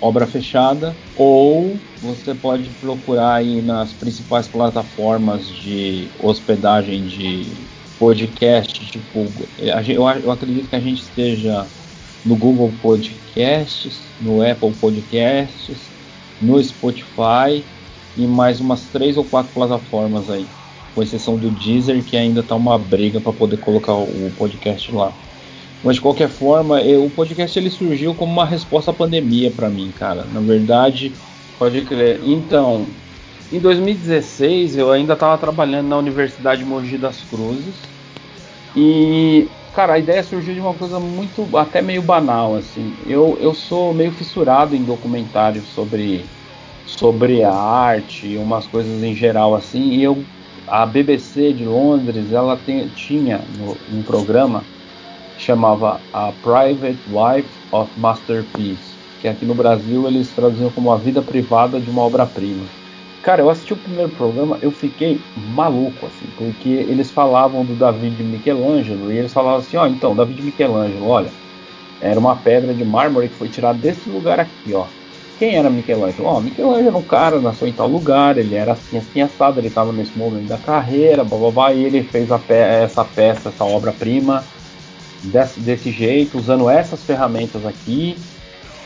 obra 0.00 0.26
fechada 0.26 0.94
ou 1.16 1.76
você 2.02 2.34
pode 2.34 2.68
procurar 2.80 3.34
aí 3.34 3.60
nas 3.62 3.92
principais 3.92 4.48
plataformas 4.48 5.46
de 5.46 6.08
hospedagem 6.22 7.04
de 7.04 7.46
podcast, 7.98 8.86
tipo, 8.86 9.26
eu, 9.58 10.08
eu 10.24 10.30
acredito 10.30 10.70
que 10.70 10.76
a 10.76 10.80
gente 10.80 11.02
esteja 11.02 11.66
no 12.24 12.34
Google 12.34 12.72
Podcasts, 12.82 14.00
no 14.20 14.42
Apple 14.42 14.72
Podcasts, 14.80 15.90
no 16.40 16.62
Spotify 16.62 17.62
e 18.16 18.26
mais 18.26 18.60
umas 18.60 18.86
três 18.86 19.18
ou 19.18 19.24
quatro 19.24 19.52
plataformas 19.52 20.30
aí, 20.30 20.46
com 20.94 21.02
exceção 21.02 21.36
do 21.36 21.50
Deezer 21.50 22.02
que 22.02 22.16
ainda 22.16 22.42
tá 22.42 22.54
uma 22.54 22.78
briga 22.78 23.20
para 23.20 23.32
poder 23.32 23.58
colocar 23.58 23.94
o 23.94 24.30
podcast 24.38 24.90
lá. 24.92 25.12
Mas 25.82 25.96
de 25.96 26.02
qualquer 26.02 26.28
forma, 26.28 26.82
eu, 26.82 27.04
o 27.04 27.10
podcast 27.10 27.58
ele 27.58 27.70
surgiu 27.70 28.14
como 28.14 28.32
uma 28.32 28.44
resposta 28.44 28.90
à 28.90 28.94
pandemia 28.94 29.50
para 29.50 29.70
mim, 29.70 29.90
cara. 29.92 30.24
Na 30.24 30.40
verdade, 30.40 31.14
pode 31.58 31.82
crer. 31.82 32.20
Então, 32.22 32.86
em 33.50 33.58
2016 33.58 34.76
eu 34.76 34.90
ainda 34.90 35.14
estava 35.14 35.38
trabalhando 35.38 35.88
na 35.88 35.96
Universidade 35.96 36.64
Mogi 36.64 36.98
das 36.98 37.24
Cruzes 37.24 37.80
e, 38.76 39.48
cara, 39.72 39.94
a 39.94 39.98
ideia 39.98 40.22
surgiu 40.22 40.54
de 40.54 40.60
uma 40.60 40.74
coisa 40.74 41.00
muito, 41.00 41.56
até 41.56 41.80
meio 41.80 42.02
banal, 42.02 42.54
assim. 42.54 42.94
Eu, 43.06 43.38
eu 43.40 43.54
sou 43.54 43.94
meio 43.94 44.12
fissurado 44.12 44.76
em 44.76 44.84
documentários 44.84 45.68
sobre 45.68 46.24
sobre 46.84 47.44
a 47.44 47.54
arte 47.54 48.36
umas 48.36 48.66
coisas 48.66 49.02
em 49.02 49.14
geral 49.14 49.54
assim. 49.54 49.80
E 49.90 50.02
eu, 50.02 50.24
a 50.66 50.84
BBC 50.84 51.52
de 51.52 51.64
Londres, 51.64 52.32
ela 52.32 52.56
tem, 52.56 52.88
tinha 52.88 53.44
no, 53.56 53.76
um 53.88 54.02
programa 54.02 54.64
chamava 55.40 56.00
A 56.12 56.32
Private 56.42 56.98
Life 57.08 57.48
of 57.72 57.90
Masterpiece, 57.96 58.78
que 59.20 59.28
aqui 59.28 59.44
no 59.44 59.54
Brasil 59.54 60.06
eles 60.06 60.28
traduziam 60.28 60.70
como 60.70 60.92
A 60.92 60.96
Vida 60.96 61.22
Privada 61.22 61.80
de 61.80 61.90
uma 61.90 62.02
Obra-Prima. 62.02 62.66
Cara, 63.22 63.42
eu 63.42 63.50
assisti 63.50 63.72
o 63.72 63.76
primeiro 63.76 64.10
programa, 64.10 64.58
eu 64.62 64.70
fiquei 64.70 65.20
maluco, 65.36 66.06
assim, 66.06 66.26
porque 66.36 66.68
eles 66.68 67.10
falavam 67.10 67.64
do 67.64 67.74
David 67.74 68.22
Michelangelo 68.22 69.12
e 69.12 69.18
eles 69.18 69.32
falavam 69.32 69.58
assim: 69.58 69.76
ó, 69.76 69.84
oh, 69.84 69.86
então, 69.86 70.16
David 70.16 70.42
Michelangelo, 70.42 71.06
olha, 71.06 71.30
era 72.00 72.18
uma 72.18 72.36
pedra 72.36 72.72
de 72.72 72.84
mármore 72.84 73.28
que 73.28 73.34
foi 73.34 73.48
tirada 73.48 73.78
desse 73.78 74.08
lugar 74.08 74.40
aqui, 74.40 74.72
ó. 74.72 74.86
Quem 75.38 75.56
era 75.56 75.68
Michelangelo? 75.68 76.28
Ó, 76.28 76.38
oh, 76.38 76.40
Michelangelo 76.40 76.88
era 76.88 76.96
um 76.96 77.02
cara, 77.02 77.40
nasceu 77.40 77.68
em 77.68 77.72
tal 77.72 77.88
lugar, 77.88 78.38
ele 78.38 78.54
era 78.54 78.72
assim, 78.72 78.96
assim, 78.96 79.20
assado, 79.20 79.60
ele 79.60 79.68
estava 79.68 79.92
nesse 79.92 80.16
momento 80.16 80.48
da 80.48 80.58
carreira, 80.58 81.22
blá, 81.22 81.38
blá, 81.38 81.50
blá, 81.50 81.72
e 81.74 81.84
ele 81.84 82.02
fez 82.02 82.28
pe 82.46 82.54
essa 82.54 83.04
peça, 83.04 83.50
essa 83.50 83.64
obra-prima, 83.64 84.42
desse, 85.22 85.60
desse 85.60 85.90
jeito, 85.90 86.38
usando 86.38 86.68
essas 86.68 87.02
ferramentas 87.04 87.64
aqui, 87.66 88.16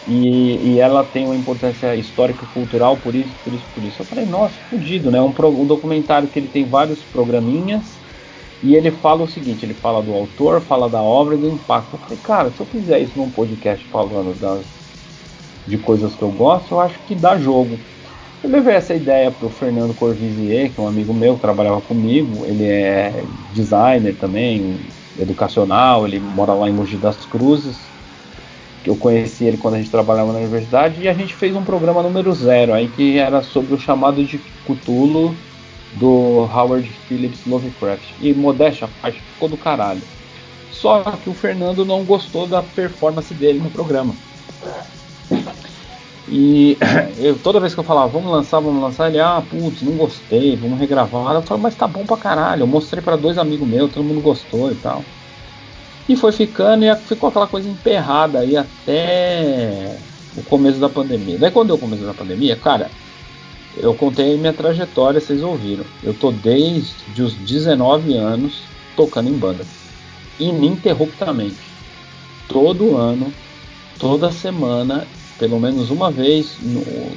e, 0.06 0.74
e, 0.74 0.80
ela 0.80 1.02
tem 1.02 1.24
uma 1.24 1.34
importância 1.34 1.96
histórica 1.96 2.44
cultural 2.52 2.98
por 2.98 3.14
isso, 3.14 3.30
por 3.42 3.52
isso, 3.54 3.64
por 3.74 3.82
isso. 3.82 4.02
Eu 4.02 4.06
falei, 4.06 4.26
nossa, 4.26 4.54
fodido, 4.68 5.10
né? 5.10 5.18
Um, 5.20 5.32
pro, 5.32 5.48
um 5.48 5.66
documentário 5.66 6.28
que 6.28 6.38
ele 6.38 6.48
tem 6.48 6.64
vários 6.66 6.98
programinhas 7.04 7.82
e 8.62 8.74
ele 8.74 8.90
fala 8.90 9.22
o 9.22 9.28
seguinte: 9.28 9.64
ele 9.64 9.74
fala 9.74 10.02
do 10.02 10.12
autor, 10.12 10.60
fala 10.60 10.90
da 10.90 11.02
obra 11.02 11.34
e 11.34 11.38
do 11.38 11.48
impacto. 11.48 11.94
Eu 11.94 11.98
falei, 11.98 12.18
cara, 12.22 12.50
se 12.50 12.60
eu 12.60 12.66
fizer 12.66 12.98
isso 12.98 13.12
num 13.16 13.30
podcast 13.30 13.84
falando 13.86 14.38
das, 14.38 14.62
de 15.66 15.78
coisas 15.78 16.14
que 16.14 16.22
eu 16.22 16.30
gosto, 16.30 16.72
eu 16.72 16.80
acho 16.80 16.98
que 17.06 17.14
dá 17.14 17.38
jogo. 17.38 17.78
Eu 18.42 18.50
levei 18.50 18.74
essa 18.74 18.94
ideia 18.94 19.30
para 19.30 19.46
o 19.46 19.50
Fernando 19.50 19.94
Corvisier, 19.94 20.70
que 20.70 20.78
é 20.78 20.82
um 20.82 20.88
amigo 20.88 21.14
meu 21.14 21.34
que 21.34 21.40
trabalhava 21.40 21.80
comigo. 21.80 22.44
Ele 22.44 22.64
é 22.64 23.24
designer 23.54 24.14
também, 24.16 24.78
educacional, 25.18 26.06
ele 26.06 26.18
mora 26.18 26.52
lá 26.52 26.68
em 26.68 26.72
Mogi 26.72 26.96
das 26.96 27.16
Cruzes. 27.26 27.76
Eu 28.84 28.96
conheci 28.96 29.44
ele 29.44 29.56
quando 29.56 29.74
a 29.74 29.78
gente 29.78 29.90
trabalhava 29.90 30.32
na 30.32 30.38
universidade 30.38 31.00
e 31.00 31.08
a 31.08 31.14
gente 31.14 31.34
fez 31.34 31.56
um 31.56 31.64
programa 31.64 32.02
número 32.02 32.32
zero 32.32 32.74
aí 32.74 32.88
que 32.88 33.18
era 33.18 33.42
sobre 33.42 33.74
o 33.74 33.80
chamado 33.80 34.22
de 34.22 34.38
Cthulhu 34.66 35.34
do 35.94 36.48
Howard 36.52 36.90
Phillips 37.08 37.46
Lovecraft. 37.46 38.04
E 38.20 38.34
modéstia 38.34 38.86
a 38.86 39.02
parte 39.02 39.20
ficou 39.20 39.48
do 39.48 39.56
caralho. 39.56 40.02
Só 40.70 41.02
que 41.02 41.30
o 41.30 41.34
Fernando 41.34 41.84
não 41.84 42.04
gostou 42.04 42.46
da 42.46 42.62
performance 42.62 43.32
dele 43.32 43.58
no 43.58 43.70
programa. 43.70 44.14
E 46.36 46.76
eu, 47.18 47.38
toda 47.38 47.60
vez 47.60 47.74
que 47.74 47.78
eu 47.78 47.84
falava, 47.84 48.08
vamos 48.08 48.28
lançar, 48.28 48.58
vamos 48.58 48.82
lançar, 48.82 49.08
ele, 49.08 49.20
ah, 49.20 49.40
putz, 49.48 49.82
não 49.82 49.92
gostei, 49.92 50.56
vamos 50.56 50.80
regravar. 50.80 51.32
Eu 51.32 51.42
falava, 51.42 51.62
mas 51.62 51.76
tá 51.76 51.86
bom 51.86 52.04
pra 52.04 52.16
caralho. 52.16 52.62
Eu 52.62 52.66
mostrei 52.66 53.00
para 53.00 53.14
dois 53.14 53.38
amigos 53.38 53.68
meus, 53.68 53.92
todo 53.92 54.02
mundo 54.02 54.20
gostou 54.20 54.72
e 54.72 54.74
tal. 54.74 55.04
E 56.08 56.16
foi 56.16 56.32
ficando 56.32 56.84
e 56.84 56.96
ficou 56.96 57.28
aquela 57.28 57.46
coisa 57.46 57.68
emperrada 57.68 58.40
aí 58.40 58.56
até 58.56 59.96
o 60.36 60.42
começo 60.42 60.80
da 60.80 60.88
pandemia. 60.88 61.38
Daí 61.38 61.52
quando 61.52 61.68
deu 61.68 61.76
o 61.76 61.78
começo 61.78 62.02
da 62.02 62.12
pandemia, 62.12 62.56
cara, 62.56 62.90
eu 63.76 63.94
contei 63.94 64.36
minha 64.36 64.52
trajetória, 64.52 65.20
vocês 65.20 65.40
ouviram. 65.40 65.84
Eu 66.02 66.14
tô 66.14 66.32
desde 66.32 67.22
os 67.22 67.34
19 67.34 68.16
anos 68.16 68.60
tocando 68.96 69.30
em 69.30 69.38
banda. 69.38 69.64
Ininterruptamente. 70.40 71.58
Todo 72.48 72.96
ano, 72.96 73.32
toda 74.00 74.32
semana 74.32 75.06
pelo 75.38 75.58
menos 75.58 75.90
uma 75.90 76.10
vez, 76.10 76.60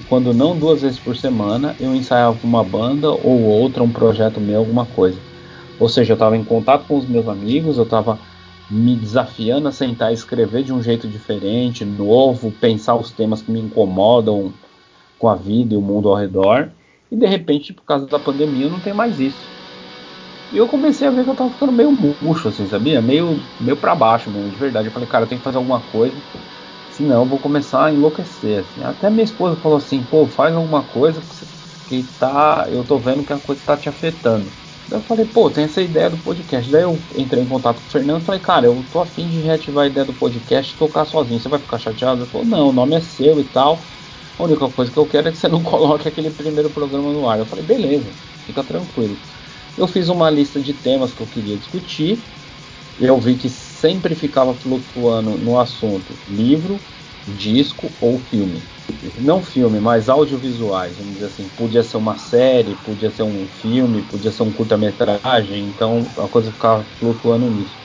quando 0.08 0.34
não 0.34 0.58
duas 0.58 0.82
vezes 0.82 1.00
por 1.00 1.16
semana, 1.16 1.76
eu 1.80 1.94
ensaiava 1.94 2.40
uma 2.44 2.64
banda 2.64 3.10
ou 3.10 3.42
outra, 3.44 3.84
um 3.84 3.92
projeto 3.92 4.42
meu, 4.42 4.60
alguma 4.60 4.86
coisa. 4.86 5.20
Ou 5.80 5.88
seja, 5.88 6.14
eu 6.14 6.16
estava 6.16 6.36
em 6.36 6.44
contato 6.44 6.88
com 6.88 6.98
os 6.98 7.06
meus 7.06 7.28
amigos, 7.28 7.78
eu 7.78 7.84
estava 7.84 8.20
me 8.70 8.96
desafiando 8.96 9.68
a 9.68 9.72
sentar 9.72 10.12
e 10.12 10.14
escrever 10.16 10.64
de 10.64 10.74
um 10.74 10.82
jeito 10.82 11.08
diferente, 11.08 11.86
novo, 11.86 12.52
pensar 12.52 12.96
os 12.96 13.12
temas 13.12 13.42
que 13.42 13.52
me 13.52 13.62
incomodam 13.62 14.52
com 15.18 15.28
a 15.28 15.36
vida 15.36 15.74
e 15.74 15.78
o 15.78 15.82
mundo 15.82 16.10
ao 16.10 16.16
redor. 16.16 16.72
E 17.12 17.16
de 17.16 17.26
repente, 17.26 17.74
por 17.74 17.84
causa 17.84 18.08
da 18.08 18.20
pandemia, 18.20 18.70
não 18.70 18.80
tem 18.80 18.94
mais 18.94 19.20
isso. 19.20 19.52
E 20.52 20.58
eu 20.58 20.68
comecei 20.68 21.08
a 21.08 21.12
ver 21.12 21.24
que 21.24 21.30
eu 21.30 21.34
estava 21.34 21.52
ficando 21.52 21.72
meio 21.72 21.92
murcho, 21.92 22.48
assim, 22.48 22.68
sabia? 22.68 23.02
Meio, 23.02 23.46
meio 23.60 23.78
para 23.78 23.96
baixo 23.96 24.32
mesmo, 24.32 24.50
de 24.50 24.58
verdade. 24.58 24.88
Eu 24.88 24.92
falei, 24.94 25.08
cara, 25.08 25.24
eu 25.26 25.28
tenho 25.28 25.40
que 25.40 25.44
fazer 25.46 25.58
alguma 25.58 25.82
coisa 25.82 26.22
senão 26.98 27.24
eu 27.24 27.30
vou 27.30 27.40
começar 27.40 27.86
a 27.86 27.94
enlouquecer. 27.94 28.60
Assim. 28.62 28.84
Até 28.84 29.10
minha 29.10 29.24
esposa 29.24 29.60
falou 29.62 29.78
assim, 29.78 30.04
pô, 30.06 30.28
faz 30.28 30.54
alguma 30.56 30.84
coisa 30.84 31.22
que 31.86 32.04
tá, 32.20 32.68
eu 32.70 32.84
tô 32.86 33.00
vendo 33.00 33.24
que 33.24 33.34
a 33.34 33.40
coisa 33.40 33.62
tá 33.64 33.78
te 33.78 33.88
afetando. 33.90 34.58
Daí 34.88 35.00
eu 35.00 35.04
falei, 35.04 35.26
pô, 35.26 35.52
tem 35.52 35.66
essa 35.66 35.82
ideia 35.82 36.10
do 36.10 36.18
podcast. 36.18 36.72
Daí 36.72 36.84
eu 36.84 37.08
entrei 37.16 37.44
em 37.44 37.48
contato 37.48 37.82
com 37.82 37.88
o 37.88 37.92
Fernando 37.92 38.22
e 38.24 38.26
falei, 38.26 38.42
cara, 38.42 38.66
eu 38.66 38.84
tô 38.92 39.00
afim 39.00 39.28
de 39.28 39.40
reativar 39.40 39.84
a 39.86 39.88
ideia 39.88 40.06
do 40.06 40.14
podcast 40.14 40.74
e 40.74 40.78
tocar 40.78 41.06
sozinho. 41.06 41.40
Você 41.40 41.50
vai 41.50 41.60
ficar 41.60 41.78
chateado? 41.78 42.24
Ele 42.24 42.30
falou, 42.32 42.48
não, 42.48 42.70
o 42.70 42.74
nome 42.74 42.96
é 42.96 43.02
seu 43.02 43.40
e 43.40 43.46
tal. 43.46 43.92
A 44.38 44.44
única 44.44 44.70
coisa 44.72 44.92
que 44.92 44.98
eu 45.00 45.08
quero 45.08 45.28
é 45.28 45.32
que 45.32 45.38
você 45.38 45.48
não 45.48 45.62
coloque 45.64 46.08
aquele 46.08 46.32
primeiro 46.32 46.72
programa 46.72 47.12
no 47.14 47.28
ar. 47.30 47.40
Eu 47.40 47.46
falei, 47.46 47.66
beleza, 47.66 48.18
fica 48.46 48.64
tranquilo. 48.64 49.22
Eu 49.76 49.88
fiz 49.88 50.10
uma 50.10 50.30
lista 50.30 50.62
de 50.62 50.74
temas 50.74 51.14
que 51.14 51.22
eu 51.22 51.28
queria 51.28 51.58
discutir. 51.58 52.28
Eu 52.98 53.20
vi 53.20 53.38
que 53.38 53.50
sempre 53.78 54.16
ficava 54.16 54.54
flutuando 54.56 55.38
no 55.38 55.60
assunto 55.60 56.18
livro, 56.28 56.80
disco 57.28 57.92
ou 58.02 58.20
filme. 58.20 58.64
Não 59.20 59.44
filme, 59.44 59.80
mas 59.80 60.10
audiovisuais, 60.10 60.98
vamos 60.98 61.14
dizer 61.14 61.28
assim. 61.28 61.48
Podia 61.50 61.84
ser 61.84 61.98
uma 61.98 62.18
série, 62.18 62.76
podia 62.76 63.12
ser 63.12 63.24
um 63.24 63.48
filme, 63.48 64.02
podia 64.02 64.32
ser 64.32 64.44
um 64.44 64.52
curta-metragem, 64.52 65.66
então 65.66 66.00
a 66.18 66.28
coisa 66.28 66.52
ficava 66.52 66.84
flutuando 66.98 67.50
nisso. 67.50 67.78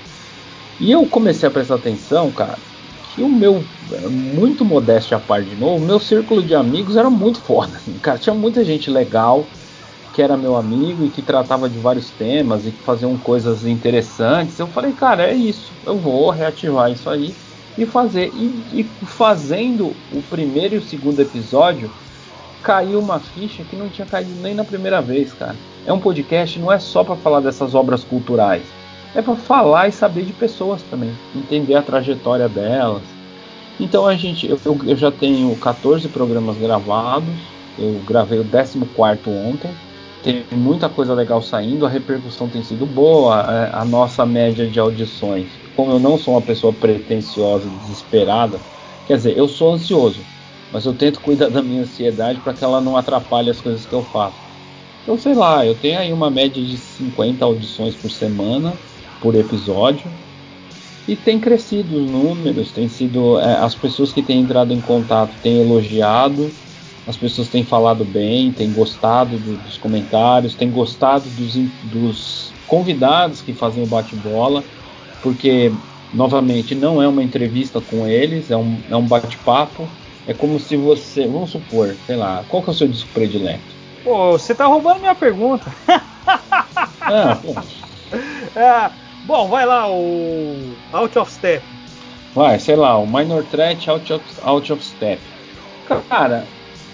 E 0.80 0.90
eu 0.90 1.06
comecei 1.06 1.48
a 1.48 1.52
prestar 1.52 1.74
atenção, 1.74 2.32
cara, 2.32 2.58
que 3.02 3.22
o 3.22 3.28
meu, 3.28 3.68
muito 4.10 4.64
modesto 4.64 5.14
a 5.14 5.20
par 5.20 5.44
de 5.44 5.54
novo, 5.54 5.84
o 5.84 5.86
meu 5.86 6.00
círculo 6.00 6.42
de 6.42 6.54
amigos 6.54 6.96
era 6.96 7.10
muito 7.10 7.40
foda. 7.42 7.76
Assim, 7.76 7.98
cara, 7.98 8.18
tinha 8.18 8.34
muita 8.34 8.64
gente 8.64 8.90
legal 8.90 9.50
que 10.14 10.22
era 10.22 10.36
meu 10.36 10.56
amigo 10.56 11.04
e 11.04 11.10
que 11.10 11.22
tratava 11.22 11.68
de 11.68 11.78
vários 11.78 12.10
temas 12.10 12.66
e 12.66 12.70
que 12.70 12.82
faziam 12.82 13.16
coisas 13.16 13.66
interessantes. 13.66 14.58
Eu 14.58 14.66
falei, 14.66 14.92
cara, 14.92 15.24
é 15.24 15.34
isso, 15.34 15.72
eu 15.86 15.96
vou 15.96 16.30
reativar 16.30 16.90
isso 16.90 17.08
aí 17.08 17.34
e 17.76 17.86
fazer. 17.86 18.30
E, 18.34 18.80
e 18.80 18.84
fazendo 19.06 19.94
o 20.12 20.22
primeiro 20.28 20.74
e 20.74 20.78
o 20.78 20.82
segundo 20.82 21.20
episódio, 21.20 21.90
caiu 22.62 23.00
uma 23.00 23.18
ficha 23.18 23.64
que 23.64 23.76
não 23.76 23.88
tinha 23.88 24.06
caído 24.06 24.30
nem 24.40 24.54
na 24.54 24.64
primeira 24.64 25.00
vez, 25.00 25.32
cara. 25.32 25.56
É 25.86 25.92
um 25.92 25.98
podcast, 25.98 26.58
não 26.58 26.70
é 26.70 26.78
só 26.78 27.02
para 27.02 27.16
falar 27.16 27.40
dessas 27.40 27.74
obras 27.74 28.04
culturais, 28.04 28.62
é 29.14 29.20
para 29.20 29.34
falar 29.34 29.88
e 29.88 29.92
saber 29.92 30.24
de 30.24 30.32
pessoas 30.32 30.82
também, 30.82 31.12
entender 31.34 31.74
a 31.74 31.82
trajetória 31.82 32.48
delas. 32.48 33.02
Então 33.80 34.06
a 34.06 34.14
gente, 34.14 34.48
eu, 34.48 34.60
eu 34.64 34.96
já 34.96 35.10
tenho 35.10 35.54
14 35.56 36.08
programas 36.08 36.56
gravados, 36.56 37.34
eu 37.78 38.00
gravei 38.06 38.38
o 38.38 38.44
14 38.44 38.78
ontem. 39.26 39.70
Tem 40.22 40.46
muita 40.52 40.88
coisa 40.88 41.12
legal 41.14 41.42
saindo, 41.42 41.84
a 41.84 41.88
repercussão 41.88 42.48
tem 42.48 42.62
sido 42.62 42.86
boa, 42.86 43.36
a, 43.36 43.82
a 43.82 43.84
nossa 43.84 44.24
média 44.24 44.70
de 44.70 44.78
audições 44.78 45.60
como 45.74 45.90
eu 45.92 45.98
não 45.98 46.16
sou 46.18 46.34
uma 46.34 46.42
pessoa 46.44 46.72
pretensiosa, 46.78 47.70
desesperada, 47.70 48.64
quer 49.04 49.16
dizer, 49.16 49.36
eu 49.36 49.48
sou 49.48 49.72
ansioso, 49.72 50.28
mas 50.70 50.84
eu 50.86 50.94
tento 50.94 51.20
cuidar 51.20 51.48
da 51.48 51.62
minha 51.62 51.80
ansiedade 51.82 52.40
para 52.40 52.54
que 52.54 52.62
ela 52.62 52.80
não 52.80 52.96
atrapalhe 52.96 53.50
as 53.50 53.60
coisas 53.60 53.86
que 53.86 53.94
eu 53.94 54.02
faço. 54.04 54.44
Então, 55.02 55.16
sei 55.18 55.34
lá, 55.34 55.66
eu 55.66 55.74
tenho 55.78 55.98
aí 55.98 56.12
uma 56.12 56.30
média 56.30 56.62
de 56.64 56.78
50 56.78 57.44
audições 57.44 57.96
por 57.96 58.10
semana, 58.10 58.80
por 59.20 59.34
episódio, 59.36 60.18
e 61.06 61.16
tem 61.16 61.40
crescido 61.40 61.96
os 61.96 62.06
números, 62.10 62.72
tem 62.72 62.88
sido 62.88 63.38
é, 63.40 63.56
as 63.56 63.74
pessoas 63.74 64.12
que 64.12 64.22
têm 64.22 64.40
entrado 64.40 64.72
em 64.72 64.80
contato 64.80 65.38
têm 65.40 65.58
elogiado, 65.58 66.56
as 67.06 67.16
pessoas 67.16 67.48
têm 67.48 67.64
falado 67.64 68.04
bem, 68.04 68.52
têm 68.52 68.72
gostado 68.72 69.36
do, 69.36 69.56
dos 69.56 69.76
comentários, 69.76 70.54
têm 70.54 70.70
gostado 70.70 71.28
dos, 71.30 71.54
dos 71.84 72.52
convidados 72.66 73.42
que 73.42 73.52
fazem 73.52 73.82
o 73.82 73.86
bate-bola 73.86 74.62
porque 75.22 75.72
novamente 76.12 76.74
não 76.74 77.00
é 77.00 77.08
uma 77.08 77.22
entrevista 77.22 77.80
com 77.80 78.06
eles, 78.06 78.50
é 78.50 78.56
um, 78.56 78.78
é 78.90 78.96
um 78.96 79.06
bate-papo. 79.06 79.88
É 80.26 80.34
como 80.34 80.58
se 80.58 80.76
você, 80.76 81.26
vamos 81.26 81.50
supor, 81.50 81.96
sei 82.06 82.16
lá, 82.16 82.44
qual 82.48 82.62
que 82.62 82.70
é 82.70 82.72
o 82.72 82.76
seu 82.76 82.88
disco 82.88 83.08
predileto? 83.12 83.60
Pô, 84.04 84.32
você 84.32 84.54
tá 84.54 84.66
roubando 84.66 85.00
minha 85.00 85.14
pergunta. 85.14 85.72
ah. 87.00 87.38
É, 88.54 88.90
bom, 89.24 89.48
vai 89.48 89.64
lá, 89.64 89.90
o 89.90 90.74
Out 90.92 91.18
of 91.18 91.32
Step. 91.32 91.64
Vai, 92.34 92.58
sei 92.60 92.76
lá, 92.76 92.98
o 92.98 93.06
Minor 93.06 93.42
Threat 93.44 93.88
Out 93.88 94.12
of, 94.12 94.24
Out 94.42 94.70
of 94.74 94.84
Step. 94.84 95.18
Cara, 96.10 96.46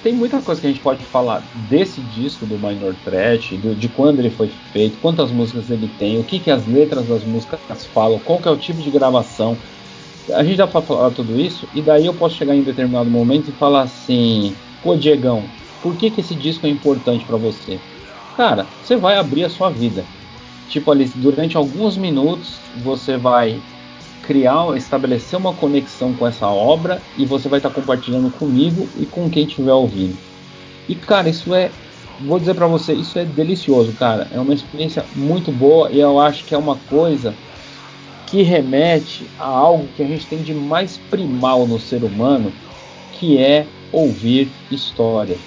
tem 0.02 0.12
muita 0.14 0.40
coisa 0.40 0.60
que 0.60 0.66
a 0.66 0.70
gente 0.70 0.82
pode 0.82 1.04
falar 1.04 1.42
desse 1.68 2.00
disco 2.00 2.46
do 2.46 2.56
Minor 2.56 2.94
Threat, 3.04 3.56
do, 3.56 3.74
de 3.74 3.88
quando 3.88 4.20
ele 4.20 4.30
foi 4.30 4.48
feito, 4.72 4.98
quantas 4.98 5.30
músicas 5.32 5.70
ele 5.70 5.88
tem, 5.98 6.18
o 6.18 6.24
que, 6.24 6.38
que 6.38 6.50
as 6.50 6.66
letras 6.66 7.06
das 7.06 7.24
músicas 7.24 7.86
falam, 7.86 8.18
qual 8.20 8.38
que 8.38 8.48
é 8.48 8.50
o 8.50 8.56
tipo 8.56 8.80
de 8.80 8.90
gravação. 8.90 9.56
A 10.32 10.44
gente 10.44 10.56
dá 10.56 10.66
pra 10.66 10.82
falar 10.82 11.10
tudo 11.10 11.40
isso, 11.40 11.66
e 11.74 11.80
daí 11.80 12.06
eu 12.06 12.14
posso 12.14 12.36
chegar 12.36 12.54
em 12.54 12.62
determinado 12.62 13.10
momento 13.10 13.48
e 13.48 13.52
falar 13.52 13.82
assim: 13.82 14.54
pô, 14.82 14.94
Diegão, 14.94 15.44
por 15.82 15.96
que, 15.96 16.10
que 16.10 16.20
esse 16.20 16.34
disco 16.34 16.66
é 16.66 16.70
importante 16.70 17.24
para 17.24 17.36
você? 17.36 17.80
Cara, 18.36 18.66
você 18.82 18.96
vai 18.96 19.16
abrir 19.16 19.44
a 19.44 19.48
sua 19.48 19.70
vida. 19.70 20.04
Tipo 20.68 20.90
ali, 20.90 21.06
durante 21.16 21.56
alguns 21.56 21.96
minutos 21.96 22.60
você 22.84 23.16
vai 23.16 23.60
criar, 24.28 24.76
estabelecer 24.76 25.38
uma 25.38 25.55
conexão 25.55 26.12
com 26.12 26.26
essa 26.26 26.46
obra 26.46 27.00
e 27.16 27.24
você 27.24 27.48
vai 27.48 27.59
estar 27.59 27.70
compartilhando 27.70 28.30
comigo 28.32 28.86
e 29.00 29.06
com 29.06 29.30
quem 29.30 29.46
estiver 29.46 29.72
ouvindo. 29.72 30.18
E 30.86 30.94
cara, 30.94 31.30
isso 31.30 31.55
é, 31.55 31.70
vou 32.20 32.38
dizer 32.38 32.55
para 32.55 32.66
você, 32.66 32.92
isso 32.92 33.18
é 33.18 33.24
delicioso, 33.24 33.90
cara. 33.94 34.28
É 34.30 34.38
uma 34.38 34.52
experiência 34.52 35.02
muito 35.16 35.50
boa 35.50 35.90
e 35.90 35.98
eu 35.98 36.20
acho 36.20 36.44
que 36.44 36.55
é 36.55 36.59
uma 36.59 36.76
coisa 36.90 37.32
que 38.26 38.42
remete 38.42 39.24
a 39.38 39.46
algo 39.46 39.88
que 39.96 40.02
a 40.02 40.06
gente 40.06 40.26
tem 40.26 40.42
de 40.42 40.52
mais 40.52 40.98
primal 41.10 41.66
no 41.66 41.80
ser 41.80 42.05
humano, 42.05 42.52
que 43.18 43.38
é 43.38 43.66
ouvir 43.90 44.50
história. 44.70 45.38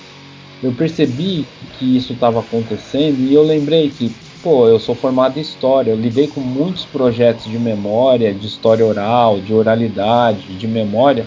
Eu 0.63 0.71
percebi 0.71 1.45
que 1.77 1.97
isso 1.97 2.13
estava 2.13 2.39
acontecendo 2.39 3.19
e 3.19 3.31
eu 3.31 3.43
lembrei 3.43 3.91
que 3.91 4.11
pô, 4.41 4.67
eu 4.67 4.79
sou 4.79 4.95
formado 4.95 5.37
em 5.37 5.41
história, 5.41 5.91
eu 5.91 5.97
lidei 5.97 6.27
com 6.27 6.41
muitos 6.41 6.85
projetos 6.85 7.45
de 7.45 7.59
memória, 7.59 8.33
de 8.33 8.47
história 8.47 8.85
oral, 8.85 9.39
de 9.39 9.53
oralidade, 9.53 10.57
de 10.57 10.67
memória, 10.67 11.25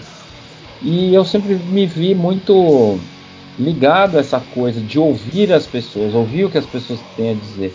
e 0.81 1.13
eu 1.13 1.23
sempre 1.23 1.55
me 1.55 1.85
vi 1.85 2.13
muito 2.13 2.99
ligado 3.57 4.17
a 4.17 4.19
essa 4.19 4.39
coisa 4.39 4.81
de 4.81 4.99
ouvir 4.99 5.51
as 5.53 5.65
pessoas, 5.65 6.13
ouvir 6.13 6.45
o 6.45 6.49
que 6.49 6.57
as 6.57 6.65
pessoas 6.65 7.01
têm 7.15 7.29
a 7.31 7.33
dizer. 7.33 7.73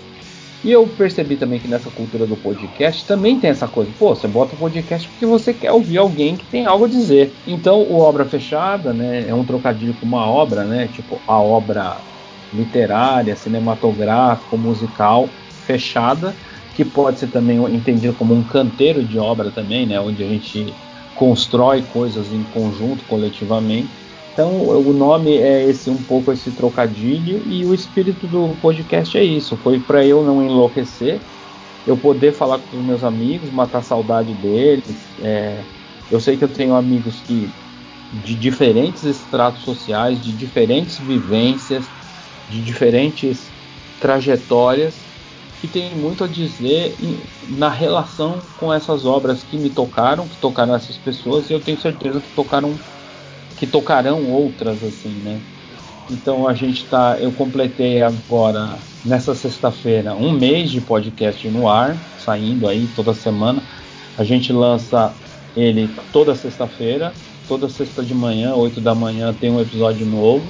E 0.63 0.71
eu 0.71 0.87
percebi 0.87 1.37
também 1.37 1.59
que 1.59 1.67
nessa 1.67 1.91
cultura 1.91 2.27
do 2.27 2.37
podcast 2.37 3.07
também 3.07 3.41
tem 3.41 3.49
essa 3.49 3.67
coisa. 3.67 3.91
Pô, 3.99 4.15
você 4.15 4.29
bota 4.29 4.55
o 4.55 4.59
podcast 4.59 5.09
porque 5.09 5.25
você 5.25 5.55
quer 5.55 5.73
ouvir 5.73 5.97
alguém 5.97 6.37
que 6.37 6.45
tem 6.45 6.67
algo 6.67 6.85
a 6.85 6.89
dizer. 6.89 7.33
Então, 7.47 7.81
o 7.81 7.99
Obra 7.99 8.27
Fechada, 8.27 8.93
né, 8.93 9.27
é 9.27 9.35
um 9.35 9.45
trocadilho 9.45 9.95
com 9.95 10.05
uma 10.05 10.31
obra, 10.31 10.65
né, 10.65 10.87
tipo 10.87 11.23
a 11.27 11.41
obra 11.41 12.05
literária, 12.53 13.37
cinematográfica, 13.37 14.57
musical 14.57 15.29
fechada, 15.67 16.35
que 16.75 16.85
pode 16.85 17.19
ser 17.19 17.29
também 17.29 17.59
entendido 17.75 18.15
como 18.15 18.35
um 18.35 18.43
canteiro 18.43 19.03
de 19.03 19.19
obra 19.19 19.51
também, 19.51 19.87
né, 19.87 20.01
onde 20.01 20.23
a 20.23 20.29
gente 20.29 20.75
constrói 21.15 21.83
coisas 21.83 22.33
em 22.33 22.43
conjunto, 22.45 23.05
coletivamente. 23.05 23.89
Então, 24.33 24.63
o 24.63 24.93
nome 24.93 25.37
é 25.37 25.69
esse 25.69 25.91
um 25.91 25.97
pouco 25.97 26.33
esse 26.33 26.51
trocadilho 26.53 27.43
e 27.47 27.65
o 27.67 27.75
espírito 27.75 28.27
do 28.27 28.57
podcast 28.63 29.19
é 29.19 29.23
isso. 29.23 29.57
Foi 29.57 29.79
para 29.79 30.05
eu 30.05 30.25
não 30.25 30.43
enlouquecer, 30.43 31.21
eu 31.87 31.97
poder 31.97 32.33
falar 32.33 32.59
com 32.59 32.79
os 32.79 32.85
meus 32.85 33.05
amigos, 33.05 33.51
matar 33.51 33.83
saudade 33.83 34.33
deles. 34.35 34.97
É, 35.23 35.59
eu 36.11 36.19
sei 36.19 36.37
que 36.37 36.45
eu 36.45 36.49
tenho 36.49 36.75
amigos 36.75 37.21
que 37.21 37.51
de 38.25 38.35
diferentes 38.35 39.05
estratos 39.05 39.63
sociais, 39.63 40.23
de 40.23 40.33
diferentes 40.33 40.99
vivências, 40.99 41.85
de 42.51 42.61
diferentes 42.63 43.51
trajetórias 44.01 44.95
que 45.61 45.69
tem 45.69 45.95
muito 45.95 46.25
a 46.25 46.27
dizer 46.27 46.97
na 47.49 47.69
relação 47.69 48.39
com 48.59 48.73
essas 48.73 49.05
obras 49.05 49.43
que 49.43 49.59
me 49.59 49.69
tocaram, 49.71 50.27
que 50.27 50.37
tocaram 50.39 50.75
essas 50.75 50.97
pessoas 50.97 51.49
e 51.51 51.53
eu 51.53 51.61
tenho 51.61 51.79
certeza 51.79 52.21
que 52.21 52.29
tocaram 52.31 52.75
que 53.57 53.67
tocarão 53.67 54.25
outras 54.27 54.83
assim, 54.83 55.11
né? 55.11 55.39
Então 56.11 56.49
a 56.49 56.55
gente 56.55 56.87
tá, 56.87 57.19
eu 57.21 57.31
completei 57.31 58.03
agora 58.03 58.79
nessa 59.05 59.35
sexta-feira 59.35 60.15
um 60.15 60.33
mês 60.33 60.71
de 60.71 60.81
podcast 60.81 61.49
no 61.51 61.69
ar, 61.69 62.01
saindo 62.17 62.67
aí 62.67 62.89
toda 62.89 63.13
semana. 63.13 63.63
A 64.17 64.25
gente 64.25 64.53
lança 64.53 65.15
ele 65.55 65.89
toda 66.11 66.35
sexta-feira, 66.35 67.13
toda 67.47 67.69
sexta 67.69 68.03
de 68.03 68.15
manhã, 68.15 68.55
8 68.55 68.81
da 68.81 68.95
manhã 68.95 69.33
tem 69.35 69.51
um 69.51 69.61
episódio 69.61 70.07
novo. 70.07 70.49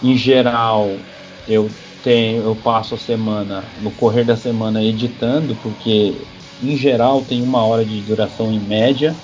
Em 0.00 0.16
geral, 0.16 1.06
eu 1.46 1.78
tenho, 2.02 2.42
eu 2.44 2.56
passo 2.56 2.94
a 2.94 2.98
semana, 2.98 3.72
no 3.76 3.92
correr 3.92 4.24
da 4.24 4.36
semana, 4.36 4.82
editando, 4.84 5.56
porque 5.56 6.28
em 6.58 6.76
geral 6.76 7.24
tem 7.24 7.42
uma 7.42 7.64
hora 7.66 7.84
de 7.84 8.02
duração 8.02 8.52
em 8.52 8.60
média, 8.60 9.22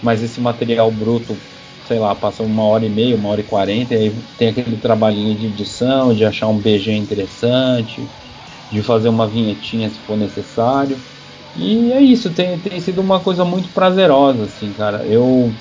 mas 0.00 0.22
esse 0.22 0.40
material 0.40 0.90
bruto, 0.92 1.44
sei 1.84 1.98
lá, 1.98 2.14
passa 2.16 2.42
uma 2.44 2.64
hora 2.64 2.86
e 2.86 2.90
meia, 2.90 3.16
uma 3.16 3.28
hora 3.30 3.40
e 3.40 3.44
quarenta, 3.44 3.94
e 3.94 3.98
aí 3.98 4.22
tem 4.36 4.48
aquele 4.48 4.78
trabalhinho 4.78 5.36
de 5.36 5.46
edição, 5.46 6.14
de 6.14 6.24
achar 6.24 6.48
um 6.48 6.60
BG 6.60 6.92
interessante, 6.94 8.12
de 8.70 8.82
fazer 8.82 9.08
uma 9.08 9.28
vinhetinha 9.28 9.90
se 9.90 10.00
for 10.00 10.16
necessário. 10.16 11.04
E 11.54 11.92
é 11.92 12.00
isso, 12.02 12.34
tem, 12.34 12.60
tem 12.60 12.80
sido 12.80 13.00
uma 13.00 13.22
coisa 13.22 13.44
muito 13.44 13.70
prazerosa, 13.72 14.44
assim, 14.44 14.72
cara. 14.72 15.06
Eu 15.08 15.56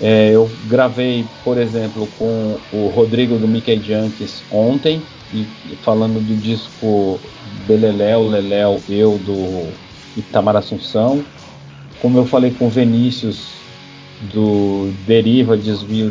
É, 0.00 0.30
eu 0.30 0.48
gravei, 0.68 1.26
por 1.44 1.58
exemplo, 1.58 2.08
com 2.18 2.56
o 2.72 2.88
Rodrigo 2.88 3.36
do 3.36 3.48
Mickey 3.48 3.80
Junkies 3.82 4.44
ontem, 4.50 5.02
e, 5.34 5.44
falando 5.82 6.20
do 6.20 6.36
disco 6.36 7.18
Beleléu, 7.66 8.28
Leléu, 8.28 8.80
eu 8.88 9.18
do 9.18 9.72
Itamar 10.16 10.56
Assunção. 10.56 11.22
Como 12.00 12.16
eu 12.16 12.24
falei 12.24 12.52
com 12.52 12.66
o 12.66 12.70
Vinícius 12.70 13.58
do 14.32 14.90
Deriva, 15.06 15.56
Desvio, 15.56 16.10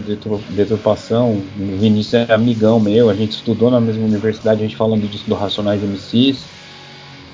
Deturpação, 0.49 1.41
o 1.57 1.77
Vinícius 1.77 2.29
é 2.29 2.33
amigão 2.33 2.79
meu, 2.79 3.09
a 3.09 3.13
gente 3.13 3.31
estudou 3.31 3.69
na 3.69 3.81
mesma 3.81 4.05
universidade, 4.05 4.61
a 4.61 4.63
gente 4.63 4.77
falando 4.77 5.07
disso 5.09 5.25
do 5.27 5.35
Racionais 5.35 5.81
MCs. 5.81 6.45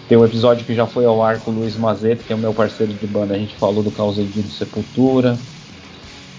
Tem 0.08 0.18
um 0.18 0.26
episódio 0.26 0.66
que 0.66 0.74
já 0.76 0.86
foi 0.86 1.06
ao 1.06 1.24
ar 1.24 1.40
com 1.40 1.52
o 1.52 1.56
Luiz 1.56 1.76
Mazeto, 1.76 2.24
que 2.24 2.34
é 2.34 2.36
o 2.36 2.40
meu 2.40 2.54
parceiro 2.54 2.94
de 2.94 3.08
banda, 3.08 3.34
a 3.34 3.38
gente 3.38 3.56
falou 3.56 3.84
do 3.84 3.92
Causeidio 3.92 4.44
do 4.44 4.50
Sepultura. 4.50 5.38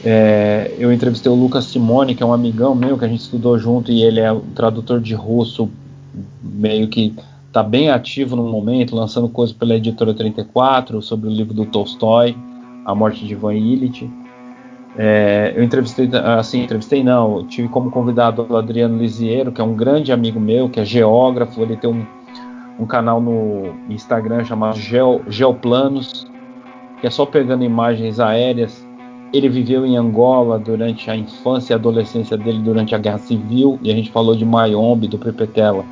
É, 0.05 0.75
eu 0.79 0.93
entrevistei 0.93 1.33
o 1.33 1.35
Lucas 1.35 1.65
Simone, 1.65 2.15
que 2.15 2.23
é 2.23 2.27
um 2.27 2.33
amigão 2.35 2.75
meu 2.75 2.99
que 2.99 3.07
a 3.07 3.09
gente 3.09 3.21
estudou 3.21 3.59
junto 3.59 3.91
e 3.91 4.03
ele 4.03 4.21
é 4.21 4.31
um 4.31 4.41
tradutor 4.55 5.01
de 5.01 5.15
russo, 5.15 5.71
meio 6.43 6.89
que 6.89 7.15
está 7.49 7.63
bem 7.63 7.89
ativo 7.89 8.37
no 8.37 8.45
momento, 8.45 8.95
lançando 8.95 9.29
coisas 9.31 9.57
pela 9.57 9.75
editora 9.75 10.13
34 10.13 11.01
sobre 11.01 11.29
o 11.29 11.33
livro 11.33 11.55
do 11.55 11.65
Tolstói, 11.65 12.37
A 12.85 12.95
Morte 12.95 13.25
de 13.25 13.33
Ivan 13.33 13.55
Illich. 13.55 14.11
É, 14.99 15.55
eu 15.57 15.65
entrevistei, 15.65 16.11
assim, 16.39 16.65
entrevistei 16.65 17.03
não, 17.03 17.47
tive 17.47 17.69
como 17.69 17.91
convidado 17.91 18.47
o 18.49 18.57
Adriano 18.57 18.99
Lisiero, 18.99 19.53
que 19.53 19.61
é 19.61 19.65
um 19.65 19.75
grande 19.75 20.13
amigo 20.13 20.39
meu, 20.39 20.69
que 20.69 20.81
é 20.81 20.85
geógrafo, 20.85 21.63
ele 21.63 21.77
tem 21.77 21.89
um, 21.89 22.05
um 22.79 22.85
canal 22.85 23.23
no 23.23 23.75
Instagram 23.89 24.45
chamado 24.45 24.79
Geo, 24.79 25.23
Geoplanos, 25.29 26.31
que 27.01 27.07
é 27.07 27.11
só 27.11 27.25
pegando 27.25 27.65
imagens 27.65 28.21
aéreas 28.21 28.84
ele 29.35 29.49
viveu 29.49 29.85
em 29.85 29.97
Angola 29.97 30.61
durante 30.61 31.11
a 31.11 31.17
infância 31.17 31.73
e 31.73 31.75
adolescência 31.75 32.37
dele 32.37 32.61
durante 32.61 32.95
a 32.95 32.99
Guerra 32.99 33.19
Civil 33.19 33.81
e 33.83 33.91
a 33.91 33.95
gente 33.95 34.13
falou 34.13 34.37
de 34.37 34.45
Mayombe 34.45 35.09
do 35.09 35.19
Prepetela, 35.19 35.85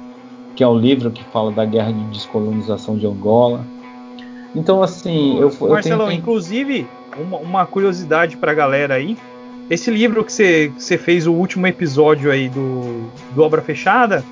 que 0.54 0.62
é 0.62 0.68
um 0.68 0.78
livro 0.78 1.10
que 1.10 1.24
fala 1.24 1.50
da 1.50 1.64
guerra 1.64 1.92
de 1.92 2.04
descolonização 2.04 2.96
de 2.96 3.04
Angola. 3.04 3.66
Então 4.54 4.80
assim, 4.80 5.40
eu, 5.40 5.50
eu 5.60 5.68
Marcelão, 5.70 6.06
tenho... 6.06 6.20
inclusive 6.20 6.86
uma, 7.18 7.38
uma 7.38 7.66
curiosidade 7.66 8.36
para 8.36 8.52
a 8.52 8.54
galera 8.54 8.94
aí, 8.94 9.18
esse 9.68 9.90
livro 9.90 10.22
que 10.22 10.32
você 10.32 10.96
fez 10.96 11.26
o 11.26 11.32
último 11.32 11.66
episódio 11.66 12.30
aí 12.30 12.48
do, 12.48 13.10
do 13.34 13.42
Obra 13.42 13.60
Fechada, 13.60 14.24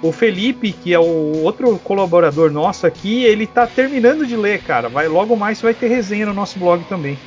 o 0.00 0.12
Felipe, 0.12 0.72
que 0.72 0.94
é 0.94 0.98
o 1.00 1.42
outro 1.42 1.80
colaborador 1.82 2.50
nosso 2.50 2.86
aqui, 2.86 3.24
ele 3.24 3.46
tá 3.46 3.66
terminando 3.66 4.24
de 4.24 4.36
ler, 4.36 4.62
cara. 4.62 4.88
Vai 4.88 5.08
logo 5.08 5.36
mais 5.36 5.60
vai 5.60 5.74
ter 5.74 5.88
resenha 5.88 6.26
no 6.26 6.34
nosso 6.34 6.58
blog 6.58 6.84
também. 6.84 7.18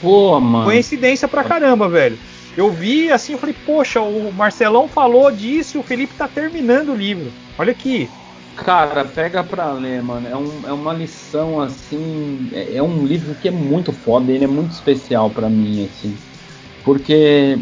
Pô, 0.00 0.40
mano. 0.40 0.64
Coincidência 0.64 1.26
pra 1.26 1.44
caramba, 1.44 1.88
velho. 1.88 2.18
Eu 2.56 2.72
vi 2.72 3.10
assim, 3.10 3.32
eu 3.32 3.38
falei, 3.38 3.54
poxa, 3.64 4.00
o 4.00 4.32
Marcelão 4.32 4.88
falou 4.88 5.30
disso 5.30 5.76
e 5.76 5.80
o 5.80 5.82
Felipe 5.82 6.14
tá 6.14 6.26
terminando 6.26 6.90
o 6.90 6.96
livro. 6.96 7.32
Olha 7.58 7.72
aqui. 7.72 8.10
Cara, 8.56 9.04
pega 9.04 9.44
pra 9.44 9.72
ler, 9.72 10.02
mano. 10.02 10.26
É, 10.26 10.36
um, 10.36 10.68
é 10.68 10.72
uma 10.72 10.92
lição, 10.92 11.60
assim. 11.60 12.48
É, 12.52 12.76
é, 12.76 12.82
um 12.82 13.06
livro 13.06 13.34
que 13.36 13.48
é 13.48 13.52
muito 13.52 13.92
foda, 13.92 14.32
ele 14.32 14.44
é 14.44 14.48
muito 14.48 14.72
especial 14.72 15.30
para 15.30 15.48
mim, 15.48 15.84
assim. 15.84 16.16
Porque, 16.84 17.58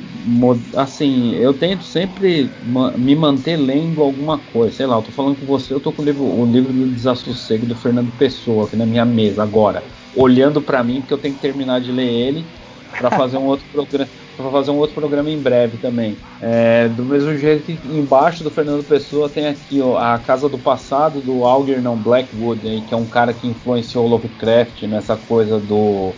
assim, 0.74 1.34
eu 1.34 1.52
tento 1.52 1.84
sempre 1.84 2.50
me 2.96 3.16
manter 3.16 3.56
lendo 3.56 4.00
alguma 4.00 4.38
coisa. 4.38 4.76
Sei 4.76 4.86
lá, 4.86 4.96
eu 4.96 5.02
tô 5.02 5.10
falando 5.10 5.36
com 5.36 5.44
você, 5.46 5.74
eu 5.74 5.80
tô 5.80 5.92
com 5.92 6.00
o 6.00 6.04
livro, 6.04 6.24
o 6.24 6.46
livro 6.46 6.72
do 6.72 6.86
Desassossego 6.86 7.66
do 7.66 7.74
Fernando 7.74 8.12
Pessoa 8.12 8.66
aqui 8.66 8.76
na 8.76 8.86
minha 8.86 9.04
mesa 9.04 9.42
agora 9.42 9.84
olhando 10.16 10.62
para 10.62 10.82
mim, 10.82 11.00
porque 11.00 11.14
eu 11.14 11.18
tenho 11.18 11.34
que 11.34 11.40
terminar 11.40 11.80
de 11.80 11.92
ler 11.92 12.08
ele 12.08 12.44
para 12.90 13.10
fazer 13.10 13.36
um 13.36 13.44
outro 13.44 13.66
programa 13.70 14.10
para 14.36 14.50
fazer 14.50 14.70
um 14.70 14.76
outro 14.76 14.94
programa 14.94 15.30
em 15.30 15.40
breve 15.40 15.78
também. 15.78 16.14
É, 16.42 16.88
do 16.88 17.04
mesmo 17.04 17.34
jeito 17.36 17.64
que 17.64 17.80
embaixo 17.88 18.44
do 18.44 18.50
Fernando 18.50 18.84
Pessoa 18.84 19.30
tem 19.30 19.46
aqui 19.46 19.80
ó, 19.80 19.96
a 19.96 20.18
Casa 20.18 20.46
do 20.46 20.58
Passado 20.58 21.22
do 21.22 21.44
Algernon 21.44 21.96
Blackwood, 21.96 22.68
aí, 22.68 22.82
que 22.82 22.92
é 22.92 22.96
um 22.96 23.06
cara 23.06 23.32
que 23.32 23.46
influenciou 23.46 24.06
Lovecraft 24.06 24.82
nessa 24.82 25.16
coisa 25.16 25.58
do 25.58 26.12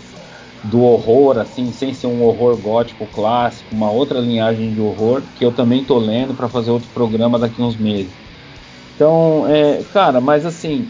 do 0.64 0.82
horror, 0.82 1.38
assim, 1.38 1.70
sem 1.70 1.94
ser 1.94 2.08
um 2.08 2.20
horror 2.20 2.56
gótico 2.56 3.06
clássico, 3.06 3.72
uma 3.72 3.92
outra 3.92 4.18
linhagem 4.18 4.74
de 4.74 4.80
horror 4.80 5.22
que 5.36 5.44
eu 5.44 5.52
também 5.52 5.84
tô 5.84 5.98
lendo 5.98 6.34
para 6.34 6.48
fazer 6.48 6.72
outro 6.72 6.88
programa 6.90 7.38
daqui 7.38 7.62
uns 7.62 7.76
meses. 7.76 8.12
Então, 8.96 9.46
é, 9.46 9.84
cara, 9.84 10.20
mas 10.20 10.44
assim, 10.44 10.84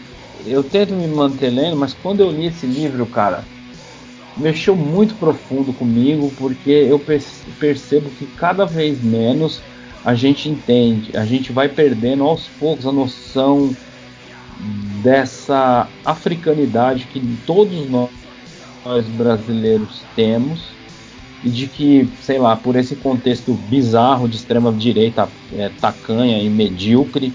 eu 0.45 0.63
tento 0.63 0.93
me 0.93 1.07
manter 1.07 1.49
lendo, 1.49 1.77
mas 1.77 1.93
quando 1.93 2.21
eu 2.21 2.31
li 2.31 2.47
esse 2.47 2.65
livro, 2.65 3.05
cara, 3.05 3.43
mexeu 4.37 4.75
muito 4.75 5.15
profundo 5.15 5.73
comigo, 5.73 6.31
porque 6.37 6.69
eu 6.69 6.99
percebo 7.59 8.09
que 8.11 8.25
cada 8.37 8.65
vez 8.65 9.01
menos 9.01 9.61
a 10.03 10.15
gente 10.15 10.49
entende, 10.49 11.15
a 11.15 11.25
gente 11.25 11.51
vai 11.51 11.67
perdendo 11.67 12.23
aos 12.23 12.47
poucos 12.59 12.87
a 12.87 12.91
noção 12.91 13.75
dessa 15.03 15.87
africanidade 16.05 17.07
que 17.11 17.21
todos 17.45 17.89
nós 17.89 18.09
brasileiros 19.17 20.01
temos 20.15 20.79
e 21.43 21.49
de 21.49 21.67
que, 21.67 22.09
sei 22.21 22.37
lá, 22.37 22.55
por 22.55 22.75
esse 22.75 22.95
contexto 22.95 23.53
bizarro 23.53 24.27
de 24.27 24.37
extrema 24.37 24.71
direita 24.73 25.29
é, 25.53 25.69
tacanha 25.79 26.41
e 26.41 26.49
medíocre, 26.49 27.33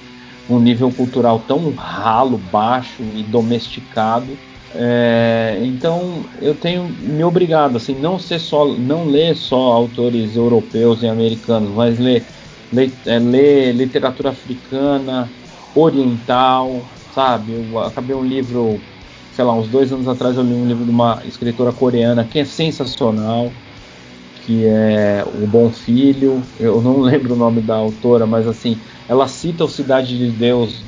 um 0.48 0.58
nível 0.58 0.90
cultural 0.92 1.40
tão 1.40 1.72
ralo, 1.72 2.38
baixo 2.38 3.02
e 3.14 3.22
domesticado. 3.22 4.36
É, 4.76 5.60
então 5.62 6.24
eu 6.40 6.52
tenho 6.52 6.88
me 6.88 7.22
obrigado 7.22 7.76
assim 7.76 7.94
não 7.94 8.18
ser 8.18 8.40
só 8.40 8.66
não 8.76 9.04
ler 9.04 9.36
só 9.36 9.56
autores 9.56 10.34
europeus 10.34 11.00
e 11.00 11.06
americanos 11.06 11.70
mas 11.70 11.96
ler, 11.96 12.26
ler, 12.72 12.92
é, 13.06 13.20
ler 13.20 13.72
literatura 13.72 14.30
africana 14.30 15.30
oriental 15.76 16.82
sabe 17.14 17.52
eu 17.52 17.78
acabei 17.78 18.16
um 18.16 18.24
livro 18.24 18.80
sei 19.30 19.44
lá 19.44 19.54
uns 19.54 19.68
dois 19.68 19.92
anos 19.92 20.08
atrás 20.08 20.36
eu 20.36 20.42
li 20.42 20.54
um 20.54 20.66
livro 20.66 20.84
de 20.84 20.90
uma 20.90 21.22
escritora 21.24 21.72
coreana 21.72 22.24
que 22.24 22.40
é 22.40 22.44
sensacional 22.44 23.52
que 24.44 24.66
é 24.66 25.24
o 25.40 25.46
Bom 25.46 25.70
Filho 25.70 26.42
eu 26.58 26.82
não 26.82 26.98
lembro 27.00 27.34
o 27.34 27.38
nome 27.38 27.60
da 27.60 27.76
autora 27.76 28.26
mas 28.26 28.44
assim 28.48 28.76
ela 29.08 29.28
cita 29.28 29.64
o 29.64 29.68
Cidade 29.68 30.16
de 30.16 30.32
Deus, 30.32 30.84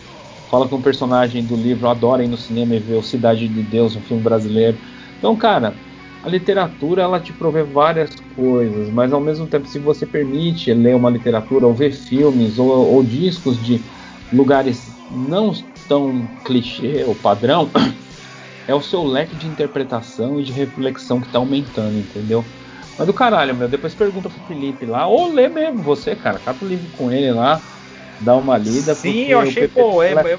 fala 0.51 0.68
com 0.68 0.76
um 0.76 0.82
personagem 0.82 1.44
do 1.44 1.56
livro, 1.56 1.88
adora 1.88 2.24
ir 2.24 2.28
no 2.28 2.36
cinema 2.36 2.74
e 2.74 2.80
ver 2.80 2.97
o 2.97 3.02
Cidade 3.02 3.48
de 3.48 3.62
Deus, 3.62 3.97
um 3.97 4.02
filme 4.02 4.22
brasileiro. 4.22 4.78
Então, 5.18 5.36
cara, 5.36 5.80
a 6.22 6.28
literatura 6.28 7.02
ela 7.02 7.20
te 7.20 7.32
provê 7.32 7.62
várias 7.62 8.10
coisas, 8.34 8.90
mas 8.90 9.12
ao 9.12 9.20
mesmo 9.20 9.47
tempo, 9.47 9.66
se 9.66 9.78
você 9.78 10.06
permite 10.06 10.72
ler 10.72 10.97
uma 10.97 11.10
literatura 11.10 11.66
ou 11.66 11.74
ver 11.74 11.93
filmes 11.93 12.59
ou, 12.59 12.68
ou 12.68 13.05
discos 13.05 13.62
de 13.62 13.84
lugares 14.32 14.97
não 15.09 15.52
tão 15.88 16.28
clichê 16.44 17.05
ou 17.05 17.14
padrão, 17.14 17.70
é 18.66 18.74
o 18.74 18.80
seu 18.80 19.05
leque 19.05 19.36
de 19.36 19.47
interpretação 19.47 20.40
e 20.40 20.44
de 20.44 20.52
reflexão 20.52 21.20
que 21.20 21.28
está 21.28 21.38
aumentando, 21.38 21.97
entendeu? 21.98 22.44
Mas 22.98 23.06
do 23.06 23.14
caralho, 23.14 23.55
meu, 23.55 23.68
depois 23.68 23.94
pergunta 23.94 24.28
pro 24.28 24.40
Felipe 24.40 24.86
lá, 24.86 25.06
ou 25.06 25.32
lê 25.32 25.48
mesmo 25.48 25.82
você, 25.82 26.16
cara, 26.16 26.40
cata 26.40 26.64
o 26.64 26.68
livro 26.68 26.90
com 26.90 27.10
ele 27.12 27.30
lá, 27.30 27.62
dar 28.20 28.36
uma 28.36 28.56
lida. 28.56 28.94
Sim, 28.94 29.26
eu 29.26 29.40
achei, 29.40 29.68
pô, 29.68 30.02
é, 30.02 30.12
é, 30.12 30.38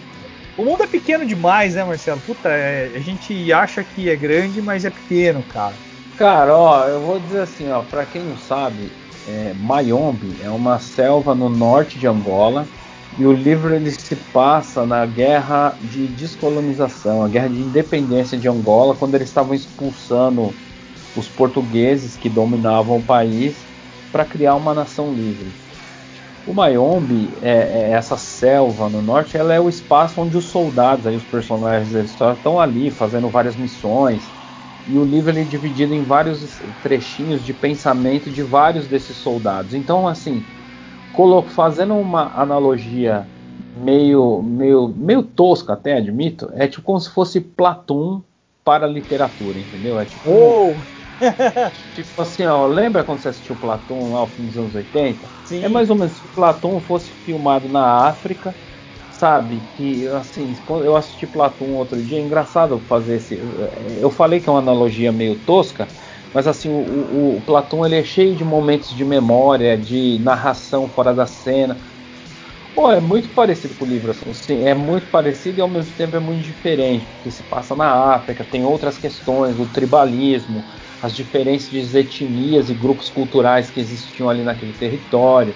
o 0.55 0.65
mundo 0.65 0.83
é 0.83 0.87
pequeno 0.87 1.25
demais, 1.25 1.75
né, 1.75 1.83
Marcelo? 1.83 2.19
Puta, 2.21 2.49
é, 2.49 2.95
a 2.95 2.99
gente 2.99 3.51
acha 3.53 3.83
que 3.83 4.09
é 4.09 4.15
grande, 4.15 4.61
mas 4.61 4.85
é 4.85 4.89
pequeno, 4.89 5.43
cara. 5.43 5.75
Cara, 6.17 6.57
ó, 6.57 6.87
eu 6.87 6.99
vou 7.01 7.19
dizer 7.19 7.41
assim, 7.41 7.69
ó, 7.69 7.83
pra 7.83 8.05
quem 8.05 8.23
não 8.23 8.35
sabe, 8.35 8.91
é, 9.27 9.53
Mayombe 9.53 10.35
é 10.41 10.49
uma 10.49 10.79
selva 10.79 11.35
no 11.35 11.47
norte 11.47 11.99
de 11.99 12.07
Angola 12.07 12.67
e 13.15 13.25
o 13.25 13.31
livro 13.31 13.75
ele 13.75 13.91
se 13.91 14.15
passa 14.15 14.85
na 14.85 15.05
guerra 15.05 15.77
de 15.79 16.07
descolonização, 16.07 17.23
a 17.23 17.27
guerra 17.27 17.49
de 17.49 17.61
independência 17.61 18.37
de 18.37 18.47
Angola, 18.47 18.95
quando 18.95 19.13
eles 19.13 19.29
estavam 19.29 19.53
expulsando 19.53 20.55
os 21.15 21.29
portugueses 21.29 22.15
que 22.15 22.29
dominavam 22.29 22.97
o 22.97 23.03
país 23.03 23.65
para 24.11 24.25
criar 24.25 24.55
uma 24.55 24.73
nação 24.73 25.13
livre. 25.13 25.51
O 26.47 26.53
Mayombe, 26.53 27.37
é, 27.41 27.89
é, 27.89 27.91
essa 27.91 28.15
selva 28.15 28.89
no 28.89 29.01
norte, 29.01 29.35
ela 29.35 29.53
é 29.53 29.59
o 29.59 29.67
espaço 29.67 30.21
onde 30.21 30.37
os 30.37 30.45
soldados, 30.45 31.05
aí, 31.05 31.13
os 31.13 31.25
personagens 31.25 31.93
eles 31.93 32.11
estão 32.11 32.57
ali 32.57 32.89
fazendo 32.89 33.29
várias 33.29 33.57
missões. 33.57 34.33
E 34.87 34.97
o 34.97 35.03
livro 35.03 35.29
ele 35.29 35.41
é 35.41 35.43
dividido 35.43 35.93
em 35.93 36.05
vários 36.05 36.63
trechinhos 36.81 37.43
de 37.43 37.53
pensamento 37.53 38.31
de 38.31 38.43
vários 38.43 38.87
desses 38.87 39.17
soldados. 39.17 39.73
Então, 39.73 40.07
assim, 40.07 40.45
fazendo 41.49 41.95
uma 41.95 42.31
analogia 42.33 43.27
meio, 43.75 44.41
meio, 44.41 44.87
meio 44.87 45.23
tosca 45.23 45.73
até, 45.73 45.97
admito, 45.97 46.49
é 46.53 46.65
tipo 46.65 46.83
como 46.85 46.99
se 47.01 47.09
fosse 47.09 47.41
Platão 47.41 48.23
para 48.63 48.85
a 48.85 48.89
literatura, 48.89 49.59
entendeu? 49.59 49.99
É 49.99 50.05
tipo. 50.05 50.29
Oh! 50.29 50.96
tipo 51.93 52.21
assim, 52.21 52.45
ó, 52.45 52.65
lembra 52.67 53.03
quando 53.03 53.19
você 53.19 53.29
assistiu 53.29 53.55
Platão 53.57 54.11
lá 54.11 54.21
no 54.21 54.27
fim 54.27 54.45
dos 54.45 54.57
anos 54.57 54.75
80? 54.75 55.31
Sim. 55.43 55.63
É 55.63 55.69
mais 55.69 55.89
ou 55.89 55.95
menos 55.97 56.17
se 56.17 56.27
Platão 56.29 56.79
fosse 56.81 57.11
filmado 57.11 57.67
na 57.69 58.07
África, 58.07 58.55
sabe? 59.09 59.67
Que 59.73 60.05
assim, 60.07 60.53
eu 60.83 60.95
assisti 60.95 61.25
Platão 61.25 61.67
outro 61.73 62.03
dia, 62.03 62.17
é 62.19 62.21
engraçado 62.21 62.79
fazer 62.81 63.15
esse. 63.15 63.35
Eu 64.01 64.11
falei 64.11 64.39
que 64.39 64.47
é 64.49 64.51
uma 64.51 64.59
analogia 64.59 65.11
meio 65.11 65.39
tosca, 65.43 65.91
Mas 66.33 66.47
assim, 66.47 66.69
o, 66.69 66.75
o, 66.75 67.37
o 67.37 67.41
Platão 67.41 67.85
ele 67.85 67.95
é 67.95 68.03
cheio 68.03 68.35
de 68.35 68.43
momentos 68.43 68.89
de 68.89 69.03
memória, 69.05 69.77
de 69.77 70.19
narração 70.19 70.89
fora 70.89 71.13
da 71.13 71.25
cena. 71.25 71.79
Pô, 72.73 72.91
é 72.91 73.01
muito 73.01 73.31
parecido 73.33 73.75
com 73.75 73.85
o 73.85 73.87
livro, 73.89 74.11
assim, 74.11 74.31
sim, 74.33 74.63
é 74.67 74.75
muito 74.75 75.07
parecido 75.09 75.57
e 75.59 75.61
ao 75.61 75.69
mesmo 75.69 75.95
tempo 75.95 76.15
é 76.15 76.19
muito 76.19 76.43
diferente, 76.43 77.07
porque 77.07 77.31
se 77.31 77.43
passa 77.43 77.75
na 77.75 78.13
África, 78.15 78.45
tem 78.45 78.63
outras 78.65 78.99
questões, 78.99 79.59
o 79.59 79.65
tribalismo, 79.67 80.67
as 81.01 81.15
diferenças 81.15 81.69
de 81.69 81.97
etnias 81.97 82.69
e 82.69 82.73
grupos 82.73 83.09
culturais 83.09 83.69
que 83.69 83.79
existiam 83.79 84.29
ali 84.29 84.43
naquele 84.43 84.73
território. 84.73 85.55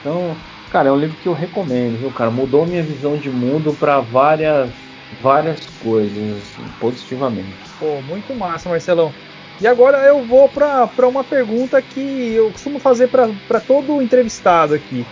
Então, 0.00 0.38
cara, 0.68 0.88
é 0.88 0.92
um 0.92 0.96
livro 0.98 1.16
que 1.16 1.28
eu 1.28 1.32
recomendo, 1.32 1.98
viu, 1.98 2.12
cara? 2.12 2.30
Mudou 2.30 2.66
minha 2.66 2.84
visão 2.84 3.16
de 3.16 3.30
mundo 3.30 3.74
para 3.74 4.00
várias 4.00 4.92
várias 5.20 5.66
coisas, 5.66 6.42
assim, 6.42 6.64
positivamente. 6.78 7.76
Pô, 7.78 8.00
muito 8.00 8.34
massa, 8.34 8.68
Marcelão. 8.68 9.14
E 9.60 9.66
agora 9.66 9.98
eu 10.06 10.24
vou 10.24 10.48
para 10.48 11.08
uma 11.08 11.22
pergunta 11.22 11.80
que 11.82 12.32
eu 12.32 12.50
costumo 12.50 12.80
fazer 12.80 13.08
para 13.08 13.60
todo 13.60 14.00
entrevistado 14.00 14.74
aqui. 14.74 15.04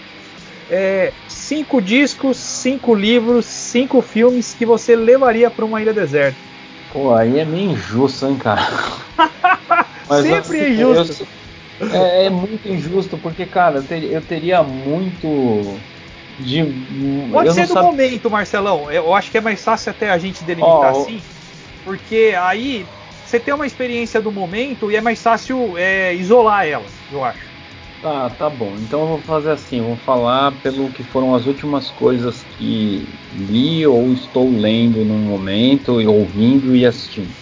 É, 0.68 1.14
cinco 1.26 1.80
discos, 1.80 2.38
cinco 2.38 2.94
livros, 2.94 3.46
cinco 3.46 4.00
filmes 4.00 4.54
que 4.54 4.64
você 4.64 4.96
levaria 4.96 5.50
para 5.50 5.64
uma 5.64 5.82
ilha 5.82 5.92
deserta. 5.92 6.49
Pô, 6.92 7.14
aí 7.14 7.38
é 7.38 7.44
meio 7.44 7.72
injusto, 7.72 8.26
hein, 8.26 8.36
cara? 8.36 8.62
Mas, 10.08 10.22
Sempre 10.22 10.38
assim, 10.38 10.58
é 10.58 10.70
injusto. 10.70 11.28
Eu, 11.78 11.88
é, 11.88 12.26
é, 12.26 12.30
muito 12.30 12.68
injusto, 12.68 13.16
porque, 13.16 13.46
cara, 13.46 13.78
eu, 13.78 13.84
ter, 13.84 14.04
eu 14.04 14.20
teria 14.20 14.62
muito. 14.62 15.78
De, 16.38 16.64
Pode 17.32 17.52
ser 17.54 17.66
do 17.66 17.74
sabe... 17.74 17.86
momento, 17.86 18.30
Marcelão. 18.30 18.90
Eu 18.90 19.14
acho 19.14 19.30
que 19.30 19.38
é 19.38 19.40
mais 19.40 19.62
fácil 19.62 19.90
até 19.90 20.10
a 20.10 20.18
gente 20.18 20.42
delimitar 20.42 20.94
oh, 20.94 21.02
assim. 21.02 21.22
Porque 21.84 22.34
aí 22.38 22.86
você 23.24 23.38
tem 23.38 23.54
uma 23.54 23.66
experiência 23.66 24.20
do 24.20 24.32
momento 24.32 24.90
e 24.90 24.96
é 24.96 25.00
mais 25.00 25.22
fácil 25.22 25.76
é, 25.76 26.14
isolar 26.14 26.66
ela, 26.66 26.86
eu 27.10 27.24
acho. 27.24 27.49
Tá, 28.00 28.30
tá 28.30 28.48
bom. 28.48 28.78
Então 28.78 29.02
eu 29.02 29.08
vou 29.08 29.22
fazer 29.22 29.50
assim, 29.50 29.82
vou 29.82 29.96
falar 29.98 30.52
pelo 30.62 30.90
que 30.90 31.04
foram 31.04 31.34
as 31.34 31.46
últimas 31.46 31.90
coisas 31.90 32.42
que 32.44 33.06
li 33.30 33.86
ou 33.86 34.10
estou 34.14 34.50
lendo 34.50 35.04
no 35.04 35.18
momento, 35.18 36.00
e 36.00 36.06
ouvindo 36.06 36.74
e 36.74 36.86
assistindo. 36.86 37.34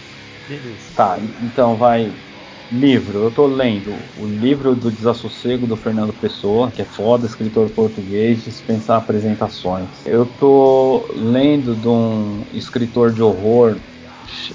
Beleza. 0.48 0.93
Tá, 0.97 1.16
então 1.40 1.76
vai. 1.76 2.12
Livro, 2.70 3.22
eu 3.22 3.30
tô 3.30 3.47
lendo 3.47 3.94
o 4.14 4.26
livro 4.26 4.76
do 4.76 4.90
Desassossego 4.90 5.66
do 5.66 5.74
Fernando 5.74 6.12
Pessoa, 6.12 6.70
que 6.70 6.82
é 6.82 6.85
foda, 6.85 7.24
escritor 7.24 7.70
português, 7.70 8.44
dispensar 8.44 8.98
apresentações. 8.98 10.05
Eu 10.05 10.26
tô 10.26 11.09
lendo 11.14 11.74
de 11.74 11.89
um 11.89 12.44
escritor 12.52 13.10
de 13.10 13.22
horror 13.22 13.80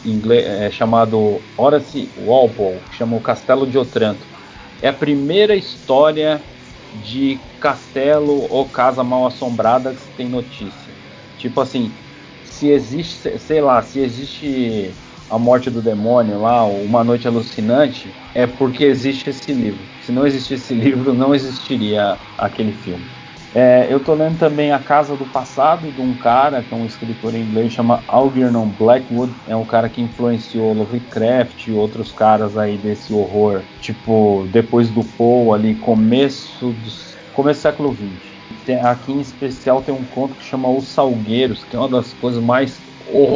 inglês, 0.05 0.45
é, 0.45 0.69
chamado 0.69 1.41
Horace 1.57 2.11
Walpole, 2.15 2.81
que 2.87 2.97
chama 2.97 3.15
O 3.15 3.21
Castelo 3.21 3.65
de 3.65 3.79
Otranto 3.79 4.32
é 4.81 4.89
a 4.89 4.93
primeira 4.93 5.55
história 5.55 6.43
de 6.91 7.39
castelo 7.59 8.47
ou 8.49 8.69
casa 8.69 9.03
mal 9.03 9.25
assombrada 9.25 9.95
que 9.95 10.07
tem 10.15 10.29
notícia. 10.29 10.93
Tipo 11.37 11.61
assim, 11.61 11.97
se 12.43 12.69
existe, 12.69 13.37
sei 13.39 13.61
lá, 13.61 13.81
se 13.81 13.99
existe 13.99 14.99
a 15.29 15.39
morte 15.39 15.69
do 15.71 15.81
demônio 15.81 16.39
lá, 16.41 16.65
uma 16.65 17.03
noite 17.03 17.27
alucinante, 17.27 18.15
é 18.33 18.45
porque 18.45 18.83
existe 18.83 19.29
esse 19.29 19.51
livro. 19.53 19.89
Se 19.99 20.11
não 20.11 20.27
existisse 20.27 20.65
esse 20.65 20.73
livro, 20.75 21.13
não 21.13 21.33
existiria 21.33 22.19
aquele 22.37 22.73
filme. 22.73 23.22
É, 23.55 23.91
eu 23.93 24.03
tô 24.03 24.15
lendo 24.15 24.37
também 24.39 24.71
A 24.71 24.79
Casa 24.83 25.15
do 25.15 25.27
Passado, 25.29 25.91
de 25.91 26.01
um 26.01 26.17
cara, 26.17 26.63
que 26.63 26.73
é 26.73 26.77
um 26.77 26.87
escritor 26.87 27.35
inglês, 27.35 27.71
chama 27.71 28.03
Algernon 28.07 28.67
Blackwood. 28.71 29.39
É 29.45 29.55
um 29.55 29.65
cara 29.65 29.89
que 29.91 30.01
influenciou 30.01 30.73
Lovecraft 30.73 31.67
e 31.67 31.71
outros 31.73 32.11
caras 32.11 32.57
aí 32.57 32.79
desse 32.79 33.13
horror, 33.13 33.67
tipo, 33.79 34.47
depois 34.49 34.89
do 34.91 35.03
Poe 35.05 35.55
ali, 35.55 35.75
começo 35.77 36.73
do, 36.73 36.89
começo 37.31 37.59
do 37.59 37.61
século 37.61 37.93
XX. 37.93 38.35
Aqui 38.81 39.11
em 39.11 39.19
especial 39.21 39.83
tem 39.83 39.93
um 39.93 40.05
conto 40.05 40.35
que 40.35 40.43
chama 40.43 40.69
Os 40.71 40.91
Salgueiros, 40.91 41.63
que 41.63 41.75
é 41.75 41.79
uma 41.79 41.89
das 41.89 42.11
coisas 42.13 42.41
mais 42.43 42.83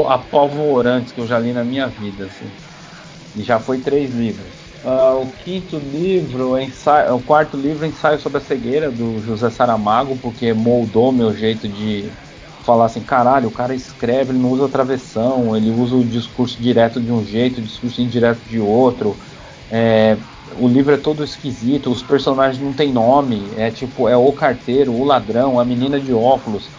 apavorantes 0.09 1.13
que 1.13 1.19
eu 1.19 1.27
já 1.27 1.37
li 1.37 1.53
na 1.53 1.63
minha 1.63 1.87
vida, 1.89 2.25
assim. 2.25 2.57
E 3.35 3.43
já 3.43 3.59
foi 3.59 3.81
três 3.81 4.11
livros. 4.13 4.56
Uh, 4.83 5.15
o 5.21 5.33
quinto 5.33 5.79
livro, 5.79 6.57
ensaio, 6.57 7.15
o 7.15 7.21
quarto 7.23 7.57
livro, 7.57 7.85
Ensaio 7.85 8.19
sobre 8.19 8.37
a 8.37 8.41
Cegueira, 8.41 8.91
do 8.91 9.19
José 9.21 9.49
Saramago, 9.49 10.17
porque 10.17 10.53
moldou 10.53 11.11
meu 11.11 11.33
jeito 11.33 11.67
de 11.67 12.15
falar 12.61 12.85
assim, 12.85 13.03
caralho, 13.03 13.49
o 13.49 13.51
cara 13.51 13.73
escreve, 13.75 14.31
ele 14.31 14.39
não 14.39 14.49
usa 14.49 14.69
travessão, 14.69 15.55
ele 15.55 15.71
usa 15.71 15.95
o 15.95 16.05
discurso 16.07 16.61
direto 16.61 17.01
de 17.01 17.11
um 17.11 17.23
jeito, 17.23 17.59
o 17.59 17.63
discurso 17.63 18.01
indireto 18.01 18.43
de 18.45 18.59
outro. 18.59 19.19
É, 19.69 20.19
o 20.53 20.67
livro 20.67 20.93
é 20.93 20.97
todo 20.97 21.23
esquisito, 21.23 21.91
os 21.91 22.03
personagens 22.03 22.61
não 22.63 22.73
têm 22.73 22.93
nome, 22.93 23.51
é 23.55 23.71
tipo, 23.71 24.07
é 24.07 24.15
o 24.17 24.31
carteiro, 24.33 24.93
o 24.93 25.03
ladrão, 25.03 25.59
a 25.59 25.65
menina 25.65 25.99
de 25.99 26.13
óculos. 26.13 26.71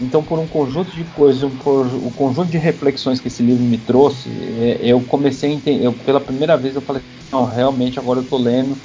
Então, 0.00 0.24
por 0.24 0.38
um 0.38 0.48
conjunto 0.48 0.90
de 0.92 1.04
coisas, 1.04 1.42
por 1.62 1.86
o 1.94 2.10
conjunto 2.12 2.50
de 2.50 2.56
reflexões 2.58 3.20
que 3.20 3.28
esse 3.28 3.42
livro 3.42 3.62
me 3.64 3.78
trouxe, 3.78 4.30
é, 4.30 4.78
eu 4.86 5.04
comecei 5.04 5.50
a 5.50 5.54
entender, 5.54 5.84
eu, 5.84 5.92
pela 5.98 6.24
primeira 6.24 6.56
vez 6.56 6.74
eu 6.74 6.82
falei, 6.82 7.02
não, 7.30 7.44
realmente 7.44 7.98
agora 7.98 8.20
eu 8.20 8.24
estou 8.24 8.38
lendo 8.38 8.82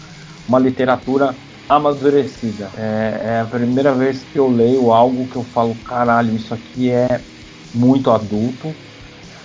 uma 0.47 0.59
literatura 0.59 1.39
amadurecida. 1.69 2.71
É, 2.75 3.35
é, 3.35 3.39
a 3.39 3.45
primeira 3.45 3.95
vez 3.95 4.23
que 4.23 4.37
eu 4.37 4.47
leio 4.47 4.91
algo 4.91 5.27
que 5.27 5.37
eu 5.37 5.43
falo, 5.45 5.77
caralho, 5.81 6.35
isso 6.35 6.53
aqui 6.53 6.89
é 6.91 7.25
muito 7.73 8.11
adulto, 8.11 8.77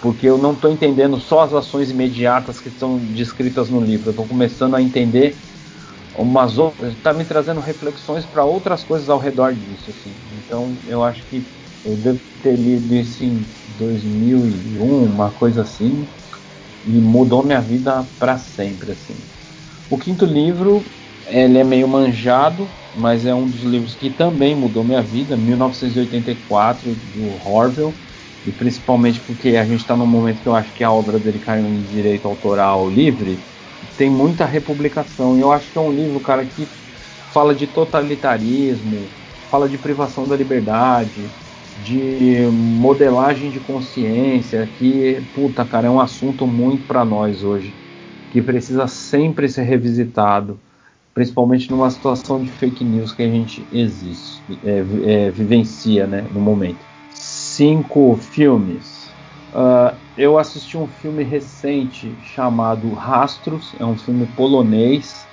porque 0.01 0.27
eu 0.29 0.39
não 0.39 0.55
estou 0.55 0.71
entendendo 0.71 1.19
só 1.21 1.41
as 1.41 1.55
ações 1.55 1.91
imediatas 1.91 2.61
que 2.61 2.71
são 2.71 3.07
descritas 3.13 3.71
no 3.71 3.81
livro, 3.81 4.09
eu 4.09 4.13
estou 4.13 4.29
começando 4.29 4.77
a 4.77 4.83
entender 4.83 5.43
umas 6.13 6.59
outras, 6.59 6.95
está 6.95 7.13
me 7.13 7.25
trazendo 7.25 7.61
reflexões 7.61 8.27
para 8.27 8.45
outras 8.45 8.85
coisas 8.85 9.09
ao 9.09 9.19
redor 9.19 9.55
disso, 9.57 9.91
assim. 9.91 10.21
Então 10.33 10.81
eu 10.87 11.03
acho 11.03 11.27
que 11.27 11.49
eu 11.85 11.97
devo 11.97 12.21
ter 12.43 12.57
lido 12.57 12.95
isso 12.95 13.25
em 13.25 13.47
2001, 13.67 15.05
uma 15.05 15.31
coisa 15.33 15.63
assim, 15.63 16.09
e 16.85 17.01
mudou 17.01 17.45
minha 17.45 17.61
vida 17.61 18.05
para 18.19 18.39
sempre, 18.39 18.93
assim. 18.93 19.17
O 19.89 19.99
quinto 19.99 20.25
livro, 20.25 20.85
ele 21.27 21.59
é 21.59 21.65
meio 21.65 21.89
manjado, 21.89 22.73
mas 22.93 23.27
é 23.27 23.35
um 23.35 23.49
dos 23.49 23.63
livros 23.63 23.95
que 23.95 24.11
também 24.11 24.55
mudou 24.57 24.85
minha 24.85 25.03
vida, 25.03 25.37
1984, 25.37 26.95
do 26.95 27.25
Orwell, 27.27 28.01
e 28.45 28.53
principalmente 28.53 29.21
porque 29.21 29.57
a 29.57 29.65
gente 29.65 29.81
está 29.81 29.97
num 29.97 30.07
momento 30.07 30.41
que 30.43 30.49
eu 30.49 30.55
acho 30.55 30.73
que 30.73 30.83
a 30.85 30.93
obra 30.93 31.19
dele 31.19 31.39
caiu 31.39 31.67
em 31.67 31.83
direito 31.83 32.27
autoral 32.27 32.89
livre, 32.89 33.45
tem 33.97 34.11
muita 34.11 34.45
republicação, 34.47 35.37
e 35.37 35.41
eu 35.41 35.53
acho 35.53 35.71
que 35.73 35.79
é 35.79 35.81
um 35.81 35.91
livro, 35.93 36.21
cara, 36.21 36.47
que 36.47 36.71
fala 37.33 37.55
de 37.55 37.67
totalitarismo, 37.67 39.15
fala 39.51 39.69
de 39.69 39.79
privação 39.79 40.27
da 40.27 40.37
liberdade, 40.37 41.35
de 41.81 42.47
modelagem 42.49 43.51
de 43.51 43.61
consciência, 43.61 44.67
que, 44.67 45.21
puta, 45.33 45.65
cara, 45.65 45.87
é 45.87 45.91
um 45.91 46.01
assunto 46.01 46.47
muito 46.47 46.85
para 46.85 47.05
nós 47.05 47.43
hoje, 47.43 47.75
que 48.31 48.43
precisa 48.43 48.87
sempre 48.87 49.49
ser 49.49 49.63
revisitado, 49.63 50.61
principalmente 51.15 51.71
numa 51.71 51.91
situação 51.91 52.43
de 52.43 52.51
fake 52.51 52.85
news 52.85 53.13
que 53.13 53.23
a 53.23 53.29
gente 53.29 53.67
existe, 53.73 54.43
é, 54.63 55.27
é, 55.27 55.31
vivencia, 55.31 56.07
né, 56.07 56.23
no 56.31 56.41
momento. 56.41 56.85
Cinco 57.09 58.15
filmes. 58.17 59.17
Uh, 59.53 59.99
eu 60.17 60.39
assisti 60.39 60.77
um 60.77 60.87
filme 60.87 61.25
recente 61.25 62.19
chamado 62.21 62.93
Rastros, 62.93 63.75
é 63.79 63.85
um 63.85 63.97
filme 63.97 64.27
polonês. 64.27 65.29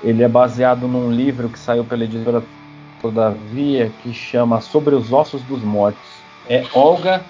Ele 0.00 0.22
é 0.22 0.28
baseado 0.28 0.88
num 0.88 1.10
livro 1.10 1.50
que 1.50 1.58
saiu 1.58 1.84
pela 1.84 2.04
editora 2.04 2.46
todavia, 3.00 3.90
que 3.90 4.12
chama 4.12 4.60
Sobre 4.60 4.94
os 4.94 5.12
Ossos 5.12 5.42
dos 5.42 5.62
Mortos. 5.62 6.22
É 6.44 6.62
Olga 6.74 7.24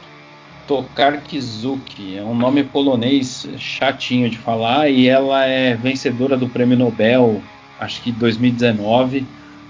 Tokarczuk, 0.66 2.16
é 2.16 2.24
um 2.24 2.34
nome 2.34 2.64
polonês 2.64 3.46
chatinho 3.56 4.28
de 4.28 4.36
falar, 4.38 4.90
e 4.90 5.08
ela 5.08 5.46
é 5.46 5.76
vencedora 5.76 6.36
do 6.36 6.48
Prêmio 6.48 6.76
Nobel, 6.76 7.42
acho 7.78 8.02
que 8.02 8.12
2019. 8.12 9.26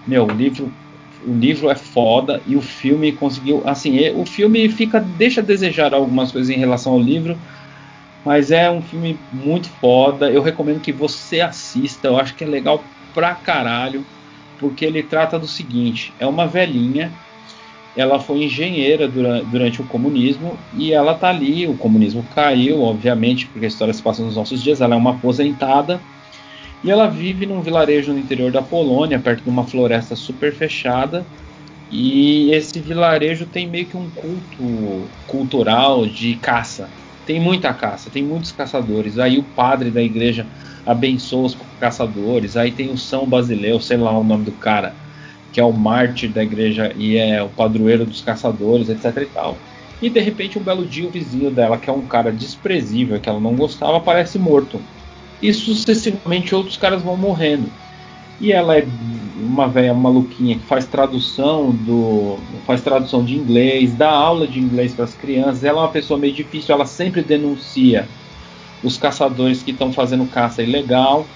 Meu, 0.06 0.24
o 0.24 0.30
livro, 0.30 0.72
o 1.22 1.34
livro 1.34 1.70
é 1.70 1.74
foda 1.74 2.42
e 2.46 2.56
o 2.56 2.62
filme 2.62 3.12
conseguiu, 3.12 3.62
assim, 3.66 3.98
o 4.14 4.24
filme 4.24 4.68
fica 4.70 5.00
deixa 5.00 5.40
a 5.40 5.44
desejar 5.44 5.92
algumas 5.92 6.32
coisas 6.32 6.50
em 6.50 6.58
relação 6.58 6.92
ao 6.94 7.00
livro, 7.00 7.38
mas 8.24 8.50
é 8.50 8.70
um 8.70 8.82
filme 8.82 9.18
muito 9.30 9.68
foda. 9.68 10.30
Eu 10.30 10.42
recomendo 10.42 10.80
que 10.80 10.92
você 10.92 11.40
assista, 11.40 12.08
eu 12.08 12.16
acho 12.18 12.34
que 12.34 12.44
é 12.44 12.46
legal 12.46 12.84
pra 13.12 13.34
caralho 13.34 14.06
porque 14.60 14.84
ele 14.84 15.02
trata 15.02 15.38
do 15.38 15.48
seguinte: 15.48 16.12
é 16.20 16.26
uma 16.26 16.46
velhinha, 16.46 17.10
ela 17.96 18.20
foi 18.20 18.44
engenheira 18.44 19.08
durante, 19.08 19.46
durante 19.46 19.80
o 19.80 19.84
comunismo 19.86 20.56
e 20.76 20.92
ela 20.92 21.14
tá 21.14 21.30
ali. 21.30 21.66
O 21.66 21.74
comunismo 21.74 22.24
caiu, 22.34 22.82
obviamente, 22.82 23.46
porque 23.46 23.64
a 23.64 23.68
história 23.68 23.94
se 23.94 24.02
passa 24.02 24.22
nos 24.22 24.36
nossos 24.36 24.62
dias. 24.62 24.80
Ela 24.80 24.94
é 24.94 24.98
uma 24.98 25.12
aposentada 25.12 26.00
e 26.84 26.90
ela 26.90 27.08
vive 27.08 27.46
num 27.46 27.60
vilarejo 27.62 28.12
no 28.12 28.18
interior 28.18 28.52
da 28.52 28.62
Polônia, 28.62 29.18
perto 29.18 29.42
de 29.42 29.50
uma 29.50 29.64
floresta 29.64 30.14
super 30.14 30.52
fechada. 30.52 31.26
E 31.90 32.52
esse 32.52 32.78
vilarejo 32.78 33.46
tem 33.46 33.66
meio 33.66 33.86
que 33.86 33.96
um 33.96 34.08
culto 34.10 35.08
cultural 35.26 36.06
de 36.06 36.34
caça. 36.36 36.88
Tem 37.26 37.40
muita 37.40 37.74
caça, 37.74 38.08
tem 38.10 38.22
muitos 38.22 38.52
caçadores. 38.52 39.18
Aí 39.18 39.38
o 39.38 39.42
padre 39.42 39.90
da 39.90 40.00
igreja 40.00 40.46
abençoa 40.84 41.46
os 41.46 41.56
caçadores. 41.78 42.56
Aí 42.56 42.70
tem 42.70 42.90
o 42.90 42.98
São 42.98 43.26
Basileu, 43.26 43.80
sei 43.80 43.96
lá 43.96 44.16
o 44.16 44.24
nome 44.24 44.44
do 44.44 44.52
cara, 44.52 44.94
que 45.52 45.60
é 45.60 45.64
o 45.64 45.72
mártir 45.72 46.30
da 46.30 46.42
igreja 46.42 46.92
e 46.96 47.16
é 47.16 47.42
o 47.42 47.48
padroeiro 47.48 48.04
dos 48.04 48.20
caçadores, 48.20 48.88
etc 48.88 49.16
e 49.16 49.26
tal. 49.26 49.56
E 50.02 50.08
de 50.08 50.20
repente, 50.20 50.58
um 50.58 50.62
belo 50.62 50.84
dia, 50.84 51.06
o 51.06 51.10
vizinho 51.10 51.50
dela, 51.50 51.76
que 51.76 51.90
é 51.90 51.92
um 51.92 52.02
cara 52.02 52.32
desprezível, 52.32 53.20
que 53.20 53.28
ela 53.28 53.40
não 53.40 53.54
gostava, 53.54 53.98
aparece 53.98 54.38
morto. 54.38 54.80
E 55.42 55.52
sucessivamente 55.52 56.54
outros 56.54 56.76
caras 56.76 57.02
vão 57.02 57.16
morrendo. 57.16 57.70
E 58.40 58.52
ela 58.52 58.78
é 58.78 58.86
uma 59.36 59.68
velha 59.68 59.92
maluquinha 59.92 60.54
que 60.56 60.64
faz 60.64 60.86
tradução 60.86 61.70
do 61.70 62.38
faz 62.66 62.80
tradução 62.80 63.22
de 63.22 63.34
inglês, 63.34 63.92
dá 63.94 64.10
aula 64.10 64.46
de 64.46 64.58
inglês 64.58 64.94
para 64.94 65.04
as 65.04 65.14
crianças. 65.14 65.62
Ela 65.62 65.80
é 65.80 65.82
uma 65.82 65.90
pessoa 65.90 66.18
meio 66.18 66.32
difícil, 66.32 66.74
ela 66.74 66.86
sempre 66.86 67.22
denuncia 67.22 68.08
os 68.82 68.96
caçadores 68.96 69.62
que 69.62 69.70
estão 69.70 69.92
fazendo 69.92 70.26
caça 70.26 70.62
ilegal 70.62 71.26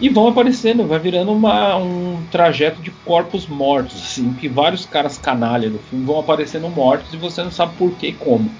e 0.00 0.08
vão 0.08 0.28
aparecendo, 0.28 0.86
vai 0.86 0.98
virando 0.98 1.30
uma, 1.30 1.76
um 1.76 2.22
trajeto 2.30 2.80
de 2.80 2.90
corpos 2.90 3.46
mortos, 3.46 4.00
assim, 4.02 4.32
que 4.32 4.48
vários 4.48 4.86
caras 4.86 5.18
canalha 5.18 5.68
do 5.68 5.78
filme 5.78 6.06
vão 6.06 6.18
aparecendo 6.18 6.68
mortos 6.70 7.12
e 7.12 7.18
você 7.18 7.42
não 7.42 7.50
sabe 7.50 7.74
por 7.76 7.92
que 7.92 8.08
e 8.08 8.12
como. 8.12 8.50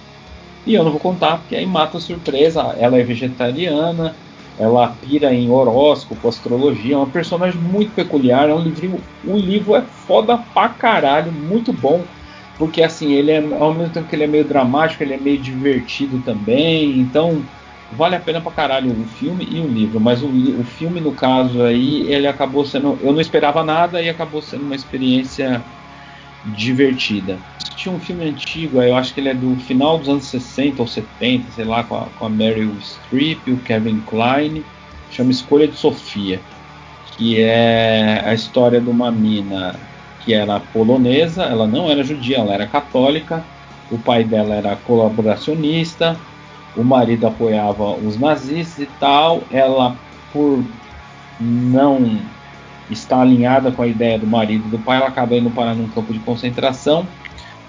E 0.67 0.75
eu 0.75 0.85
não 0.85 0.91
vou 0.91 1.01
contar, 1.01 1.39
porque 1.39 1.57
aí 1.57 1.65
mata 1.65 1.97
a 1.97 2.01
surpresa. 2.01 2.77
Ela 2.79 2.99
é 2.99 3.03
vegetariana, 3.03 4.15
ela 4.59 4.95
pira 5.01 5.33
em 5.33 5.51
horóscopo, 5.51 6.29
astrologia, 6.29 6.95
é 6.95 6.99
uma 6.99 7.07
personagem 7.07 7.59
muito 7.59 7.95
peculiar, 7.95 8.51
é 8.51 8.55
um 8.55 8.61
livrinho, 8.61 9.01
o 9.25 9.39
livro 9.39 9.75
é 9.75 9.81
foda 9.81 10.37
pra 10.53 10.69
caralho, 10.69 11.33
muito 11.33 11.73
bom, 11.73 12.03
porque 12.59 12.83
assim, 12.83 13.15
ele 13.15 13.31
é, 13.31 13.39
ao 13.59 13.73
mesmo 13.73 13.95
tempo 13.95 14.07
que 14.07 14.15
ele 14.15 14.25
é 14.25 14.27
meio 14.27 14.45
dramático, 14.45 15.03
ele 15.03 15.15
é 15.15 15.19
meio 15.19 15.39
divertido 15.39 16.19
também, 16.19 17.01
então 17.01 17.43
vale 17.93 18.17
a 18.17 18.21
pena 18.21 18.41
pra 18.41 18.53
caralho 18.53 18.93
o 18.93 19.07
filme 19.07 19.47
e 19.51 19.61
o 19.61 19.67
livro, 19.67 20.01
mas 20.01 20.23
o, 20.23 20.29
o 20.29 20.65
filme, 20.65 21.01
no 21.01 21.13
caso 21.13 21.63
aí, 21.63 22.03
ele 22.13 22.27
acabou 22.27 22.65
sendo. 22.65 22.99
Eu 23.03 23.13
não 23.13 23.21
esperava 23.21 23.65
nada 23.65 24.01
e 24.03 24.09
acabou 24.09 24.41
sendo 24.41 24.65
uma 24.65 24.75
experiência 24.75 25.63
divertida. 26.45 27.39
Tinha 27.77 27.95
um 27.95 28.01
filme 28.01 28.25
antigo, 28.25 28.81
eu 28.83 28.95
acho 28.95 29.15
que 29.15 29.21
ele 29.21 29.31
é 29.31 29.35
do 29.35 29.57
final 29.57 29.99
dos 29.99 30.09
anos 30.09 30.25
60 30.27 30.83
ou 30.83 30.89
70, 30.89 31.51
sei 31.53 31.65
lá, 31.65 31.83
com 31.83 31.97
a, 31.97 32.07
com 32.19 32.27
a 32.27 32.31
Meryl 32.31 32.75
Streep, 32.81 33.49
o 33.49 33.57
Kevin 33.59 34.01
Kline, 34.01 34.65
chama 35.11 35.31
Escolha 35.31 35.67
de 35.67 35.77
Sofia, 35.77 36.41
que 37.17 37.41
é 37.41 38.23
a 38.25 38.35
história 38.35 38.81
de 38.81 38.89
uma 38.89 39.11
mina 39.11 39.75
que 40.21 40.35
era 40.35 40.61
polonesa, 40.61 41.45
ela 41.45 41.67
não 41.67 41.91
era 41.91 42.05
judia, 42.05 42.39
ela 42.39 42.53
era 42.53 42.67
católica, 42.67 43.45
o 43.91 43.99
pai 43.99 44.25
dela 44.25 44.55
era 44.55 44.77
colaboracionista, 44.77 46.19
o 46.77 46.85
marido 46.85 47.27
apoiava 47.27 47.95
os 47.97 48.19
nazistas 48.19 48.79
e 48.79 48.87
tal. 48.99 49.43
Ela, 49.51 49.97
por 50.33 50.65
não 51.41 52.21
estar 52.91 53.21
alinhada 53.21 53.71
com 53.71 53.83
a 53.83 53.87
ideia 53.87 54.19
do 54.19 54.27
marido 54.27 54.67
e 54.67 54.71
do 54.71 54.79
pai, 54.79 54.99
ela 54.99 55.09
acaba 55.09 55.37
indo 55.37 55.51
parar 55.51 55.75
num 55.75 55.89
campo 55.89 56.13
de 56.13 56.19
concentração. 56.21 57.07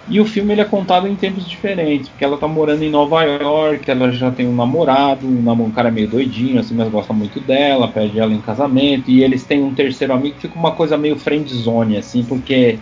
E 0.08 0.20
o 0.20 0.26
filme 0.26 0.54
ele 0.54 0.62
é 0.62 0.66
contado 0.66 1.08
em 1.08 1.16
tempos 1.16 1.48
diferentes, 1.48 2.10
porque 2.10 2.26
ela 2.26 2.38
tá 2.38 2.48
morando 2.48 2.84
em 2.84 2.90
Nova 2.90 3.24
York, 3.24 3.90
ela 3.90 4.12
já 4.12 4.32
tem 4.32 4.48
um 4.48 4.56
namorado, 4.56 5.28
um, 5.28 5.72
cara 5.72 5.92
meio 5.92 6.10
doidinho, 6.10 6.60
assim, 6.60 6.74
mas 6.74 6.90
gosta 6.90 7.14
muito 7.14 7.40
dela, 7.40 7.88
pede 7.88 8.20
ela 8.20 8.34
em 8.34 8.42
casamento, 8.42 9.12
e 9.12 9.24
eles 9.24 9.46
têm 9.46 9.64
um 9.64 9.76
terceiro 9.76 10.12
amigo 10.12 10.36
que 10.36 10.42
fica 10.42 10.58
uma 10.58 10.72
coisa 10.72 10.98
meio 10.98 11.18
friend 11.18 11.54
zone, 11.54 11.98
assim, 11.98 12.26
porque 12.26 12.80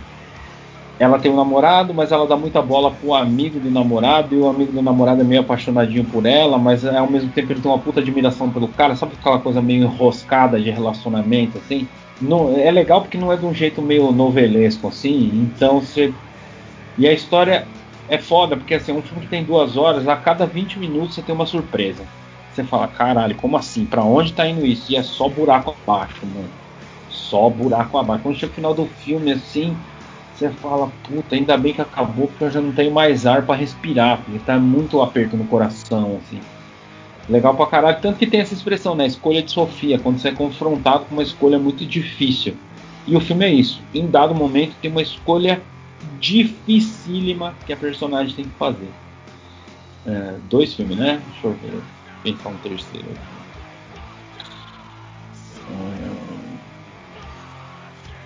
ela 0.99 1.17
tem 1.17 1.31
um 1.31 1.35
namorado, 1.35 1.93
mas 1.93 2.11
ela 2.11 2.27
dá 2.27 2.35
muita 2.35 2.61
bola 2.61 2.91
pro 2.91 3.13
amigo 3.13 3.57
do 3.57 3.71
namorado, 3.71 4.35
e 4.35 4.37
o 4.37 4.49
amigo 4.49 4.73
do 4.73 4.81
namorado 4.81 5.21
é 5.21 5.23
meio 5.23 5.39
apaixonadinho 5.39 6.03
por 6.03 6.25
ela, 6.25 6.57
mas 6.57 6.83
é, 6.83 6.97
ao 6.97 7.09
mesmo 7.09 7.31
tempo 7.31 7.53
ele 7.53 7.61
tem 7.61 7.71
uma 7.71 7.79
puta 7.79 8.01
admiração 8.01 8.49
pelo 8.49 8.67
cara, 8.67 8.97
sabe 8.97 9.13
aquela 9.17 9.39
coisa 9.39 9.61
meio 9.61 9.83
enroscada 9.83 10.59
de 10.59 10.69
relacionamento, 10.69 11.57
assim? 11.57 11.87
Não, 12.21 12.53
é 12.59 12.69
legal 12.69 13.01
porque 13.01 13.17
não 13.17 13.31
é 13.31 13.37
de 13.37 13.45
um 13.45 13.53
jeito 13.53 13.81
meio 13.81 14.11
novelesco, 14.11 14.89
assim, 14.89 15.31
então 15.33 15.79
você. 15.79 16.13
E 16.97 17.07
a 17.07 17.13
história 17.13 17.65
é 18.09 18.17
foda, 18.17 18.57
porque 18.57 18.73
assim, 18.73 18.91
é 18.91 18.95
um 18.95 19.01
filme 19.01 19.21
que 19.21 19.29
tem 19.29 19.43
duas 19.43 19.77
horas, 19.77 20.05
a 20.05 20.17
cada 20.17 20.45
20 20.45 20.79
minutos 20.79 21.15
você 21.15 21.21
tem 21.21 21.33
uma 21.33 21.45
surpresa. 21.45 22.03
Você 22.53 22.63
fala, 22.65 22.89
caralho, 22.89 23.35
como 23.35 23.55
assim? 23.55 23.85
Pra 23.85 24.03
onde 24.03 24.33
tá 24.33 24.45
indo 24.45 24.65
isso? 24.65 24.91
E 24.91 24.97
é 24.97 25.03
só 25.03 25.29
buraco 25.29 25.73
abaixo, 25.83 26.25
mano. 26.25 26.49
Só 27.09 27.49
buraco 27.49 27.97
abaixo. 27.97 28.23
Quando 28.23 28.35
chega 28.35 28.51
o 28.51 28.55
final 28.55 28.73
do 28.73 28.85
filme, 28.85 29.31
assim, 29.31 29.77
você 30.39 30.49
fala, 30.51 30.91
puta, 31.03 31.35
ainda 31.35 31.57
bem 31.57 31.73
que 31.73 31.81
acabou 31.81 32.27
porque 32.27 32.45
eu 32.45 32.51
já 32.51 32.61
não 32.61 32.71
tenho 32.71 32.91
mais 32.91 33.25
ar 33.25 33.45
para 33.45 33.55
respirar, 33.55 34.23
porque 34.23 34.39
tá 34.39 34.57
muito 34.57 35.01
aperto 35.01 35.35
no 35.35 35.45
coração, 35.45 36.19
assim. 36.23 36.39
Legal 37.27 37.53
pra 37.55 37.67
caralho, 37.67 38.01
tanto 38.01 38.17
que 38.17 38.25
tem 38.25 38.39
essa 38.39 38.53
expressão, 38.53 38.95
né? 38.95 39.05
Escolha 39.05 39.43
de 39.43 39.51
Sofia, 39.51 39.99
quando 39.99 40.17
você 40.17 40.29
é 40.29 40.31
confrontado 40.31 41.05
com 41.05 41.13
uma 41.13 41.23
escolha 41.23 41.59
muito 41.59 41.85
difícil. 41.85 42.57
E 43.05 43.15
o 43.15 43.19
filme 43.19 43.45
é 43.45 43.53
isso. 43.53 43.81
Em 43.93 44.07
dado 44.07 44.33
momento 44.33 44.75
tem 44.81 44.89
uma 44.89 45.01
escolha 45.01 45.61
dificílima 46.19 47.53
que 47.65 47.73
a 47.73 47.77
personagem 47.77 48.35
tem 48.35 48.45
que 48.45 48.57
fazer. 48.57 48.89
É, 50.05 50.35
dois 50.49 50.73
filmes, 50.73 50.97
né? 50.97 51.21
Deixa 51.31 51.47
eu 51.47 51.53
ver. 51.53 51.81
Pensar 52.23 52.49
um 52.49 52.57
terceiro. 52.57 53.07
É... 53.09 53.48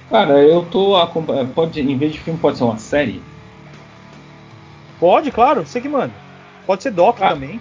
Cara, 0.10 0.42
eu 0.42 0.66
tô 0.66 0.96
acompanhando. 0.96 1.54
Pode, 1.54 1.82
em 1.82 1.98
vez 1.98 2.14
de 2.14 2.20
filme, 2.20 2.40
pode 2.40 2.58
ser 2.58 2.64
uma 2.64 2.78
série? 2.78 3.22
Pode, 5.00 5.32
claro, 5.32 5.66
você 5.66 5.82
que 5.82 5.90
manda. 5.90 6.14
Pode 6.66 6.84
ser 6.84 6.92
doc 6.92 7.20
ah, 7.22 7.30
também. 7.30 7.60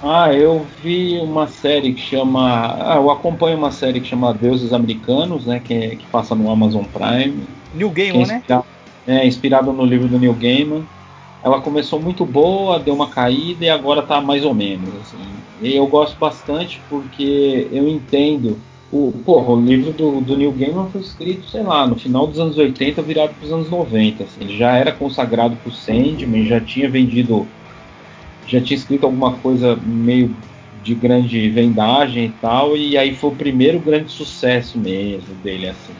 Ah, 0.00 0.32
eu 0.32 0.66
vi 0.82 1.18
uma 1.18 1.48
série 1.48 1.94
que 1.94 2.00
chama. 2.00 2.92
Ah, 2.92 2.96
eu 2.96 3.10
acompanho 3.10 3.56
uma 3.56 3.70
série 3.70 4.00
que 4.00 4.06
chama 4.06 4.34
Deuses 4.34 4.72
Americanos, 4.72 5.46
né? 5.46 5.60
Que, 5.60 5.96
que 5.96 6.06
passa 6.06 6.34
no 6.34 6.50
Amazon 6.50 6.84
Prime. 6.84 7.48
New 7.72 7.90
Gaiman, 7.90 8.22
é 8.22 8.26
né? 8.26 8.42
É, 9.06 9.26
inspirado 9.26 9.72
no 9.72 9.84
livro 9.84 10.08
do 10.08 10.18
Neil 10.18 10.34
Gaiman. 10.34 10.86
Ela 11.42 11.60
começou 11.60 12.00
muito 12.00 12.24
boa, 12.24 12.78
deu 12.78 12.94
uma 12.94 13.10
caída 13.10 13.64
e 13.64 13.68
agora 13.68 14.02
tá 14.02 14.20
mais 14.20 14.44
ou 14.44 14.54
menos. 14.54 14.94
Assim. 14.96 15.36
E 15.60 15.74
eu 15.74 15.86
gosto 15.86 16.18
bastante 16.18 16.82
porque 16.88 17.68
eu 17.70 17.88
entendo 17.88 18.58
o, 18.94 19.12
porra, 19.24 19.50
o 19.50 19.60
livro 19.60 19.92
do, 19.92 20.20
do 20.20 20.36
Neil 20.36 20.52
Gaiman 20.52 20.88
foi 20.88 21.00
escrito, 21.00 21.48
sei 21.48 21.64
lá, 21.64 21.84
no 21.84 21.96
final 21.96 22.28
dos 22.28 22.38
anos 22.38 22.56
80, 22.56 23.02
virado 23.02 23.34
para 23.34 23.44
os 23.44 23.52
anos 23.52 23.68
90. 23.68 24.22
Assim, 24.22 24.40
ele 24.42 24.56
já 24.56 24.76
era 24.76 24.92
consagrado 24.92 25.56
por 25.64 25.72
Sandman, 25.72 26.46
já 26.46 26.60
tinha 26.60 26.88
vendido, 26.88 27.44
já 28.46 28.60
tinha 28.60 28.76
escrito 28.76 29.04
alguma 29.04 29.32
coisa 29.32 29.76
meio 29.84 30.34
de 30.84 30.94
grande 30.94 31.50
vendagem 31.50 32.26
e 32.26 32.32
tal, 32.40 32.76
e 32.76 32.96
aí 32.96 33.16
foi 33.16 33.30
o 33.30 33.34
primeiro 33.34 33.80
grande 33.80 34.12
sucesso 34.12 34.78
mesmo 34.78 35.34
dele, 35.42 35.68
assim. 35.68 35.92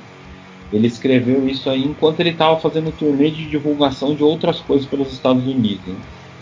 Ele 0.72 0.86
escreveu 0.86 1.48
isso 1.48 1.68
aí 1.68 1.84
enquanto 1.84 2.20
ele 2.20 2.30
estava 2.30 2.60
fazendo 2.60 2.92
turnê 2.96 3.28
de 3.28 3.46
divulgação 3.46 4.14
de 4.14 4.22
outras 4.22 4.60
coisas 4.60 4.86
pelos 4.86 5.12
Estados 5.12 5.44
Unidos. 5.44 5.86
Né? 5.86 5.96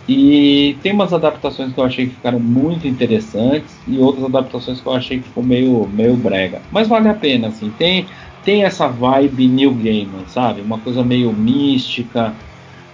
E 0.09 0.79
tem 0.83 0.93
umas 0.93 1.13
adaptações 1.13 1.73
que 1.73 1.79
eu 1.79 1.85
achei 1.85 2.07
que 2.09 2.15
ficaram 2.15 2.41
muito 2.41 2.87
interessantes 2.89 3.81
e 3.87 3.99
outras 3.99 4.25
adaptações 4.25 4.81
que 4.81 4.89
eu 4.89 4.93
achei 4.93 5.21
que 5.21 5.29
ficou 5.29 5.45
meio, 5.45 5.89
meio 5.89 6.17
brega. 6.17 6.63
Mas 6.71 6.89
vale 6.89 7.09
a 7.09 7.15
pena, 7.15 7.49
assim. 7.49 7.71
Tem, 7.71 8.09
tem 8.43 8.65
essa 8.65 8.89
vibe 8.89 9.49
New 9.49 9.75
Gaiman, 9.75 10.27
sabe? 10.27 10.61
Uma 10.61 10.81
coisa 10.81 11.05
meio 11.05 11.33
mística, 11.33 12.37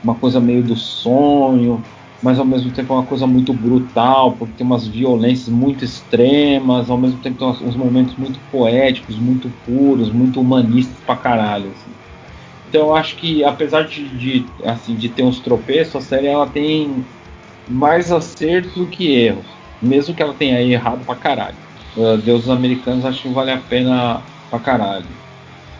uma 0.03 0.15
coisa 0.17 0.41
meio 0.41 0.63
do 0.63 0.77
sonho, 0.77 1.83
mas 2.21 2.39
ao 2.39 2.45
mesmo 2.45 2.73
tempo 2.73 2.93
é 2.93 2.97
uma 2.97 3.07
coisa 3.07 3.27
muito 3.27 3.55
brutal, 3.55 4.37
porque 4.37 4.55
tem 4.55 4.67
umas 4.67 4.87
violências 4.87 5.49
muito 5.49 5.85
extremas, 5.85 6.91
ao 6.91 6.99
mesmo 6.99 7.21
tempo 7.21 7.39
tem 7.39 7.49
uns, 7.49 7.77
momentos 7.77 8.17
muito 8.17 8.41
poéticos, 8.51 9.19
muito 9.19 9.51
puros, 9.65 10.13
muito 10.13 10.41
humanistas 10.41 11.01
pra 11.01 11.17
caralho. 11.17 11.71
Assim. 11.71 11.91
Então 12.69 12.89
eu 12.89 12.95
acho 12.95 13.17
que 13.17 13.43
apesar 13.43 13.83
de, 13.85 14.09
de, 14.09 14.47
assim, 14.65 14.95
de 14.95 15.09
ter 15.09 15.23
uns 15.23 15.41
tropeços, 15.41 15.97
a 15.97 16.01
série 16.01 16.27
ela 16.27 16.47
tem 16.47 17.05
mais 17.67 18.13
acertos 18.13 18.75
do 18.75 18.87
que 18.87 19.15
erros. 19.15 19.47
Mesmo 19.81 20.15
que 20.15 20.23
ela 20.23 20.35
tenha 20.35 20.61
errado 20.61 21.05
pra 21.05 21.15
caralho. 21.15 21.57
Uh, 21.97 22.19
Deuses 22.19 22.49
Americanos 22.49 23.05
acho 23.05 23.23
que 23.23 23.29
vale 23.29 23.51
a 23.51 23.59
pena 23.59 24.23
pra 24.51 24.59
caralho. 24.59 25.07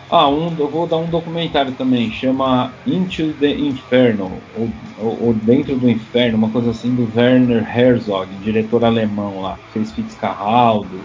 Ah, 0.09 0.27
um, 0.27 0.55
eu 0.57 0.67
vou 0.67 0.87
dar 0.87 0.97
um 0.97 1.05
documentário 1.05 1.71
também, 1.73 2.09
chama 2.11 2.73
Into 2.87 3.31
the 3.39 3.51
Inferno, 3.51 4.41
ou, 4.57 4.69
ou, 4.97 5.27
ou, 5.27 5.33
Dentro 5.35 5.75
do 5.75 5.87
Inferno, 5.87 6.35
uma 6.35 6.49
coisa 6.49 6.71
assim 6.71 6.95
do 6.95 7.07
Werner 7.15 7.63
Herzog, 7.77 8.27
diretor 8.43 8.83
alemão 8.83 9.39
lá, 9.39 9.59
fez 9.71 9.91
Fitzcarraldo, 9.91 10.99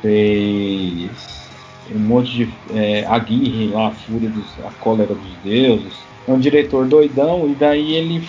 fez 0.00 1.33
um 1.92 1.98
monte 1.98 2.32
de 2.32 2.54
é, 2.74 3.04
Aguirre 3.06 3.68
lá, 3.68 3.88
a 3.88 3.90
fúria 3.90 4.28
dos, 4.28 4.46
a 4.64 4.70
cólera 4.80 5.14
dos 5.14 5.32
deuses. 5.42 5.94
É 6.26 6.32
um 6.32 6.38
diretor 6.38 6.86
doidão 6.86 7.48
e 7.48 7.54
daí 7.54 7.94
ele, 7.94 8.26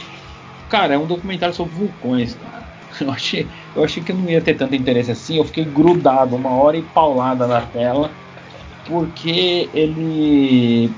cara, 0.69 0.95
é 0.95 0.97
um 0.97 1.05
documentário 1.05 1.55
sobre 1.55 1.75
vulcões, 1.75 2.35
cara. 2.35 2.65
Eu 3.01 3.11
achei, 3.11 3.45
eu 3.75 3.83
achei 3.83 4.01
que 4.01 4.13
não 4.13 4.29
ia 4.29 4.39
ter 4.39 4.53
tanto 4.53 4.73
interesse 4.73 5.11
assim. 5.11 5.35
Eu 5.35 5.43
fiquei 5.43 5.65
grudado 5.65 6.33
uma 6.33 6.51
hora 6.51 6.77
e 6.77 6.81
paulada 6.81 7.45
na 7.45 7.59
tela 7.59 8.09
porque 8.87 9.69
ele 9.73 10.89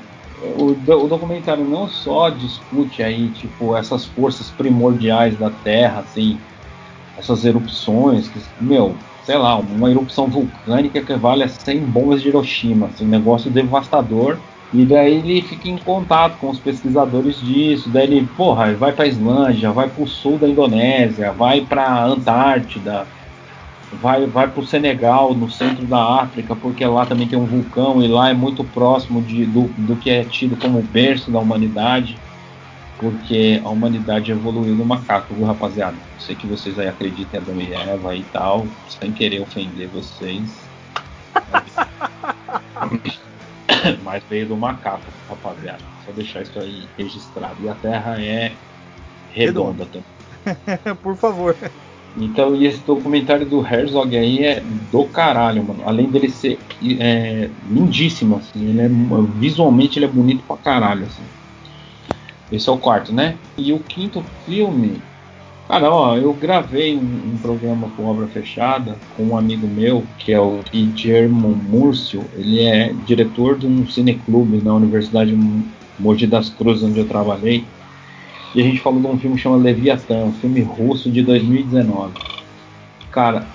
o, 0.57 0.73
o, 0.73 1.07
documentário 1.07 1.65
não 1.65 1.87
só 1.87 2.29
discute 2.29 3.01
aí 3.01 3.29
tipo 3.29 3.75
essas 3.75 4.05
forças 4.05 4.49
primordiais 4.51 5.37
da 5.37 5.49
Terra, 5.49 6.01
assim, 6.01 6.37
essas 7.17 7.43
erupções 7.43 8.27
que 8.27 8.39
meu 8.61 8.95
sei 9.27 9.37
lá, 9.37 9.57
uma 9.57 9.91
erupção 9.91 10.27
vulcânica 10.27 11.01
que 11.01 11.13
vale 11.15 11.43
a 11.43 11.49
100 11.49 11.81
bombas 11.81 12.21
de 12.21 12.29
Hiroshima, 12.29 12.85
assim, 12.87 13.03
um 13.03 13.09
negócio 13.09 13.51
devastador. 13.51 14.37
E 14.73 14.85
daí 14.85 15.15
ele 15.15 15.41
fica 15.41 15.67
em 15.67 15.77
contato 15.77 16.37
com 16.39 16.49
os 16.49 16.59
pesquisadores 16.59 17.37
disso. 17.41 17.89
Daí 17.89 18.03
ele, 18.05 18.25
porra, 18.37 18.73
vai 18.75 18.93
para 18.93 19.05
Islândia, 19.05 19.69
vai 19.73 19.89
para 19.89 20.01
o 20.01 20.07
sul 20.07 20.37
da 20.37 20.47
Indonésia, 20.47 21.33
vai 21.33 21.59
para 21.59 22.05
Antártida, 22.05 23.05
vai, 24.01 24.25
vai 24.27 24.47
para 24.47 24.61
o 24.61 24.65
Senegal, 24.65 25.33
no 25.33 25.51
centro 25.51 25.85
da 25.85 26.21
África, 26.21 26.55
porque 26.55 26.85
lá 26.85 27.05
também 27.05 27.27
tem 27.27 27.37
um 27.37 27.45
vulcão 27.45 28.01
e 28.01 28.07
lá 28.07 28.29
é 28.29 28.33
muito 28.33 28.63
próximo 28.63 29.21
de, 29.21 29.45
do, 29.45 29.63
do 29.77 29.97
que 29.97 30.09
é 30.09 30.23
tido 30.23 30.55
como 30.55 30.81
berço 30.81 31.29
da 31.29 31.39
humanidade, 31.39 32.17
porque 32.99 33.61
a 33.63 33.69
humanidade 33.69 34.31
evoluiu 34.31 34.75
no 34.75 34.85
macaco, 34.85 35.33
viu, 35.35 35.45
rapaziada? 35.45 35.97
Sei 36.17 36.35
que 36.35 36.47
vocês 36.47 36.77
aí 36.79 36.87
acreditam 36.87 37.39
em 37.39 37.43
Adão 37.43 37.61
e 37.61 37.73
Eva 37.73 38.15
e 38.15 38.23
tal, 38.23 38.67
sem 38.87 39.11
querer 39.11 39.39
ofender 39.39 39.87
vocês. 39.89 40.67
Mas 44.03 44.23
veio 44.27 44.47
do 44.47 44.57
macaco, 44.57 45.05
rapaziada. 45.29 45.83
Só 46.03 46.11
deixar 46.11 46.41
isso 46.41 46.59
aí 46.59 46.87
registrado. 46.97 47.63
E 47.63 47.69
a 47.69 47.75
Terra 47.75 48.21
é 48.21 48.57
redonda 49.29 49.85
também. 49.85 50.95
Por 51.03 51.15
favor. 51.15 51.55
Então, 52.19 52.55
e 52.55 52.65
esse 52.65 52.83
documentário 52.83 53.47
do 53.47 53.65
Herzog 53.65 54.17
aí 54.17 54.43
é 54.43 54.59
do 54.59 55.05
caralho, 55.05 55.63
mano. 55.63 55.83
Além 55.85 56.09
dele 56.09 56.29
ser 56.29 56.59
é, 56.99 57.51
lindíssimo, 57.69 58.37
assim, 58.37 58.69
ele 58.69 58.81
é, 58.81 58.89
visualmente 59.35 59.99
ele 59.99 60.05
é 60.05 60.09
bonito 60.09 60.43
pra 60.43 60.57
caralho, 60.57 61.05
assim. 61.05 61.23
Esse 62.51 62.69
é 62.69 62.71
o 62.71 62.77
quarto, 62.77 63.13
né? 63.13 63.37
E 63.57 63.73
o 63.73 63.79
quinto 63.79 64.23
filme, 64.45 65.01
cara, 65.67 65.91
ó, 65.91 66.15
eu 66.15 66.33
gravei 66.33 66.95
um, 66.95 67.01
um 67.01 67.37
programa 67.41 67.89
com 67.95 68.05
obra 68.05 68.27
fechada 68.27 68.95
com 69.15 69.23
um 69.23 69.37
amigo 69.37 69.67
meu, 69.67 70.03
que 70.17 70.31
é 70.31 70.39
o 70.39 70.59
Guillermo 70.71 71.49
Múrcio. 71.49 72.23
Ele 72.35 72.63
é 72.63 72.93
diretor 73.05 73.57
de 73.57 73.67
um 73.67 73.85
cineclube 73.87 74.61
na 74.63 74.73
Universidade 74.73 75.37
Mogi 75.99 76.25
das 76.25 76.49
Cruzes, 76.49 76.83
onde 76.83 76.99
eu 76.99 77.07
trabalhei. 77.07 77.65
E 78.55 78.61
a 78.61 78.63
gente 78.63 78.79
falou 78.79 79.01
de 79.01 79.07
um 79.07 79.19
filme 79.19 79.37
chamado 79.37 79.61
Leviatã, 79.61 80.23
um 80.23 80.33
filme 80.33 80.61
russo 80.61 81.11
de 81.11 81.21
2019. 81.21 82.13
Cara, 83.11 83.45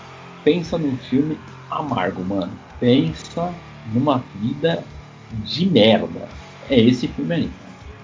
pensa 0.45 0.77
num 0.77 0.97
filme 0.97 1.39
amargo, 1.71 2.23
mano. 2.23 2.53
Pensa 2.79 3.55
numa 3.93 4.23
vida 4.35 4.85
de 5.33 5.67
merda. 5.67 6.29
É 6.69 6.79
esse 6.79 7.09
filme 7.09 7.35
aí. 7.35 7.51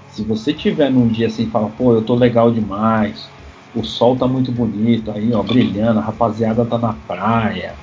Se 0.08 0.24
você 0.24 0.52
tiver 0.52 0.90
num 0.90 1.06
dia 1.06 1.26
assim 1.28 1.44
e 1.44 1.50
fala, 1.50 1.68
pô, 1.68 1.94
eu 1.94 2.02
tô 2.02 2.14
legal 2.14 2.50
demais, 2.50 3.30
o 3.74 3.84
sol 3.84 4.16
tá 4.16 4.26
muito 4.26 4.50
bonito 4.50 5.10
aí, 5.10 5.32
ó, 5.32 5.42
brilhando, 5.42 6.00
a 6.00 6.02
rapaziada 6.02 6.64
tá 6.64 6.78
na 6.78 6.94
praia, 6.94 7.76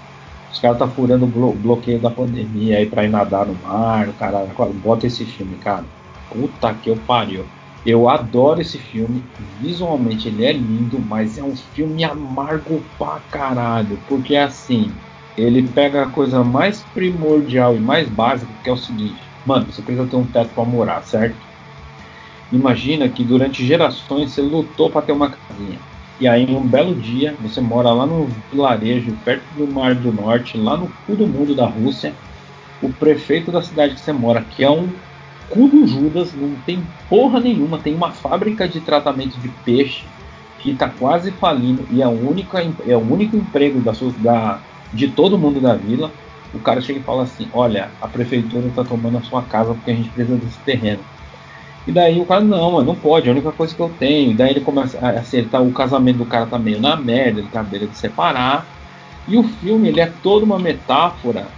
os 0.52 0.60
caras 0.60 0.78
tá 0.80 0.88
furando 0.88 1.26
o 1.26 1.28
blo 1.30 1.54
bloqueio 1.54 2.02
da 2.02 2.10
pandemia 2.10 2.78
aí 2.78 2.88
pra 2.88 3.06
ir 3.06 3.10
nadar 3.10 3.46
no 3.46 3.56
mar, 3.56 4.10
o 4.10 4.14
cara, 4.14 4.46
bota 4.74 5.06
esse 5.08 5.26
filme, 5.26 5.56
cara. 5.58 5.86
Puta 6.30 6.74
que 6.74 6.90
eu 6.90 6.98
pariu. 6.98 7.46
Eu 7.86 8.10
adoro 8.10 8.60
esse 8.60 8.80
filme, 8.80 9.24
visualmente 9.62 10.28
ele 10.28 10.44
é 10.44 10.52
lindo, 10.52 11.00
mas 11.00 11.38
é 11.38 11.44
um 11.44 11.56
filme 11.56 12.04
amargo 12.04 12.82
pra 12.98 13.20
caralho, 13.30 14.00
porque 14.08 14.34
é 14.34 14.44
assim, 14.44 14.92
ele 15.38 15.62
pega 15.68 16.04
a 16.04 16.10
coisa 16.10 16.44
mais 16.44 16.84
primordial 16.84 17.76
e 17.76 17.80
mais 17.80 18.10
básica, 18.10 18.52
que 18.64 18.70
é 18.70 18.74
o 18.74 18.78
seguinte, 18.78 19.22
mano, 19.46 19.72
você 19.72 19.84
precisa 19.84 20.08
ter 20.08 20.16
um 20.16 20.26
teto 20.26 20.54
para 20.56 20.66
morar, 20.66 21.04
certo? 21.04 21.46
Imagina 22.52 23.10
que 23.10 23.24
durante 23.24 23.66
gerações 23.66 24.32
você 24.32 24.42
lutou 24.42 24.90
para 24.90 25.02
ter 25.02 25.12
uma 25.12 25.30
casinha. 25.30 25.80
E 26.20 26.28
aí, 26.28 26.46
um 26.56 26.66
belo 26.66 26.96
dia, 26.96 27.36
você 27.42 27.60
mora 27.60 27.92
lá 27.92 28.06
no 28.06 28.30
vilarejo, 28.52 29.18
perto 29.26 29.44
do 29.58 29.68
Mar 29.68 29.96
do 29.96 30.14
Norte, 30.14 30.58
lá 30.58 30.78
no 30.78 30.90
cu 31.06 31.16
do 31.16 31.28
mundo 31.28 31.54
da 31.54 31.66
Rússia. 31.66 32.14
O 32.82 32.90
prefeito 32.90 33.52
da 33.52 33.62
cidade 33.62 33.96
que 33.96 34.00
você 34.00 34.14
mora, 34.14 34.42
que 34.42 34.64
é 34.64 34.70
um 34.70 34.88
cu 35.50 35.68
do 35.68 35.86
Judas, 35.86 36.34
não 36.34 36.56
tem 36.66 36.82
porra 37.10 37.40
nenhuma, 37.40 37.80
tem 37.80 37.94
uma 37.94 38.12
fábrica 38.12 38.68
de 38.68 38.80
tratamento 38.80 39.38
de 39.40 39.50
peixe 39.66 40.06
que 40.60 40.72
está 40.72 40.90
quase 40.90 41.32
falindo 41.32 41.86
e 41.92 42.02
é, 42.02 42.06
é 42.06 42.08
o 42.08 43.14
único 43.14 43.38
emprego 43.38 43.82
da, 43.82 43.92
da, 44.18 44.62
de 44.94 45.08
todo 45.10 45.38
mundo 45.38 45.60
da 45.60 45.76
vila. 45.76 46.12
O 46.54 46.60
cara 46.60 46.82
chega 46.82 47.00
e 47.00 47.04
fala 47.04 47.24
assim: 47.24 47.50
Olha, 47.54 47.92
a 48.02 48.08
prefeitura 48.08 48.68
está 48.68 48.84
tomando 48.84 49.18
a 49.18 49.22
sua 49.22 49.44
casa 49.44 49.74
porque 49.74 49.92
a 49.92 49.96
gente 49.96 50.10
precisa 50.10 50.38
desse 50.38 50.58
terreno. 50.60 51.04
E 51.88 51.92
daí 51.92 52.20
o 52.20 52.26
cara, 52.26 52.42
não, 52.44 52.74
mano, 52.74 52.88
não 52.88 52.96
pode, 52.96 53.28
é 53.28 53.30
a 53.30 53.34
única 53.34 53.52
coisa 53.52 53.76
que 53.76 53.82
eu 53.82 53.90
tenho. 53.90 54.32
E 54.32 54.36
daí 54.36 54.52
ele 54.52 54.62
começa 54.62 55.00
a 55.00 55.20
acertar, 55.20 55.62
o 55.62 55.72
casamento 55.72 56.18
do 56.18 56.26
cara 56.26 56.48
tá 56.48 56.58
meio 56.58 56.80
na 56.80 56.96
merda, 56.96 57.40
ele 57.40 57.50
tá 57.50 57.60
à 57.60 57.64
beira 57.64 57.88
de 57.88 57.98
separar. 57.98 58.68
E 59.28 59.38
o 59.38 59.44
filme, 59.44 59.90
ele 59.90 60.00
é 60.00 60.08
toda 60.08 60.46
uma 60.46 60.60
metáfora 60.60 61.52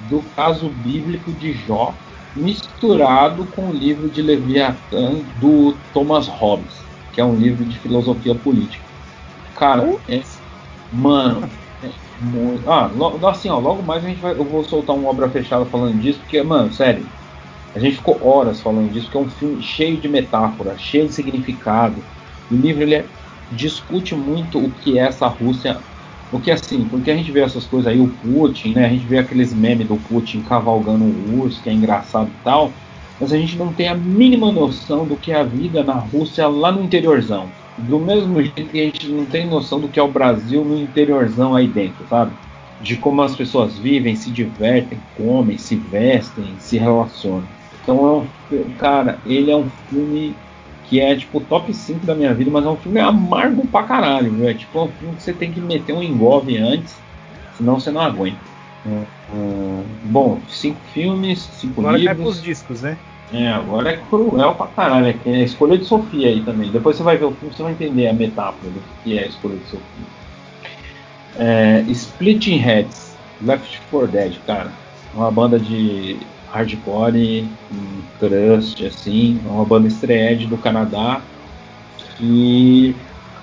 do 0.00 0.22
caso 0.22 0.68
bíblico 0.70 1.32
de 1.32 1.52
Jó 1.52 1.94
misturado 2.36 3.46
com 3.46 3.70
o 3.70 3.72
livro 3.72 4.10
de 4.10 4.20
Leviatã 4.20 5.14
do 5.38 5.78
Thomas 5.92 6.28
Hobbes, 6.28 6.84
que 7.12 7.20
é 7.20 7.24
um 7.24 7.34
livro 7.34 7.64
de 7.64 7.78
filosofia 7.78 8.34
política. 8.34 8.84
Cara, 9.54 9.88
é, 10.06 10.20
mano, 10.92 11.50
é 11.82 11.90
muito, 12.20 12.68
ah, 12.68 12.88
logo, 12.88 13.26
assim, 13.26 13.48
ó, 13.48 13.58
logo 13.58 13.82
mais 13.82 14.04
a 14.04 14.08
gente 14.08 14.20
vai, 14.20 14.32
eu 14.32 14.44
vou 14.44 14.62
soltar 14.64 14.94
uma 14.94 15.08
obra 15.08 15.30
fechada 15.30 15.64
falando 15.66 15.98
disso, 15.98 16.20
porque, 16.20 16.42
mano, 16.42 16.70
sério, 16.70 17.08
a 17.76 17.78
gente 17.78 17.96
ficou 17.96 18.18
horas 18.26 18.60
falando 18.60 18.90
disso, 18.90 19.06
porque 19.06 19.18
é 19.18 19.20
um 19.20 19.30
filme 19.30 19.62
cheio 19.62 19.96
de 19.98 20.08
metáfora, 20.08 20.76
cheio 20.78 21.06
de 21.06 21.14
significado. 21.14 22.02
O 22.50 22.54
livro 22.54 22.82
ele 22.82 22.96
é, 22.96 23.04
discute 23.52 24.14
muito 24.14 24.58
o 24.58 24.70
que 24.70 24.98
é 24.98 25.02
essa 25.02 25.26
Rússia 25.28 25.78
porque 26.30 26.50
assim, 26.50 26.84
porque 26.84 27.10
a 27.10 27.16
gente 27.16 27.30
vê 27.30 27.40
essas 27.40 27.64
coisas 27.64 27.92
aí, 27.92 28.00
o 28.00 28.08
Putin, 28.08 28.74
né? 28.74 28.86
A 28.86 28.88
gente 28.88 29.06
vê 29.06 29.18
aqueles 29.18 29.54
memes 29.54 29.86
do 29.86 29.96
Putin 29.96 30.40
cavalgando 30.42 31.04
o 31.04 31.40
urso, 31.40 31.62
que 31.62 31.70
é 31.70 31.72
engraçado 31.72 32.28
e 32.28 32.44
tal, 32.44 32.72
mas 33.20 33.32
a 33.32 33.38
gente 33.38 33.56
não 33.56 33.72
tem 33.72 33.88
a 33.88 33.94
mínima 33.94 34.50
noção 34.50 35.04
do 35.06 35.16
que 35.16 35.30
é 35.30 35.36
a 35.36 35.44
vida 35.44 35.84
na 35.84 35.94
Rússia 35.94 36.48
lá 36.48 36.72
no 36.72 36.82
interiorzão. 36.82 37.48
Do 37.78 37.98
mesmo 37.98 38.40
jeito 38.42 38.64
que 38.64 38.80
a 38.80 38.84
gente 38.84 39.08
não 39.08 39.24
tem 39.24 39.46
noção 39.46 39.78
do 39.78 39.88
que 39.88 40.00
é 40.00 40.02
o 40.02 40.10
Brasil 40.10 40.64
no 40.64 40.76
interiorzão 40.76 41.54
aí 41.54 41.68
dentro, 41.68 42.04
sabe? 42.08 42.32
De 42.80 42.96
como 42.96 43.22
as 43.22 43.36
pessoas 43.36 43.78
vivem, 43.78 44.16
se 44.16 44.30
divertem, 44.30 44.98
comem, 45.16 45.58
se 45.58 45.76
vestem, 45.76 46.44
se 46.58 46.76
relacionam. 46.76 47.44
Então 47.86 48.28
é 48.50 48.56
um, 48.56 48.72
cara, 48.72 49.20
ele 49.24 49.48
é 49.48 49.56
um 49.56 49.70
filme 49.88 50.34
que 50.82 51.00
é 51.00 51.14
tipo 51.14 51.40
top 51.40 51.72
5 51.72 52.04
da 52.04 52.16
minha 52.16 52.34
vida, 52.34 52.50
mas 52.50 52.64
é 52.64 52.68
um 52.68 52.76
filme 52.76 52.98
amargo 52.98 53.64
pra 53.68 53.84
caralho, 53.84 54.32
viu? 54.32 54.48
É 54.48 54.54
tipo 54.54 54.82
um 54.82 54.88
filme 54.88 55.14
que 55.14 55.22
você 55.22 55.32
tem 55.32 55.52
que 55.52 55.60
meter 55.60 55.92
um 55.92 56.02
engove 56.02 56.56
antes, 56.58 56.96
senão 57.56 57.78
você 57.78 57.92
não 57.92 58.00
aguenta. 58.00 58.38
Uh, 58.84 59.84
bom, 60.04 60.40
cinco 60.48 60.80
filmes, 60.92 61.42
cinco 61.42 61.80
agora 61.80 61.96
livros. 61.96 62.12
Agora 62.12 62.24
cai 62.24 62.32
pros 62.32 62.42
discos, 62.42 62.82
né? 62.82 62.98
É, 63.32 63.48
agora 63.48 63.90
é 63.90 63.96
cruel 63.96 64.54
pra 64.56 64.66
caralho. 64.66 65.06
É, 65.06 65.30
é 65.30 65.36
a 65.36 65.44
escolha 65.44 65.78
de 65.78 65.84
Sofia 65.84 66.28
aí 66.28 66.42
também. 66.42 66.70
Depois 66.70 66.96
você 66.96 67.04
vai 67.04 67.16
ver 67.16 67.26
o 67.26 67.32
filme, 67.32 67.54
você 67.54 67.62
vai 67.62 67.72
entender 67.72 68.08
a 68.08 68.12
metáfora 68.12 68.70
do 68.70 68.80
que 69.04 69.16
é 69.16 69.24
a 69.24 69.26
escolha 69.26 69.56
de 69.56 69.64
Sofia. 69.64 70.06
É, 71.38 71.84
Splitting 71.88 72.56
Heads, 72.56 73.16
Left 73.40 73.80
4 73.90 74.08
Dead, 74.08 74.38
cara. 74.46 74.72
Uma 75.14 75.30
banda 75.30 75.58
de 75.58 76.18
hardcore, 76.52 77.48
um 77.72 78.02
crust, 78.18 78.84
assim, 78.84 79.40
uma 79.44 79.64
banda 79.64 79.88
estreed 79.88 80.46
do 80.46 80.56
Canadá. 80.56 81.20
E, 82.20 82.94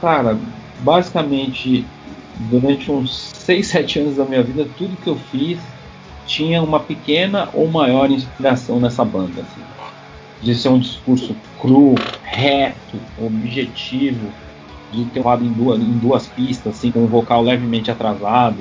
cara, 0.02 0.38
basicamente, 0.80 1.86
durante 2.50 2.92
uns 2.92 3.32
6, 3.36 3.68
7 3.68 4.00
anos 4.00 4.16
da 4.18 4.26
minha 4.26 4.44
vida, 4.44 4.68
tudo 4.78 4.98
que 4.98 5.08
eu 5.08 5.16
fiz 5.32 5.60
tinha 6.26 6.62
uma 6.62 6.80
pequena 6.80 7.50
ou 7.54 7.68
maior 7.70 8.10
inspiração 8.10 8.80
nessa 8.80 9.04
banda. 9.04 9.42
Assim. 9.42 9.62
De 10.42 10.56
ser 10.56 10.70
um 10.70 10.80
discurso 10.80 11.36
cru, 11.62 11.96
reto, 12.24 12.98
objetivo, 13.22 14.28
de 14.92 15.06
ter 15.06 15.26
um 15.26 15.44
em 15.44 15.52
duas, 15.52 15.80
em 15.80 15.98
duas 15.98 16.28
pistas, 16.28 16.76
assim, 16.76 16.92
com 16.92 17.04
um 17.04 17.08
vocal 17.08 17.42
levemente 17.42 17.92
atrasado 17.92 18.58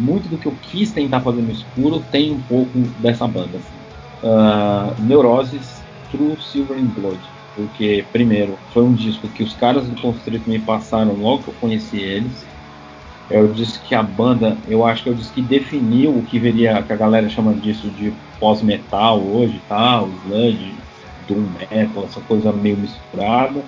muito 0.00 0.28
do 0.28 0.38
que 0.38 0.46
eu 0.46 0.56
quis 0.60 0.92
tentar 0.92 1.20
fazer 1.20 1.42
no 1.42 1.50
escuro 1.50 2.00
tem 2.10 2.32
um 2.32 2.40
pouco 2.40 2.78
dessa 2.98 3.26
banda. 3.28 3.58
Assim. 3.58 3.76
Uh, 4.22 5.02
Neuroses, 5.02 5.84
True 6.10 6.40
Silver 6.40 6.78
and 6.78 6.86
Blood. 6.86 7.20
Porque, 7.54 8.06
primeiro, 8.12 8.58
foi 8.72 8.82
um 8.82 8.94
disco 8.94 9.28
que 9.28 9.42
os 9.42 9.54
caras 9.54 9.88
do 9.88 10.00
Constrito 10.00 10.48
me 10.48 10.58
passaram 10.58 11.14
logo 11.14 11.44
que 11.44 11.48
eu 11.50 11.54
conheci 11.54 11.98
eles. 11.98 12.46
É 13.28 13.40
o 13.40 13.52
disco 13.52 13.84
que 13.84 13.94
a 13.94 14.02
banda, 14.02 14.58
eu 14.66 14.84
acho 14.84 15.02
que 15.04 15.08
é 15.08 15.12
o 15.12 15.14
disco 15.14 15.34
que 15.34 15.42
definiu 15.42 16.16
o 16.16 16.22
que 16.22 16.38
veria, 16.38 16.82
que 16.82 16.92
a 16.92 16.96
galera 16.96 17.28
chama 17.28 17.54
disso 17.54 17.88
de 17.90 18.12
pós-metal 18.40 19.22
hoje, 19.24 19.62
tá? 19.68 20.02
O 20.02 20.12
sludge, 20.16 20.78
doom 21.28 21.42
metal, 21.42 22.04
essa 22.04 22.20
coisa 22.20 22.52
meio 22.52 22.76
misturada. 22.76 23.64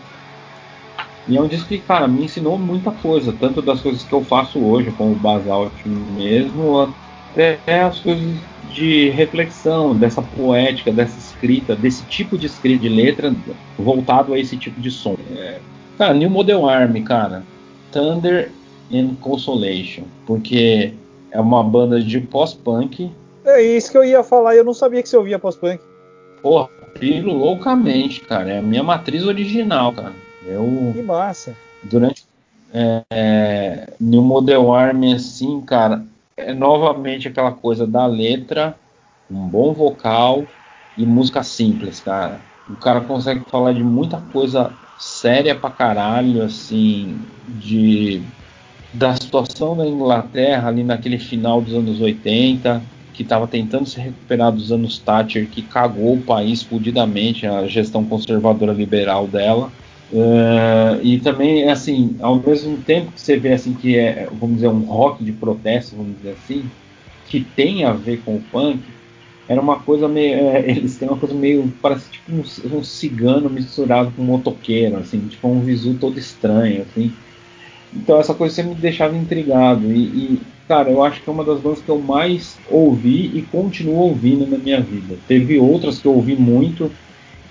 E 1.29 1.37
é 1.37 1.41
um 1.41 1.47
disco 1.47 1.69
que, 1.69 1.79
cara, 1.79 2.09
me 2.09 2.25
ensinou 2.25 2.59
muita 2.59 2.91
coisa, 2.91 3.33
tanto 3.33 3.63
das 3.63 3.81
coisas 3.81 4.03
que 4.03 4.13
eu 4.13 4.23
faço 4.25 4.59
hoje, 4.59 4.91
como 4.93 5.13
o 5.13 5.17
Basalt 5.17 5.73
mesmo, 5.87 6.95
até 7.31 7.83
as 7.83 8.01
coisas 8.01 8.41
de 8.65 9.11
reflexão, 9.11 9.95
dessa 9.95 10.21
poética, 10.21 10.93
dessa 10.93 11.19
escrita, 11.19 11.77
desse 11.77 12.05
tipo 12.07 12.37
de 12.37 12.47
escrita 12.47 12.83
de 12.83 12.89
letra 12.89 13.35
voltado 13.79 14.35
a 14.35 14.39
esse 14.39 14.57
tipo 14.57 14.81
de 14.81 14.91
som. 14.91 15.17
É, 15.37 15.61
cara, 15.97 16.15
New 16.15 16.31
Model 16.31 16.69
Army, 16.69 17.03
cara, 17.03 17.45
Thunder 17.91 18.53
and 18.93 19.15
Consolation, 19.21 20.05
porque 20.27 20.93
é 21.31 21.41
uma 21.41 21.63
banda 21.63 22.01
de 22.01 22.21
pós-punk. 22.21 23.11
É 23.45 23.63
isso 23.63 23.91
que 23.91 23.99
eu 23.99 24.05
ia 24.05 24.23
falar, 24.23 24.57
eu 24.57 24.65
não 24.65 24.75
sabia 24.75 25.03
que 25.03 25.09
você 25.09 25.17
ouvia 25.17 25.39
pós-punk. 25.39 25.81
Porra, 26.43 26.69
piro 26.99 27.33
loucamente, 27.33 28.21
cara. 28.21 28.51
É 28.51 28.59
a 28.59 28.63
minha 28.63 28.83
matriz 28.83 29.25
original, 29.25 29.93
cara. 29.93 30.15
Eu, 30.45 30.93
que 30.95 31.03
massa. 31.03 31.57
Durante 31.83 32.25
é, 32.73 33.03
é, 33.11 33.87
New 34.01 34.23
Model 34.23 34.73
Army, 34.73 35.15
assim, 35.15 35.61
cara, 35.61 36.05
é 36.37 36.55
novamente 36.55 37.29
aquela 37.29 37.53
coisa 37.53 37.87
da 37.87 38.07
letra, 38.07 38.75
um 39.31 39.47
bom 39.47 39.73
vocal 39.73 40.47
e 40.97 41.05
música 41.05 41.43
simples, 41.43 42.01
cara. 42.01 42.41
O 42.71 42.77
cara 42.77 43.01
consegue 43.01 43.43
falar 43.51 43.73
de 43.73 43.83
muita 43.83 44.21
coisa 44.33 44.73
séria 44.99 45.55
pra 45.55 45.71
caralho, 45.71 46.43
assim, 46.43 47.19
de 47.61 48.23
da 48.95 49.15
situação 49.15 49.75
da 49.77 49.87
Inglaterra 49.87 50.69
ali 50.69 50.85
naquele 50.85 51.19
final 51.19 51.63
dos 51.63 51.75
anos 51.75 52.01
80, 52.01 52.83
que 53.15 53.23
estava 53.23 53.47
tentando 53.47 53.87
se 53.87 53.99
recuperar 53.99 54.53
dos 54.53 54.71
anos 54.71 54.99
Thatcher, 54.99 55.49
que 55.49 55.63
cagou 55.63 56.15
o 56.15 56.23
país 56.23 56.63
fudidamente, 56.63 57.47
a 57.47 57.67
gestão 57.67 58.05
conservadora 58.05 58.73
liberal 58.73 59.27
dela. 59.27 59.71
Uh, 60.13 61.01
e 61.03 61.19
também, 61.21 61.71
assim, 61.71 62.17
ao 62.21 62.37
mesmo 62.37 62.77
tempo 62.83 63.13
que 63.13 63.21
você 63.21 63.39
vê 63.39 63.55
assim 63.55 63.73
que 63.73 63.97
é, 63.97 64.29
vamos 64.31 64.57
dizer, 64.57 64.69
um 64.69 64.81
rock 64.81 65.25
de 65.25 65.33
protesto, 65.33 65.97
vamos 65.97 66.19
dizer 66.19 66.33
assim, 66.33 66.71
que 67.31 67.41
tem 67.41 67.85
a 67.85 67.95
ver 67.95 68.21
com 68.21 68.37
o 68.37 68.43
punk, 68.53 68.83
era 69.49 69.61
uma 69.61 69.81
coisa 69.81 70.07
meio. 70.09 70.33
É, 70.53 70.71
eles 70.71 70.99
têm 70.99 71.09
uma 71.09 71.17
coisa 71.17 71.35
meio. 71.35 71.73
Parece 71.81 72.11
tipo 72.11 72.31
um, 72.31 72.77
um, 72.77 72.85
cigano 72.85 73.49
misturado 73.49 74.13
com 74.13 74.23
um 74.23 74.27
motoqueiro, 74.27 74.99
assim, 74.99 75.19
tipo 75.21 75.49
um 75.49 75.61
visu 75.61 75.95
todo 75.95 76.19
estranho, 76.19 76.83
assim. 76.83 77.13
Então 77.95 78.19
essa 78.21 78.35
coisa 78.35 78.55
sempre 78.55 78.75
me 78.75 78.81
deixava 78.81 79.17
intrigado. 79.17 79.91
E, 79.91 79.99
e, 79.99 80.43
cara, 80.69 80.91
eu 80.91 81.03
acho 81.03 81.23
que 81.23 81.29
é 81.29 81.33
uma 81.33 81.45
das 81.45 81.61
bandas 81.61 81.81
que 81.81 81.89
eu 81.89 81.99
mais 81.99 82.59
ouvi 82.71 83.31
e 83.35 83.43
continuo 83.43 83.97
ouvindo 83.97 84.47
na 84.47 84.59
minha 84.59 84.81
vida. 84.81 85.17
Teve 85.27 85.59
outras 85.59 85.99
que 85.99 86.07
eu 86.07 86.15
ouvi 86.15 86.37
muito 86.37 86.91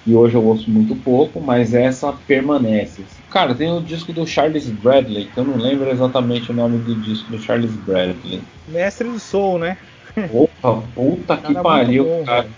e 0.05 0.15
hoje 0.15 0.35
eu 0.35 0.43
ouço 0.43 0.69
muito 0.69 0.95
pouco, 0.95 1.39
mas 1.39 1.73
essa 1.73 2.11
permanece. 2.11 3.03
Cara, 3.29 3.53
tem 3.53 3.71
o 3.71 3.81
disco 3.81 4.11
do 4.11 4.25
Charles 4.25 4.67
Bradley, 4.69 5.25
que 5.25 5.39
eu 5.39 5.43
não 5.43 5.57
lembro 5.57 5.89
exatamente 5.89 6.51
o 6.51 6.55
nome 6.55 6.79
do 6.79 6.95
disco 6.95 7.31
do 7.31 7.39
Charles 7.39 7.71
Bradley. 7.71 8.41
Mestre 8.67 9.07
do 9.07 9.19
Soul, 9.19 9.59
né? 9.59 9.77
Opa, 10.33 10.81
puta 10.95 11.37
que 11.37 11.53
pariu, 11.53 12.05
bom, 12.05 12.23
cara. 12.25 12.41
Velho. 12.43 12.55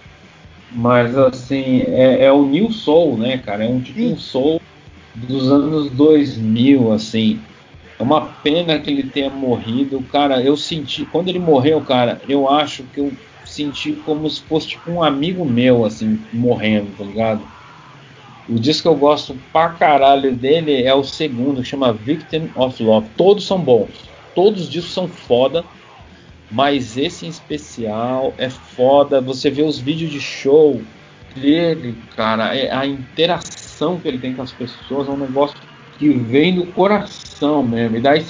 Mas 0.72 1.18
assim, 1.18 1.82
é, 1.88 2.26
é, 2.26 2.32
o 2.32 2.45
New 2.45 2.72
Soul, 2.72 3.18
né, 3.18 3.38
cara? 3.38 3.65
É 3.65 3.68
um 3.68 3.80
tipo 3.80 4.02
um 4.02 4.18
Soul 4.18 4.60
dos 5.14 5.52
anos 5.52 5.91
2000, 5.91 6.91
assim. 6.91 7.40
É 7.99 8.02
uma 8.02 8.22
pena 8.22 8.80
que 8.80 8.90
ele 8.90 9.03
tenha 9.03 9.30
morrido. 9.30 10.02
Cara, 10.11 10.41
eu 10.41 10.57
senti. 10.57 11.06
Quando 11.06 11.28
ele 11.28 11.40
morreu, 11.40 11.80
cara, 11.82 12.20
eu 12.28 12.49
acho 12.49 12.84
que 12.86 12.99
eu 12.99 13.11
senti 13.53 13.93
como 14.05 14.30
se 14.30 14.41
fosse 14.41 14.69
tipo 14.69 14.91
um 14.91 15.03
amigo 15.03 15.45
meu, 15.45 15.85
assim, 15.85 16.19
morrendo, 16.34 16.91
tá 16.97 17.03
ligado? 17.03 17.41
O 18.49 18.59
disco 18.59 18.84
que 18.84 18.88
eu 18.88 18.95
gosto 18.95 19.38
pra 19.53 19.69
caralho 19.69 20.35
dele 20.35 20.84
é 20.84 20.93
o 20.93 21.03
segundo, 21.03 21.63
chama 21.63 21.93
Victim 21.93 22.49
of 22.55 22.81
Love. 22.84 23.07
Todos 23.15 23.47
são 23.47 23.59
bons. 23.59 23.89
Todos 24.35 24.63
os 24.63 24.69
discos 24.69 24.93
são 24.93 25.07
foda. 25.07 25.63
Mas 26.51 26.97
esse 26.97 27.25
em 27.25 27.30
especial 27.30 28.34
é 28.38 28.49
foda. 28.49 29.21
Você 29.21 29.49
vê 29.49 29.63
os 29.63 29.80
vídeos 29.80 30.11
de 30.11 30.19
show 30.19 30.81
dele, 31.35 31.95
cara, 32.15 32.55
é 32.55 32.71
a 32.71 32.85
interação 32.85 33.99
que 33.99 34.07
ele 34.07 34.19
tem 34.19 34.35
com 34.35 34.41
as 34.43 34.51
pessoas 34.51 35.07
é 35.07 35.11
um 35.11 35.17
negócio 35.17 35.55
que 35.97 36.09
vem 36.09 36.55
do 36.55 36.65
coração 36.67 37.63
mesmo. 37.63 37.97
E 37.97 38.01
daí, 38.01 38.23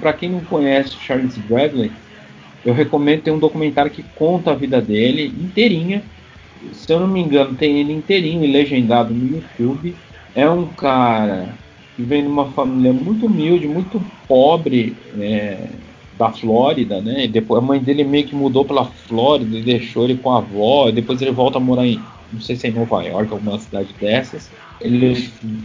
pra 0.00 0.12
quem 0.12 0.30
não 0.30 0.40
conhece 0.40 0.94
Charles 1.00 1.36
Bradley, 1.38 1.90
eu 2.64 2.74
recomendo 2.74 3.22
ter 3.22 3.30
um 3.30 3.38
documentário 3.38 3.90
que 3.90 4.02
conta 4.14 4.50
a 4.50 4.54
vida 4.54 4.80
dele 4.80 5.26
inteirinha. 5.26 6.02
Se 6.72 6.92
eu 6.92 7.00
não 7.00 7.08
me 7.08 7.20
engano, 7.20 7.54
tem 7.54 7.78
ele 7.80 7.92
inteirinho 7.92 8.44
e 8.44 8.52
legendado 8.52 9.14
no 9.14 9.36
YouTube. 9.36 9.94
É 10.34 10.48
um 10.48 10.66
cara 10.66 11.54
que 11.96 12.02
vem 12.02 12.22
de 12.22 12.28
uma 12.28 12.46
família 12.46 12.92
muito 12.92 13.26
humilde, 13.26 13.66
muito 13.66 14.02
pobre 14.28 14.94
é, 15.18 15.68
da 16.18 16.30
Flórida, 16.30 17.00
né? 17.00 17.24
E 17.24 17.28
depois 17.28 17.62
a 17.62 17.66
mãe 17.66 17.80
dele 17.80 18.04
meio 18.04 18.26
que 18.26 18.34
mudou 18.34 18.64
pela 18.64 18.84
Flórida 18.84 19.56
e 19.56 19.62
deixou 19.62 20.04
ele 20.04 20.16
com 20.16 20.30
a 20.30 20.38
avó. 20.38 20.90
Depois 20.90 21.20
ele 21.22 21.30
volta 21.30 21.56
a 21.56 21.60
morar 21.60 21.86
em, 21.86 21.98
não 22.30 22.40
sei 22.40 22.56
se 22.56 22.66
é 22.66 22.70
em 22.70 22.74
Nova 22.74 23.02
York, 23.02 23.32
alguma 23.32 23.58
cidade 23.58 23.88
dessas. 23.98 24.50
Ele 24.80 25.14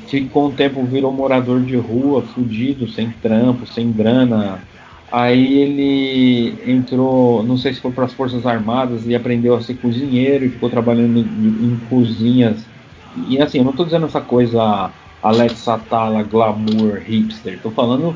ficou 0.08 0.48
um 0.48 0.52
tempo, 0.52 0.84
virou 0.84 1.12
morador 1.12 1.62
de 1.62 1.76
rua, 1.76 2.22
fudido, 2.22 2.88
sem 2.88 3.10
trampo, 3.22 3.68
sem 3.68 3.92
grana, 3.92 4.62
Aí 5.12 5.60
ele 5.60 6.72
entrou, 6.72 7.44
não 7.44 7.58
sei 7.58 7.74
se 7.74 7.80
foi 7.80 7.92
para 7.92 8.06
as 8.06 8.14
Forças 8.14 8.46
Armadas 8.46 9.08
e 9.08 9.16
aprendeu 9.16 9.56
a 9.56 9.62
ser 9.62 9.76
cozinheiro 9.76 10.46
e 10.46 10.50
ficou 10.50 10.70
trabalhando 10.70 11.20
em, 11.20 11.22
em 11.22 11.80
cozinhas. 11.90 12.66
E 13.28 13.40
assim, 13.42 13.60
eu 13.60 13.64
não 13.64 13.72
estou 13.72 13.86
dizendo 13.86 14.08
essa 14.08 14.20
coisa 14.20 14.92
Alex 15.22 15.68
Atala, 15.68 16.24
glamour, 16.24 17.02
hipster. 17.06 17.54
Estou 17.54 17.72
falando 17.72 18.16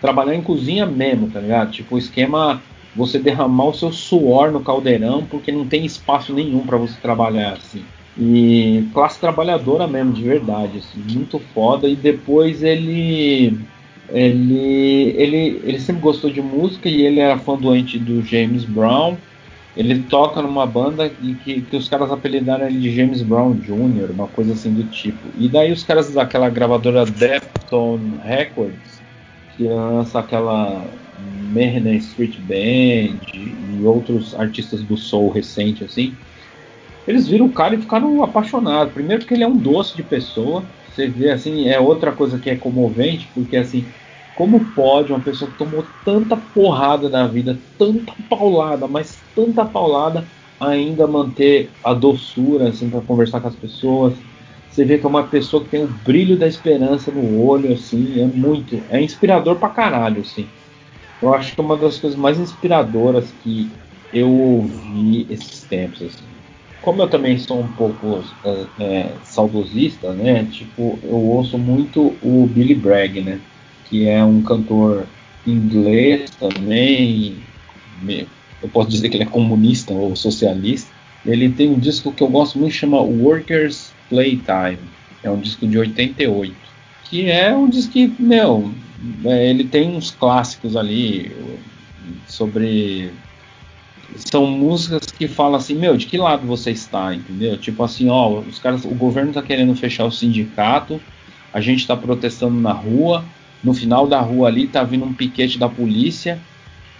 trabalhar 0.00 0.34
em 0.34 0.42
cozinha 0.42 0.86
mesmo, 0.86 1.30
tá 1.30 1.40
ligado? 1.40 1.70
Tipo, 1.70 1.94
o 1.94 1.98
esquema 1.98 2.60
você 2.94 3.18
derramar 3.18 3.66
o 3.66 3.74
seu 3.74 3.92
suor 3.92 4.50
no 4.50 4.60
caldeirão 4.60 5.24
porque 5.24 5.52
não 5.52 5.66
tem 5.66 5.84
espaço 5.84 6.32
nenhum 6.32 6.60
para 6.66 6.76
você 6.76 6.98
trabalhar 7.00 7.52
assim. 7.52 7.84
E 8.18 8.88
classe 8.92 9.20
trabalhadora 9.20 9.86
mesmo, 9.86 10.12
de 10.12 10.22
verdade, 10.22 10.78
assim, 10.78 11.00
muito 11.14 11.38
foda. 11.54 11.88
E 11.88 11.94
depois 11.94 12.62
ele 12.62 13.56
ele, 14.12 15.14
ele, 15.16 15.60
ele 15.64 15.80
sempre 15.80 16.02
gostou 16.02 16.30
de 16.30 16.42
música 16.42 16.88
e 16.88 17.02
ele 17.02 17.20
era 17.20 17.38
fã 17.38 17.56
doente 17.56 17.98
do 17.98 18.22
James 18.22 18.64
Brown. 18.64 19.16
Ele 19.76 20.00
toca 20.02 20.42
numa 20.42 20.66
banda 20.66 21.08
que, 21.08 21.60
que 21.62 21.76
os 21.76 21.88
caras 21.88 22.10
apelidaram 22.10 22.66
ele 22.66 22.80
de 22.80 22.94
James 22.94 23.22
Brown 23.22 23.54
Jr., 23.54 24.10
uma 24.10 24.26
coisa 24.26 24.52
assim 24.52 24.72
do 24.72 24.82
tipo. 24.84 25.18
E 25.38 25.48
daí 25.48 25.70
os 25.70 25.84
caras 25.84 26.12
daquela 26.12 26.50
gravadora 26.50 27.06
Defton 27.06 28.00
Records, 28.24 29.00
que 29.56 29.64
lança 29.64 30.18
aquela 30.18 30.84
Merna 31.52 31.92
Street 31.92 32.36
Band 32.40 33.20
e 33.32 33.80
outros 33.84 34.34
artistas 34.34 34.82
do 34.82 34.96
soul 34.96 35.30
recente 35.30 35.84
assim, 35.84 36.14
eles 37.06 37.28
viram 37.28 37.46
o 37.46 37.52
cara 37.52 37.74
e 37.74 37.78
ficaram 37.78 38.22
apaixonados. 38.22 38.92
Primeiro 38.92 39.22
porque 39.22 39.34
ele 39.34 39.44
é 39.44 39.48
um 39.48 39.56
doce 39.56 39.96
de 39.96 40.02
pessoa. 40.02 40.64
Você 41.00 41.08
vê 41.08 41.30
assim, 41.30 41.66
é 41.66 41.80
outra 41.80 42.12
coisa 42.14 42.38
que 42.38 42.50
é 42.50 42.56
comovente, 42.56 43.30
porque 43.32 43.56
assim, 43.56 43.90
como 44.34 44.66
pode 44.66 45.10
uma 45.12 45.22
pessoa 45.22 45.50
que 45.50 45.56
tomou 45.56 45.82
tanta 46.04 46.36
porrada 46.36 47.08
na 47.08 47.26
vida, 47.26 47.58
tanta 47.78 48.14
paulada, 48.28 48.86
mas 48.86 49.26
tanta 49.34 49.64
paulada, 49.64 50.30
ainda 50.58 51.06
manter 51.06 51.72
a 51.82 51.94
doçura 51.94 52.68
assim 52.68 52.90
para 52.90 53.00
conversar 53.00 53.40
com 53.40 53.48
as 53.48 53.56
pessoas? 53.56 54.22
Você 54.68 54.84
vê 54.84 54.98
que 54.98 55.06
é 55.06 55.08
uma 55.08 55.26
pessoa 55.26 55.64
que 55.64 55.70
tem 55.70 55.82
o 55.82 55.88
brilho 55.88 56.38
da 56.38 56.46
esperança 56.46 57.10
no 57.10 57.40
olho, 57.40 57.72
assim, 57.72 58.20
é 58.20 58.26
muito, 58.26 58.84
é 58.90 59.00
inspirador 59.02 59.58
pra 59.58 59.70
caralho, 59.70 60.20
assim. 60.20 60.50
Eu 61.22 61.32
acho 61.34 61.54
que 61.54 61.60
é 61.60 61.64
uma 61.64 61.78
das 61.78 61.98
coisas 61.98 62.18
mais 62.18 62.38
inspiradoras 62.38 63.32
que 63.32 63.72
eu 64.12 64.30
ouvi 64.30 65.26
esses 65.30 65.64
tempos, 65.64 66.02
assim. 66.02 66.26
Como 66.82 67.02
eu 67.02 67.08
também 67.08 67.38
sou 67.38 67.60
um 67.60 67.68
pouco 67.68 68.24
é, 68.44 68.66
é, 68.78 69.12
saudosista, 69.22 70.12
né? 70.12 70.44
Tipo, 70.50 70.98
eu 71.02 71.16
ouço 71.16 71.58
muito 71.58 72.16
o 72.22 72.46
Billy 72.46 72.74
Bragg, 72.74 73.20
né? 73.20 73.40
que 73.90 74.08
é 74.08 74.24
um 74.24 74.40
cantor 74.40 75.06
inglês 75.44 76.30
também. 76.30 77.36
Eu 78.62 78.68
posso 78.68 78.88
dizer 78.88 79.08
que 79.08 79.16
ele 79.16 79.24
é 79.24 79.26
comunista 79.26 79.92
ou 79.92 80.14
socialista. 80.14 80.90
Ele 81.26 81.50
tem 81.50 81.68
um 81.68 81.78
disco 81.78 82.12
que 82.12 82.22
eu 82.22 82.28
gosto 82.28 82.58
muito, 82.58 82.72
chama 82.72 83.00
Workers 83.00 83.92
Playtime. 84.08 84.78
É 85.22 85.30
um 85.30 85.40
disco 85.40 85.66
de 85.66 85.76
88. 85.76 86.54
Que 87.04 87.28
é 87.28 87.54
um 87.54 87.68
disco 87.68 87.92
que, 87.92 88.14
meu, 88.18 88.72
é, 89.24 89.50
ele 89.50 89.64
tem 89.64 89.94
uns 89.94 90.12
clássicos 90.12 90.76
ali 90.76 91.36
sobre. 92.26 93.10
São 94.16 94.46
músicas 94.46 95.06
que 95.06 95.28
falam 95.28 95.56
assim, 95.56 95.74
meu, 95.74 95.96
de 95.96 96.06
que 96.06 96.18
lado 96.18 96.46
você 96.46 96.70
está, 96.70 97.14
entendeu? 97.14 97.56
Tipo 97.56 97.82
assim, 97.82 98.08
ó, 98.08 98.40
os 98.40 98.58
caras, 98.58 98.84
o 98.84 98.94
governo 98.94 99.32
tá 99.32 99.42
querendo 99.42 99.74
fechar 99.74 100.04
o 100.04 100.10
sindicato, 100.10 101.00
a 101.52 101.60
gente 101.60 101.86
tá 101.86 101.96
protestando 101.96 102.60
na 102.60 102.72
rua, 102.72 103.24
no 103.62 103.74
final 103.74 104.06
da 104.06 104.20
rua 104.20 104.48
ali 104.48 104.66
tá 104.66 104.82
vindo 104.82 105.04
um 105.04 105.12
piquete 105.12 105.58
da 105.58 105.68
polícia. 105.68 106.40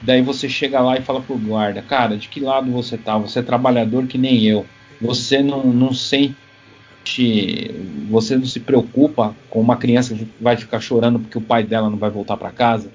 Daí 0.03 0.23
você 0.23 0.49
chega 0.49 0.81
lá 0.81 0.97
e 0.97 1.03
fala 1.03 1.21
pro 1.21 1.37
guarda, 1.37 1.83
cara, 1.83 2.17
de 2.17 2.29
que 2.29 2.41
lado 2.41 2.71
você 2.71 2.97
tá? 2.97 3.19
Você 3.19 3.41
é 3.41 3.43
trabalhador 3.43 4.07
que 4.07 4.17
nem 4.17 4.45
eu. 4.45 4.65
Você 5.01 5.43
não, 5.43 5.65
não 5.65 5.93
sente. 5.93 6.35
Você 8.11 8.37
não 8.37 8.45
se 8.45 8.61
preocupa 8.61 9.35
com 9.49 9.61
uma 9.61 9.77
criança 9.77 10.15
que 10.15 10.27
vai 10.41 10.57
ficar 10.57 10.81
chorando 10.81 11.19
porque 11.19 11.39
o 11.39 11.43
pai 11.43 11.65
dela 11.65 11.91
não 11.91 11.99
vai 11.99 12.11
voltar 12.11 12.37
para 12.37 12.51
casa. 12.51 12.91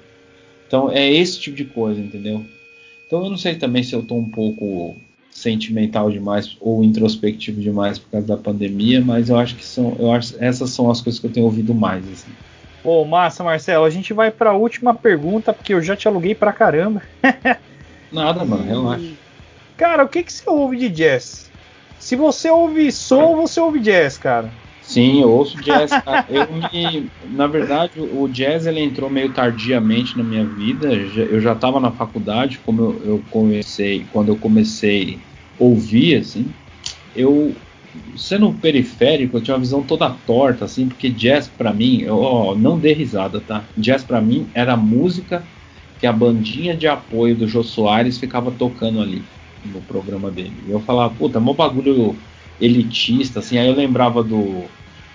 Então 0.66 0.90
é 0.90 1.08
esse 1.08 1.40
tipo 1.40 1.56
de 1.56 1.64
coisa, 1.64 2.00
entendeu? 2.00 2.44
Então 3.06 3.24
eu 3.24 3.30
não 3.30 3.36
sei 3.36 3.54
também 3.54 3.82
se 3.82 3.94
eu 3.94 4.02
tô 4.02 4.16
um 4.16 4.28
pouco 4.28 4.96
sentimental 5.30 6.10
demais 6.10 6.56
ou 6.60 6.82
introspectivo 6.82 7.60
demais 7.60 7.98
por 7.98 8.10
causa 8.10 8.26
da 8.26 8.36
pandemia, 8.36 9.00
mas 9.00 9.28
eu 9.28 9.36
acho 9.36 9.54
que 9.54 9.64
são, 9.64 9.94
eu 9.98 10.10
acho, 10.10 10.34
essas 10.40 10.70
são 10.70 10.90
as 10.90 11.00
coisas 11.00 11.20
que 11.20 11.26
eu 11.26 11.32
tenho 11.32 11.46
ouvido 11.46 11.74
mais. 11.74 12.08
Assim. 12.10 12.32
Pô, 12.82 13.04
massa, 13.04 13.44
Marcelo. 13.44 13.84
A 13.84 13.90
gente 13.90 14.12
vai 14.12 14.30
para 14.30 14.50
a 14.50 14.56
última 14.56 14.94
pergunta, 14.94 15.52
porque 15.52 15.74
eu 15.74 15.82
já 15.82 15.94
te 15.94 16.08
aluguei 16.08 16.34
pra 16.34 16.52
caramba. 16.52 17.02
Nada, 18.10 18.44
mano, 18.44 18.64
relaxa. 18.64 19.14
Cara, 19.76 20.04
o 20.04 20.08
que, 20.08 20.22
que 20.22 20.32
você 20.32 20.48
ouve 20.48 20.78
de 20.78 20.88
jazz? 20.88 21.50
Se 21.98 22.16
você 22.16 22.50
ouve 22.50 22.90
soul, 22.90 23.36
você 23.36 23.60
ouve 23.60 23.80
jazz, 23.80 24.16
cara. 24.16 24.50
Sim, 24.86 25.20
eu 25.20 25.30
ouço 25.30 25.60
jazz. 25.60 25.90
eu 26.30 26.46
me, 26.52 27.10
na 27.30 27.48
verdade, 27.48 27.98
o 27.98 28.28
jazz 28.28 28.66
ele 28.66 28.80
entrou 28.80 29.10
meio 29.10 29.32
tardiamente 29.32 30.16
na 30.16 30.22
minha 30.22 30.44
vida. 30.44 30.94
Eu 30.94 31.40
já 31.40 31.54
estava 31.54 31.80
na 31.80 31.90
faculdade, 31.90 32.60
como 32.64 32.80
eu, 32.82 33.02
eu, 33.04 33.24
comecei, 33.28 34.06
quando 34.12 34.28
eu 34.28 34.36
comecei 34.36 35.18
a 35.58 35.64
ouvir, 35.64 36.18
assim, 36.18 36.46
eu 37.16 37.52
sendo 38.16 38.52
periférico, 38.52 39.36
eu 39.36 39.42
tinha 39.42 39.54
uma 39.54 39.60
visão 39.60 39.82
toda 39.82 40.08
torta, 40.24 40.64
assim, 40.64 40.86
porque 40.86 41.08
jazz 41.08 41.48
para 41.48 41.72
mim, 41.72 42.06
ó, 42.08 42.54
não 42.54 42.78
dê 42.78 42.92
risada, 42.92 43.40
tá? 43.40 43.64
Jazz 43.76 44.04
para 44.04 44.20
mim 44.20 44.46
era 44.54 44.76
música 44.76 45.42
que 45.98 46.06
a 46.06 46.12
bandinha 46.12 46.76
de 46.76 46.86
apoio 46.86 47.34
do 47.34 47.48
Jô 47.48 47.64
Soares 47.64 48.18
ficava 48.18 48.52
tocando 48.52 49.00
ali 49.00 49.24
no 49.64 49.80
programa 49.80 50.30
dele. 50.30 50.54
E 50.68 50.70
eu 50.70 50.80
falava, 50.80 51.12
puta, 51.12 51.40
mó 51.40 51.54
bagulho 51.54 52.14
elitista, 52.60 53.40
assim, 53.40 53.58
aí 53.58 53.66
eu 53.66 53.74
lembrava 53.74 54.22
do, 54.22 54.64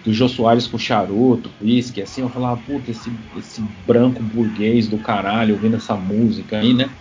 do 0.04 0.14
Jô 0.14 0.28
Soares 0.28 0.68
com 0.68 0.78
charuto, 0.78 1.52
whisky, 1.62 2.02
assim, 2.02 2.22
eu 2.22 2.30
falava, 2.30 2.62
puta, 2.62 2.92
esse, 2.92 3.20
esse 3.34 3.62
branco 3.62 4.24
burguês 4.24 4.88
do 4.88 4.98
caralho 5.00 5.54
ouvindo 5.56 5.76
essa 5.78 5.96
música 5.96 6.58
aí, 6.60 6.74
né? 6.74 6.96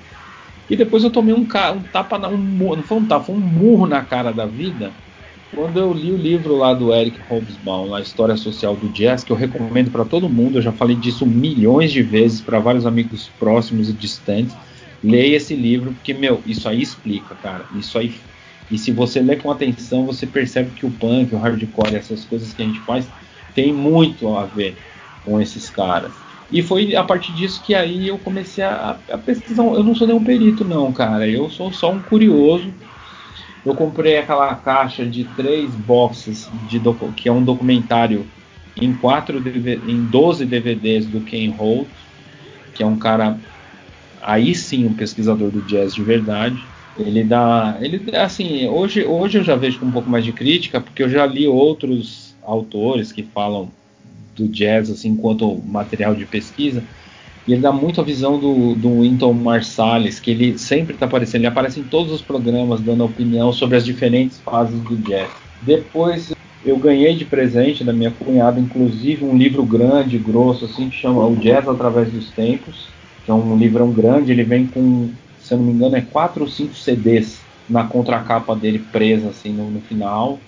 E 0.69 0.77
depois 0.77 1.03
eu 1.03 1.11
tomei 1.11 1.35
um, 1.35 1.41
um 1.43 1.83
tapa, 1.83 2.29
um, 2.29 2.39
não 2.77 2.83
foi 2.83 2.99
um 2.99 3.07
tapa, 3.07 3.25
foi 3.27 3.35
um 3.37 3.41
murro 3.41 3.87
na 3.87 4.05
cara 4.05 4.33
da 4.33 4.47
vida, 4.47 4.95
quando 5.51 5.81
eu 5.81 5.93
li 5.93 6.13
o 6.13 6.17
livro 6.17 6.55
lá 6.55 6.73
do 6.75 6.95
Eric 6.95 7.21
Hobsbawm, 7.21 7.93
a 7.93 8.01
História 8.01 8.37
Social 8.37 8.77
do 8.77 8.89
Jazz, 8.89 9.25
que 9.25 9.33
eu 9.33 9.37
recomendo 9.37 9.91
para 9.91 10.05
todo 10.05 10.29
mundo, 10.31 10.59
eu 10.59 10.63
já 10.63 10.73
falei 10.73 10.95
disso 10.95 11.27
milhões 11.27 11.91
de 11.91 12.03
vezes 12.03 12.41
para 12.41 12.61
vários 12.61 12.87
amigos 12.87 13.29
próximos 13.29 13.89
e 13.89 13.93
distantes, 13.93 14.57
leia 15.03 15.37
esse 15.37 15.57
livro, 15.57 15.93
porque, 15.95 16.15
meu, 16.15 16.41
isso 16.47 16.69
aí 16.69 16.81
explica, 16.81 17.35
cara. 17.35 17.67
Isso 17.73 17.99
aí. 17.99 18.15
E 18.71 18.79
se 18.79 18.93
você 18.93 19.21
ler 19.21 19.43
com 19.43 19.51
atenção, 19.51 20.07
você 20.07 20.27
percebe 20.27 20.71
que 20.71 20.87
o 20.87 20.91
punk, 20.91 21.35
o 21.35 21.39
hardcore, 21.39 21.97
essas 21.97 22.25
coisas 22.25 22.53
que 22.53 22.63
a 22.63 22.65
gente 22.65 22.81
faz, 22.81 23.07
tem 23.55 23.73
muito 23.73 24.35
a 24.37 24.45
ver 24.45 24.77
com 25.25 25.41
esses 25.41 25.69
caras. 25.69 26.13
E 26.53 26.63
foi 26.63 26.95
a 26.97 27.05
partir 27.05 27.33
disso 27.33 27.63
que 27.65 27.75
aí 27.75 28.09
eu 28.09 28.19
comecei 28.19 28.65
a, 28.65 28.97
a 29.11 29.19
pesquisar. 29.19 29.63
Eu 29.63 29.85
não 29.85 29.95
sou 29.95 30.07
nenhum 30.07 30.23
perito, 30.23 30.65
não, 30.65 30.93
cara. 30.93 31.27
Eu 31.27 31.49
sou 31.49 31.73
só 31.73 31.93
um 31.93 32.01
curioso. 32.01 32.73
Eu 33.65 33.75
comprei 33.75 34.19
aquela 34.19 34.55
caixa 34.55 35.05
de 35.05 35.25
três 35.25 35.71
boxes, 35.71 36.49
de 36.69 36.81
que 37.17 37.29
é 37.29 37.33
um 37.33 37.43
documentário 37.43 38.27
em, 38.81 38.93
quatro 38.95 39.39
em 39.87 40.03
12 40.05 40.47
DVDs 40.47 41.07
do 41.07 41.21
Ken 41.21 41.51
Holt, 41.51 41.87
que 42.75 42.83
é 42.83 42.87
um 42.87 42.97
cara 42.97 43.39
aí 44.23 44.55
sim 44.55 44.87
um 44.87 44.95
pesquisador 44.95 45.51
do 45.51 45.61
jazz 45.63 45.95
de 45.95 46.03
verdade. 46.03 46.65
Ele 47.07 47.25
dá, 47.25 47.77
ele 47.81 48.01
assim, 48.17 48.67
hoje, 48.69 49.05
hoje 49.05 49.39
eu 49.39 49.45
já 49.45 49.57
vejo 49.57 49.79
com 49.79 49.87
um 49.87 49.91
pouco 49.91 50.11
mais 50.11 50.25
de 50.25 50.33
crítica, 50.33 50.81
porque 50.81 51.03
eu 51.03 51.09
já 51.09 51.27
li 51.27 51.47
outros 51.47 52.35
autores 52.43 53.13
que 53.13 53.23
falam 53.23 53.71
do 54.37 54.49
jazz 54.49 54.91
assim 54.91 55.11
enquanto 55.11 55.61
material 55.67 56.15
de 56.15 56.25
pesquisa. 56.25 56.83
E 57.47 57.53
ele 57.53 57.63
dá 57.63 57.73
muito 57.73 58.01
a 58.01 58.05
visão 58.05 58.39
do, 58.39 58.75
do 58.75 59.01
Winton 59.01 59.33
Marsalis, 59.33 60.21
que 60.21 60.31
ele 60.31 60.59
sempre 60.59 60.95
está 60.95 61.07
aparecendo, 61.07 61.41
ele 61.41 61.49
aparece 61.49 61.81
em 61.81 61.85
todos 61.85 62.13
os 62.13 62.23
programas 62.23 62.81
dando 62.81 63.05
opinião 63.05 63.53
sobre 63.53 63.77
as 63.77 63.85
diferentes 63.85 64.39
fases 64.41 64.79
do 64.81 64.97
jazz. 64.97 65.31
Depois 65.63 66.33
eu 66.65 66.77
ganhei 66.77 67.15
de 67.15 67.25
presente 67.25 67.83
da 67.83 67.93
minha 67.93 68.11
cunhada, 68.11 68.61
inclusive, 68.61 69.25
um 69.25 69.37
livro 69.37 69.65
grande, 69.65 70.19
grosso, 70.19 70.67
assim, 70.67 70.91
que 70.91 70.97
chama 70.97 71.27
O 71.27 71.35
Jazz 71.37 71.67
através 71.67 72.13
dos 72.13 72.31
Tempos 72.31 72.91
que 73.25 73.31
é 73.31 73.35
um 73.35 73.57
livrão 73.57 73.93
grande, 73.93 74.33
ele 74.33 74.45
vem 74.45 74.67
com, 74.67 75.11
se 75.51 75.55
eu 75.55 75.59
não 75.59 75.65
me 75.67 75.73
engano, 75.73 75.97
é 75.97 76.01
quatro 76.01 76.45
ou 76.45 76.49
cinco 76.49 76.77
CDs 76.77 77.41
na 77.69 77.83
contracapa 77.83 78.55
dele 78.55 78.79
presa 78.93 79.31
assim 79.31 79.53
no, 79.53 79.69
no 79.69 79.81
final, 79.81 80.39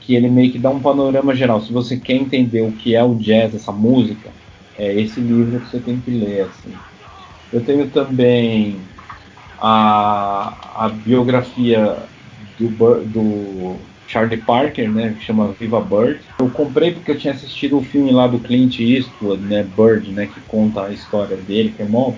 que 0.00 0.16
ele 0.16 0.28
meio 0.28 0.50
que 0.50 0.58
dá 0.58 0.68
um 0.68 0.80
panorama 0.80 1.32
geral. 1.32 1.60
Se 1.60 1.72
você 1.72 1.96
quer 1.96 2.14
entender 2.14 2.62
o 2.62 2.72
que 2.72 2.96
é 2.96 3.04
o 3.04 3.14
jazz, 3.14 3.54
essa 3.54 3.70
música, 3.70 4.30
é 4.76 4.92
esse 5.00 5.20
livro 5.20 5.60
que 5.60 5.70
você 5.70 5.78
tem 5.78 6.00
que 6.00 6.10
ler. 6.10 6.40
Assim. 6.40 6.74
Eu 7.52 7.60
tenho 7.60 7.88
também 7.88 8.78
a, 9.60 10.56
a 10.74 10.88
biografia 10.88 11.96
do, 12.58 12.68
do 13.04 13.76
Charlie 14.08 14.38
Parker, 14.38 14.90
né, 14.90 15.14
que 15.16 15.24
chama 15.24 15.54
Viva 15.56 15.80
Bird. 15.80 16.18
Eu 16.40 16.50
comprei 16.50 16.90
porque 16.90 17.12
eu 17.12 17.18
tinha 17.18 17.32
assistido 17.32 17.78
o 17.78 17.84
filme 17.84 18.10
lá 18.10 18.26
do 18.26 18.40
Clint 18.40 18.80
Eastwood, 18.80 19.40
né, 19.44 19.64
Bird, 19.76 20.10
né, 20.10 20.26
que 20.26 20.40
conta 20.48 20.82
a 20.82 20.90
história 20.90 21.36
dele, 21.36 21.72
que 21.76 21.82
é 21.82 21.86
uma 21.86 22.12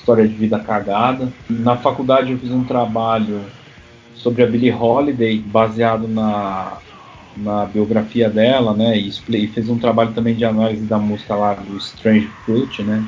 história 0.00 0.26
de 0.26 0.34
vida 0.34 0.58
cagada. 0.58 1.28
Na 1.48 1.76
faculdade 1.76 2.32
eu 2.32 2.38
fiz 2.38 2.50
um 2.50 2.64
trabalho 2.64 3.40
sobre 4.14 4.42
a 4.42 4.46
Billie 4.46 4.72
Holiday, 4.72 5.38
baseado 5.38 6.08
na, 6.08 6.78
na 7.36 7.64
biografia 7.64 8.28
dela, 8.28 8.74
né, 8.74 8.98
e, 8.98 9.08
e 9.08 9.46
fez 9.46 9.68
um 9.68 9.78
trabalho 9.78 10.12
também 10.12 10.34
de 10.34 10.44
análise 10.44 10.84
da 10.84 10.98
música 10.98 11.34
lá 11.34 11.54
do 11.54 11.76
Strange 11.78 12.28
Fruit, 12.44 12.82
né, 12.82 13.02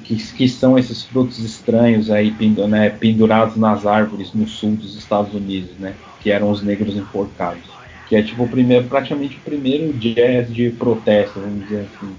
que, 0.00 0.16
que 0.16 0.48
são 0.48 0.78
esses 0.78 1.04
frutos 1.04 1.38
estranhos 1.38 2.10
aí 2.10 2.34
né, 2.68 2.90
pendurados 2.90 3.56
nas 3.56 3.86
árvores 3.86 4.32
no 4.32 4.46
sul 4.48 4.72
dos 4.72 4.96
Estados 4.96 5.32
Unidos, 5.34 5.70
né? 5.78 5.94
Que 6.20 6.30
eram 6.30 6.50
os 6.50 6.62
negros 6.62 6.96
enforcados. 6.96 7.62
Que 8.08 8.16
é 8.16 8.22
tipo 8.22 8.44
o 8.44 8.48
primeiro, 8.48 8.86
praticamente 8.86 9.36
o 9.36 9.40
primeiro 9.40 9.92
jazz 9.94 10.52
de 10.52 10.70
protesto, 10.70 11.40
vamos 11.40 11.64
dizer 11.64 11.86
assim. 11.86 12.14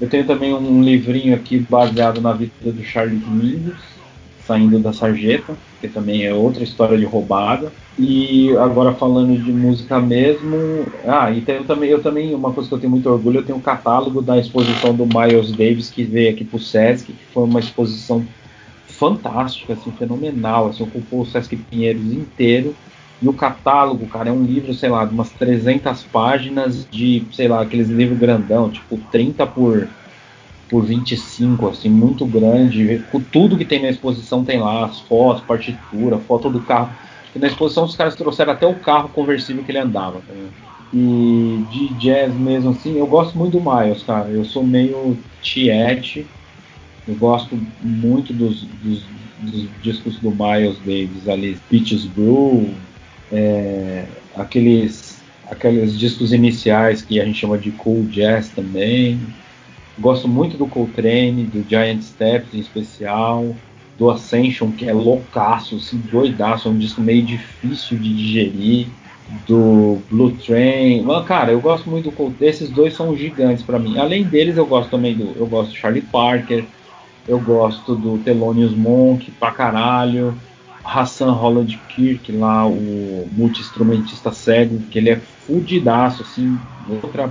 Eu 0.00 0.08
tenho 0.08 0.24
também 0.24 0.54
um 0.54 0.82
livrinho 0.82 1.34
aqui 1.34 1.58
baseado 1.58 2.20
na 2.20 2.32
vida 2.32 2.52
do 2.62 2.82
Charles 2.84 3.20
Mingus, 3.26 3.98
saindo 4.46 4.78
da 4.78 4.92
sarjeta, 4.92 5.56
que 5.80 5.88
também 5.88 6.24
é 6.24 6.32
outra 6.32 6.62
história 6.62 6.96
de 6.96 7.04
roubada. 7.04 7.72
E 7.98 8.56
agora 8.56 8.94
falando 8.94 9.36
de 9.36 9.52
música 9.52 9.98
mesmo, 9.98 10.86
ah, 11.04 11.32
e 11.32 11.42
eu 11.46 11.64
também, 11.64 11.90
eu 11.90 12.00
também, 12.00 12.32
uma 12.32 12.52
coisa 12.52 12.68
que 12.68 12.74
eu 12.74 12.78
tenho 12.78 12.92
muito 12.92 13.10
orgulho, 13.10 13.40
eu 13.40 13.44
tenho 13.44 13.58
um 13.58 13.62
catálogo 13.62 14.22
da 14.22 14.38
exposição 14.38 14.94
do 14.94 15.04
Miles 15.04 15.50
Davis 15.50 15.90
que 15.90 16.04
veio 16.04 16.30
aqui 16.30 16.44
pro 16.44 16.60
Sesc, 16.60 17.12
que 17.12 17.24
foi 17.34 17.42
uma 17.42 17.58
exposição 17.58 18.24
fantástica, 18.86 19.72
assim, 19.72 19.90
fenomenal, 19.92 20.68
assim, 20.68 20.84
ocupou 20.84 21.22
o 21.22 21.26
Sesc 21.26 21.56
Pinheiros 21.56 22.12
inteiro. 22.12 22.74
E 23.20 23.28
o 23.28 23.32
catálogo, 23.32 24.06
cara, 24.06 24.28
é 24.28 24.32
um 24.32 24.44
livro, 24.44 24.72
sei 24.72 24.88
lá, 24.88 25.04
de 25.04 25.12
umas 25.12 25.30
300 25.30 26.04
páginas 26.04 26.86
de, 26.90 27.26
sei 27.32 27.48
lá, 27.48 27.62
aqueles 27.62 27.88
livros 27.88 28.18
grandão, 28.18 28.70
tipo 28.70 28.98
30 29.10 29.46
por 29.46 29.88
por 30.70 30.84
25, 30.84 31.66
assim, 31.68 31.88
muito 31.88 32.26
grande. 32.26 33.02
Tudo 33.32 33.56
que 33.56 33.64
tem 33.64 33.80
na 33.80 33.88
exposição 33.88 34.44
tem 34.44 34.60
lá, 34.60 34.84
as 34.84 35.00
fotos, 35.00 35.42
partitura, 35.42 36.18
foto 36.18 36.50
do 36.50 36.60
carro. 36.60 36.90
E 37.34 37.38
na 37.38 37.46
exposição 37.46 37.84
os 37.84 37.96
caras 37.96 38.14
trouxeram 38.14 38.52
até 38.52 38.66
o 38.66 38.74
carro 38.74 39.08
conversível 39.08 39.64
que 39.64 39.70
ele 39.70 39.78
andava. 39.78 40.18
Tá 40.18 40.34
e 40.92 41.64
de 41.70 41.88
jazz 41.94 42.34
mesmo, 42.34 42.70
assim, 42.70 42.96
eu 42.96 43.06
gosto 43.06 43.36
muito 43.36 43.58
do 43.58 43.60
Miles, 43.60 44.02
cara. 44.02 44.28
Eu 44.30 44.44
sou 44.44 44.62
meio 44.66 45.16
tiete. 45.42 46.26
Eu 47.06 47.14
gosto 47.14 47.58
muito 47.82 48.32
dos, 48.32 48.62
dos, 48.62 49.02
dos 49.40 49.66
discos 49.82 50.16
do 50.18 50.30
Miles 50.30 50.78
Davis 50.78 51.28
ali, 51.28 51.58
Beaches 51.70 52.04
Brew, 52.04 52.70
é, 53.32 54.04
aqueles, 54.36 55.20
aqueles 55.50 55.98
discos 55.98 56.32
iniciais 56.32 57.02
que 57.02 57.20
a 57.20 57.24
gente 57.24 57.38
chama 57.38 57.58
de 57.58 57.70
cool 57.72 58.04
jazz 58.04 58.48
também. 58.50 59.20
Gosto 59.98 60.28
muito 60.28 60.56
do 60.56 60.66
Coltrane, 60.66 61.44
do 61.44 61.68
Giant 61.68 62.02
Steps 62.02 62.54
em 62.54 62.60
especial, 62.60 63.54
do 63.98 64.10
Ascension, 64.10 64.70
que 64.70 64.88
é 64.88 64.92
loucaço, 64.92 65.76
assim, 65.76 65.98
doidaço, 66.10 66.68
é 66.68 66.70
um 66.70 66.78
disco 66.78 67.00
meio 67.00 67.22
difícil 67.22 67.98
de 67.98 68.14
digerir, 68.14 68.86
do 69.46 69.98
Blue 70.10 70.30
Train. 70.30 71.02
Mano, 71.02 71.24
cara, 71.24 71.52
eu 71.52 71.60
gosto 71.60 71.90
muito 71.90 72.04
do 72.04 72.12
Coltrane, 72.12 72.50
esses 72.50 72.70
dois 72.70 72.94
são 72.94 73.16
gigantes 73.16 73.62
para 73.62 73.78
mim. 73.78 73.98
Além 73.98 74.22
deles, 74.22 74.56
eu 74.56 74.64
gosto 74.64 74.88
também 74.88 75.14
do, 75.14 75.34
eu 75.36 75.46
gosto 75.46 75.70
do 75.70 75.76
Charlie 75.76 76.00
Parker, 76.00 76.64
eu 77.26 77.38
gosto 77.38 77.94
do 77.94 78.18
Thelonious 78.18 78.72
Monk 78.72 79.30
pra 79.32 79.50
caralho, 79.50 80.34
Hassan 80.88 81.32
Holland 81.32 81.78
Kirk 81.88 82.32
lá, 82.32 82.66
o 82.66 83.28
multi-instrumentista 83.32 84.32
cego, 84.32 84.80
que 84.90 84.98
ele 84.98 85.10
é 85.10 85.16
fudidaço, 85.16 86.22
assim, 86.22 86.58
outra 86.88 87.30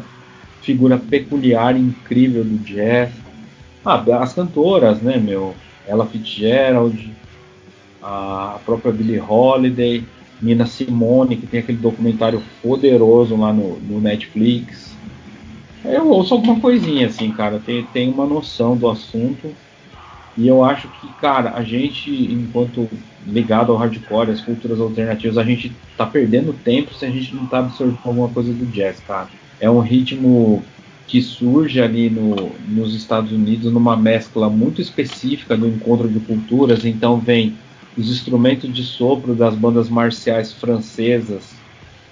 figura 0.61 0.97
peculiar 0.97 1.75
incrível 1.75 2.43
do 2.43 2.57
jazz. 2.59 3.09
Ah, 3.84 4.03
as 4.21 4.34
cantoras, 4.34 5.01
né, 5.01 5.17
meu? 5.17 5.55
Ella 5.88 6.05
Fitzgerald, 6.05 7.11
a 8.01 8.59
própria 8.63 8.91
Billie 8.91 9.19
Holiday, 9.19 10.03
Nina 10.39 10.67
Simone, 10.67 11.38
que 11.38 11.47
tem 11.47 11.61
aquele 11.61 11.79
documentário 11.79 12.43
poderoso 12.61 13.35
lá 13.35 13.51
no, 13.51 13.79
no 13.79 13.99
Netflix. 13.99 14.95
Eu 15.84 16.09
ouço 16.09 16.34
alguma 16.34 16.59
coisinha 16.59 17.07
assim, 17.07 17.31
cara, 17.31 17.59
tem, 17.65 17.84
tem 17.85 18.11
uma 18.11 18.25
noção 18.25 18.77
do 18.77 18.88
assunto. 18.88 19.51
E 20.38 20.47
eu 20.47 20.63
acho 20.63 20.88
que, 20.89 21.07
cara, 21.13 21.53
a 21.55 21.63
gente, 21.63 22.11
enquanto 22.11 22.88
ligado 23.27 23.71
ao 23.71 23.77
hardcore, 23.77 24.31
as 24.31 24.41
culturas 24.41 24.79
alternativas, 24.79 25.37
a 25.37 25.43
gente 25.43 25.71
tá 25.97 26.05
perdendo 26.05 26.53
tempo 26.53 26.93
se 26.93 27.05
a 27.05 27.09
gente 27.09 27.35
não 27.35 27.45
tá 27.45 27.59
absorvendo 27.59 27.99
alguma 28.05 28.29
coisa 28.29 28.53
do 28.53 28.65
jazz, 28.65 28.99
cara 29.05 29.27
é 29.59 29.69
um 29.69 29.79
ritmo 29.79 30.63
que 31.07 31.21
surge 31.21 31.81
ali 31.81 32.09
no, 32.09 32.51
nos 32.67 32.93
Estados 32.93 33.31
Unidos 33.31 33.71
numa 33.71 33.95
mescla 33.95 34.49
muito 34.49 34.81
específica 34.81 35.55
do 35.55 35.67
encontro 35.67 36.07
de 36.07 36.19
culturas. 36.19 36.85
Então 36.85 37.17
vem 37.17 37.55
os 37.97 38.09
instrumentos 38.09 38.73
de 38.73 38.83
sopro 38.83 39.33
das 39.33 39.55
bandas 39.55 39.89
marciais 39.89 40.51
francesas 40.51 41.51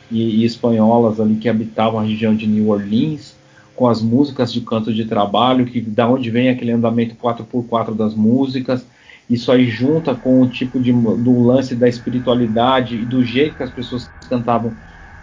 e, 0.09 0.41
e 0.41 0.45
espanholas 0.45 1.19
ali 1.19 1.35
que 1.35 1.49
habitavam 1.49 1.99
a 1.99 2.03
região 2.03 2.35
de 2.35 2.47
New 2.47 2.69
Orleans, 2.69 3.35
com 3.75 3.87
as 3.87 4.01
músicas 4.01 4.53
de 4.53 4.61
canto 4.61 4.93
de 4.93 5.03
trabalho, 5.03 5.65
que 5.65 5.81
da 5.81 6.07
onde 6.07 6.31
vem 6.31 6.49
aquele 6.49 6.71
andamento 6.71 7.15
4x4 7.15 7.93
das 7.93 8.15
músicas. 8.15 8.85
Isso 9.29 9.51
aí 9.51 9.67
junta 9.69 10.13
com 10.13 10.41
o 10.41 10.47
tipo 10.49 10.79
de 10.79 10.91
do 10.91 11.43
lance 11.43 11.75
da 11.75 11.89
espiritualidade 11.89 12.95
e 12.95 13.05
do 13.05 13.23
jeito 13.23 13.57
que 13.57 13.63
as 13.63 13.71
pessoas 13.71 14.09
cantavam 14.29 14.75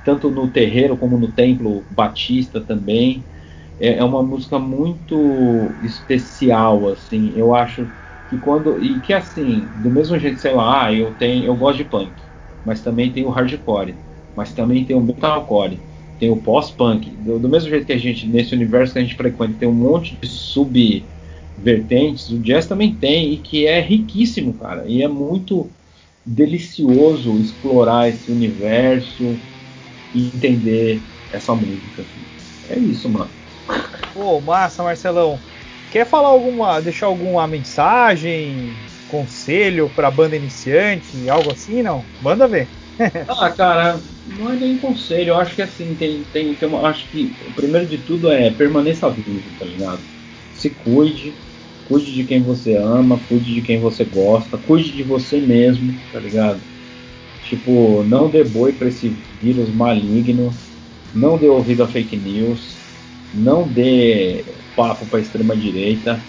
tanto 0.05 0.31
no 0.31 0.49
terreiro 0.49 0.97
como 0.97 1.17
no 1.17 1.29
templo 1.29 1.85
batista 1.91 2.61
também. 2.61 3.25
É, 3.79 3.99
é 3.99 4.05
uma 4.05 4.23
música 4.23 4.59
muito 4.59 5.77
especial, 5.83 6.89
assim. 6.89 7.33
Eu 7.37 7.55
acho 7.55 7.89
que 8.29 8.39
quando 8.39 8.81
e 8.81 9.01
que 9.01 9.13
assim, 9.13 9.71
do 9.77 9.91
mesmo 9.91 10.19
jeito, 10.19 10.41
sei 10.41 10.53
lá, 10.53 10.87
ah, 10.87 10.93
eu 10.93 11.15
tenho, 11.15 11.45
eu 11.45 11.55
gosto 11.55 11.79
de 11.79 11.85
punk, 11.85 12.13
mas 12.65 12.81
também 12.83 13.13
tem 13.13 13.25
o 13.25 13.31
hardcore, 13.31 13.95
mas 14.35 14.53
também 14.53 14.85
tem 14.85 14.97
o 14.97 15.01
metalcore, 15.01 15.79
tem 16.19 16.31
o 16.31 16.37
pós-punk. 16.37 17.11
Do, 17.11 17.39
do, 17.39 17.49
mesmo 17.49 17.69
jeito 17.71 17.87
que 17.87 17.93
a 17.93 17.99
gente 17.99 18.27
nesse 18.27 18.55
universo 18.55 18.95
que 18.95 18.99
a 18.99 19.03
gente 19.03 19.17
frequenta 19.17 19.55
tem 19.59 19.69
um 19.69 19.73
monte 19.73 20.17
de 20.21 20.29
subvertentes, 21.63 22.29
o 22.31 22.39
jazz 22.41 22.67
também 22.67 22.93
tem 22.95 23.33
e 23.33 23.37
que 23.39 23.67
é 23.67 23.81
riquíssimo, 23.81 24.53
cara, 24.55 24.85
e 24.87 25.03
é 25.03 25.09
muito 25.09 25.71
delicioso 26.27 27.41
explorar 27.41 28.09
esse 28.09 28.31
universo 28.31 29.39
e 30.13 30.27
entender 30.27 31.03
essa 31.31 31.55
música. 31.55 32.05
É 32.69 32.79
isso, 32.79 33.09
mano. 33.09 33.31
Pô, 34.13 34.41
massa, 34.41 34.83
Marcelão. 34.83 35.41
Quer 35.91 36.07
falar 36.07 36.29
alguma, 36.29 36.81
deixar 36.81 37.07
alguma 37.07 37.47
mensagem, 37.47 38.75
conselho 39.07 39.91
para 39.91 40.11
banda 40.11 40.37
iniciante, 40.37 41.29
algo 41.29 41.51
assim, 41.53 41.83
não? 41.83 42.05
Manda 42.21 42.49
ver. 42.49 42.69
ah, 43.29 43.51
cara, 43.51 44.01
não 44.27 44.51
é 44.51 44.57
nem 44.57 44.79
conselho. 44.79 45.31
Eu 45.31 45.37
acho 45.37 45.55
que 45.55 45.63
assim 45.63 45.95
tem, 45.95 46.23
tem, 46.25 46.55
tem 46.55 46.69
uma, 46.69 46.89
acho 46.89 47.09
que 47.11 47.37
o 47.41 47.53
primeiro 47.53 47.87
de 47.87 47.99
tudo 47.99 48.31
é 48.31 48.51
permaneça 48.51 49.11
vivo, 49.11 49.51
tá 49.59 49.65
ligado? 49.65 50.03
Se 50.51 50.71
cuide, 50.71 51.37
cuide 51.89 52.13
de 52.13 52.25
quem 52.25 52.43
você 52.43 52.77
ama, 52.77 53.19
cuide 53.29 53.55
de 53.55 53.63
quem 53.63 53.81
você 53.81 54.05
gosta, 54.05 54.57
cuide 54.59 54.93
de 54.93 55.03
você 55.03 55.41
mesmo, 55.41 55.95
tá 56.13 56.21
ligado? 56.21 56.61
Tipo, 57.43 58.03
não 58.05 58.31
dê 58.31 58.45
boi 58.45 58.73
para 58.73 58.89
esse 58.89 59.09
vírus 59.41 59.69
maligno, 59.71 60.51
não 61.15 61.37
dê 61.37 61.49
ouvido 61.49 61.83
a 61.83 61.89
fake 61.89 62.17
news, 62.17 62.77
não 63.35 63.67
dê 63.67 64.45
papo 64.77 65.05
para 65.07 65.21
extrema 65.21 65.57
direita. 65.57 66.23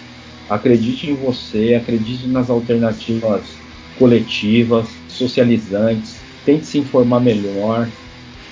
Acredite 0.48 1.10
em 1.10 1.14
você, 1.14 1.74
acredite 1.74 2.26
nas 2.26 2.50
alternativas 2.50 3.56
coletivas, 3.98 4.88
socializantes. 5.08 6.20
Tente 6.44 6.66
se 6.66 6.78
informar 6.78 7.20
melhor, 7.20 7.88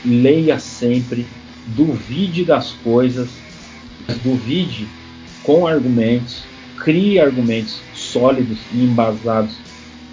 leia 0.05 0.59
sempre, 0.59 1.27
duvide 1.66 2.45
das 2.45 2.73
coisas, 2.73 3.29
duvide 4.23 4.87
com 5.43 5.66
argumentos, 5.66 6.52
crie 6.85 7.21
argumentos 7.21 7.81
sólidos 7.95 8.59
e 8.73 8.85
embasados 8.85 9.57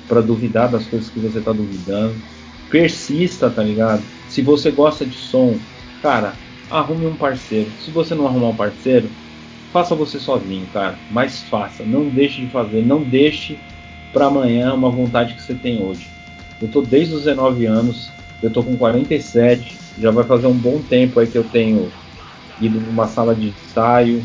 para 0.08 0.22
duvidar 0.22 0.70
das 0.70 0.86
coisas 0.86 1.10
que 1.10 1.20
você 1.20 1.40
está 1.40 1.52
duvidando. 1.52 2.16
Persista, 2.70 3.50
tá 3.50 3.64
ligado? 3.64 4.04
Se 4.30 4.42
você 4.42 4.72
gosta 4.72 5.06
de 5.06 5.16
som, 5.16 5.58
cara, 6.02 6.34
arrume 6.70 7.08
um 7.08 7.16
parceiro. 7.16 7.70
Se 7.84 7.92
você 7.92 8.14
não 8.14 8.28
arrumar 8.28 8.50
um 8.50 8.56
parceiro, 8.56 9.10
faça 9.74 9.96
você 9.96 10.20
sozinho, 10.20 10.68
cara. 10.72 10.98
Mas 11.12 11.42
faça, 11.44 11.84
não 11.84 12.08
deixe 12.08 12.42
de 12.42 12.48
fazer, 12.48 12.86
não 12.86 13.02
deixe 13.02 13.58
para 14.14 14.26
amanhã 14.26 14.74
uma 14.74 14.90
vontade 14.90 15.34
que 15.34 15.42
você 15.42 15.56
tem 15.56 15.82
hoje. 15.82 16.08
Eu 16.62 16.68
tô 16.68 16.82
desde 16.82 17.16
os 17.16 17.24
19 17.24 17.66
anos, 17.66 18.12
eu 18.42 18.52
tô 18.52 18.64
com 18.64 18.78
47, 18.78 19.78
já 20.00 20.12
vai 20.12 20.24
fazer 20.24 20.48
um 20.48 20.54
bom 20.54 20.82
tempo 20.88 21.20
aí 21.20 21.28
que 21.28 21.38
eu 21.38 21.44
tenho 21.44 21.92
ido 22.62 22.80
numa 22.80 23.08
sala 23.08 23.34
de 23.34 23.48
ensaio 23.48 24.24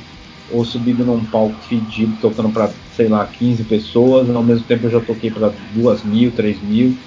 ou 0.48 0.64
subido 0.64 1.04
num 1.04 1.24
palco 1.24 1.62
fedido 1.62 2.16
tocando 2.18 2.50
para, 2.52 2.74
sei 2.90 3.08
lá, 3.08 3.26
15 3.26 3.64
pessoas, 3.64 4.28
ao 4.28 4.44
mesmo 4.44 4.66
tempo 4.66 4.86
eu 4.86 4.90
já 4.90 5.00
toquei 5.00 5.30
para 5.30 5.48
2 5.48 6.04
mil, 6.04 6.32
3 6.34 6.60
mil 6.60 6.98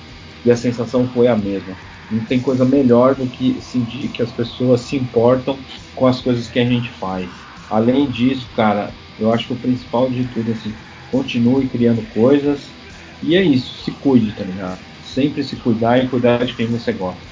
e 0.43 0.51
a 0.51 0.55
sensação 0.55 1.07
foi 1.07 1.27
a 1.27 1.35
mesma. 1.35 1.77
Não 2.09 2.23
tem 2.25 2.41
coisa 2.41 2.65
melhor 2.65 3.15
do 3.15 3.27
que 3.29 3.61
sentir 3.61 4.09
que 4.09 4.21
as 4.21 4.31
pessoas 4.31 4.81
se 4.81 4.95
importam 4.95 5.63
com 5.93 6.07
as 6.07 6.21
coisas 6.21 6.47
que 6.47 6.59
a 6.59 6.65
gente 6.65 6.91
faz. 6.93 7.47
Além 7.69 8.09
disso, 8.09 8.49
cara, 8.53 8.95
eu 9.17 9.31
acho 9.31 9.47
que 9.47 9.53
o 9.53 9.57
principal 9.57 10.09
de 10.09 10.25
tudo, 10.25 10.51
assim, 10.51 10.73
continue 11.05 11.67
criando 11.67 12.03
coisas 12.03 12.77
e 13.21 13.35
é 13.35 13.43
isso, 13.43 13.83
se 13.83 13.91
cuide, 13.91 14.33
tá 14.33 14.43
ligado? 14.43 14.81
Sempre 15.01 15.43
se 15.43 15.57
cuidar 15.57 16.03
e 16.03 16.09
cuidar 16.09 16.45
de 16.45 16.55
quem 16.55 16.67
você 16.69 16.93
gosta. 16.93 17.27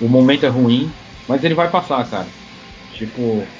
O 0.00 0.08
momento 0.08 0.46
é 0.46 0.48
ruim, 0.48 0.92
mas 1.26 1.44
ele 1.44 1.54
vai 1.54 1.70
passar, 1.70 2.08
cara. 2.08 2.34
Tipo, 2.90 3.57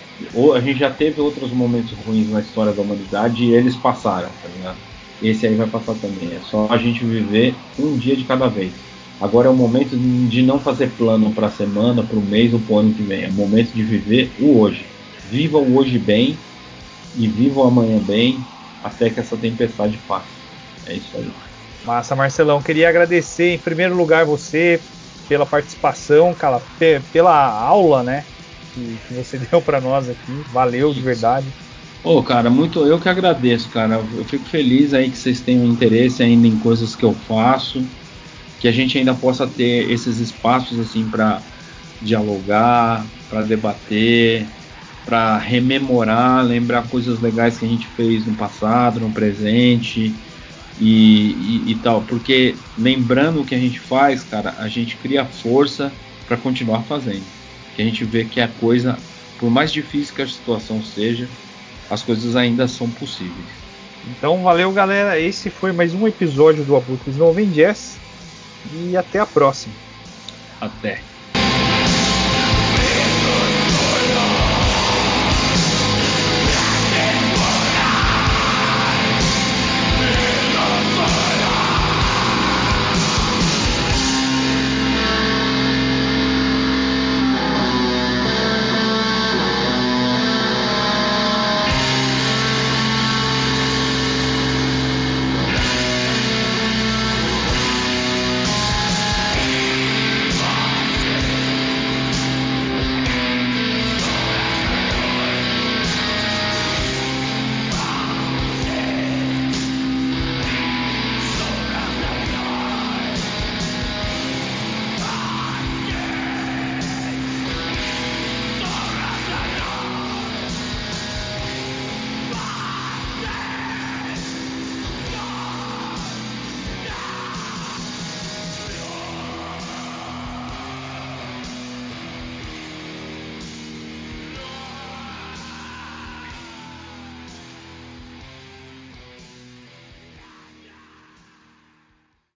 a 0.55 0.61
gente 0.61 0.79
já 0.79 0.91
teve 0.91 1.21
outros 1.21 1.51
momentos 1.53 1.93
ruins 1.93 2.29
na 2.29 2.41
história 2.41 2.73
da 2.73 2.83
humanidade 2.83 3.45
e 3.45 3.55
eles 3.55 3.77
passaram, 3.77 4.29
tá 4.43 4.49
ligado? 4.49 4.77
Esse 5.23 5.47
aí 5.47 5.55
vai 5.55 5.67
passar 5.67 5.95
também. 5.95 6.31
É 6.33 6.41
só 6.43 6.67
a 6.71 6.77
gente 6.77 7.05
viver 7.05 7.55
um 7.79 7.97
dia 7.97 8.17
de 8.17 8.25
cada 8.25 8.49
vez. 8.49 8.73
Agora 9.21 9.49
é 9.49 9.51
o 9.51 9.55
momento 9.55 9.97
de 9.97 10.43
não 10.43 10.59
fazer 10.59 10.91
plano 10.91 11.33
para 11.33 11.49
a 11.49 11.51
semana, 11.51 12.03
para 12.03 12.17
o 12.17 12.23
mês 12.23 12.53
ou 12.53 12.61
para 12.61 12.75
o 12.75 12.79
ano 12.79 12.95
que 12.95 13.03
vem. 13.03 13.25
É 13.25 13.29
o 13.29 13.33
momento 13.33 13.73
de 13.73 13.83
viver 13.83 14.31
o 14.41 14.61
hoje. 14.61 14.85
Viva 15.31 15.59
o 15.59 15.77
hoje 15.77 15.99
bem 15.99 16.37
e 17.17 17.27
viva 17.27 17.61
o 17.61 17.65
amanhã 17.65 17.99
bem 17.99 18.39
até 18.83 19.11
que 19.11 19.19
essa 19.19 19.37
tempestade 19.37 19.99
passe. 20.07 20.29
É 20.87 20.95
isso 20.95 21.17
aí. 21.17 21.29
Massa, 21.85 22.15
Marcelão. 22.15 22.63
Queria 22.63 22.89
agradecer 22.89 23.55
em 23.55 23.59
primeiro 23.59 23.97
lugar 23.97 24.25
você 24.25 24.81
pela 25.29 25.45
participação, 25.45 26.35
pela 27.13 27.53
aula, 27.61 28.03
né, 28.03 28.25
que, 28.79 28.99
que 29.09 29.15
você 29.15 29.39
deu 29.51 29.61
para 29.61 29.81
nós 29.81 30.09
aqui. 30.09 30.45
Valeu 30.53 30.93
de 30.93 31.01
verdade. 31.01 31.47
Ô, 32.05 32.19
oh, 32.19 32.23
cara, 32.23 32.49
muito 32.49 32.87
eu 32.87 33.01
que 33.01 33.09
agradeço, 33.09 33.69
cara. 33.71 33.97
Eu 33.97 34.25
fico 34.25 34.45
feliz 34.45 34.95
aí 34.95 35.11
que 35.11 35.19
vocês 35.19 35.41
tenham 35.41 35.65
interesse 35.65 36.23
ainda 36.23 36.47
em 36.47 36.59
coisas 36.59 36.95
que 36.95 37.05
eu 37.05 37.13
faço 37.13 37.85
que 38.59 38.67
a 38.67 38.73
gente 38.73 38.99
ainda 38.99 39.15
possa 39.15 39.47
ter 39.47 39.91
esses 39.91 40.19
espaços 40.19 40.79
assim 40.79 41.05
para 41.09 41.41
dialogar, 42.03 43.07
para 43.29 43.43
debater, 43.43 44.47
para 45.05 45.39
rememorar, 45.39 46.45
lembrar 46.45 46.89
coisas 46.89 47.21
legais 47.21 47.57
que 47.59 47.65
a 47.65 47.69
gente 47.69 47.87
fez 47.87 48.27
no 48.27 48.35
passado, 48.35 49.01
no 49.01 49.11
presente 49.11 50.13
e, 50.81 51.63
e, 51.67 51.73
e 51.73 51.75
tal. 51.77 52.03
Porque 52.03 52.55
lembrando 52.77 53.41
o 53.41 53.45
que 53.45 53.55
a 53.55 53.59
gente 53.59 53.81
faz, 53.81 54.25
cara, 54.25 54.55
a 54.59 54.69
gente 54.69 54.97
cria 54.97 55.25
força 55.25 55.93
para 56.27 56.37
continuar 56.37 56.83
fazendo. 56.83 57.38
Que 57.79 57.83
a 57.83 57.85
gente 57.85 58.05
vê 58.05 58.25
que 58.25 58.41
a 58.41 58.49
coisa, 58.49 58.99
por 59.39 59.49
mais 59.49 59.71
difícil 59.71 60.13
que 60.13 60.21
a 60.21 60.27
situação 60.27 60.83
seja, 60.83 61.29
as 61.89 62.03
coisas 62.03 62.35
ainda 62.35 62.67
são 62.67 62.91
possíveis. 62.91 63.47
Então 64.05 64.43
valeu 64.43 64.73
galera, 64.73 65.17
esse 65.17 65.49
foi 65.49 65.71
mais 65.71 65.95
um 65.95 66.05
episódio 66.09 66.65
do 66.65 66.75
Abutres 66.75 67.17
No 67.17 67.33
Jazz 67.47 67.97
e 68.75 68.97
até 68.97 69.21
a 69.21 69.27
próxima. 69.27 69.73
Até. 70.61 71.01